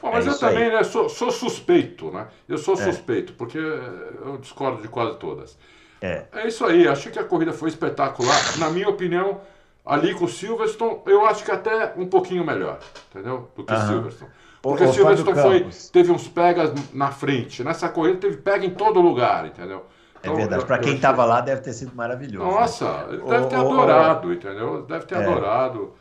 Bom, 0.02 0.10
mas 0.12 0.26
É 0.26 0.30
eu 0.30 0.40
também 0.40 0.70
né, 0.72 0.84
sou, 0.84 1.08
sou 1.08 1.30
suspeito, 1.30 2.10
né? 2.12 2.28
Eu 2.48 2.58
sou 2.58 2.74
É. 2.74 2.78
suspeito, 2.78 3.34
porque 3.34 3.58
eu 3.60 4.38
discordo 4.42 4.82
de 4.82 4.88
quase 4.88 5.18
todas. 5.18 5.56
É. 6.02 6.24
É 6.32 6.47
isso 6.47 6.66
aí, 6.66 6.88
achei 6.88 7.12
que 7.12 7.20
a 7.20 7.24
corrida 7.24 7.52
foi 7.54 7.70
espetacular. 7.70 8.58
Na 8.60 8.70
minha 8.70 8.88
opinião, 8.89 9.41
ali 9.86 10.14
com 10.14 10.26
o 10.26 10.30
Silverstone, 10.30 11.00
eu 11.06 11.26
acho 11.26 11.43
que 11.43 11.52
até 11.52 11.93
um 11.97 12.06
pouquinho 12.08 12.45
melhor, 12.45 12.80
entendeu? 13.10 13.50
Do 13.56 13.64
que 13.64 13.74
o 13.74 13.76
Aham. 13.76 13.88
Silverstone. 13.93 14.32
Porque 14.62 14.84
o 14.84 14.93
Silverstone 14.93 15.38
foi, 15.39 15.70
teve 15.91 16.12
uns 16.12 16.28
pegas 16.28 16.72
na 16.93 17.12
frente. 17.12 17.64
Nessa 17.64 17.89
corrida 17.89 18.20
teve 18.20 18.38
pega 18.38 18.66
em 18.66 18.72
todo 18.72 19.00
lugar, 19.02 19.45
entendeu? 19.47 19.86
É 20.16 20.20
Então, 20.20 20.36
verdade. 20.36 20.66
Para 20.66 20.80
quem 20.80 20.95
estava 20.95 21.26
lá 21.26 21.41
deve 21.41 21.62
ter 21.62 21.74
sido 21.74 21.95
maravilhoso. 21.95 22.45
né? 22.47 22.62
Nossa, 22.62 23.08
ele 23.10 23.22
Ô, 23.22 23.30
deve 23.30 23.47
ter 23.47 23.56
ô, 23.56 23.60
adorado, 23.72 24.34
entendeu? 24.34 24.82
Deve 24.84 25.06
ter 25.06 25.16
É. 25.16 25.18
adorado. 25.24 25.93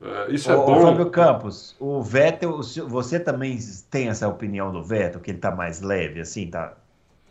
É, 0.00 0.32
isso 0.32 0.50
é 0.50 0.56
bom. 0.56 0.80
Fábio 0.82 1.10
Campos, 1.10 1.74
o 1.78 2.02
Vettel, 2.02 2.50
o 2.58 2.62
você 2.88 3.18
também 3.20 3.58
tem 3.90 4.08
essa 4.08 4.28
opinião 4.28 4.70
do 4.72 4.82
Vettel, 4.82 5.20
que 5.20 5.30
ele 5.30 5.38
tá 5.38 5.50
mais 5.50 5.80
leve, 5.80 6.20
assim, 6.20 6.48
tá? 6.50 6.74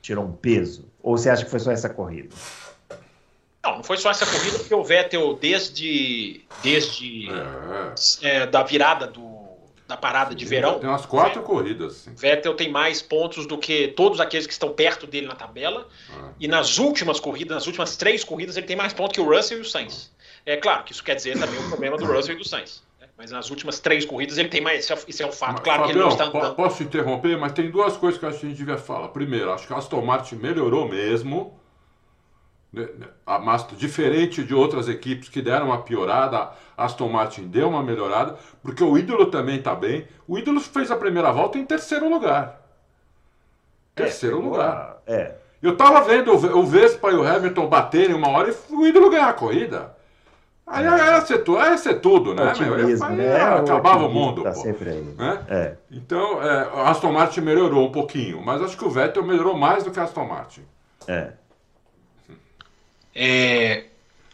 Tirou 0.05 0.23
um 0.23 0.33
peso? 0.33 0.85
Ou 1.01 1.17
você 1.17 1.31
acha 1.31 1.43
que 1.43 1.49
foi 1.49 1.59
só 1.59 1.71
essa 1.71 1.89
corrida? 1.89 2.29
Não, 3.63 3.77
não 3.77 3.83
foi 3.83 3.97
só 3.97 4.11
essa 4.11 4.23
corrida, 4.23 4.59
porque 4.59 4.75
o 4.75 4.83
Vettel, 4.83 5.33
desde, 5.33 6.45
desde 6.61 7.27
É. 8.21 8.41
é, 8.41 8.45
da 8.45 8.61
virada 8.61 9.07
do, 9.07 9.47
da 9.87 9.97
parada 9.97 10.35
de 10.35 10.45
verão, 10.45 10.77
Tem 10.77 10.87
umas 10.87 11.07
quatro 11.07 11.41
corridas, 11.41 11.93
assim. 11.93 12.13
Vettel 12.13 12.53
tem 12.53 12.69
mais 12.69 13.01
pontos 13.01 13.47
do 13.47 13.57
que 13.57 13.87
todos 13.87 14.19
aqueles 14.19 14.45
que 14.45 14.53
estão 14.53 14.71
perto 14.71 15.07
dele 15.07 15.25
na 15.25 15.33
tabela. 15.33 15.87
É. 16.07 16.29
E 16.41 16.47
nas 16.47 16.77
últimas 16.77 17.19
corridas, 17.19 17.55
nas 17.55 17.65
últimas 17.65 17.97
três 17.97 18.23
corridas, 18.23 18.55
ele 18.57 18.67
tem 18.67 18.75
mais 18.75 18.93
pontos 18.93 19.15
que 19.15 19.21
o 19.21 19.27
Russell 19.27 19.57
e 19.57 19.61
o 19.61 19.65
Sainz. 19.65 20.11
É 20.45 20.55
claro 20.55 20.83
que 20.83 20.91
isso 20.91 21.03
quer 21.03 21.15
dizer 21.15 21.35
também 21.39 21.59
o 21.59 21.67
problema 21.67 21.97
do 21.97 22.05
Russell 22.05 22.35
e 22.35 22.37
do 22.37 22.47
Sainz. 22.47 22.83
Mas 23.17 23.31
nas 23.31 23.49
últimas 23.49 23.79
três 23.79 24.03
corridas 24.05 24.37
ele 24.37 24.49
tem 24.49 24.59
mais. 24.61 24.83
Isso 24.83 24.93
é, 24.93 24.97
isso 25.07 25.23
é 25.23 25.25
um 25.25 25.31
fato. 25.31 25.53
Mas, 25.53 25.61
Claro 25.61 25.83
que 25.85 25.91
ele 25.91 25.99
não 25.99 26.11
Fabião, 26.11 26.27
está 26.27 26.37
andando. 26.39 26.55
Posso 26.55 26.83
interromper, 26.83 27.37
mas 27.37 27.53
tem 27.53 27.71
duas 27.71 27.95
coisas 27.95 28.19
que 28.19 28.25
acho 28.25 28.39
que 28.39 28.45
a 28.45 28.49
gente 28.49 28.57
devia 28.57 28.77
falar. 28.77 29.07
Primeiro, 29.09 29.51
acho 29.53 29.65
que 29.65 29.73
a 29.73 29.77
Aston 29.77 30.01
Martin 30.03 30.35
melhorou 30.35 30.87
mesmo. 30.87 31.57
né, 32.73 32.89
né, 32.97 33.07
Aston, 33.25 33.75
diferente 33.77 34.43
de 34.43 34.53
outras 34.53 34.89
equipes 34.89 35.29
que 35.29 35.41
deram 35.41 35.67
uma 35.67 35.81
piorada, 35.81 36.51
a 36.77 36.83
Aston 36.83 37.07
Martin 37.07 37.47
deu 37.47 37.69
uma 37.69 37.81
melhorada, 37.81 38.35
porque 38.61 38.83
o 38.83 38.97
ídolo 38.97 39.27
também 39.27 39.59
está 39.59 39.73
bem. 39.73 40.05
O 40.27 40.37
ídolo 40.37 40.59
fez 40.59 40.91
a 40.91 40.97
primeira 40.97 41.31
volta 41.31 41.57
em 41.57 41.63
terceiro 41.65 42.09
lugar. 42.09 42.61
Terceiro 43.95 44.39
É, 44.39 44.43
lugar. 44.43 44.97
É. 45.07 45.35
Eu 45.63 45.77
tava 45.77 46.01
vendo 46.01 46.33
o 46.33 46.37
Ve- 46.37 46.49
o 46.53 46.63
Vespa 46.63 47.09
e 47.11 47.15
o 47.15 47.25
Hamilton 47.25 47.67
baterem 47.67 48.13
uma 48.13 48.27
hora 48.27 48.53
e 48.69 48.73
o 48.75 48.85
ídolo 48.85 49.09
ganhar 49.09 49.29
a 49.29 49.33
corrida. 49.33 49.94
Aí 50.67 50.87
aí 50.87 50.99
ia 51.13 51.21
ser, 51.25 51.39
tu- 51.43 51.57
aí 51.57 51.71
ia 51.71 51.77
ser 51.77 51.99
tudo, 52.01 52.33
né? 52.33 52.49
Otimismo, 52.51 53.09
né? 53.09 53.25
é, 53.25 53.41
acabava 53.41 54.05
o 54.07 54.09
mundo, 54.11 54.41
Tá 54.43 54.51
pô. 54.51 54.61
sempre 54.61 54.89
aí. 54.89 55.01
Né? 55.01 55.45
É. 55.47 55.75
Então, 55.91 56.41
é, 56.41 56.61
a 56.73 56.89
Aston 56.89 57.11
Martin 57.11 57.41
melhorou 57.41 57.87
um 57.87 57.91
pouquinho, 57.91 58.41
mas 58.43 58.61
acho 58.63 58.75
que 58.75 58.83
o 58.83 58.89
Vettel 58.89 59.23
melhorou 59.23 59.55
mais 59.55 59.83
do 59.83 59.91
que 59.91 59.99
a 59.99 60.03
Aston 60.03 60.25
Martin. 60.25 60.65
É. 61.07 61.33
É, 63.13 63.85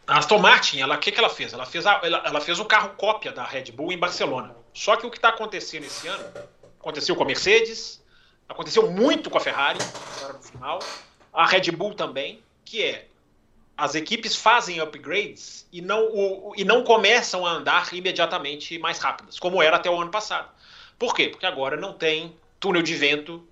a 0.08 0.18
Aston 0.20 0.40
Martin, 0.40 0.80
ela, 0.80 0.96
o 0.96 1.00
que, 1.00 1.12
que 1.12 1.20
ela 1.20 1.30
fez? 1.30 1.54
Ela 1.54 1.66
fez, 1.66 1.86
a- 1.86 2.00
ela, 2.04 2.22
ela 2.26 2.42
fez 2.42 2.60
o 2.60 2.66
carro 2.66 2.92
cópia 2.98 3.32
da 3.32 3.44
Red 3.44 3.66
Bull 3.74 3.92
em 3.92 3.98
Barcelona. 3.98 4.56
Só 4.74 4.96
que 4.96 5.06
o 5.06 5.12
que 5.12 5.18
está 5.18 5.30
acontecendo 5.30 5.84
esse 5.84 6.08
ano, 6.08 6.24
aconteceu 6.80 7.16
com 7.16 7.24
a 7.24 7.26
Mercedes, 7.26 8.02
aconteceu 8.48 8.90
muito 8.90 9.30
com 9.30 9.38
a 9.38 9.42
Ferrari, 9.42 9.80
agora 10.18 10.34
no 10.34 10.42
final, 10.42 10.80
a 11.34 11.46
Red 11.46 11.72
Bull 11.72 11.94
também, 11.94 12.42
que 12.66 12.82
é 12.84 13.06
as 13.82 13.96
equipes 13.96 14.36
fazem 14.36 14.80
upgrades 14.80 15.68
e 15.74 15.82
não, 15.82 16.04
o- 16.06 16.54
e 16.56 16.64
não 16.64 16.84
começam 16.84 17.48
a 17.48 17.52
andar 17.52 17.92
imediatamente 17.96 18.78
mais 18.78 19.00
rápidas, 19.00 19.40
como 19.40 19.60
era 19.60 19.78
até 19.78 19.90
o 19.90 20.00
ano 20.00 20.12
passado. 20.12 20.50
Por 21.00 21.16
quê? 21.16 21.30
Porque 21.30 21.48
agora 21.48 21.76
não 21.76 21.94
tem 21.94 22.36
túnel 22.60 22.84
de 22.84 22.94
vento 22.94 23.44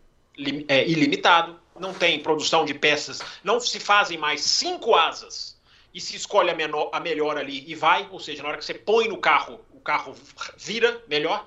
é, 0.67 0.87
ilimitado, 0.87 1.59
não 1.79 1.95
tem 1.95 2.19
produção 2.19 2.63
de 2.63 2.75
peças, 2.75 3.19
não 3.43 3.59
se 3.59 3.79
fazem 3.79 4.19
mais 4.19 4.41
cinco 4.41 4.95
asas 4.95 5.59
e 5.91 5.99
se 5.99 6.15
escolhe 6.15 6.51
a, 6.51 6.55
menor, 6.55 6.91
a 6.93 6.99
melhor 6.99 7.35
ali 7.35 7.63
e 7.67 7.73
vai, 7.73 8.07
ou 8.11 8.19
seja, 8.19 8.43
na 8.43 8.49
hora 8.49 8.57
que 8.59 8.63
você 8.65 8.75
põe 8.75 9.07
no 9.07 9.17
carro, 9.17 9.59
o 9.73 9.79
carro 9.79 10.13
vira 10.55 11.03
melhor. 11.07 11.43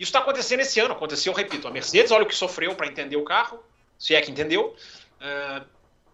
Isso 0.00 0.08
está 0.08 0.18
acontecendo 0.18 0.60
esse 0.60 0.80
ano, 0.80 0.94
aconteceu, 0.94 1.32
repito, 1.32 1.68
a 1.68 1.70
Mercedes, 1.70 2.10
olha 2.10 2.24
o 2.24 2.26
que 2.26 2.34
sofreu 2.34 2.74
para 2.74 2.88
entender 2.88 3.16
o 3.16 3.22
carro, 3.22 3.62
se 3.96 4.16
é 4.16 4.20
que 4.20 4.32
entendeu. 4.32 4.74
Ah, 5.20 5.62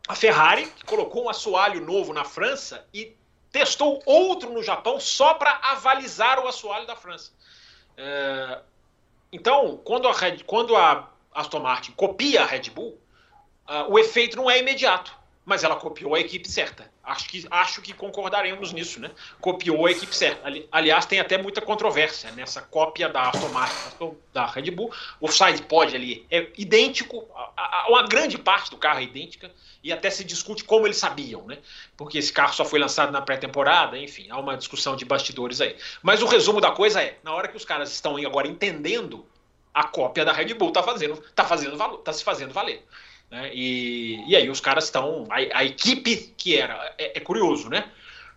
a 0.07 0.15
Ferrari, 0.15 0.73
colocou 0.85 1.25
um 1.25 1.29
assoalho 1.29 1.81
novo 1.81 2.13
na 2.13 2.25
França 2.25 2.87
e 2.93 3.17
testou 3.51 4.03
outro 4.07 4.53
no 4.53 4.63
Japão 4.63 5.01
só 5.01 5.35
para 5.35 5.59
avalizar 5.63 6.39
o 6.39 6.47
assoalho 6.47 6.87
da 6.87 6.95
França. 6.95 7.33
É, 7.97 8.61
então, 9.33 9.79
quando 9.79 10.07
a, 10.07 10.13
Red- 10.13 10.45
quando 10.47 10.77
a 10.77 11.09
Aston 11.35 11.61
Martin 11.61 11.93
copia 11.93 12.43
a 12.43 12.47
Red 12.47 12.71
Bull, 12.71 12.99
ah, 13.67 13.87
o 13.89 13.99
efeito 13.99 14.37
não 14.37 14.51
é 14.51 14.59
imediato, 14.59 15.15
mas 15.45 15.65
ela 15.65 15.77
copiou 15.77 16.15
a 16.15 16.21
equipe 16.21 16.49
certa. 16.49 16.91
Acho 17.07 17.29
que, 17.29 17.47
acho 17.49 17.81
que 17.83 17.93
concordaremos 17.93 18.73
nisso, 18.73 18.99
né? 19.01 19.13
Copiou 19.41 19.87
a 19.87 19.93
equipe 19.93 20.15
certa. 20.15 20.45
Ali- 20.45 20.69
aliás, 20.73 21.07
tem 21.07 21.21
até 21.21 21.39
muita 21.39 21.61
controvérsia 21.61 22.33
nessa 22.33 22.61
cópia 22.61 23.09
da 23.09 23.29
Aston 23.29 23.49
Martin, 23.49 23.79
da 24.33 24.45
Red 24.45 24.73
Bull. 24.73 24.93
O 25.21 25.29
side 25.29 25.63
pod 25.63 25.95
ali 25.95 26.27
é 26.29 26.49
idêntico, 26.59 27.25
a- 27.35 27.53
a- 27.57 27.87
uma 27.89 28.03
grande 28.03 28.37
parte 28.37 28.71
do 28.73 28.77
carro 28.77 28.99
é 28.99 29.05
idêntica, 29.05 29.53
e 29.85 29.93
até 29.93 30.11
se 30.11 30.25
discute 30.25 30.65
como 30.65 30.85
eles 30.85 30.97
sabiam, 30.97 31.47
né? 31.47 31.59
Porque 31.97 32.19
esse 32.19 32.33
carro 32.33 32.53
só 32.53 32.65
foi 32.65 32.81
lançado 32.81 33.13
na 33.13 33.23
pré-temporada, 33.23 33.97
enfim, 33.97 34.27
há 34.29 34.37
uma 34.41 34.57
discussão 34.57 34.97
de 34.97 35.05
bastidores 35.05 35.61
aí. 35.61 35.77
Mas 36.03 36.23
o 36.23 36.27
resumo 36.27 36.61
da 36.61 36.73
coisa 36.73 37.01
é, 37.01 37.19
na 37.23 37.33
hora 37.33 37.47
que 37.47 37.57
os 37.57 37.65
caras 37.65 37.93
estão 37.93 38.17
agora 38.17 38.49
entendendo, 38.49 39.25
a 39.73 39.85
cópia 39.85 40.25
da 40.25 40.33
Red 40.33 40.55
Bull 40.55 40.73
tá 40.73 40.83
fazendo, 40.83 41.23
tá 41.37 41.45
fazendo 41.45 41.77
valor, 41.77 41.99
tá 41.99 42.13
se 42.13 42.25
fazendo 42.25 42.53
valer. 42.53 42.85
Né? 43.31 43.51
E, 43.55 44.25
e 44.29 44.37
aí 44.37 44.49
os 44.49 44.61
caras 44.61 44.85
estão. 44.85 45.27
A, 45.31 45.59
a 45.59 45.65
equipe 45.65 46.35
que 46.37 46.57
era. 46.57 46.95
É, 46.99 47.19
é 47.19 47.21
curioso, 47.21 47.69
né? 47.69 47.91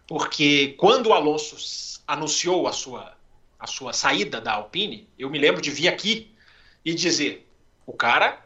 Porque 0.07 0.75
quando 0.77 1.07
o 1.07 1.13
Alonso 1.13 2.01
anunciou 2.07 2.67
a 2.67 2.71
sua, 2.71 3.15
a 3.59 3.67
sua 3.67 3.93
saída 3.93 4.41
da 4.41 4.53
Alpine, 4.53 5.07
eu 5.17 5.29
me 5.29 5.37
lembro 5.37 5.61
de 5.61 5.69
vir 5.69 5.87
aqui 5.87 6.33
e 6.83 6.93
dizer: 6.93 7.47
o 7.85 7.93
cara 7.93 8.43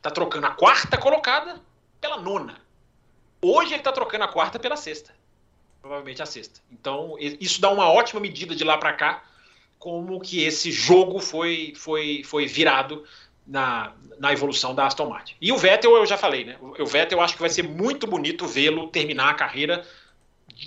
tá 0.00 0.10
trocando 0.10 0.46
a 0.46 0.50
quarta 0.50 0.96
colocada 0.96 1.60
pela 2.00 2.18
nona. 2.18 2.60
Hoje 3.42 3.74
ele 3.74 3.82
tá 3.82 3.92
trocando 3.92 4.24
a 4.24 4.28
quarta 4.28 4.58
pela 4.58 4.76
sexta. 4.76 5.14
provavelmente 5.80 6.22
a 6.22 6.26
sexta. 6.26 6.60
Então, 6.70 7.16
isso 7.18 7.60
dá 7.60 7.70
uma 7.70 7.90
ótima 7.90 8.20
medida 8.20 8.54
de 8.54 8.64
lá 8.64 8.76
para 8.76 8.92
cá, 8.92 9.24
como 9.78 10.20
que 10.20 10.42
esse 10.44 10.70
jogo 10.70 11.18
foi, 11.18 11.72
foi, 11.74 12.22
foi 12.22 12.46
virado 12.46 13.04
na, 13.50 13.92
na 14.18 14.32
evolução 14.32 14.74
da 14.74 14.86
Aston 14.86 15.08
Martin. 15.08 15.34
E 15.40 15.50
o 15.50 15.58
Vettel, 15.58 15.96
eu 15.96 16.06
já 16.06 16.16
falei, 16.16 16.44
né? 16.44 16.56
O 16.60 16.86
Vettel 16.86 17.18
eu 17.18 17.24
acho 17.24 17.34
que 17.34 17.40
vai 17.40 17.50
ser 17.50 17.64
muito 17.64 18.06
bonito 18.06 18.46
vê-lo 18.46 18.86
terminar 18.86 19.30
a 19.30 19.34
carreira 19.34 19.84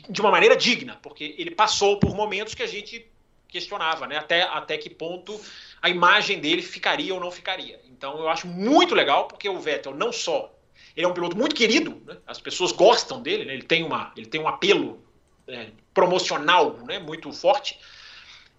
de 0.10 0.20
uma 0.20 0.30
maneira 0.30 0.56
digna, 0.56 1.00
porque 1.02 1.34
ele 1.38 1.52
passou 1.52 1.98
por 1.98 2.14
momentos 2.14 2.54
que 2.54 2.62
a 2.62 2.68
gente 2.68 3.10
questionava, 3.48 4.06
né? 4.06 4.18
Até, 4.18 4.42
até 4.42 4.78
que 4.78 4.90
ponto 4.90 5.40
a 5.82 5.90
imagem 5.90 6.42
dele 6.42 6.62
ficaria 6.62 7.14
ou 7.14 7.20
não 7.20 7.32
ficaria. 7.32 7.80
Então 7.90 8.20
eu 8.20 8.28
acho 8.28 8.48
muito 8.48 8.94
legal, 8.94 9.28
porque 9.28 9.48
o 9.48 9.60
Vettel 9.60 9.96
não 9.96 10.12
só 10.12 10.54
ele 10.96 11.06
é 11.06 11.10
um 11.10 11.14
piloto 11.14 11.38
muito 11.38 11.56
querido, 11.56 12.02
né? 12.06 12.18
as 12.28 12.40
pessoas 12.40 12.72
gostam 12.72 13.22
dele, 13.22 13.46
né? 13.46 13.54
ele, 13.54 13.64
tem 13.64 13.84
uma, 13.84 14.12
ele 14.16 14.28
tem 14.28 14.40
um 14.40 14.48
apelo 14.48 15.04
é, 15.48 15.68
promocional 15.94 16.78
né? 16.86 17.00
muito 17.00 17.32
forte. 17.32 17.80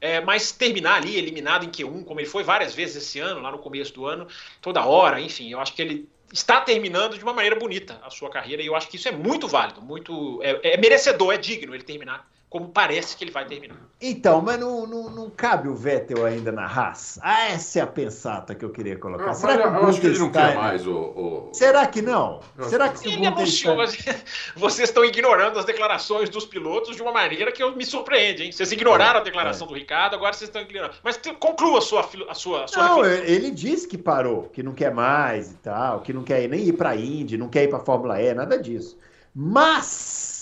É, 0.01 0.21
mas 0.21 0.53
terminar 0.53 0.97
ali 0.97 1.17
eliminado 1.17 1.65
em 1.65 1.71
Q1, 1.71 2.05
como 2.05 2.21
ele 2.21 2.29
foi 2.29 2.43
várias 2.43 2.75
vezes 2.75 2.97
esse 2.97 3.19
ano, 3.21 3.41
lá 3.41 3.51
no 3.51 3.59
começo 3.59 3.93
do 3.95 4.07
ano, 4.07 4.27
toda 4.61 4.85
hora, 4.85 5.21
enfim, 5.21 5.51
eu 5.51 5.61
acho 5.61 5.73
que 5.75 5.81
ele 5.81 6.09
está 6.33 6.61
terminando 6.61 7.17
de 7.17 7.23
uma 7.23 7.33
maneira 7.33 7.57
bonita 7.57 8.01
a 8.03 8.11
sua 8.11 8.29
carreira 8.29 8.63
e 8.63 8.67
eu 8.67 8.75
acho 8.75 8.89
que 8.89 8.97
isso 8.97 9.09
é 9.09 9.13
muito 9.13 9.47
válido, 9.49 9.81
muito 9.81 10.41
é, 10.43 10.75
é 10.75 10.77
merecedor, 10.77 11.33
é 11.33 11.39
digno 11.39 11.75
ele 11.75 11.85
terminar 11.85 12.29
como 12.55 12.69
parece 12.69 13.17
que 13.17 13.25
ele 13.25 13.33
vai 13.33 13.45
terminar. 13.45 13.77
Então, 14.01 14.41
mas 14.41 14.61
não, 14.61 14.87
não, 14.87 15.11
não 15.11 15.29
cabe 15.29 15.67
o 15.69 15.75
Vettel 15.75 16.25
ainda 16.25 16.53
na 16.53 16.65
Haas? 16.65 17.19
Ah, 17.21 17.49
essa 17.49 17.81
é 17.81 17.83
a 17.83 17.87
pensata 17.87 18.55
que 18.55 18.65
eu 18.65 18.71
queria 18.71 18.97
colocar. 18.97 19.27
Não, 19.27 19.35
Será 19.35 19.57
que 19.57 19.77
eu 19.77 19.87
acho 19.89 20.01
que 20.01 20.07
ele 20.07 20.19
não 20.21 20.31
quer 20.31 20.55
mais 20.55 20.87
o, 20.87 20.93
o... 20.93 21.51
Será 21.53 21.85
que 21.85 22.01
não? 22.01 22.39
Eu 22.57 22.69
Será 22.69 22.91
que 22.91 23.01
se 23.01 23.09
ele 23.09 23.27
anunciou, 23.27 23.77
vocês 24.55 24.89
estão 24.89 25.05
ignorando 25.05 25.59
as 25.59 25.65
declarações 25.65 26.31
dos 26.31 26.47
pilotos 26.47 26.95
de 26.95 27.03
uma 27.03 27.11
maneira 27.11 27.51
que 27.51 27.69
me 27.73 27.85
surpreende, 27.85 28.45
hein? 28.45 28.53
Vocês 28.53 28.71
ignoraram 28.71 29.19
é, 29.19 29.23
a 29.23 29.25
declaração 29.25 29.67
é. 29.67 29.71
do 29.71 29.75
Ricardo, 29.75 30.15
agora 30.15 30.33
vocês 30.33 30.49
estão 30.49 30.63
ignorando. 30.63 30.95
Mas 31.03 31.21
conclua 31.41 31.79
a 31.79 31.83
sua 31.83 32.09
a 32.29 32.35
sua, 32.35 32.65
a 32.67 32.69
sua 32.69 32.83
Não, 32.85 33.05
ele 33.05 33.51
disse 33.51 33.89
que 33.89 33.99
parou, 33.99 34.45
que 34.45 34.63
não 34.63 34.75
quer 34.75 34.95
mais 34.95 35.51
e 35.51 35.57
tal, 35.57 36.03
que 36.03 36.13
não 36.13 36.23
quer 36.23 36.49
nem 36.49 36.61
ir 36.61 36.75
para 36.75 36.91
a 36.91 36.97
Indy, 36.97 37.37
não 37.37 37.49
quer 37.49 37.65
ir 37.65 37.69
para 37.69 37.79
a 37.79 37.85
Fórmula 37.85 38.23
E, 38.23 38.33
nada 38.33 38.57
disso. 38.57 38.97
Mas 39.35 40.34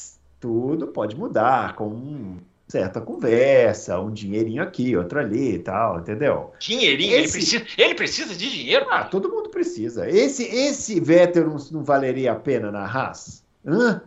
tudo 0.43 0.89
pode 0.89 1.17
mudar 1.17 1.77
com 1.77 2.37
certa 2.67 3.01
conversa, 3.01 4.01
um 4.01 4.11
dinheirinho 4.11 4.63
aqui, 4.63 4.97
outro 4.97 5.21
ali 5.21 5.55
e 5.55 5.59
tal, 5.61 6.01
entendeu? 6.01 6.53
Dinheirinho? 6.59 7.15
Esse... 7.15 7.21
Ele, 7.21 7.33
precisa, 7.33 7.65
ele 7.79 7.95
precisa 7.95 8.35
de 8.35 8.51
dinheiro? 8.51 8.87
Ah, 8.91 9.05
todo 9.05 9.31
mundo 9.31 9.51
precisa. 9.51 10.09
Esse, 10.11 10.45
esse 10.45 10.99
Vettel 10.99 11.49
não, 11.49 11.57
não 11.71 11.85
valeria 11.85 12.33
a 12.33 12.35
pena 12.35 12.73
na 12.73 12.85
Haas? 12.85 13.45
Hã? 13.65 14.03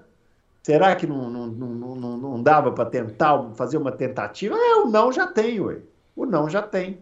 Será 0.61 0.95
que 0.95 1.07
não, 1.07 1.29
não, 1.29 1.47
não, 1.47 1.95
não, 1.95 2.17
não 2.17 2.43
dava 2.43 2.71
para 2.71 2.89
tentar 2.89 3.51
fazer 3.55 3.77
uma 3.77 3.91
tentativa? 3.91 4.55
É, 4.57 4.75
o 4.77 4.87
não 4.87 5.11
já 5.11 5.27
tem, 5.27 5.59
ué. 5.61 5.77
O 6.15 6.25
não 6.25 6.49
já 6.49 6.61
tem. 6.61 6.97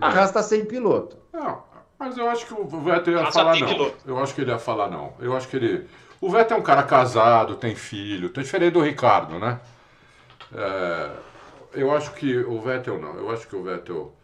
A 0.00 0.08
Haas 0.08 0.30
está 0.30 0.42
sem 0.42 0.64
piloto. 0.64 1.18
Não, 1.32 1.62
mas 1.98 2.16
eu 2.16 2.30
acho 2.30 2.46
que 2.46 2.54
o 2.54 2.66
Vettel 2.66 3.14
ia 3.14 3.32
falar 3.32 3.58
não. 3.58 3.66
Piloto. 3.66 3.96
Eu 4.06 4.18
acho 4.18 4.34
que 4.34 4.40
ele 4.40 4.50
ia 4.52 4.58
falar 4.58 4.88
não. 4.88 5.12
Eu 5.18 5.36
acho 5.36 5.48
que 5.48 5.56
ele 5.56 5.86
o 6.20 6.30
Vettel 6.30 6.56
é 6.56 6.60
um 6.60 6.62
cara 6.62 6.82
casado, 6.82 7.56
tem 7.56 7.74
filho, 7.74 8.30
tá 8.30 8.42
diferente 8.42 8.72
do 8.74 8.82
Ricardo, 8.82 9.38
né? 9.38 9.60
É, 10.54 11.10
eu 11.74 11.90
acho 11.94 12.12
que 12.14 12.38
o 12.38 12.60
Vettel 12.60 13.00
não, 13.00 13.16
eu 13.16 13.30
acho 13.30 13.46
que 13.48 13.56
o 13.56 13.62
Vettel 13.62 14.14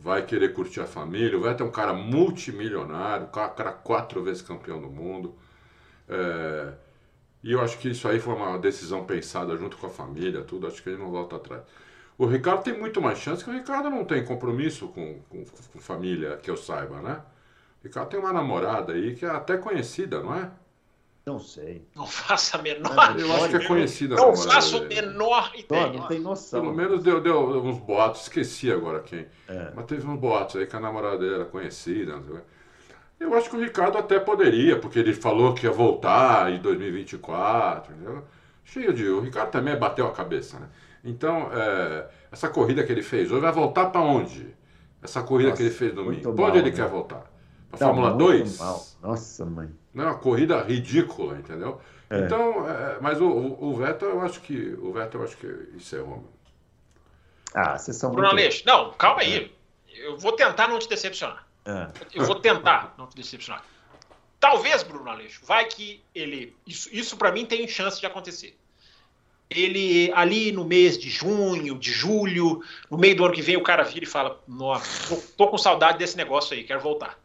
vai 0.00 0.24
querer 0.24 0.52
curtir 0.52 0.80
a 0.80 0.86
família. 0.86 1.38
O 1.38 1.42
Vettel 1.42 1.66
é 1.66 1.68
um 1.68 1.72
cara 1.72 1.92
multimilionário, 1.92 3.28
cara 3.28 3.72
quatro 3.72 4.22
vezes 4.22 4.42
campeão 4.42 4.80
do 4.80 4.88
mundo. 4.90 5.34
É, 6.08 6.72
e 7.42 7.52
eu 7.52 7.60
acho 7.60 7.78
que 7.78 7.88
isso 7.90 8.08
aí 8.08 8.18
foi 8.20 8.34
uma 8.34 8.58
decisão 8.58 9.04
pensada 9.04 9.56
junto 9.56 9.76
com 9.76 9.86
a 9.86 9.90
família, 9.90 10.42
tudo. 10.42 10.66
Acho 10.66 10.82
que 10.82 10.88
ele 10.90 10.98
não 10.98 11.10
volta 11.10 11.36
atrás. 11.36 11.62
O 12.16 12.26
Ricardo 12.26 12.64
tem 12.64 12.76
muito 12.76 13.00
mais 13.00 13.18
chance, 13.18 13.44
que 13.44 13.50
o 13.50 13.52
Ricardo 13.52 13.90
não 13.90 14.04
tem 14.04 14.24
compromisso 14.24 14.88
com, 14.88 15.20
com, 15.28 15.44
com 15.44 15.78
família, 15.78 16.36
que 16.36 16.50
eu 16.50 16.56
saiba, 16.56 17.00
né? 17.00 17.22
O 17.80 17.86
Ricardo 17.86 18.08
tem 18.10 18.18
uma 18.18 18.32
namorada 18.32 18.92
aí 18.92 19.14
que 19.14 19.24
é 19.24 19.30
até 19.30 19.56
conhecida, 19.56 20.20
não 20.20 20.34
é? 20.34 20.50
Não 21.28 21.38
sei. 21.38 21.86
Não 21.94 22.06
faço 22.06 22.56
a 22.56 22.62
menor 22.62 23.20
Eu 23.20 23.30
acho 23.34 23.50
que 23.50 23.56
é 23.56 23.66
conhecida. 23.66 24.16
Não 24.16 24.34
faço 24.34 24.78
a 24.78 24.80
menor 24.80 25.52
ideia. 25.54 25.86
Não, 25.88 25.92
não 25.92 26.08
tem 26.08 26.20
noção. 26.20 26.62
Pelo 26.62 26.74
menos 26.74 27.02
deu, 27.02 27.20
deu 27.20 27.62
uns 27.62 27.78
boatos, 27.78 28.22
esqueci 28.22 28.72
agora 28.72 29.00
quem. 29.00 29.26
É. 29.46 29.70
Mas 29.76 29.84
teve 29.84 30.06
uns 30.06 30.18
boatos 30.18 30.56
aí 30.56 30.66
que 30.66 30.74
a 30.74 30.80
namorada 30.80 31.18
dele 31.18 31.34
era 31.34 31.44
conhecida. 31.44 32.18
Eu 33.20 33.34
acho 33.34 33.50
que 33.50 33.56
o 33.56 33.60
Ricardo 33.60 33.98
até 33.98 34.18
poderia, 34.18 34.78
porque 34.78 34.98
ele 34.98 35.12
falou 35.12 35.54
que 35.54 35.66
ia 35.66 35.70
voltar 35.72 36.50
em 36.50 36.62
2024. 36.62 37.92
Entendeu? 37.92 38.24
Cheio 38.64 38.94
de. 38.94 39.06
O 39.06 39.20
Ricardo 39.20 39.50
também 39.50 39.76
bateu 39.78 40.06
a 40.06 40.12
cabeça, 40.12 40.58
né? 40.58 40.68
Então, 41.04 41.50
é, 41.52 42.08
essa 42.32 42.48
corrida 42.48 42.82
que 42.84 42.90
ele 42.90 43.02
fez 43.02 43.30
hoje 43.30 43.42
vai 43.42 43.52
voltar 43.52 43.90
para 43.90 44.00
onde? 44.00 44.56
Essa 45.02 45.22
corrida 45.22 45.50
Nossa, 45.50 45.62
que 45.62 45.68
ele 45.68 45.74
fez 45.74 45.94
no 45.94 46.04
domingo. 46.04 46.32
Para 46.32 46.44
onde 46.46 46.58
ele 46.58 46.70
né? 46.70 46.76
quer 46.76 46.88
voltar? 46.88 47.30
Para 47.70 47.78
Fórmula 47.78 48.12
2? 48.14 48.58
Nossa, 49.02 49.44
mãe. 49.44 49.68
Não, 49.92 50.04
uma 50.04 50.18
corrida 50.18 50.62
ridícula, 50.62 51.38
entendeu? 51.38 51.80
É. 52.10 52.20
Então, 52.20 52.68
é, 52.68 52.98
mas 53.00 53.20
o, 53.20 53.28
o, 53.28 53.70
o, 53.70 53.76
Vettel, 53.76 54.10
eu 54.10 54.20
acho 54.22 54.40
que 54.40 54.74
o 54.80 54.92
Vettel, 54.92 55.20
eu 55.20 55.26
acho 55.26 55.36
que 55.36 55.46
encerrou. 55.74 56.24
Ah, 57.54 57.76
vocês 57.76 57.96
são 57.96 58.10
Bruno 58.10 58.28
muito... 58.28 58.40
Aleixo, 58.40 58.62
não, 58.66 58.92
calma 58.92 59.20
aí. 59.20 59.52
É. 59.94 60.06
Eu 60.06 60.16
vou 60.16 60.32
tentar 60.32 60.68
não 60.68 60.78
te 60.78 60.88
decepcionar. 60.88 61.46
É. 61.64 61.88
Eu 62.14 62.24
vou 62.24 62.36
tentar 62.36 62.94
não 62.96 63.06
te 63.06 63.16
decepcionar. 63.16 63.62
Talvez, 64.40 64.82
Bruno 64.82 65.10
Aleixo, 65.10 65.40
vai 65.44 65.64
que 65.66 66.02
ele. 66.14 66.56
Isso, 66.66 66.88
isso 66.92 67.16
para 67.16 67.32
mim 67.32 67.44
tem 67.44 67.66
chance 67.66 67.98
de 67.98 68.06
acontecer. 68.06 68.56
Ele, 69.50 70.12
ali 70.14 70.52
no 70.52 70.64
mês 70.64 70.98
de 70.98 71.08
junho, 71.08 71.76
de 71.78 71.90
julho, 71.90 72.62
no 72.90 72.98
meio 72.98 73.16
do 73.16 73.24
ano 73.24 73.34
que 73.34 73.42
vem, 73.42 73.56
o 73.56 73.62
cara 73.62 73.82
vira 73.82 74.04
e 74.04 74.08
fala: 74.08 74.40
Nossa, 74.46 75.08
tô, 75.08 75.22
tô 75.36 75.48
com 75.48 75.58
saudade 75.58 75.98
desse 75.98 76.16
negócio 76.16 76.56
aí, 76.56 76.64
quero 76.64 76.80
voltar. 76.80 77.18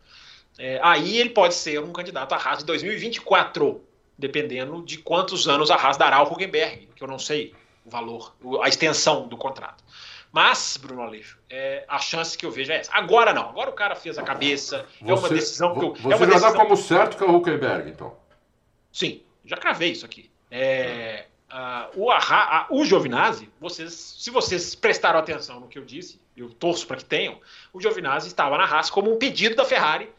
É, 0.57 0.79
aí 0.83 1.17
ele 1.17 1.31
pode 1.31 1.55
ser 1.55 1.79
um 1.79 1.91
candidato 1.91 2.33
à 2.33 2.37
Haas 2.37 2.59
de 2.59 2.65
2024, 2.65 3.81
dependendo 4.17 4.83
de 4.83 4.97
quantos 4.97 5.47
anos 5.47 5.71
a 5.71 5.75
Haas 5.75 5.97
dará 5.97 6.17
ao 6.17 6.31
Huckenberg, 6.31 6.89
que 6.95 7.03
eu 7.03 7.07
não 7.07 7.17
sei 7.17 7.53
o 7.85 7.89
valor, 7.89 8.35
a 8.63 8.69
extensão 8.69 9.27
do 9.27 9.35
contrato. 9.35 9.83
Mas, 10.31 10.77
Bruno 10.77 11.03
Aleixo, 11.03 11.37
é, 11.47 11.85
a 11.87 11.99
chance 11.99 12.35
que 12.35 12.45
eu 12.45 12.49
vejo 12.49 12.71
é 12.71 12.77
essa. 12.77 12.91
Agora 12.91 13.33
não, 13.33 13.49
agora 13.49 13.69
o 13.69 13.73
cara 13.73 13.95
fez 13.95 14.17
a 14.17 14.23
cabeça, 14.23 14.85
você, 14.99 15.11
é 15.11 15.13
uma 15.13 15.29
decisão 15.29 15.77
que 15.77 15.85
eu. 15.85 15.93
Você 15.93 16.15
é 16.15 16.17
já 16.17 16.25
decisão... 16.25 16.51
dá 16.51 16.57
como 16.57 16.75
certo 16.75 17.17
que 17.17 17.23
é 17.23 17.27
o 17.27 17.35
Huckenberg, 17.35 17.89
então? 17.89 18.15
Sim, 18.91 19.21
já 19.45 19.57
cravei 19.57 19.91
isso 19.91 20.05
aqui. 20.05 20.31
É, 20.49 21.25
uh, 21.51 21.99
o, 21.99 22.11
a, 22.11 22.67
o 22.69 22.83
Giovinazzi, 22.83 23.49
vocês, 23.59 23.93
se 23.93 24.31
vocês 24.31 24.73
prestaram 24.73 25.19
atenção 25.19 25.59
no 25.59 25.67
que 25.67 25.77
eu 25.77 25.85
disse, 25.85 26.19
eu 26.35 26.49
torço 26.49 26.87
para 26.87 26.97
que 26.97 27.05
tenham, 27.05 27.39
o 27.71 27.79
Giovinazzi 27.79 28.27
estava 28.27 28.57
na 28.57 28.65
Haas 28.65 28.89
como 28.89 29.13
um 29.13 29.17
pedido 29.17 29.55
da 29.55 29.65
Ferrari 29.65 30.09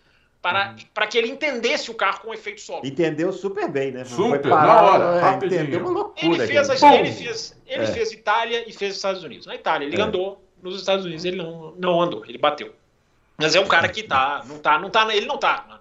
para, 0.44 0.72
uhum. 0.72 0.76
para 0.92 1.06
que 1.06 1.16
ele 1.16 1.28
entendesse 1.28 1.90
o 1.90 1.94
carro 1.94 2.20
com 2.20 2.34
efeito 2.34 2.60
solo. 2.60 2.84
Entendeu 2.84 3.32
super 3.32 3.66
bem, 3.66 3.92
né? 3.92 4.04
super, 4.04 4.42
parar, 4.42 4.66
na 4.66 4.82
hora, 4.82 5.38
é, 5.42 5.46
Entendeu 5.46 5.80
uma 5.80 5.90
loucura. 5.90 6.44
Ele 6.44 6.46
fez, 6.46 6.82
a, 6.82 6.94
ele 6.96 7.12
fez, 7.12 7.58
ele 7.66 7.84
é. 7.84 7.86
fez 7.86 8.12
Itália 8.12 8.68
e 8.68 8.70
fez 8.70 8.94
Estados 8.94 9.24
Unidos. 9.24 9.46
Na 9.46 9.54
Itália 9.54 9.86
ele 9.86 9.98
é. 9.98 10.04
andou, 10.04 10.44
nos 10.62 10.78
Estados 10.78 11.06
Unidos 11.06 11.24
ele 11.24 11.38
não, 11.38 11.74
não 11.78 11.98
andou, 11.98 12.26
ele 12.26 12.36
bateu. 12.36 12.74
Mas 13.38 13.54
é 13.54 13.60
um 13.60 13.66
cara 13.66 13.88
que 13.88 14.02
tá, 14.02 14.44
não 14.46 14.58
tá, 14.58 14.78
não 14.78 14.90
tá, 14.90 15.14
ele 15.14 15.24
não 15.24 15.38
tá 15.38 15.64
na, 15.66 15.80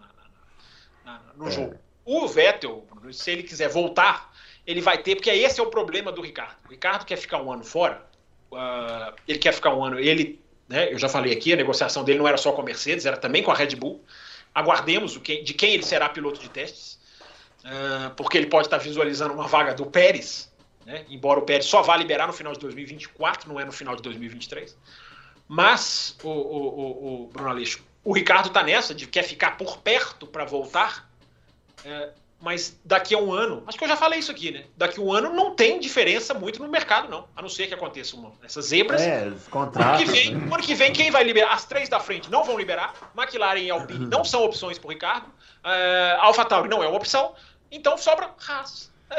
na, 1.11 1.19
na, 1.19 1.21
no 1.35 1.49
é. 1.49 1.51
jogo. 1.51 1.75
O 2.05 2.25
Vettel, 2.25 2.87
se 3.11 3.31
ele 3.31 3.43
quiser 3.43 3.67
voltar, 3.67 4.31
ele 4.65 4.79
vai 4.79 4.97
ter, 4.97 5.15
porque 5.15 5.29
esse 5.29 5.59
é 5.59 5.63
o 5.63 5.67
problema 5.67 6.09
do 6.09 6.21
Ricardo. 6.21 6.55
O 6.65 6.71
Ricardo 6.71 7.03
quer 7.03 7.17
ficar 7.17 7.41
um 7.41 7.51
ano 7.51 7.65
fora, 7.65 8.01
uh, 8.49 9.13
ele 9.27 9.39
quer 9.39 9.53
ficar 9.53 9.75
um 9.75 9.83
ano, 9.83 9.99
ele, 9.99 10.39
né, 10.69 10.93
eu 10.93 10.97
já 10.97 11.09
falei 11.09 11.33
aqui, 11.33 11.51
a 11.51 11.57
negociação 11.57 12.05
dele 12.05 12.19
não 12.19 12.29
era 12.29 12.37
só 12.37 12.53
com 12.53 12.61
a 12.61 12.63
Mercedes, 12.63 13.05
era 13.05 13.17
também 13.17 13.43
com 13.43 13.51
a 13.51 13.55
Red 13.55 13.75
Bull. 13.75 14.01
Aguardemos 14.53 15.13
de 15.13 15.53
quem 15.53 15.73
ele 15.73 15.83
será 15.83 16.09
piloto 16.09 16.39
de 16.39 16.49
testes, 16.49 16.99
ah, 17.63 18.11
porque 18.15 18.37
ele 18.37 18.47
pode 18.47 18.67
estar 18.67 18.77
visualizando 18.77 19.33
uma 19.33 19.47
vaga 19.47 19.73
do 19.73 19.85
Pérez, 19.85 20.51
né? 20.85 21.05
embora 21.09 21.39
o 21.39 21.43
Pérez 21.43 21.65
só 21.65 21.81
vá 21.81 21.95
liberar 21.95 22.27
no 22.27 22.33
final 22.33 22.53
de 22.53 22.59
2024, 22.59 23.47
não 23.47 23.59
é 23.59 23.65
no 23.65 23.71
final 23.71 23.95
de 23.95 24.01
2023. 24.01 24.77
Mas, 25.47 26.15
o, 26.23 26.29
o, 26.29 26.33
o, 26.33 27.23
o 27.23 27.27
Bruno 27.27 27.49
Aleixo, 27.49 27.83
o 28.03 28.13
Ricardo 28.13 28.47
está 28.47 28.63
nessa 28.63 28.93
de 28.93 29.07
quer 29.07 29.23
ficar 29.23 29.57
por 29.57 29.77
perto 29.77 30.27
para 30.27 30.45
voltar. 30.45 31.09
É, 31.85 32.11
mas 32.43 32.77
daqui 32.83 33.15
a 33.15 33.17
um 33.17 33.31
ano, 33.31 33.63
acho 33.65 33.77
que 33.77 33.85
eu 33.85 33.87
já 33.87 33.95
falei 33.95 34.19
isso 34.19 34.29
aqui, 34.29 34.51
né? 34.51 34.65
Daqui 34.75 34.99
a 34.99 35.01
um 35.01 35.13
ano 35.13 35.29
não 35.29 35.55
tem 35.55 35.79
diferença 35.79 36.33
muito 36.33 36.61
no 36.61 36.67
mercado, 36.67 37.09
não. 37.09 37.25
A 37.33 37.41
não 37.41 37.47
ser 37.47 37.67
que 37.67 37.73
aconteça 37.73 38.17
uma, 38.17 38.33
essas 38.43 38.65
zebras. 38.65 39.01
É, 39.01 39.29
os 39.29 39.47
contratos. 39.47 40.01
Ano 40.01 40.05
que, 40.05 40.11
vem, 40.11 40.35
né? 40.35 40.53
ano 40.53 40.61
que 40.61 40.75
vem, 40.75 40.91
quem 40.91 41.09
vai 41.09 41.23
liberar? 41.23 41.53
As 41.53 41.63
três 41.63 41.87
da 41.87 42.01
frente 42.01 42.29
não 42.29 42.43
vão 42.43 42.57
liberar. 42.57 43.13
McLaren 43.17 43.61
e 43.61 43.71
Alpine 43.71 44.07
não 44.07 44.25
são 44.25 44.43
opções 44.43 44.77
para 44.77 44.87
o 44.89 44.91
Ricardo. 44.91 45.27
Uh, 45.27 46.19
AlphaTauri 46.19 46.67
não 46.67 46.83
é 46.83 46.87
uma 46.87 46.97
opção. 46.97 47.33
Então 47.71 47.97
sobra 47.97 48.29
Haas. 48.45 48.91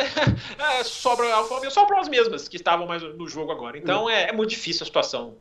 é, 0.79 0.85
sobra 0.85 1.33
Alfa 1.35 1.55
Romeo, 1.55 1.70
sobram 1.70 2.01
as 2.01 2.09
mesmas 2.09 2.47
que 2.47 2.57
estavam 2.57 2.87
mais 2.87 3.03
no 3.03 3.27
jogo 3.27 3.51
agora. 3.53 3.79
Então 3.79 4.11
é, 4.11 4.29
é 4.29 4.33
muito 4.33 4.51
difícil 4.51 4.83
a 4.83 4.87
situação 4.87 5.35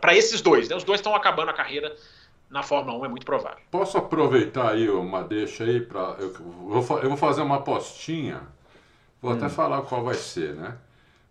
para 0.00 0.14
esses 0.14 0.40
dois. 0.40 0.68
Né? 0.68 0.76
Os 0.76 0.84
dois 0.84 1.00
estão 1.00 1.12
acabando 1.12 1.50
a 1.50 1.54
carreira 1.54 1.92
na 2.50 2.62
Fórmula 2.62 2.98
1 2.98 3.04
é 3.04 3.08
muito 3.08 3.26
provável. 3.26 3.58
Posso 3.70 3.98
aproveitar 3.98 4.70
aí 4.70 4.88
uma 4.88 5.22
deixa 5.22 5.64
aí 5.64 5.80
para 5.80 6.16
eu, 6.18 6.34
eu, 6.72 6.82
vou 7.08 7.16
fazer 7.16 7.42
uma 7.42 7.56
apostinha. 7.56 8.42
Vou 9.20 9.32
hum. 9.32 9.36
até 9.36 9.48
falar 9.48 9.82
qual 9.82 10.04
vai 10.04 10.14
ser, 10.14 10.54
né? 10.54 10.76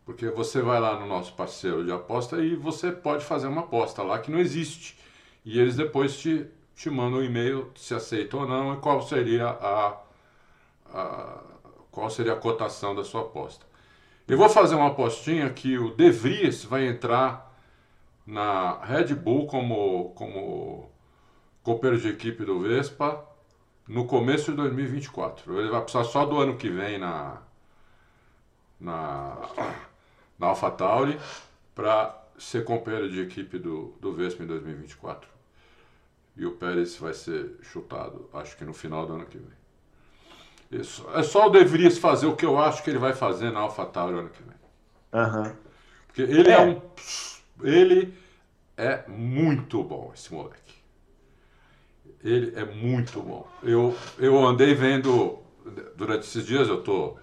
Porque 0.06 0.30
você 0.30 0.62
vai 0.62 0.80
lá 0.80 1.00
no 1.00 1.08
nosso 1.08 1.34
parceiro 1.34 1.84
de 1.84 1.92
aposta 1.92 2.38
e 2.38 2.56
você 2.56 2.92
pode 2.92 3.26
fazer 3.26 3.48
uma 3.48 3.62
aposta 3.62 4.04
lá 4.04 4.20
que 4.20 4.30
não 4.30 4.40
existe. 4.40 5.00
E 5.44 5.60
eles 5.60 5.76
depois 5.76 6.18
te, 6.18 6.46
te 6.76 6.90
mandam 6.90 7.20
um 7.20 7.24
e-mail 7.24 7.72
se 7.76 7.94
aceita 7.94 8.38
ou 8.38 8.48
não 8.48 8.74
e 8.74 8.78
qual 8.78 9.02
seria 9.02 9.48
a, 9.48 9.98
a, 10.94 11.40
qual 11.92 12.10
seria 12.10 12.34
a 12.34 12.36
cotação 12.36 12.94
da 12.94 13.04
sua 13.04 13.22
aposta. 13.22 13.66
Eu 14.28 14.38
vou 14.38 14.50
fazer 14.50 14.76
uma 14.76 14.88
apostinha 14.88 15.50
que 15.52 15.78
o 15.78 15.92
De 15.96 16.10
Vries 16.12 16.64
vai 16.64 16.88
entrar 16.88 17.56
na 18.26 18.84
Red 18.84 19.14
Bull 19.16 19.46
como, 19.46 20.12
como 20.16 20.90
companheiro 21.66 22.00
de 22.00 22.10
equipe 22.10 22.46
do 22.46 22.60
Vespa 22.60 23.26
no 23.88 24.06
começo 24.06 24.52
de 24.52 24.58
2024. 24.58 25.60
Ele 25.60 25.72
vai 25.72 25.82
precisar 25.82 26.04
só 26.04 26.24
do 26.24 26.38
ano 26.38 26.56
que 26.56 26.70
vem 26.70 27.00
na, 27.00 27.42
na, 28.80 29.36
na 30.38 30.48
AlphaTauri 30.48 31.20
para 31.74 32.24
ser 32.38 32.64
companheiro 32.64 33.10
de 33.10 33.20
equipe 33.20 33.58
do, 33.58 33.96
do 34.00 34.14
Vespa 34.14 34.44
em 34.44 34.48
2024. 34.48 35.28
E 36.38 36.46
o 36.46 36.52
Pérez 36.52 36.98
vai 36.98 37.14
ser 37.14 37.58
chutado, 37.64 38.30
acho 38.34 38.56
que 38.56 38.64
no 38.64 38.74
final 38.74 39.08
do 39.08 39.14
ano 39.14 39.26
que 39.26 39.40
vem. 39.40 40.80
Isso. 40.80 41.08
É 41.16 41.24
só 41.24 41.48
o 41.48 41.50
De 41.50 41.64
Vries 41.64 41.98
fazer 41.98 42.28
o 42.28 42.36
que 42.36 42.46
eu 42.46 42.60
acho 42.60 42.84
que 42.84 42.92
ele 42.92 43.00
vai 43.00 43.14
fazer 43.14 43.52
na 43.52 43.62
AlphaTauri 43.62 44.20
ano 44.20 44.30
que 44.30 44.44
vem. 44.44 44.56
Aham. 45.14 45.56
Porque 46.06 46.22
ele 46.22 46.50
é. 46.50 46.54
É. 46.54 46.62
um. 46.62 46.82
Ele 47.64 48.14
é 48.78 49.08
muito 49.08 49.82
bom, 49.84 50.12
esse 50.14 50.32
moleque. 50.32 50.65
Ele 52.24 52.54
é 52.56 52.66
muito 52.66 53.22
bom. 53.22 53.48
Eu, 53.64 53.96
eu 54.20 54.38
andei 54.46 54.74
vendo. 54.74 55.40
Durante 55.96 56.24
esses 56.28 56.46
dias 56.46 56.68
eu 56.68 56.84
tô, 56.84 57.16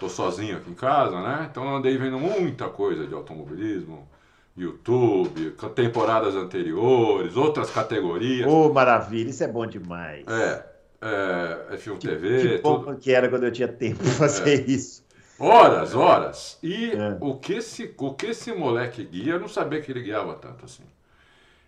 tô 0.00 0.08
sozinho 0.08 0.56
aqui 0.56 0.70
em 0.70 0.74
casa, 0.74 1.20
né? 1.20 1.48
Então 1.50 1.64
eu 1.64 1.76
andei 1.76 1.96
vendo 1.96 2.18
muita 2.18 2.68
coisa 2.68 3.06
de 3.06 3.14
automobilismo, 3.14 4.08
YouTube, 4.56 5.52
temporadas 5.74 6.34
anteriores, 6.36 7.36
outras 7.36 7.70
categorias. 7.70 8.46
Ô, 8.46 8.72
maravilha, 8.72 9.30
isso 9.30 9.42
é 9.44 9.48
bom 9.48 9.66
demais. 9.66 10.24
É, 10.28 10.66
é, 11.00 11.74
é 11.74 11.76
filme 11.76 11.98
Que, 11.98 12.08
TV, 12.08 12.38
que 12.38 12.58
bom 12.58 12.78
tudo. 12.84 12.96
que 12.98 13.12
era 13.12 13.28
quando 13.28 13.44
eu 13.44 13.52
tinha 13.52 13.68
tempo 13.68 13.98
pra 14.02 14.12
fazer 14.12 14.68
isso. 14.68 15.02
Horas, 15.38 15.94
horas. 15.94 16.58
E 16.62 16.92
É. 16.92 17.16
o, 17.20 17.36
que 17.38 17.54
esse, 17.54 17.94
o 17.98 18.14
que 18.14 18.26
esse 18.26 18.52
moleque 18.52 19.04
guia, 19.04 19.34
eu 19.34 19.40
não 19.40 19.48
sabia 19.48 19.80
que 19.80 19.90
ele 19.90 20.02
guiava 20.02 20.34
tanto 20.36 20.64
assim. 20.64 20.84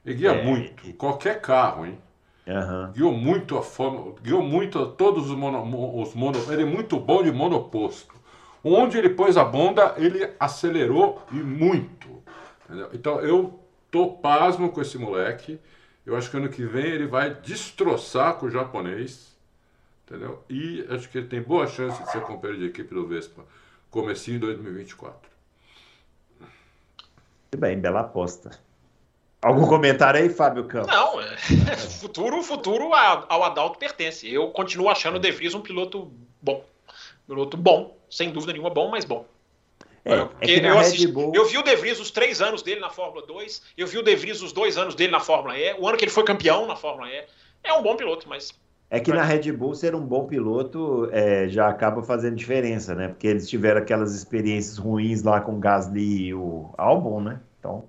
Ele 0.05 0.17
guia 0.17 0.33
É, 0.33 0.45
muito. 0.45 0.93
Qualquer 0.95 1.41
carro, 1.41 1.87
hein? 1.87 1.99
Aham. 2.47 2.93
Guiou 2.95 3.13
muito 3.13 3.57
a 3.57 3.63
forma. 3.63 4.15
Guiou 4.23 4.43
muito 4.43 4.79
a 4.79 4.87
todos 4.87 5.31
os 5.31 5.37
mono, 5.37 6.01
os 6.01 6.15
mono. 6.15 6.39
Ele 6.53 6.63
é 6.63 6.67
muito 6.67 6.99
bom 6.99 7.23
de 7.23 7.33
monoposto. 7.33 8.15
Onde 8.63 8.99
ele 8.99 9.11
pôs 9.11 9.37
a 9.37 9.45
bonda, 9.45 9.95
ele 9.97 10.31
acelerou 10.39 11.23
e 11.33 11.37
muito. 11.37 12.23
entendeu? 12.65 12.91
Então 12.93 13.21
eu 13.21 13.59
tô 13.91 14.13
pasmo 14.13 14.71
com 14.71 14.81
esse 14.81 14.99
moleque. 14.99 15.59
Eu 16.05 16.17
acho 16.17 16.31
que 16.31 16.37
ano 16.37 16.49
que 16.49 16.65
vem 16.65 16.85
ele 16.85 17.07
vai 17.07 17.35
destroçar 17.35 18.35
com 18.35 18.47
o 18.47 18.51
japonês. 18.51 19.35
Entendeu? 20.07 20.43
E 20.51 20.85
acho 20.91 21.09
que 21.09 21.19
ele 21.19 21.29
tem 21.29 21.41
boa 21.41 21.67
chance 21.67 22.03
de 22.03 22.11
ser 22.11 22.21
companheiro 22.23 22.63
de 22.63 22.69
equipe 22.69 22.95
do 22.95 23.07
Vespa. 23.07 23.43
Comecinho 23.91 24.37
em 24.37 24.41
2024. 24.41 25.31
Muito 26.41 27.59
bem, 27.59 27.79
bela 27.79 28.01
aposta. 28.01 28.64
Algum 29.45 29.67
comentário 29.67 30.21
aí, 30.21 30.29
Fábio 30.31 30.65
Campos? 30.65 30.93
Não, 30.95 31.21
é, 31.21 31.37
futuro, 32.01 32.43
futuro 32.43 32.93
a- 32.95 33.27
ao 33.29 33.43
Adalto 33.45 33.79
pertence. 33.79 34.33
Eu 34.33 34.49
continuo 34.49 34.89
achando 34.89 35.17
o 35.17 35.19
De 35.21 35.31
Vries 35.31 35.55
um 35.55 35.61
piloto 35.61 36.11
bom. 36.41 36.65
Piloto 37.27 37.57
bom, 37.57 37.97
sem 38.11 38.31
dúvida 38.31 38.53
nenhuma, 38.53 38.71
bom, 38.71 38.89
mas 38.91 39.05
bom. 39.05 39.27
É, 40.05 40.15
é 40.15 40.71
eu, 40.71 40.79
assisti- 40.79 41.07
Bull. 41.07 41.33
eu 41.35 41.47
vi 41.47 41.57
o 41.59 41.63
De 41.63 41.75
Vries 41.77 41.99
os 42.01 42.11
três 42.11 42.43
anos 42.43 42.63
dele 42.63 42.81
na 42.81 42.91
Fórmula 42.91 43.27
2, 43.27 43.63
eu 43.77 43.87
vi 43.87 43.97
o 43.99 44.03
De 44.03 44.15
Vries 44.15 44.43
os 44.43 44.53
dois 44.53 44.77
anos 44.77 44.95
dele 44.95 45.11
na 45.13 45.21
Fórmula 45.21 45.59
E, 45.59 45.75
o 45.79 45.89
ano 45.89 45.97
que 45.97 46.05
ele 46.05 46.11
foi 46.11 46.25
campeão 46.25 46.67
na 46.67 46.77
Fórmula 46.77 47.09
E. 47.09 47.25
É 47.63 47.73
um 47.73 47.83
bom 47.83 47.97
piloto, 47.97 48.29
mas 48.29 48.53
É 48.91 49.01
que 49.01 49.11
na 49.13 49.23
Red 49.25 49.51
Bull 49.53 49.75
ser 49.75 49.95
um 49.95 50.01
bom 50.05 50.27
piloto 50.27 51.09
é, 51.11 51.49
já 51.49 51.69
acaba 51.69 52.03
fazendo 52.03 52.37
diferença, 52.37 52.95
né? 52.95 53.09
Porque 53.09 53.27
eles 53.27 53.49
tiveram 53.49 53.81
aquelas 53.81 54.15
experiências 54.15 54.77
ruins 54.77 55.23
lá 55.23 55.41
com 55.41 55.53
o 55.55 55.59
Gasly 55.59 56.27
e 56.29 56.35
o 56.35 56.69
Albon, 56.77 57.21
né? 57.23 57.41
Então, 57.59 57.85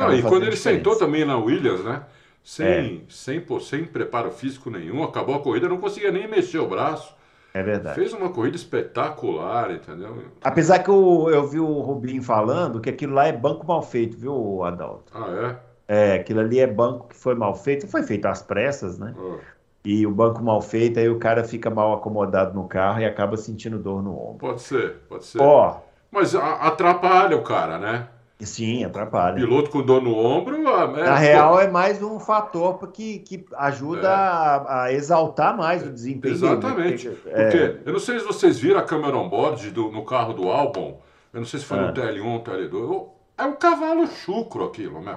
Não, 0.00 0.14
e 0.14 0.22
quando 0.22 0.42
ele 0.44 0.52
diferença. 0.52 0.78
sentou 0.78 0.96
também 0.96 1.24
na 1.24 1.36
Williams, 1.36 1.84
né? 1.84 2.02
Sem, 2.42 2.66
É. 2.66 3.00
sem, 3.08 3.40
pô, 3.40 3.60
sem 3.60 3.84
preparo 3.84 4.30
físico 4.30 4.70
nenhum, 4.70 5.02
acabou 5.04 5.34
a 5.34 5.40
corrida, 5.40 5.68
não 5.68 5.78
conseguia 5.78 6.10
nem 6.10 6.26
mexer 6.26 6.58
o 6.58 6.66
braço. 6.68 7.14
é 7.52 7.62
verdade. 7.62 7.94
Fez 7.96 8.12
uma 8.12 8.30
corrida 8.30 8.56
espetacular, 8.56 9.70
entendeu? 9.72 10.16
Apesar 10.42 10.78
que 10.80 10.88
eu, 10.88 11.28
eu 11.30 11.46
vi 11.46 11.58
o 11.60 11.80
Rubinho 11.80 12.22
falando 12.22 12.80
que 12.80 12.88
aquilo 12.90 13.14
lá 13.14 13.26
é 13.26 13.32
banco 13.32 13.66
mal 13.66 13.82
feito, 13.82 14.16
viu, 14.16 14.62
Adalto? 14.64 15.12
Ah, 15.14 15.56
É, 15.88 16.14
aquilo 16.14 16.40
ali 16.40 16.60
é 16.60 16.66
banco 16.66 17.08
que 17.08 17.16
foi 17.16 17.34
mal 17.34 17.54
feito, 17.54 17.86
foi 17.88 18.02
feito 18.02 18.26
às 18.26 18.40
pressas, 18.42 18.98
né? 18.98 19.14
é? 19.16 19.20
Ó, 19.20 19.38
E 19.84 20.06
o 20.06 20.10
banco 20.10 20.42
mal 20.42 20.60
feito, 20.62 20.98
aí 21.00 21.08
o 21.08 21.18
cara 21.18 21.42
fica 21.44 21.68
mal 21.70 21.92
acomodado 21.94 22.54
no 22.54 22.68
carro 22.68 23.00
e 23.00 23.04
acaba 23.04 23.36
sentindo 23.36 23.78
dor 23.78 24.02
no 24.02 24.12
ombro. 24.12 24.38
pode 24.38 24.62
ser, 24.62 24.96
pode 25.08 25.24
ser. 25.24 25.40
Ó, 25.40 25.80
Mas 26.10 26.34
atrapalha 26.34 27.36
o 27.36 27.42
cara, 27.42 27.78
né? 27.78 28.08
Sim, 28.46 28.84
atrapalha. 28.84 29.34
Piloto 29.36 29.70
com 29.70 29.82
dor 29.82 30.02
no 30.02 30.16
ombro. 30.16 30.56
é, 30.56 31.04
Na 31.04 31.14
real, 31.16 31.60
é 31.60 31.68
mais 31.70 32.02
um 32.02 32.18
fator 32.18 32.78
que, 32.88 33.18
que 33.20 33.44
ajuda 33.56 34.08
É. 34.08 34.10
a, 34.12 34.82
a 34.84 34.92
exaltar 34.92 35.56
mais 35.56 35.82
o 35.86 35.90
desempenho. 35.90 36.34
né? 36.38 36.46
Exatamente. 36.48 37.08
Porque, 37.08 37.28
é, 37.30 37.80
eu 37.84 37.92
não 37.92 38.00
sei 38.00 38.18
se 38.20 38.26
vocês 38.26 38.58
viram 38.58 38.78
a 38.80 38.82
câmera 38.82 39.16
on-board 39.16 39.72
no 39.90 40.04
carro 40.04 40.32
do 40.32 40.48
Albon. 40.50 41.00
Eu 41.32 41.40
não 41.40 41.46
sei 41.46 41.60
se 41.60 41.66
foi 41.66 41.78
no 41.78 41.92
TL1 41.92 42.24
ou 42.26 42.40
TL2. 42.42 42.72
Eu- 42.74 43.14
É 43.38 43.44
um 43.44 43.52
cavalo 43.54 44.06
chucro 44.06 44.64
aquilo, 44.64 45.00
meu. 45.00 45.16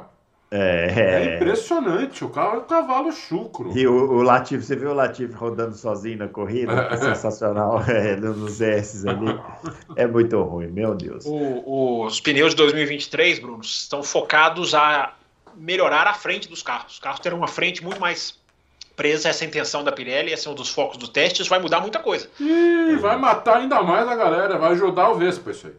É, 0.54 0.88
É, 0.96 1.24
é. 1.32 1.36
impressionante. 1.36 2.24
O 2.24 2.30
carro 2.30 2.56
é 2.56 2.60
um 2.60 2.64
cavalo 2.66 3.12
chucro. 3.12 3.72
E 3.78 3.88
o, 3.88 3.94
o 4.12 4.22
Latifi, 4.22 4.64
você 4.64 4.76
viu 4.76 4.92
o 4.92 4.94
Latifi 4.94 5.34
rodando 5.34 5.76
sozinho 5.76 6.18
na 6.20 6.28
corrida? 6.28 6.88
Que 6.90 6.98
sensacional, 6.98 7.82
é, 7.90 8.16
nos 8.16 8.62
S's 8.62 9.06
ali. 9.06 9.40
É 9.96 10.06
muito 10.08 10.42
ruim, 10.44 10.68
meu 10.68 10.94
Deus. 10.96 11.26
o- 11.26 12.06
os 12.06 12.20
pneus 12.20 12.52
de 12.52 12.58
2023, 12.58 13.40
Bruno, 13.40 13.62
estão 13.64 14.04
focados 14.04 14.74
a 14.76 15.14
melhorar 15.56 16.08
a 16.08 16.14
frente 16.14 16.48
dos 16.50 16.62
carros. 16.64 16.94
Os 16.94 17.00
carros 17.00 17.20
terão 17.20 17.38
uma 17.38 17.48
frente 17.48 17.84
muito 17.84 18.00
mais 18.00 18.42
presa, 18.96 19.30
essa 19.30 19.44
é 19.44 19.46
a 19.46 19.50
intenção 19.50 19.84
da 19.84 19.92
Pirelli, 19.92 20.32
esse 20.32 20.48
é 20.48 20.52
um 20.52 20.54
dos 20.56 20.70
focos 20.70 20.98
do 20.98 21.08
teste, 21.08 21.42
isso 21.42 21.50
vai 21.50 21.60
mudar 21.60 21.80
muita 21.82 21.98
coisa. 22.00 22.30
E 22.40 22.96
vai 23.02 23.18
matar 23.18 23.58
ainda 23.58 23.82
mais 23.82 24.08
a 24.08 24.16
galera. 24.16 24.58
Vai 24.58 24.72
ajudar 24.74 25.10
o 25.10 25.16
Vespa 25.16 25.50
isso 25.52 25.68
aí. 25.68 25.74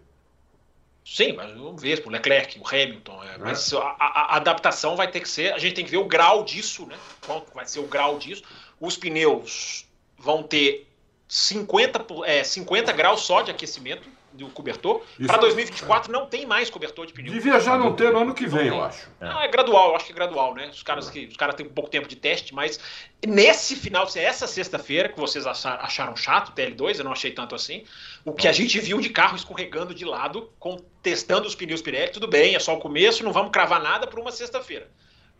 Sim, 1.04 1.32
mas 1.34 1.54
o 1.56 1.76
Vespa, 1.76 2.08
o 2.08 2.12
Leclerc, 2.12 2.58
o 2.58 2.66
Hamilton. 2.66 3.22
é, 3.24 3.38
mas 3.38 3.72
a, 3.74 3.78
a- 3.78 4.32
a 4.32 4.36
adaptação 4.36 4.96
vai 4.96 5.10
ter 5.10 5.20
que 5.20 5.28
ser. 5.28 5.52
A 5.52 5.58
gente 5.58 5.74
tem 5.74 5.84
que 5.84 5.90
ver 5.90 5.98
o 5.98 6.06
grau 6.06 6.44
disso, 6.44 6.86
né? 6.86 6.96
Quanto 7.26 7.52
vai 7.52 7.66
ser 7.66 7.80
o 7.80 7.86
grau 7.86 8.18
disso. 8.18 8.42
Os 8.80 8.96
pneus 8.96 9.86
vão 10.18 10.42
ter 10.42 10.88
50, 11.28 12.00
po- 12.00 12.24
é, 12.24 12.44
50 12.44 12.92
graus 12.92 13.22
só 13.22 13.42
de 13.42 13.50
aquecimento 13.50 14.08
do 14.32 14.48
cobertor. 14.48 15.00
Para 15.26 15.36
é- 15.36 15.40
2024 15.40 16.12
não 16.12 16.26
tem 16.26 16.44
mais 16.44 16.68
cobertor 16.68 17.06
de 17.06 17.12
pneu. 17.12 17.32
Devia 17.32 17.60
já 17.60 17.78
não 17.78 17.94
ter 17.94 18.12
no 18.12 18.18
ano 18.20 18.34
que 18.34 18.46
vem, 18.46 18.66
eu 18.66 18.82
acho. 18.82 19.08
Não, 19.20 19.40
é 19.40 19.46
gradual, 19.48 19.90
eu 19.90 19.96
acho 19.96 20.06
que 20.06 20.12
é 20.12 20.14
gradual, 20.14 20.54
né? 20.54 20.68
Os 20.68 20.82
caras, 20.82 21.08
que, 21.08 21.26
os 21.26 21.36
caras 21.36 21.54
têm 21.54 21.66
pouco 21.68 21.88
tempo 21.88 22.08
de 22.08 22.16
teste, 22.16 22.52
mas 22.52 22.80
nesse 23.24 23.76
final, 23.76 24.08
é 24.16 24.18
essa 24.24 24.46
sexta-feira, 24.48 25.08
que 25.08 25.18
vocês 25.18 25.46
acha- 25.46 25.76
acharam 25.76 26.16
chato, 26.16 26.52
TL2, 26.52 26.98
eu 26.98 27.04
não 27.04 27.12
achei 27.12 27.30
tanto 27.30 27.54
assim, 27.54 27.84
o 28.24 28.32
que 28.32 28.48
a 28.48 28.52
gente 28.52 28.78
viu 28.80 29.00
de 29.00 29.08
carro 29.08 29.36
escorregando 29.36 29.94
de 29.94 30.04
lado, 30.04 30.50
com, 30.58 30.76
testando 31.00 31.46
os 31.46 31.54
pneus 31.54 31.80
Pirelli, 31.80 32.10
tudo 32.10 32.26
bem, 32.26 32.56
é 32.56 32.58
só 32.58 32.74
o 32.74 32.80
começo, 32.80 33.22
não 33.22 33.32
vamos 33.32 33.52
cravar 33.52 33.80
nada 33.80 34.06
por 34.06 34.18
uma 34.18 34.32
sexta-feira. 34.32 34.90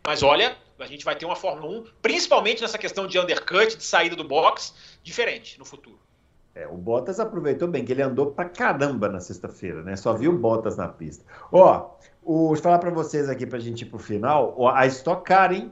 Mas 0.07 0.23
olha, 0.23 0.55
a 0.79 0.85
gente 0.85 1.05
vai 1.05 1.15
ter 1.15 1.25
uma 1.25 1.35
Fórmula 1.35 1.79
1, 1.79 1.85
principalmente 2.01 2.61
nessa 2.61 2.77
questão 2.77 3.07
de 3.07 3.17
undercut, 3.19 3.77
de 3.77 3.83
saída 3.83 4.15
do 4.15 4.23
box, 4.23 4.73
diferente 5.03 5.57
no 5.57 5.65
futuro. 5.65 5.99
É, 6.53 6.65
o 6.67 6.77
Bottas 6.77 7.19
aproveitou 7.19 7.67
bem, 7.67 7.83
que 7.83 7.91
ele 7.91 8.01
andou 8.01 8.27
pra 8.31 8.45
caramba 8.45 9.09
na 9.09 9.19
sexta-feira, 9.19 9.83
né? 9.83 9.95
Só 9.97 10.13
viu 10.13 10.31
Bottas 10.37 10.77
na 10.77 10.87
pista. 10.87 11.25
Ó, 11.51 11.91
o, 12.23 12.47
deixa 12.47 12.59
eu 12.59 12.63
falar 12.63 12.79
pra 12.79 12.91
vocês 12.91 13.27
aqui 13.29 13.45
pra 13.45 13.59
gente 13.59 13.81
ir 13.81 13.85
pro 13.85 13.99
final. 13.99 14.55
Ó, 14.57 14.69
a 14.69 14.85
Stock 14.87 15.23
Car, 15.25 15.51
hein? 15.53 15.71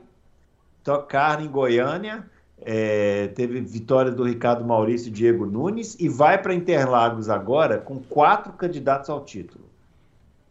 Stock 0.80 1.08
Car 1.08 1.42
em 1.42 1.48
Goiânia. 1.48 2.28
é, 2.60 3.28
teve 3.28 3.60
vitória 3.60 4.10
do 4.10 4.24
Ricardo 4.24 4.64
Maurício 4.64 5.08
e 5.08 5.10
Diego 5.10 5.44
Nunes 5.46 5.96
e 5.98 6.08
vai 6.08 6.40
para 6.40 6.54
Interlagos 6.54 7.28
agora 7.28 7.78
com 7.78 7.98
quatro 8.00 8.52
candidatos 8.54 9.10
ao 9.10 9.24
título. 9.24 9.64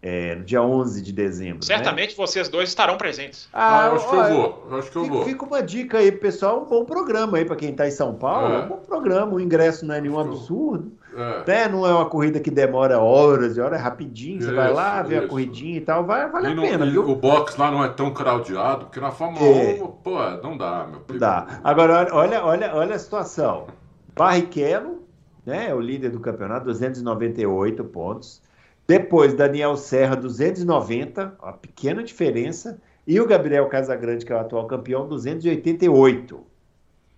É, 0.06 0.36
no 0.36 0.44
dia 0.44 0.62
11 0.62 1.02
de 1.02 1.14
dezembro. 1.14 1.60
né? 1.60 1.62
Certamente 1.66 2.14
vocês 2.18 2.50
dois 2.50 2.68
estarão 2.68 2.98
presentes. 2.98 3.48
Ah, 3.54 3.86
eu 3.88 3.96
acho 3.96 4.10
que 4.10 4.16
ó, 4.18 4.28
eu 4.28 4.34
vou. 4.36 4.68
Eu 4.70 4.78
acho 4.80 4.92
que 4.92 4.98
eu 4.98 5.04
Fica, 5.06 5.16
vou. 5.16 5.24
fica 5.26 5.46
uma 5.46 5.64
dica 5.64 5.98
aí, 6.00 6.12
pessoal. 6.12 6.64
Um 6.64 6.66
bom 6.66 6.84
programa 6.84 7.38
aí 7.38 7.46
para 7.46 7.56
quem 7.56 7.70
está 7.70 7.88
em 7.88 7.92
São 7.92 8.14
Paulo. 8.14 8.54
É. 8.54 8.60
Um 8.66 8.68
bom 8.68 8.78
programa. 8.86 9.34
O 9.34 9.40
ingresso 9.40 9.86
não 9.86 9.96
é 9.96 10.02
nenhum 10.02 10.16
que 10.22 10.28
absurdo. 10.28 10.92
É. 11.16 11.44
Né? 11.48 11.68
Não 11.70 11.88
é 11.88 11.94
uma 11.94 12.06
corrida 12.08 12.38
que 12.42 12.52
demora 12.52 13.00
horas 13.00 13.56
e 13.56 13.62
horas, 13.62 13.80
é 13.80 13.82
rapidinho. 13.82 14.42
Você 14.42 14.48
Isso, 14.48 14.56
vai 14.58 14.74
lá, 14.74 15.02
vê 15.04 15.16
a 15.16 15.20
isso. 15.20 15.28
corridinha 15.30 15.78
e 15.78 15.82
tal. 15.82 16.04
Vai, 16.06 16.30
vale 16.30 16.50
E 16.50 16.52
a 16.52 16.56
não- 16.56 16.64
pena, 16.64 16.86
e 16.86 16.90
viu? 16.90 17.10
o 17.10 17.16
box 17.16 17.56
lá 17.56 17.72
não 17.72 17.82
é 17.82 17.88
tão 17.88 18.12
craudiado, 18.14 18.88
porque 18.88 19.00
na 19.00 19.12
Fórmula 19.12 19.46
É. 19.46 19.82
1, 19.82 19.88
pô, 19.88 20.20
não 20.44 20.58
dá, 20.58 20.86
meu 20.86 21.00
Não 21.00 21.06
filho. 21.06 21.20
dá. 21.20 21.62
Agora, 21.64 22.10
olha, 22.12 22.44
olha, 22.44 22.76
olha 22.76 22.96
a 22.96 23.00
situação. 23.00 23.68
Barrichello, 24.14 25.02
né, 25.46 25.70
é 25.70 25.74
o 25.74 25.80
líder 25.80 26.10
do 26.10 26.20
campeonato, 26.20 26.66
298 26.66 27.86
pontos. 27.86 28.43
Depois, 28.88 29.34
Daniel 29.34 29.76
Serra, 29.78 30.16
290, 30.16 31.38
uma 31.42 31.54
pequena 31.54 32.04
diferença. 32.04 32.80
E 33.06 33.20
o 33.20 33.28
Gabriel 33.28 33.68
Casagrande, 33.68 34.26
que 34.26 34.32
é 34.32 34.36
o 34.36 34.40
atual 34.40 34.66
campeão, 34.68 35.08
288. 35.08 36.40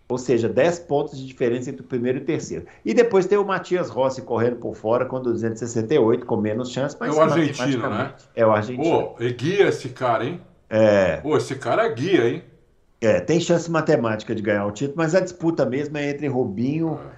Ou 0.08 0.18
seja, 0.20 0.48
10 0.48 0.80
pontos 0.80 1.18
de 1.18 1.26
diferença 1.26 1.70
entre 1.70 1.82
o 1.82 1.86
primeiro 1.86 2.20
e 2.20 2.22
o 2.22 2.26
terceiro. 2.26 2.66
E 2.84 2.94
depois 2.94 3.26
tem 3.26 3.38
o 3.40 3.44
Matias 3.44 3.90
Rossi 3.90 4.22
correndo 4.22 4.58
por 4.58 4.76
fora 4.76 5.06
com 5.06 5.20
268, 5.20 6.26
com 6.26 6.38
menos 6.38 6.72
chance, 6.72 6.96
mas 7.00 7.16
É 7.16 7.20
o 7.20 7.22
argentino, 7.24 7.90
né? 7.90 8.14
É 8.36 8.46
o 8.46 8.52
argentino. 8.52 8.84
Pô, 8.84 9.24
é 9.24 9.30
guia 9.32 9.68
esse 9.68 9.90
cara, 9.90 10.24
hein? 10.26 10.42
É, 10.70 11.18
Pô, 11.18 11.36
esse 11.38 11.56
cara 11.56 11.84
é 11.86 11.94
guia, 11.94 12.28
hein? 12.30 12.44
é, 13.02 13.20
tem 13.20 13.40
chance 13.40 13.70
matemática 13.70 14.34
de 14.34 14.42
ganhar 14.42 14.66
o 14.66 14.72
título, 14.72 14.98
mas 14.98 15.14
a 15.16 15.20
disputa 15.20 15.66
mesmo 15.66 15.98
é 15.98 16.10
entre 16.10 16.28
Rubinho, 16.28 17.00
é, 17.04 17.16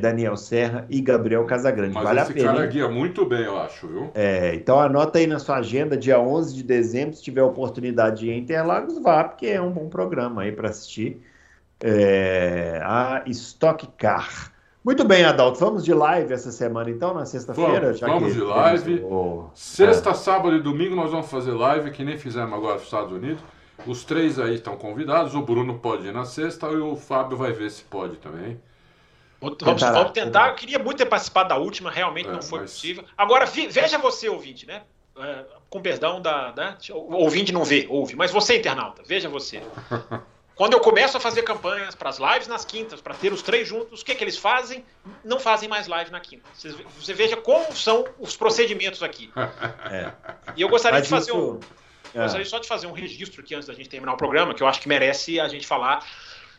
Daniel 0.00 0.36
Serra 0.36 0.86
e 0.88 1.00
Gabriel 1.00 1.44
Casagrande. 1.44 1.92
Mas 1.94 2.04
vale 2.04 2.20
a 2.20 2.22
esse 2.22 2.32
pena. 2.34 2.52
cara 2.54 2.66
guia 2.66 2.88
muito 2.88 3.24
bem, 3.26 3.42
eu 3.44 3.58
acho, 3.58 3.86
viu? 3.88 4.10
É, 4.14 4.54
então 4.54 4.78
anota 4.80 5.18
aí 5.18 5.26
na 5.26 5.38
sua 5.38 5.56
agenda, 5.56 5.96
dia 5.96 6.20
11 6.20 6.54
de 6.54 6.62
dezembro, 6.62 7.16
se 7.16 7.22
tiver 7.22 7.42
oportunidade 7.42 8.20
de 8.20 8.28
ir 8.28 8.32
em 8.32 8.38
Interlagos, 8.38 8.98
vá, 9.02 9.24
porque 9.24 9.46
é 9.46 9.60
um 9.60 9.70
bom 9.72 9.88
programa 9.88 10.42
aí 10.42 10.52
para 10.52 10.68
assistir. 10.68 11.20
É, 11.82 12.80
a 12.82 13.22
Stock 13.26 13.86
Car. 13.98 14.52
Muito 14.84 15.04
bem, 15.04 15.24
Adalto, 15.24 15.58
vamos 15.58 15.84
de 15.84 15.92
live 15.92 16.32
essa 16.32 16.52
semana 16.52 16.88
então, 16.90 17.12
na 17.14 17.24
sexta-feira? 17.24 17.80
Vamos, 17.80 17.98
já 17.98 18.06
vamos 18.06 18.34
de 18.34 18.40
live. 18.40 19.00
o- 19.02 19.50
Sexta, 19.54 20.14
sábado 20.14 20.54
e 20.56 20.62
domingo 20.62 20.94
nós 20.94 21.10
vamos 21.10 21.26
fazer 21.30 21.52
live, 21.52 21.90
que 21.90 22.04
nem 22.04 22.16
fizemos 22.18 22.52
agora 22.52 22.74
nos 22.74 22.84
Estados 22.84 23.10
Unidos. 23.12 23.42
Os 23.86 24.04
três 24.04 24.38
aí 24.38 24.54
estão 24.54 24.76
convidados. 24.76 25.34
O 25.34 25.42
Bruno 25.42 25.78
pode 25.78 26.06
ir 26.06 26.12
na 26.12 26.24
sexta 26.24 26.68
e 26.68 26.76
o 26.76 26.94
Fábio 26.96 27.36
vai 27.36 27.52
ver 27.52 27.70
se 27.70 27.82
pode 27.84 28.16
também. 28.16 28.58
Vamos, 29.60 29.80
vamos 29.82 30.12
tentar. 30.12 30.48
Eu 30.48 30.54
queria 30.54 30.78
muito 30.78 30.98
ter 30.98 31.06
participado 31.06 31.48
da 31.50 31.56
última, 31.56 31.90
realmente 31.90 32.28
É, 32.28 32.32
não 32.32 32.42
foi 32.42 32.60
mas- 32.60 32.72
possível. 32.72 33.04
Agora, 33.16 33.44
veja 33.46 33.98
você, 33.98 34.28
ouvinte, 34.28 34.66
né? 34.66 34.82
É, 35.16 35.44
com 35.70 35.80
perdão 35.80 36.20
da. 36.20 36.52
Né? 36.56 36.76
Ouvinte 36.92 37.52
não 37.52 37.64
vê, 37.64 37.86
ouve. 37.88 38.16
Mas 38.16 38.30
você, 38.30 38.56
internauta, 38.58 39.02
veja 39.06 39.28
você. 39.28 39.62
Quando 40.56 40.72
eu 40.74 40.80
começo 40.80 41.16
a 41.16 41.20
fazer 41.20 41.42
campanhas 41.42 41.96
para 41.96 42.08
as 42.10 42.18
lives 42.18 42.46
nas 42.46 42.64
quintas, 42.64 43.00
para 43.00 43.12
ter 43.14 43.32
os 43.32 43.42
três 43.42 43.66
juntos, 43.66 44.02
o 44.02 44.04
que, 44.04 44.14
que 44.14 44.22
eles 44.22 44.36
fazem? 44.38 44.84
Não 45.24 45.40
fazem 45.40 45.68
mais 45.68 45.88
live 45.88 46.12
na 46.12 46.20
quinta. 46.20 46.44
Você, 46.54 46.72
você 46.96 47.12
veja 47.12 47.36
como 47.36 47.74
são 47.74 48.04
os 48.20 48.36
procedimentos 48.36 49.02
aqui. 49.02 49.32
É. 49.90 50.12
E 50.54 50.62
eu 50.62 50.68
gostaria 50.68 50.98
Mas 51.00 51.08
de 51.08 51.10
fazer 51.10 51.32
isso- 51.32 51.40
um. 51.40 51.60
É. 52.14 52.22
Gostaria 52.22 52.46
só 52.46 52.60
de 52.60 52.68
fazer 52.68 52.86
um 52.86 52.92
registro 52.92 53.40
aqui 53.40 53.52
antes 53.56 53.66
da 53.66 53.74
gente 53.74 53.88
terminar 53.88 54.12
o 54.12 54.16
programa, 54.16 54.54
que 54.54 54.62
eu 54.62 54.68
acho 54.68 54.80
que 54.80 54.86
merece 54.88 55.40
a 55.40 55.48
gente 55.48 55.66
falar 55.66 56.06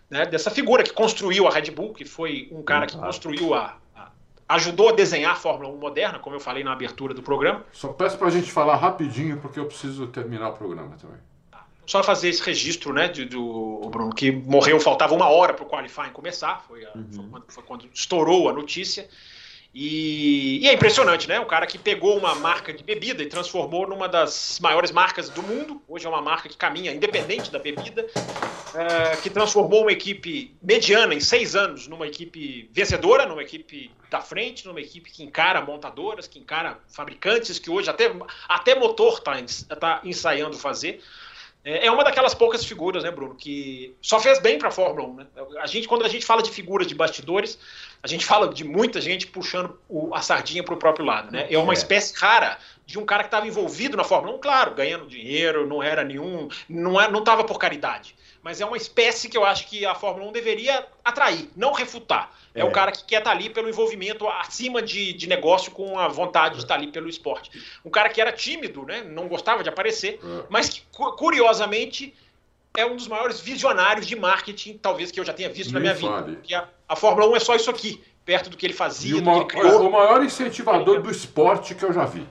né, 0.09 0.25
dessa 0.25 0.51
figura 0.51 0.83
que 0.83 0.93
construiu 0.93 1.47
a 1.47 1.51
Red 1.51 1.71
Bull, 1.71 1.93
que 1.93 2.05
foi 2.05 2.47
um 2.51 2.61
cara 2.61 2.85
que 2.85 2.97
construiu 2.97 3.53
a, 3.53 3.75
a- 3.95 4.09
ajudou 4.49 4.89
a 4.89 4.91
desenhar 4.91 5.33
a 5.33 5.35
Fórmula 5.35 5.69
1 5.73 5.77
moderna, 5.77 6.19
como 6.19 6.35
eu 6.35 6.39
falei 6.39 6.63
na 6.63 6.71
abertura 6.73 7.13
do 7.13 7.23
programa. 7.23 7.65
Só 7.71 7.89
peço 7.89 8.17
pra 8.17 8.29
gente 8.29 8.51
falar 8.51 8.75
rapidinho, 8.75 9.37
porque 9.37 9.59
eu 9.59 9.65
preciso 9.65 10.07
terminar 10.07 10.49
o 10.49 10.53
programa 10.53 10.95
também. 11.01 11.17
Só 11.87 12.01
fazer 12.03 12.29
esse 12.29 12.41
registro, 12.41 12.91
né, 12.93 13.07
de- 13.07 13.25
do 13.25 13.81
Bruno, 13.91 14.13
que 14.13 14.31
morreu, 14.31 14.79
faltava 14.79 15.13
uma 15.13 15.29
hora 15.29 15.53
para 15.53 15.63
o 15.63 15.69
qualifying 15.69 16.09
começar, 16.11 16.63
foi, 16.67 16.83
a- 16.83 16.91
Uhum. 16.95 17.07
foi 17.11 17.25
quando, 17.29 17.45
foi 17.47 17.63
quando 17.63 17.85
estourou 17.93 18.49
a 18.49 18.53
notícia. 18.53 19.07
E, 19.77 20.59
e 20.61 20.69
é 20.69 20.73
impressionante, 20.73 21.27
né? 21.27 21.37
O 21.37 21.45
cara 21.45 21.67
que 21.67 21.77
pegou 21.77 22.17
uma 22.17 22.33
marca 22.33 22.71
de 22.71 22.81
bebida 22.81 23.21
e 23.21 23.25
transformou 23.25 23.85
numa 23.85 24.07
das 24.07 24.57
maiores 24.61 24.89
marcas 24.89 25.27
do 25.27 25.43
mundo. 25.43 25.81
Hoje 25.85 26.05
é 26.05 26.09
uma 26.09 26.21
marca 26.21 26.47
que 26.47 26.55
caminha 26.55 26.93
independente 26.93 27.51
da 27.51 27.59
bebida, 27.59 28.07
é, 28.73 29.17
que 29.17 29.29
transformou 29.29 29.81
uma 29.81 29.91
equipe 29.91 30.55
mediana 30.63 31.13
em 31.13 31.19
seis 31.19 31.57
anos 31.57 31.89
numa 31.89 32.07
equipe 32.07 32.69
vencedora, 32.71 33.25
numa 33.25 33.41
equipe 33.41 33.91
da 34.09 34.21
frente, 34.21 34.65
numa 34.65 34.79
equipe 34.79 35.11
que 35.11 35.23
encara 35.23 35.59
montadoras, 35.59 36.25
que 36.25 36.39
encara 36.39 36.79
fabricantes, 36.87 37.59
que 37.59 37.69
hoje 37.69 37.89
até, 37.89 38.09
até 38.47 38.75
motor 38.75 39.17
está 39.17 39.75
tá 39.75 39.99
ensaiando 40.05 40.57
fazer. 40.57 41.01
É 41.67 41.87
é 41.87 41.91
uma 41.91 42.03
daquelas 42.03 42.35
poucas 42.35 42.63
figuras, 42.63 43.03
né, 43.03 43.09
Bruno, 43.09 43.33
que 43.33 43.95
só 43.99 44.19
fez 44.19 44.39
bem 44.39 44.59
para 44.59 44.67
a 44.67 44.71
Fórmula 44.71 45.07
1. 45.09 45.13
Né? 45.15 45.25
A 45.59 45.65
gente, 45.65 45.87
quando 45.87 46.05
a 46.05 46.07
gente 46.07 46.23
fala 46.23 46.43
de 46.43 46.51
figuras 46.51 46.85
de 46.85 46.93
bastidores, 46.93 47.57
a 48.03 48.07
gente 48.07 48.23
fala 48.23 48.53
de 48.53 48.63
muita 48.63 49.01
gente 49.01 49.25
puxando 49.25 49.75
o- 49.89 50.13
a 50.13 50.21
sardinha 50.21 50.63
para 50.63 50.75
o 50.75 50.77
próprio 50.77 51.03
lado. 51.03 51.31
Né? 51.31 51.47
É 51.49 51.57
uma 51.57 51.73
É. 51.73 51.75
espécie 51.75 52.13
rara 52.15 52.59
de 52.85 52.99
um 52.99 53.05
cara 53.05 53.23
que 53.23 53.27
estava 53.29 53.47
envolvido 53.47 53.97
na 53.97 54.03
Fórmula 54.03 54.35
1, 54.35 54.39
claro, 54.39 54.75
ganhando 54.75 55.07
dinheiro, 55.07 55.65
não 55.67 55.81
era 55.81 56.03
nenhum, 56.03 56.47
não 56.69 57.01
é- 57.01 57.09
não 57.09 57.19
estava 57.19 57.43
por 57.43 57.57
caridade. 57.57 58.15
Mas 58.45 58.61
é 58.61 58.65
uma 58.65 58.77
espécie 58.77 59.27
que 59.27 59.35
eu 59.35 59.43
acho 59.43 59.65
que 59.65 59.87
a 59.87 59.95
Fórmula 59.95 60.29
1 60.29 60.31
deveria 60.31 60.85
atrair, 61.03 61.49
não 61.57 61.73
refutar. 61.73 62.29
É, 62.53 62.61
É. 62.61 62.63
o 62.63 62.69
cara 62.71 62.91
que 62.91 63.03
quer 63.03 63.17
estar 63.17 63.31
ali 63.31 63.49
pelo 63.49 63.67
envolvimento 63.67 64.27
acima 64.27 64.83
de, 64.83 65.13
de 65.13 65.27
negócio 65.27 65.71
com 65.71 65.97
a 65.97 66.07
vontade 66.07 66.53
de 66.57 66.61
estar 66.61 66.75
ali 66.75 66.91
pelo 66.91 67.09
esporte. 67.09 67.49
Um 67.83 67.89
cara 67.89 68.07
que 68.07 68.21
era 68.21 68.31
tímido, 68.31 68.83
né? 68.85 69.01
não 69.03 69.27
gostava 69.27 69.63
de 69.63 69.69
aparecer, 69.69 70.19
É. 70.23 70.43
mas 70.47 70.69
que, 70.69 70.83
cu- 70.91 71.13
curiosamente, 71.13 72.13
é 72.77 72.85
um 72.85 72.95
dos 72.95 73.07
maiores 73.07 73.39
visionários 73.39 74.05
de 74.05 74.15
marketing, 74.15 74.77
talvez, 74.77 75.09
que 75.09 75.19
eu 75.19 75.25
já 75.25 75.33
tenha 75.33 75.49
visto 75.49 75.73
na 75.73 75.79
Nem 75.79 75.89
minha 75.89 75.95
vida. 75.95 76.11
fale. 76.21 76.35
Porque 76.35 76.53
a, 76.53 76.67
a 76.87 76.95
Fórmula 76.95 77.27
1 77.31 77.35
é 77.37 77.39
só 77.39 77.55
isso 77.55 77.71
aqui, 77.71 77.99
perto 78.23 78.51
do 78.51 78.57
que 78.57 78.65
ele 78.67 78.73
E 78.73 78.77
fazia, 78.77 79.17
o, 79.17 79.21
do 79.21 79.31
que 79.47 79.57
ele 79.57 79.63
criou. 79.65 79.87
o 79.87 79.91
maior 79.91 80.23
incentivador 80.23 81.01
do 81.01 81.09
esporte 81.09 81.73
que 81.73 81.83
eu 81.83 81.91
já 81.91 82.05
vi. 82.05 82.27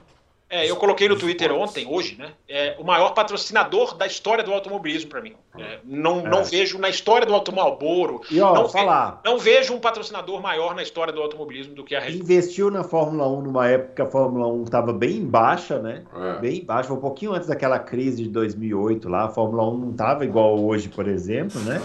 É, 0.55 0.71
eu 0.71 0.77
coloquei 0.77 1.09
no 1.09 1.17
Twitter 1.19 1.53
ontem, 1.53 1.85
hoje, 1.85 2.17
né? 2.17 2.31
É 2.49 2.77
o 2.79 2.85
maior 2.85 3.11
patrocinador 3.13 3.97
da 3.97 4.07
história 4.07 4.45
do 4.45 4.53
automobilismo 4.53 5.11
para 5.11 5.21
mim. 5.21 5.35
É, 5.59 5.81
não, 5.83 6.23
não 6.23 6.39
É. 6.39 6.43
vejo 6.45 6.79
na 6.79 6.89
história 6.89 7.27
do 7.27 7.35
automóvel 7.35 8.21
E 8.31 8.41
ó, 8.41 8.55
não, 8.55 8.69
falar, 8.69 9.21
não 9.25 9.37
vejo 9.37 9.75
um 9.75 9.81
patrocinador 9.81 10.41
maior 10.41 10.77
na 10.77 10.83
história 10.83 11.13
do 11.13 11.21
automobilismo 11.21 11.75
do 11.75 11.83
que 11.83 11.97
a 11.97 11.99
Red 12.01 12.13
Bull. 12.13 12.21
investiu 12.21 12.71
na 12.71 12.85
Fórmula 12.85 13.29
1 13.29 13.41
numa 13.43 13.69
época 13.69 13.95
que 13.97 14.03
a 14.03 14.07
Fórmula 14.07 14.47
1 14.47 14.63
estava 14.63 14.93
bem 14.93 15.17
em 15.17 15.27
baixa, 15.27 15.81
né? 15.81 16.05
É. 16.15 16.39
Bem 16.41 16.59
em 16.61 16.65
baixa, 16.65 16.87
foi 16.89 16.99
um 16.99 17.01
pouquinho 17.01 17.33
antes 17.33 17.49
daquela 17.49 17.81
crise 17.81 18.23
de 18.23 18.29
2008 18.29 19.09
lá, 19.09 19.25
a 19.25 19.29
Fórmula 19.29 19.69
1 19.69 19.77
não 19.77 19.91
estava 19.91 20.25
igual 20.25 20.57
hoje, 20.57 20.89
por 20.89 21.09
exemplo, 21.09 21.61
né? 21.63 21.83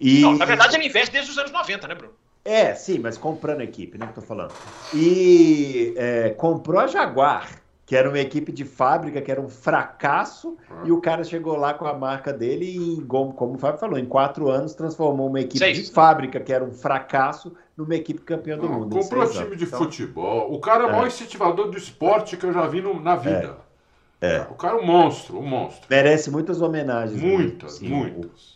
E, 0.00 0.22
Não, 0.22 0.32
na 0.38 0.46
verdade, 0.46 0.74
ele 0.76 0.86
investe 0.86 1.12
desde 1.12 1.30
os 1.30 1.36
anos 1.36 1.52
90, 1.52 1.86
né, 1.86 1.94
Bruno? 1.94 2.14
É, 2.44 2.74
sim, 2.74 2.98
mas 2.98 3.18
comprando 3.18 3.60
a 3.60 3.64
equipe, 3.64 3.98
né, 3.98 4.06
que 4.06 4.12
eu 4.18 4.22
tô 4.22 4.26
falando. 4.26 4.52
E 4.94 5.92
é, 5.96 6.30
comprou 6.30 6.80
a 6.80 6.86
Jaguar, 6.86 7.48
que 7.86 7.94
era 7.94 8.08
uma 8.08 8.18
equipe 8.18 8.50
de 8.50 8.64
fábrica, 8.64 9.22
que 9.22 9.30
era 9.30 9.40
um 9.40 9.48
fracasso, 9.48 10.56
e 10.84 10.90
o 10.90 11.00
cara 11.00 11.22
chegou 11.22 11.56
lá 11.56 11.72
com 11.72 11.86
a 11.86 11.94
marca 11.94 12.32
dele 12.32 12.64
e, 12.66 13.00
como, 13.02 13.32
como 13.32 13.54
o 13.54 13.58
Fábio 13.58 13.78
falou, 13.78 13.96
em 13.96 14.04
quatro 14.04 14.50
anos 14.50 14.74
transformou 14.74 15.28
uma 15.28 15.40
equipe 15.40 15.58
Seis. 15.60 15.78
de 15.86 15.92
fábrica, 15.92 16.40
que 16.40 16.52
era 16.52 16.64
um 16.64 16.72
fracasso, 16.72 17.54
numa 17.76 17.94
equipe 17.94 18.20
campeã 18.22 18.58
do 18.58 18.68
Não, 18.68 18.80
mundo. 18.80 18.96
comprou 18.96 19.24
time 19.28 19.44
anos. 19.44 19.56
de 19.58 19.64
Então, 19.64 19.78
futebol. 19.78 20.52
O 20.52 20.58
cara 20.58 20.82
é 20.82 20.86
o 20.86 20.88
É. 20.88 20.92
maior 20.92 21.06
incentivador 21.06 21.70
do 21.70 21.76
esporte 21.78 22.36
que 22.36 22.44
eu 22.44 22.52
já 22.52 22.66
vi 22.66 22.82
no- 22.82 23.00
na 23.00 23.14
vida. 23.14 23.58
É. 24.20 24.40
O 24.50 24.54
cara 24.54 24.76
é 24.76 24.80
um 24.80 24.84
monstro, 24.86 25.38
um 25.38 25.46
monstro. 25.46 25.86
Merece 25.88 26.30
muitas 26.30 26.60
homenagens. 26.60 27.22
né? 27.22 27.28
Muitas, 27.28 27.74
Sim, 27.74 27.88
muitas. 27.88 28.55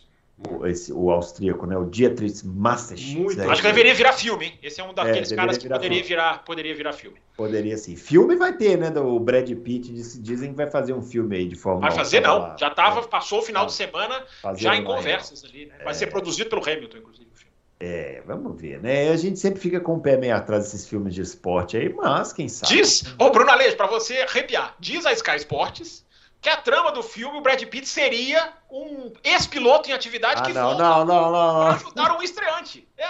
esse, 0.65 0.91
o 0.93 1.09
austríaco, 1.11 1.65
né? 1.65 1.77
O 1.77 1.85
Dietrich 1.85 2.45
Mateschitz. 2.45 3.13
Muitas. 3.15 3.45
é 3.45 3.49
Acho 3.49 3.61
que 3.61 3.67
deveria 3.67 3.93
virar 3.93 4.13
filme, 4.13 4.45
hein? 4.45 4.59
Esse 4.63 4.81
é 4.81 4.83
um 4.83 4.93
daqueles 4.93 5.29
deveria 5.29 5.35
caras 5.37 5.57
que 5.57 5.63
virar 5.63 5.75
poderia 5.75 5.97
filme. 5.97 6.07
virar, 6.09 6.43
poderia 6.45 6.75
virar 6.75 6.93
filme. 6.93 7.17
Poderia 7.37 7.77
sim. 7.77 7.95
Filme 7.95 8.35
vai 8.35 8.55
ter, 8.55 8.77
né? 8.77 8.89
O 8.99 9.19
Brad 9.19 9.49
Pitt 9.49 9.91
diz- 9.93 10.21
dizem 10.21 10.51
que 10.51 10.57
vai 10.57 10.69
fazer 10.69 10.93
um 10.93 11.01
filme 11.01 11.35
aí 11.35 11.47
de 11.47 11.55
Fórmula 11.55 11.87
Vai 11.87 11.95
1. 11.95 11.95
fazer, 11.99 12.19
não. 12.21 12.39
lá. 12.39 12.55
Já 12.59 12.69
tava, 12.69 13.01
É, 13.01 13.03
passou 13.07 13.39
o 13.39 13.41
final 13.41 13.65
de 13.65 13.73
semana 13.73 14.23
fazendo 14.41 14.61
já 14.61 14.75
em 14.75 14.83
conversas 14.83 15.43
ali. 15.43 15.65
né? 15.67 15.75
Vai 15.83 15.93
ser 15.93 16.07
produzido 16.07 16.49
pelo 16.49 16.61
Hamilton, 16.63 16.97
inclusive. 16.97 17.27
o 17.33 17.35
filme. 17.37 17.51
É, 17.79 18.21
vamos 18.27 18.61
ver, 18.61 18.79
né? 18.81 19.09
A 19.09 19.15
gente 19.17 19.39
sempre 19.39 19.59
fica 19.59 19.79
com 19.79 19.95
o 19.95 19.99
pé 19.99 20.15
meio 20.15 20.35
atrás 20.35 20.65
desses 20.65 20.87
filmes 20.87 21.15
de 21.15 21.21
esporte 21.21 21.75
aí, 21.77 21.91
mas 21.91 22.31
quem 22.31 22.47
sabe. 22.47 22.75
Diz, 22.75 23.03
ô 23.17 23.29
Bruno 23.31 23.49
Aleixo, 23.49 23.75
pra 23.75 23.87
você 23.87 24.17
arrepiar, 24.17 24.75
diz 24.79 25.03
a 25.05 25.11
Sky 25.13 25.37
Sports 25.37 26.05
que 26.41 26.49
a 26.49 26.57
trama 26.57 26.91
do 26.91 27.03
filme, 27.03 27.37
o 27.37 27.41
Brad 27.41 27.61
Pitt 27.63 27.87
seria 27.87 28.51
um 28.69 29.11
ex-piloto 29.23 29.89
em 29.89 29.93
atividade 29.93 30.41
Ah, 30.41 30.45
que 30.45 30.53
não, 30.53 30.63
volta 30.69 30.83
não, 30.83 31.05
não, 31.05 31.31
não, 31.31 31.31
pra 31.31 31.31
não. 31.31 31.67
ajudar 31.67 32.17
um 32.17 32.21
estreante. 32.23 32.87
É, 32.97 33.05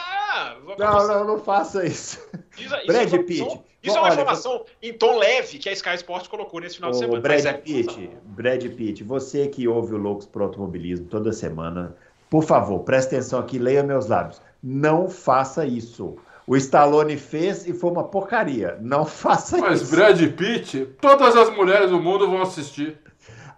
pra 0.76 0.86
Não, 0.92 1.00
você- 1.00 1.14
não, 1.14 1.24
não 1.26 1.40
faça 1.40 1.86
isso. 1.86 2.20
Diz, 2.58 2.66
isso 2.72 2.86
Brad 2.88 3.14
é 3.14 3.18
Pitt. 3.20 3.62
Isso 3.84 3.96
é 3.98 4.00
uma 4.00 4.04
Olha, 4.04 4.14
informação 4.14 4.64
em 4.82 4.94
tom 4.94 5.18
leve 5.18 5.58
que 5.58 5.68
a 5.70 5.72
Sky 5.74 5.96
Sports 5.96 6.28
colocou 6.28 6.60
nesse 6.60 6.76
final 6.76 6.92
de 6.92 6.98
Ô, 6.98 7.00
semana. 7.00 7.20
Brad 7.22 7.36
Mas 7.38 7.46
é- 7.46 7.54
Pitt, 7.54 8.12
Brad 8.26 8.64
Pitt, 8.76 9.04
você 9.04 9.48
que 9.48 9.68
ouve 9.68 9.94
o 9.96 9.98
Loucos 9.98 10.26
pro 10.28 10.44
Automobilismo 10.44 11.08
toda 11.08 11.32
semana, 11.32 11.96
por 12.30 12.44
favor, 12.44 12.80
preste 12.82 13.16
atenção 13.16 13.40
aqui, 13.40 13.58
leia 13.58 13.82
meus 13.82 14.08
lábios. 14.08 14.40
Não 14.62 15.10
faça 15.10 15.66
isso. 15.66 16.18
O 16.46 16.56
Stallone 16.58 17.18
fez 17.18 17.66
e 17.68 17.74
foi 17.74 17.90
uma 17.92 18.04
porcaria. 18.04 18.78
Não 18.82 19.04
faça 19.06 19.58
Mas 19.58 19.82
isso. 19.82 19.96
Brad 19.96 20.20
Pitt, 20.34 20.86
todas 21.00 21.36
as 21.36 21.50
mulheres 21.56 21.90
do 21.90 22.00
mundo 22.00 22.30
vão 22.30 22.42
assistir. 22.42 23.00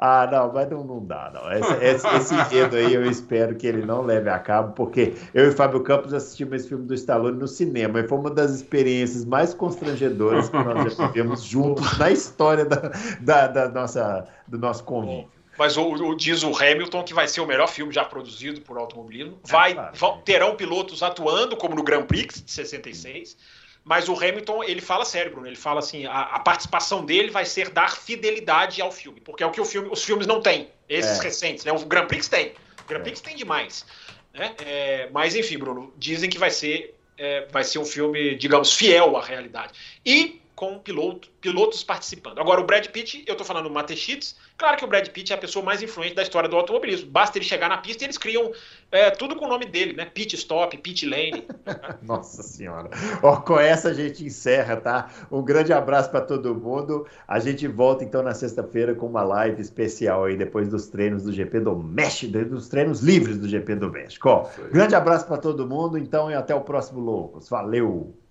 Ah, 0.06 0.28
não, 0.30 0.52
mas 0.52 0.70
não, 0.70 0.84
não 0.84 1.06
dá, 1.06 1.32
não. 1.34 1.50
Esse, 1.82 2.06
esse, 2.08 2.34
enredo 2.36 2.76
aí 2.76 2.94
eu 2.94 3.06
espero 3.10 3.56
que 3.56 3.66
ele 3.66 3.86
não 3.86 4.02
leve 4.02 4.30
a 4.30 4.38
cabo, 4.38 4.74
porque 4.74 5.14
eu 5.34 5.48
e 5.48 5.52
Fábio 5.54 5.80
Campos 5.82 6.14
assistimos 6.14 6.56
esse 6.56 6.68
filme 6.68 6.86
do 6.86 6.94
Stallone 6.94 7.38
no 7.40 7.48
cinema 7.48 8.02
e 8.02 8.08
foi 8.08 8.18
uma 8.18 8.30
das 8.30 8.52
experiências 8.52 9.24
mais 9.24 9.54
constrangedoras 9.54 10.50
que 10.50 10.58
nós 10.58 10.94
já 10.94 11.08
tivemos 11.08 11.44
juntos 11.44 11.98
na 11.98 12.12
história 12.12 12.66
da, 12.66 12.92
da, 13.22 13.48
da 13.48 13.70
nossa, 13.70 14.28
do 14.46 14.58
nosso 14.58 14.84
convívio. 14.84 15.32
Mas 15.58 15.78
o, 15.78 15.84
o- 15.88 16.16
diz 16.16 16.44
o 16.44 16.50
Hamilton 16.54 17.02
que 17.04 17.14
vai 17.14 17.28
ser 17.30 17.40
o 17.40 17.46
melhor 17.48 17.68
filme 17.70 17.94
já 17.94 18.04
produzido 18.04 18.60
por 18.60 18.78
automobilismo. 18.78 19.38
Vai, 19.46 19.74
claro. 19.74 19.96
vão- 19.96 20.18
terão 20.18 20.56
pilotos 20.58 21.02
atuando, 21.02 21.56
como 21.56 21.76
no 21.76 21.84
Grand 21.84 22.04
Prix 22.04 22.44
de 22.44 22.52
66. 22.52 23.38
Mas 23.84 24.08
o 24.08 24.16
Hamilton, 24.16 24.64
ele 24.64 24.80
fala 24.80 25.04
sério, 25.04 25.32
Bruno. 25.32 25.48
Ele 25.48 25.56
fala 25.56 25.80
assim: 25.80 26.06
a, 26.06 26.22
a, 26.22 26.40
participação 26.40 27.06
dele 27.06 27.30
vai 27.30 27.46
ser 27.46 27.70
dar 27.70 27.96
fidelidade 27.96 28.82
ao 28.82 28.92
filme, 28.92 29.20
porque 29.20 29.44
é 29.44 29.46
o 29.46 29.52
que 29.52 29.64
filme, 29.66 29.90
os 29.92 30.04
filmes 30.04 30.26
não 30.26 30.42
têm, 30.42 30.70
esses 30.88 31.20
é. 31.20 31.24
recentes, 31.24 31.66
né? 31.66 31.72
O 31.72 31.86
Grand 31.86 32.08
Prix 32.08 32.28
tem. 32.28 32.54
O 32.84 32.88
Grand 32.88 33.02
Prix 33.02 33.20
é. 33.20 33.24
tem 33.24 33.36
demais. 33.36 33.86
Né? 34.34 34.56
É, 34.66 35.10
mas 35.12 35.36
enfim, 35.36 35.58
Bruno, 35.58 35.94
dizem 35.98 36.30
que 36.30 36.38
vai 36.38 36.50
ser, 36.50 36.96
é, 37.18 37.46
vai 37.52 37.64
ser 37.64 37.80
um 37.80 37.86
filme, 37.86 38.36
digamos, 38.36 38.74
fiel 38.74 39.18
à 39.18 39.24
realidade. 39.24 39.74
E 40.06 40.42
com 40.56 40.78
piloto, 40.78 41.30
pilotos 41.42 41.84
participando. 41.84 42.40
Agora, 42.40 42.62
o 42.62 42.64
Brad 42.64 42.86
Pitt, 42.88 43.24
eu 43.28 43.34
estou 43.34 43.46
falando 43.46 43.70
Matechitz, 43.70 44.36
claro 44.58 44.78
que 44.78 44.86
o 44.86 44.88
Brad 44.88 45.08
Pitt 45.10 45.32
é 45.34 45.36
a 45.36 45.40
pessoa 45.40 45.66
mais 45.66 45.82
influente 45.82 46.16
da 46.16 46.22
história 46.22 46.48
do 46.48 46.56
automobilismo. 46.56 47.10
Basta 47.10 47.38
ele 47.38 47.46
chegar 47.46 47.70
na 47.70 47.78
pista 47.78 48.04
e 48.04 48.06
eles 48.06 48.18
criam 48.18 48.52
é, 48.92 49.10
tudo 49.10 49.36
com 49.36 49.46
o 49.46 49.48
nome 49.50 49.66
dele, 49.66 49.94
né? 49.94 50.06
Pit 50.06 50.36
Stop, 50.36 50.78
Pit 50.78 51.06
Lane. 51.06 51.48
Nossa 52.04 52.44
Senhora. 52.44 52.90
Ó, 53.22 53.38
com 53.38 53.60
essa 53.60 53.90
a 53.90 53.94
gente 53.94 54.24
encerra, 54.24 54.78
tá? 54.78 55.10
Um 55.32 55.42
grande 55.42 55.74
abraço 55.74 56.12
para 56.12 56.22
todo 56.22 56.54
mundo. 56.56 57.08
A 57.28 57.40
gente 57.40 57.68
volta 57.68 58.04
então 58.04 58.22
na 58.22 58.34
sexta-feira 58.34 58.94
com 58.94 59.08
uma 59.08 59.24
live 59.24 59.62
especial 59.62 60.26
aí, 60.26 60.38
depois 60.38 60.70
dos 60.70 60.88
treinos 60.88 61.24
do 61.24 61.34
GP 61.34 61.62
do 61.62 61.76
México, 61.76 62.32
dos 62.46 62.68
treinos 62.68 63.02
livres 63.02 63.38
do 63.38 63.48
GP 63.48 63.76
do 63.76 63.92
México. 63.92 64.30
Ó, 64.30 64.50
grande 64.72 64.94
abraço 64.96 65.26
para 65.26 65.38
todo 65.38 65.68
mundo, 65.68 65.98
então, 65.98 66.30
e 66.30 66.36
até 66.36 66.54
o 66.54 66.62
próximo 66.62 67.00
Loucos. 67.00 67.50
Valeu! 67.50 68.23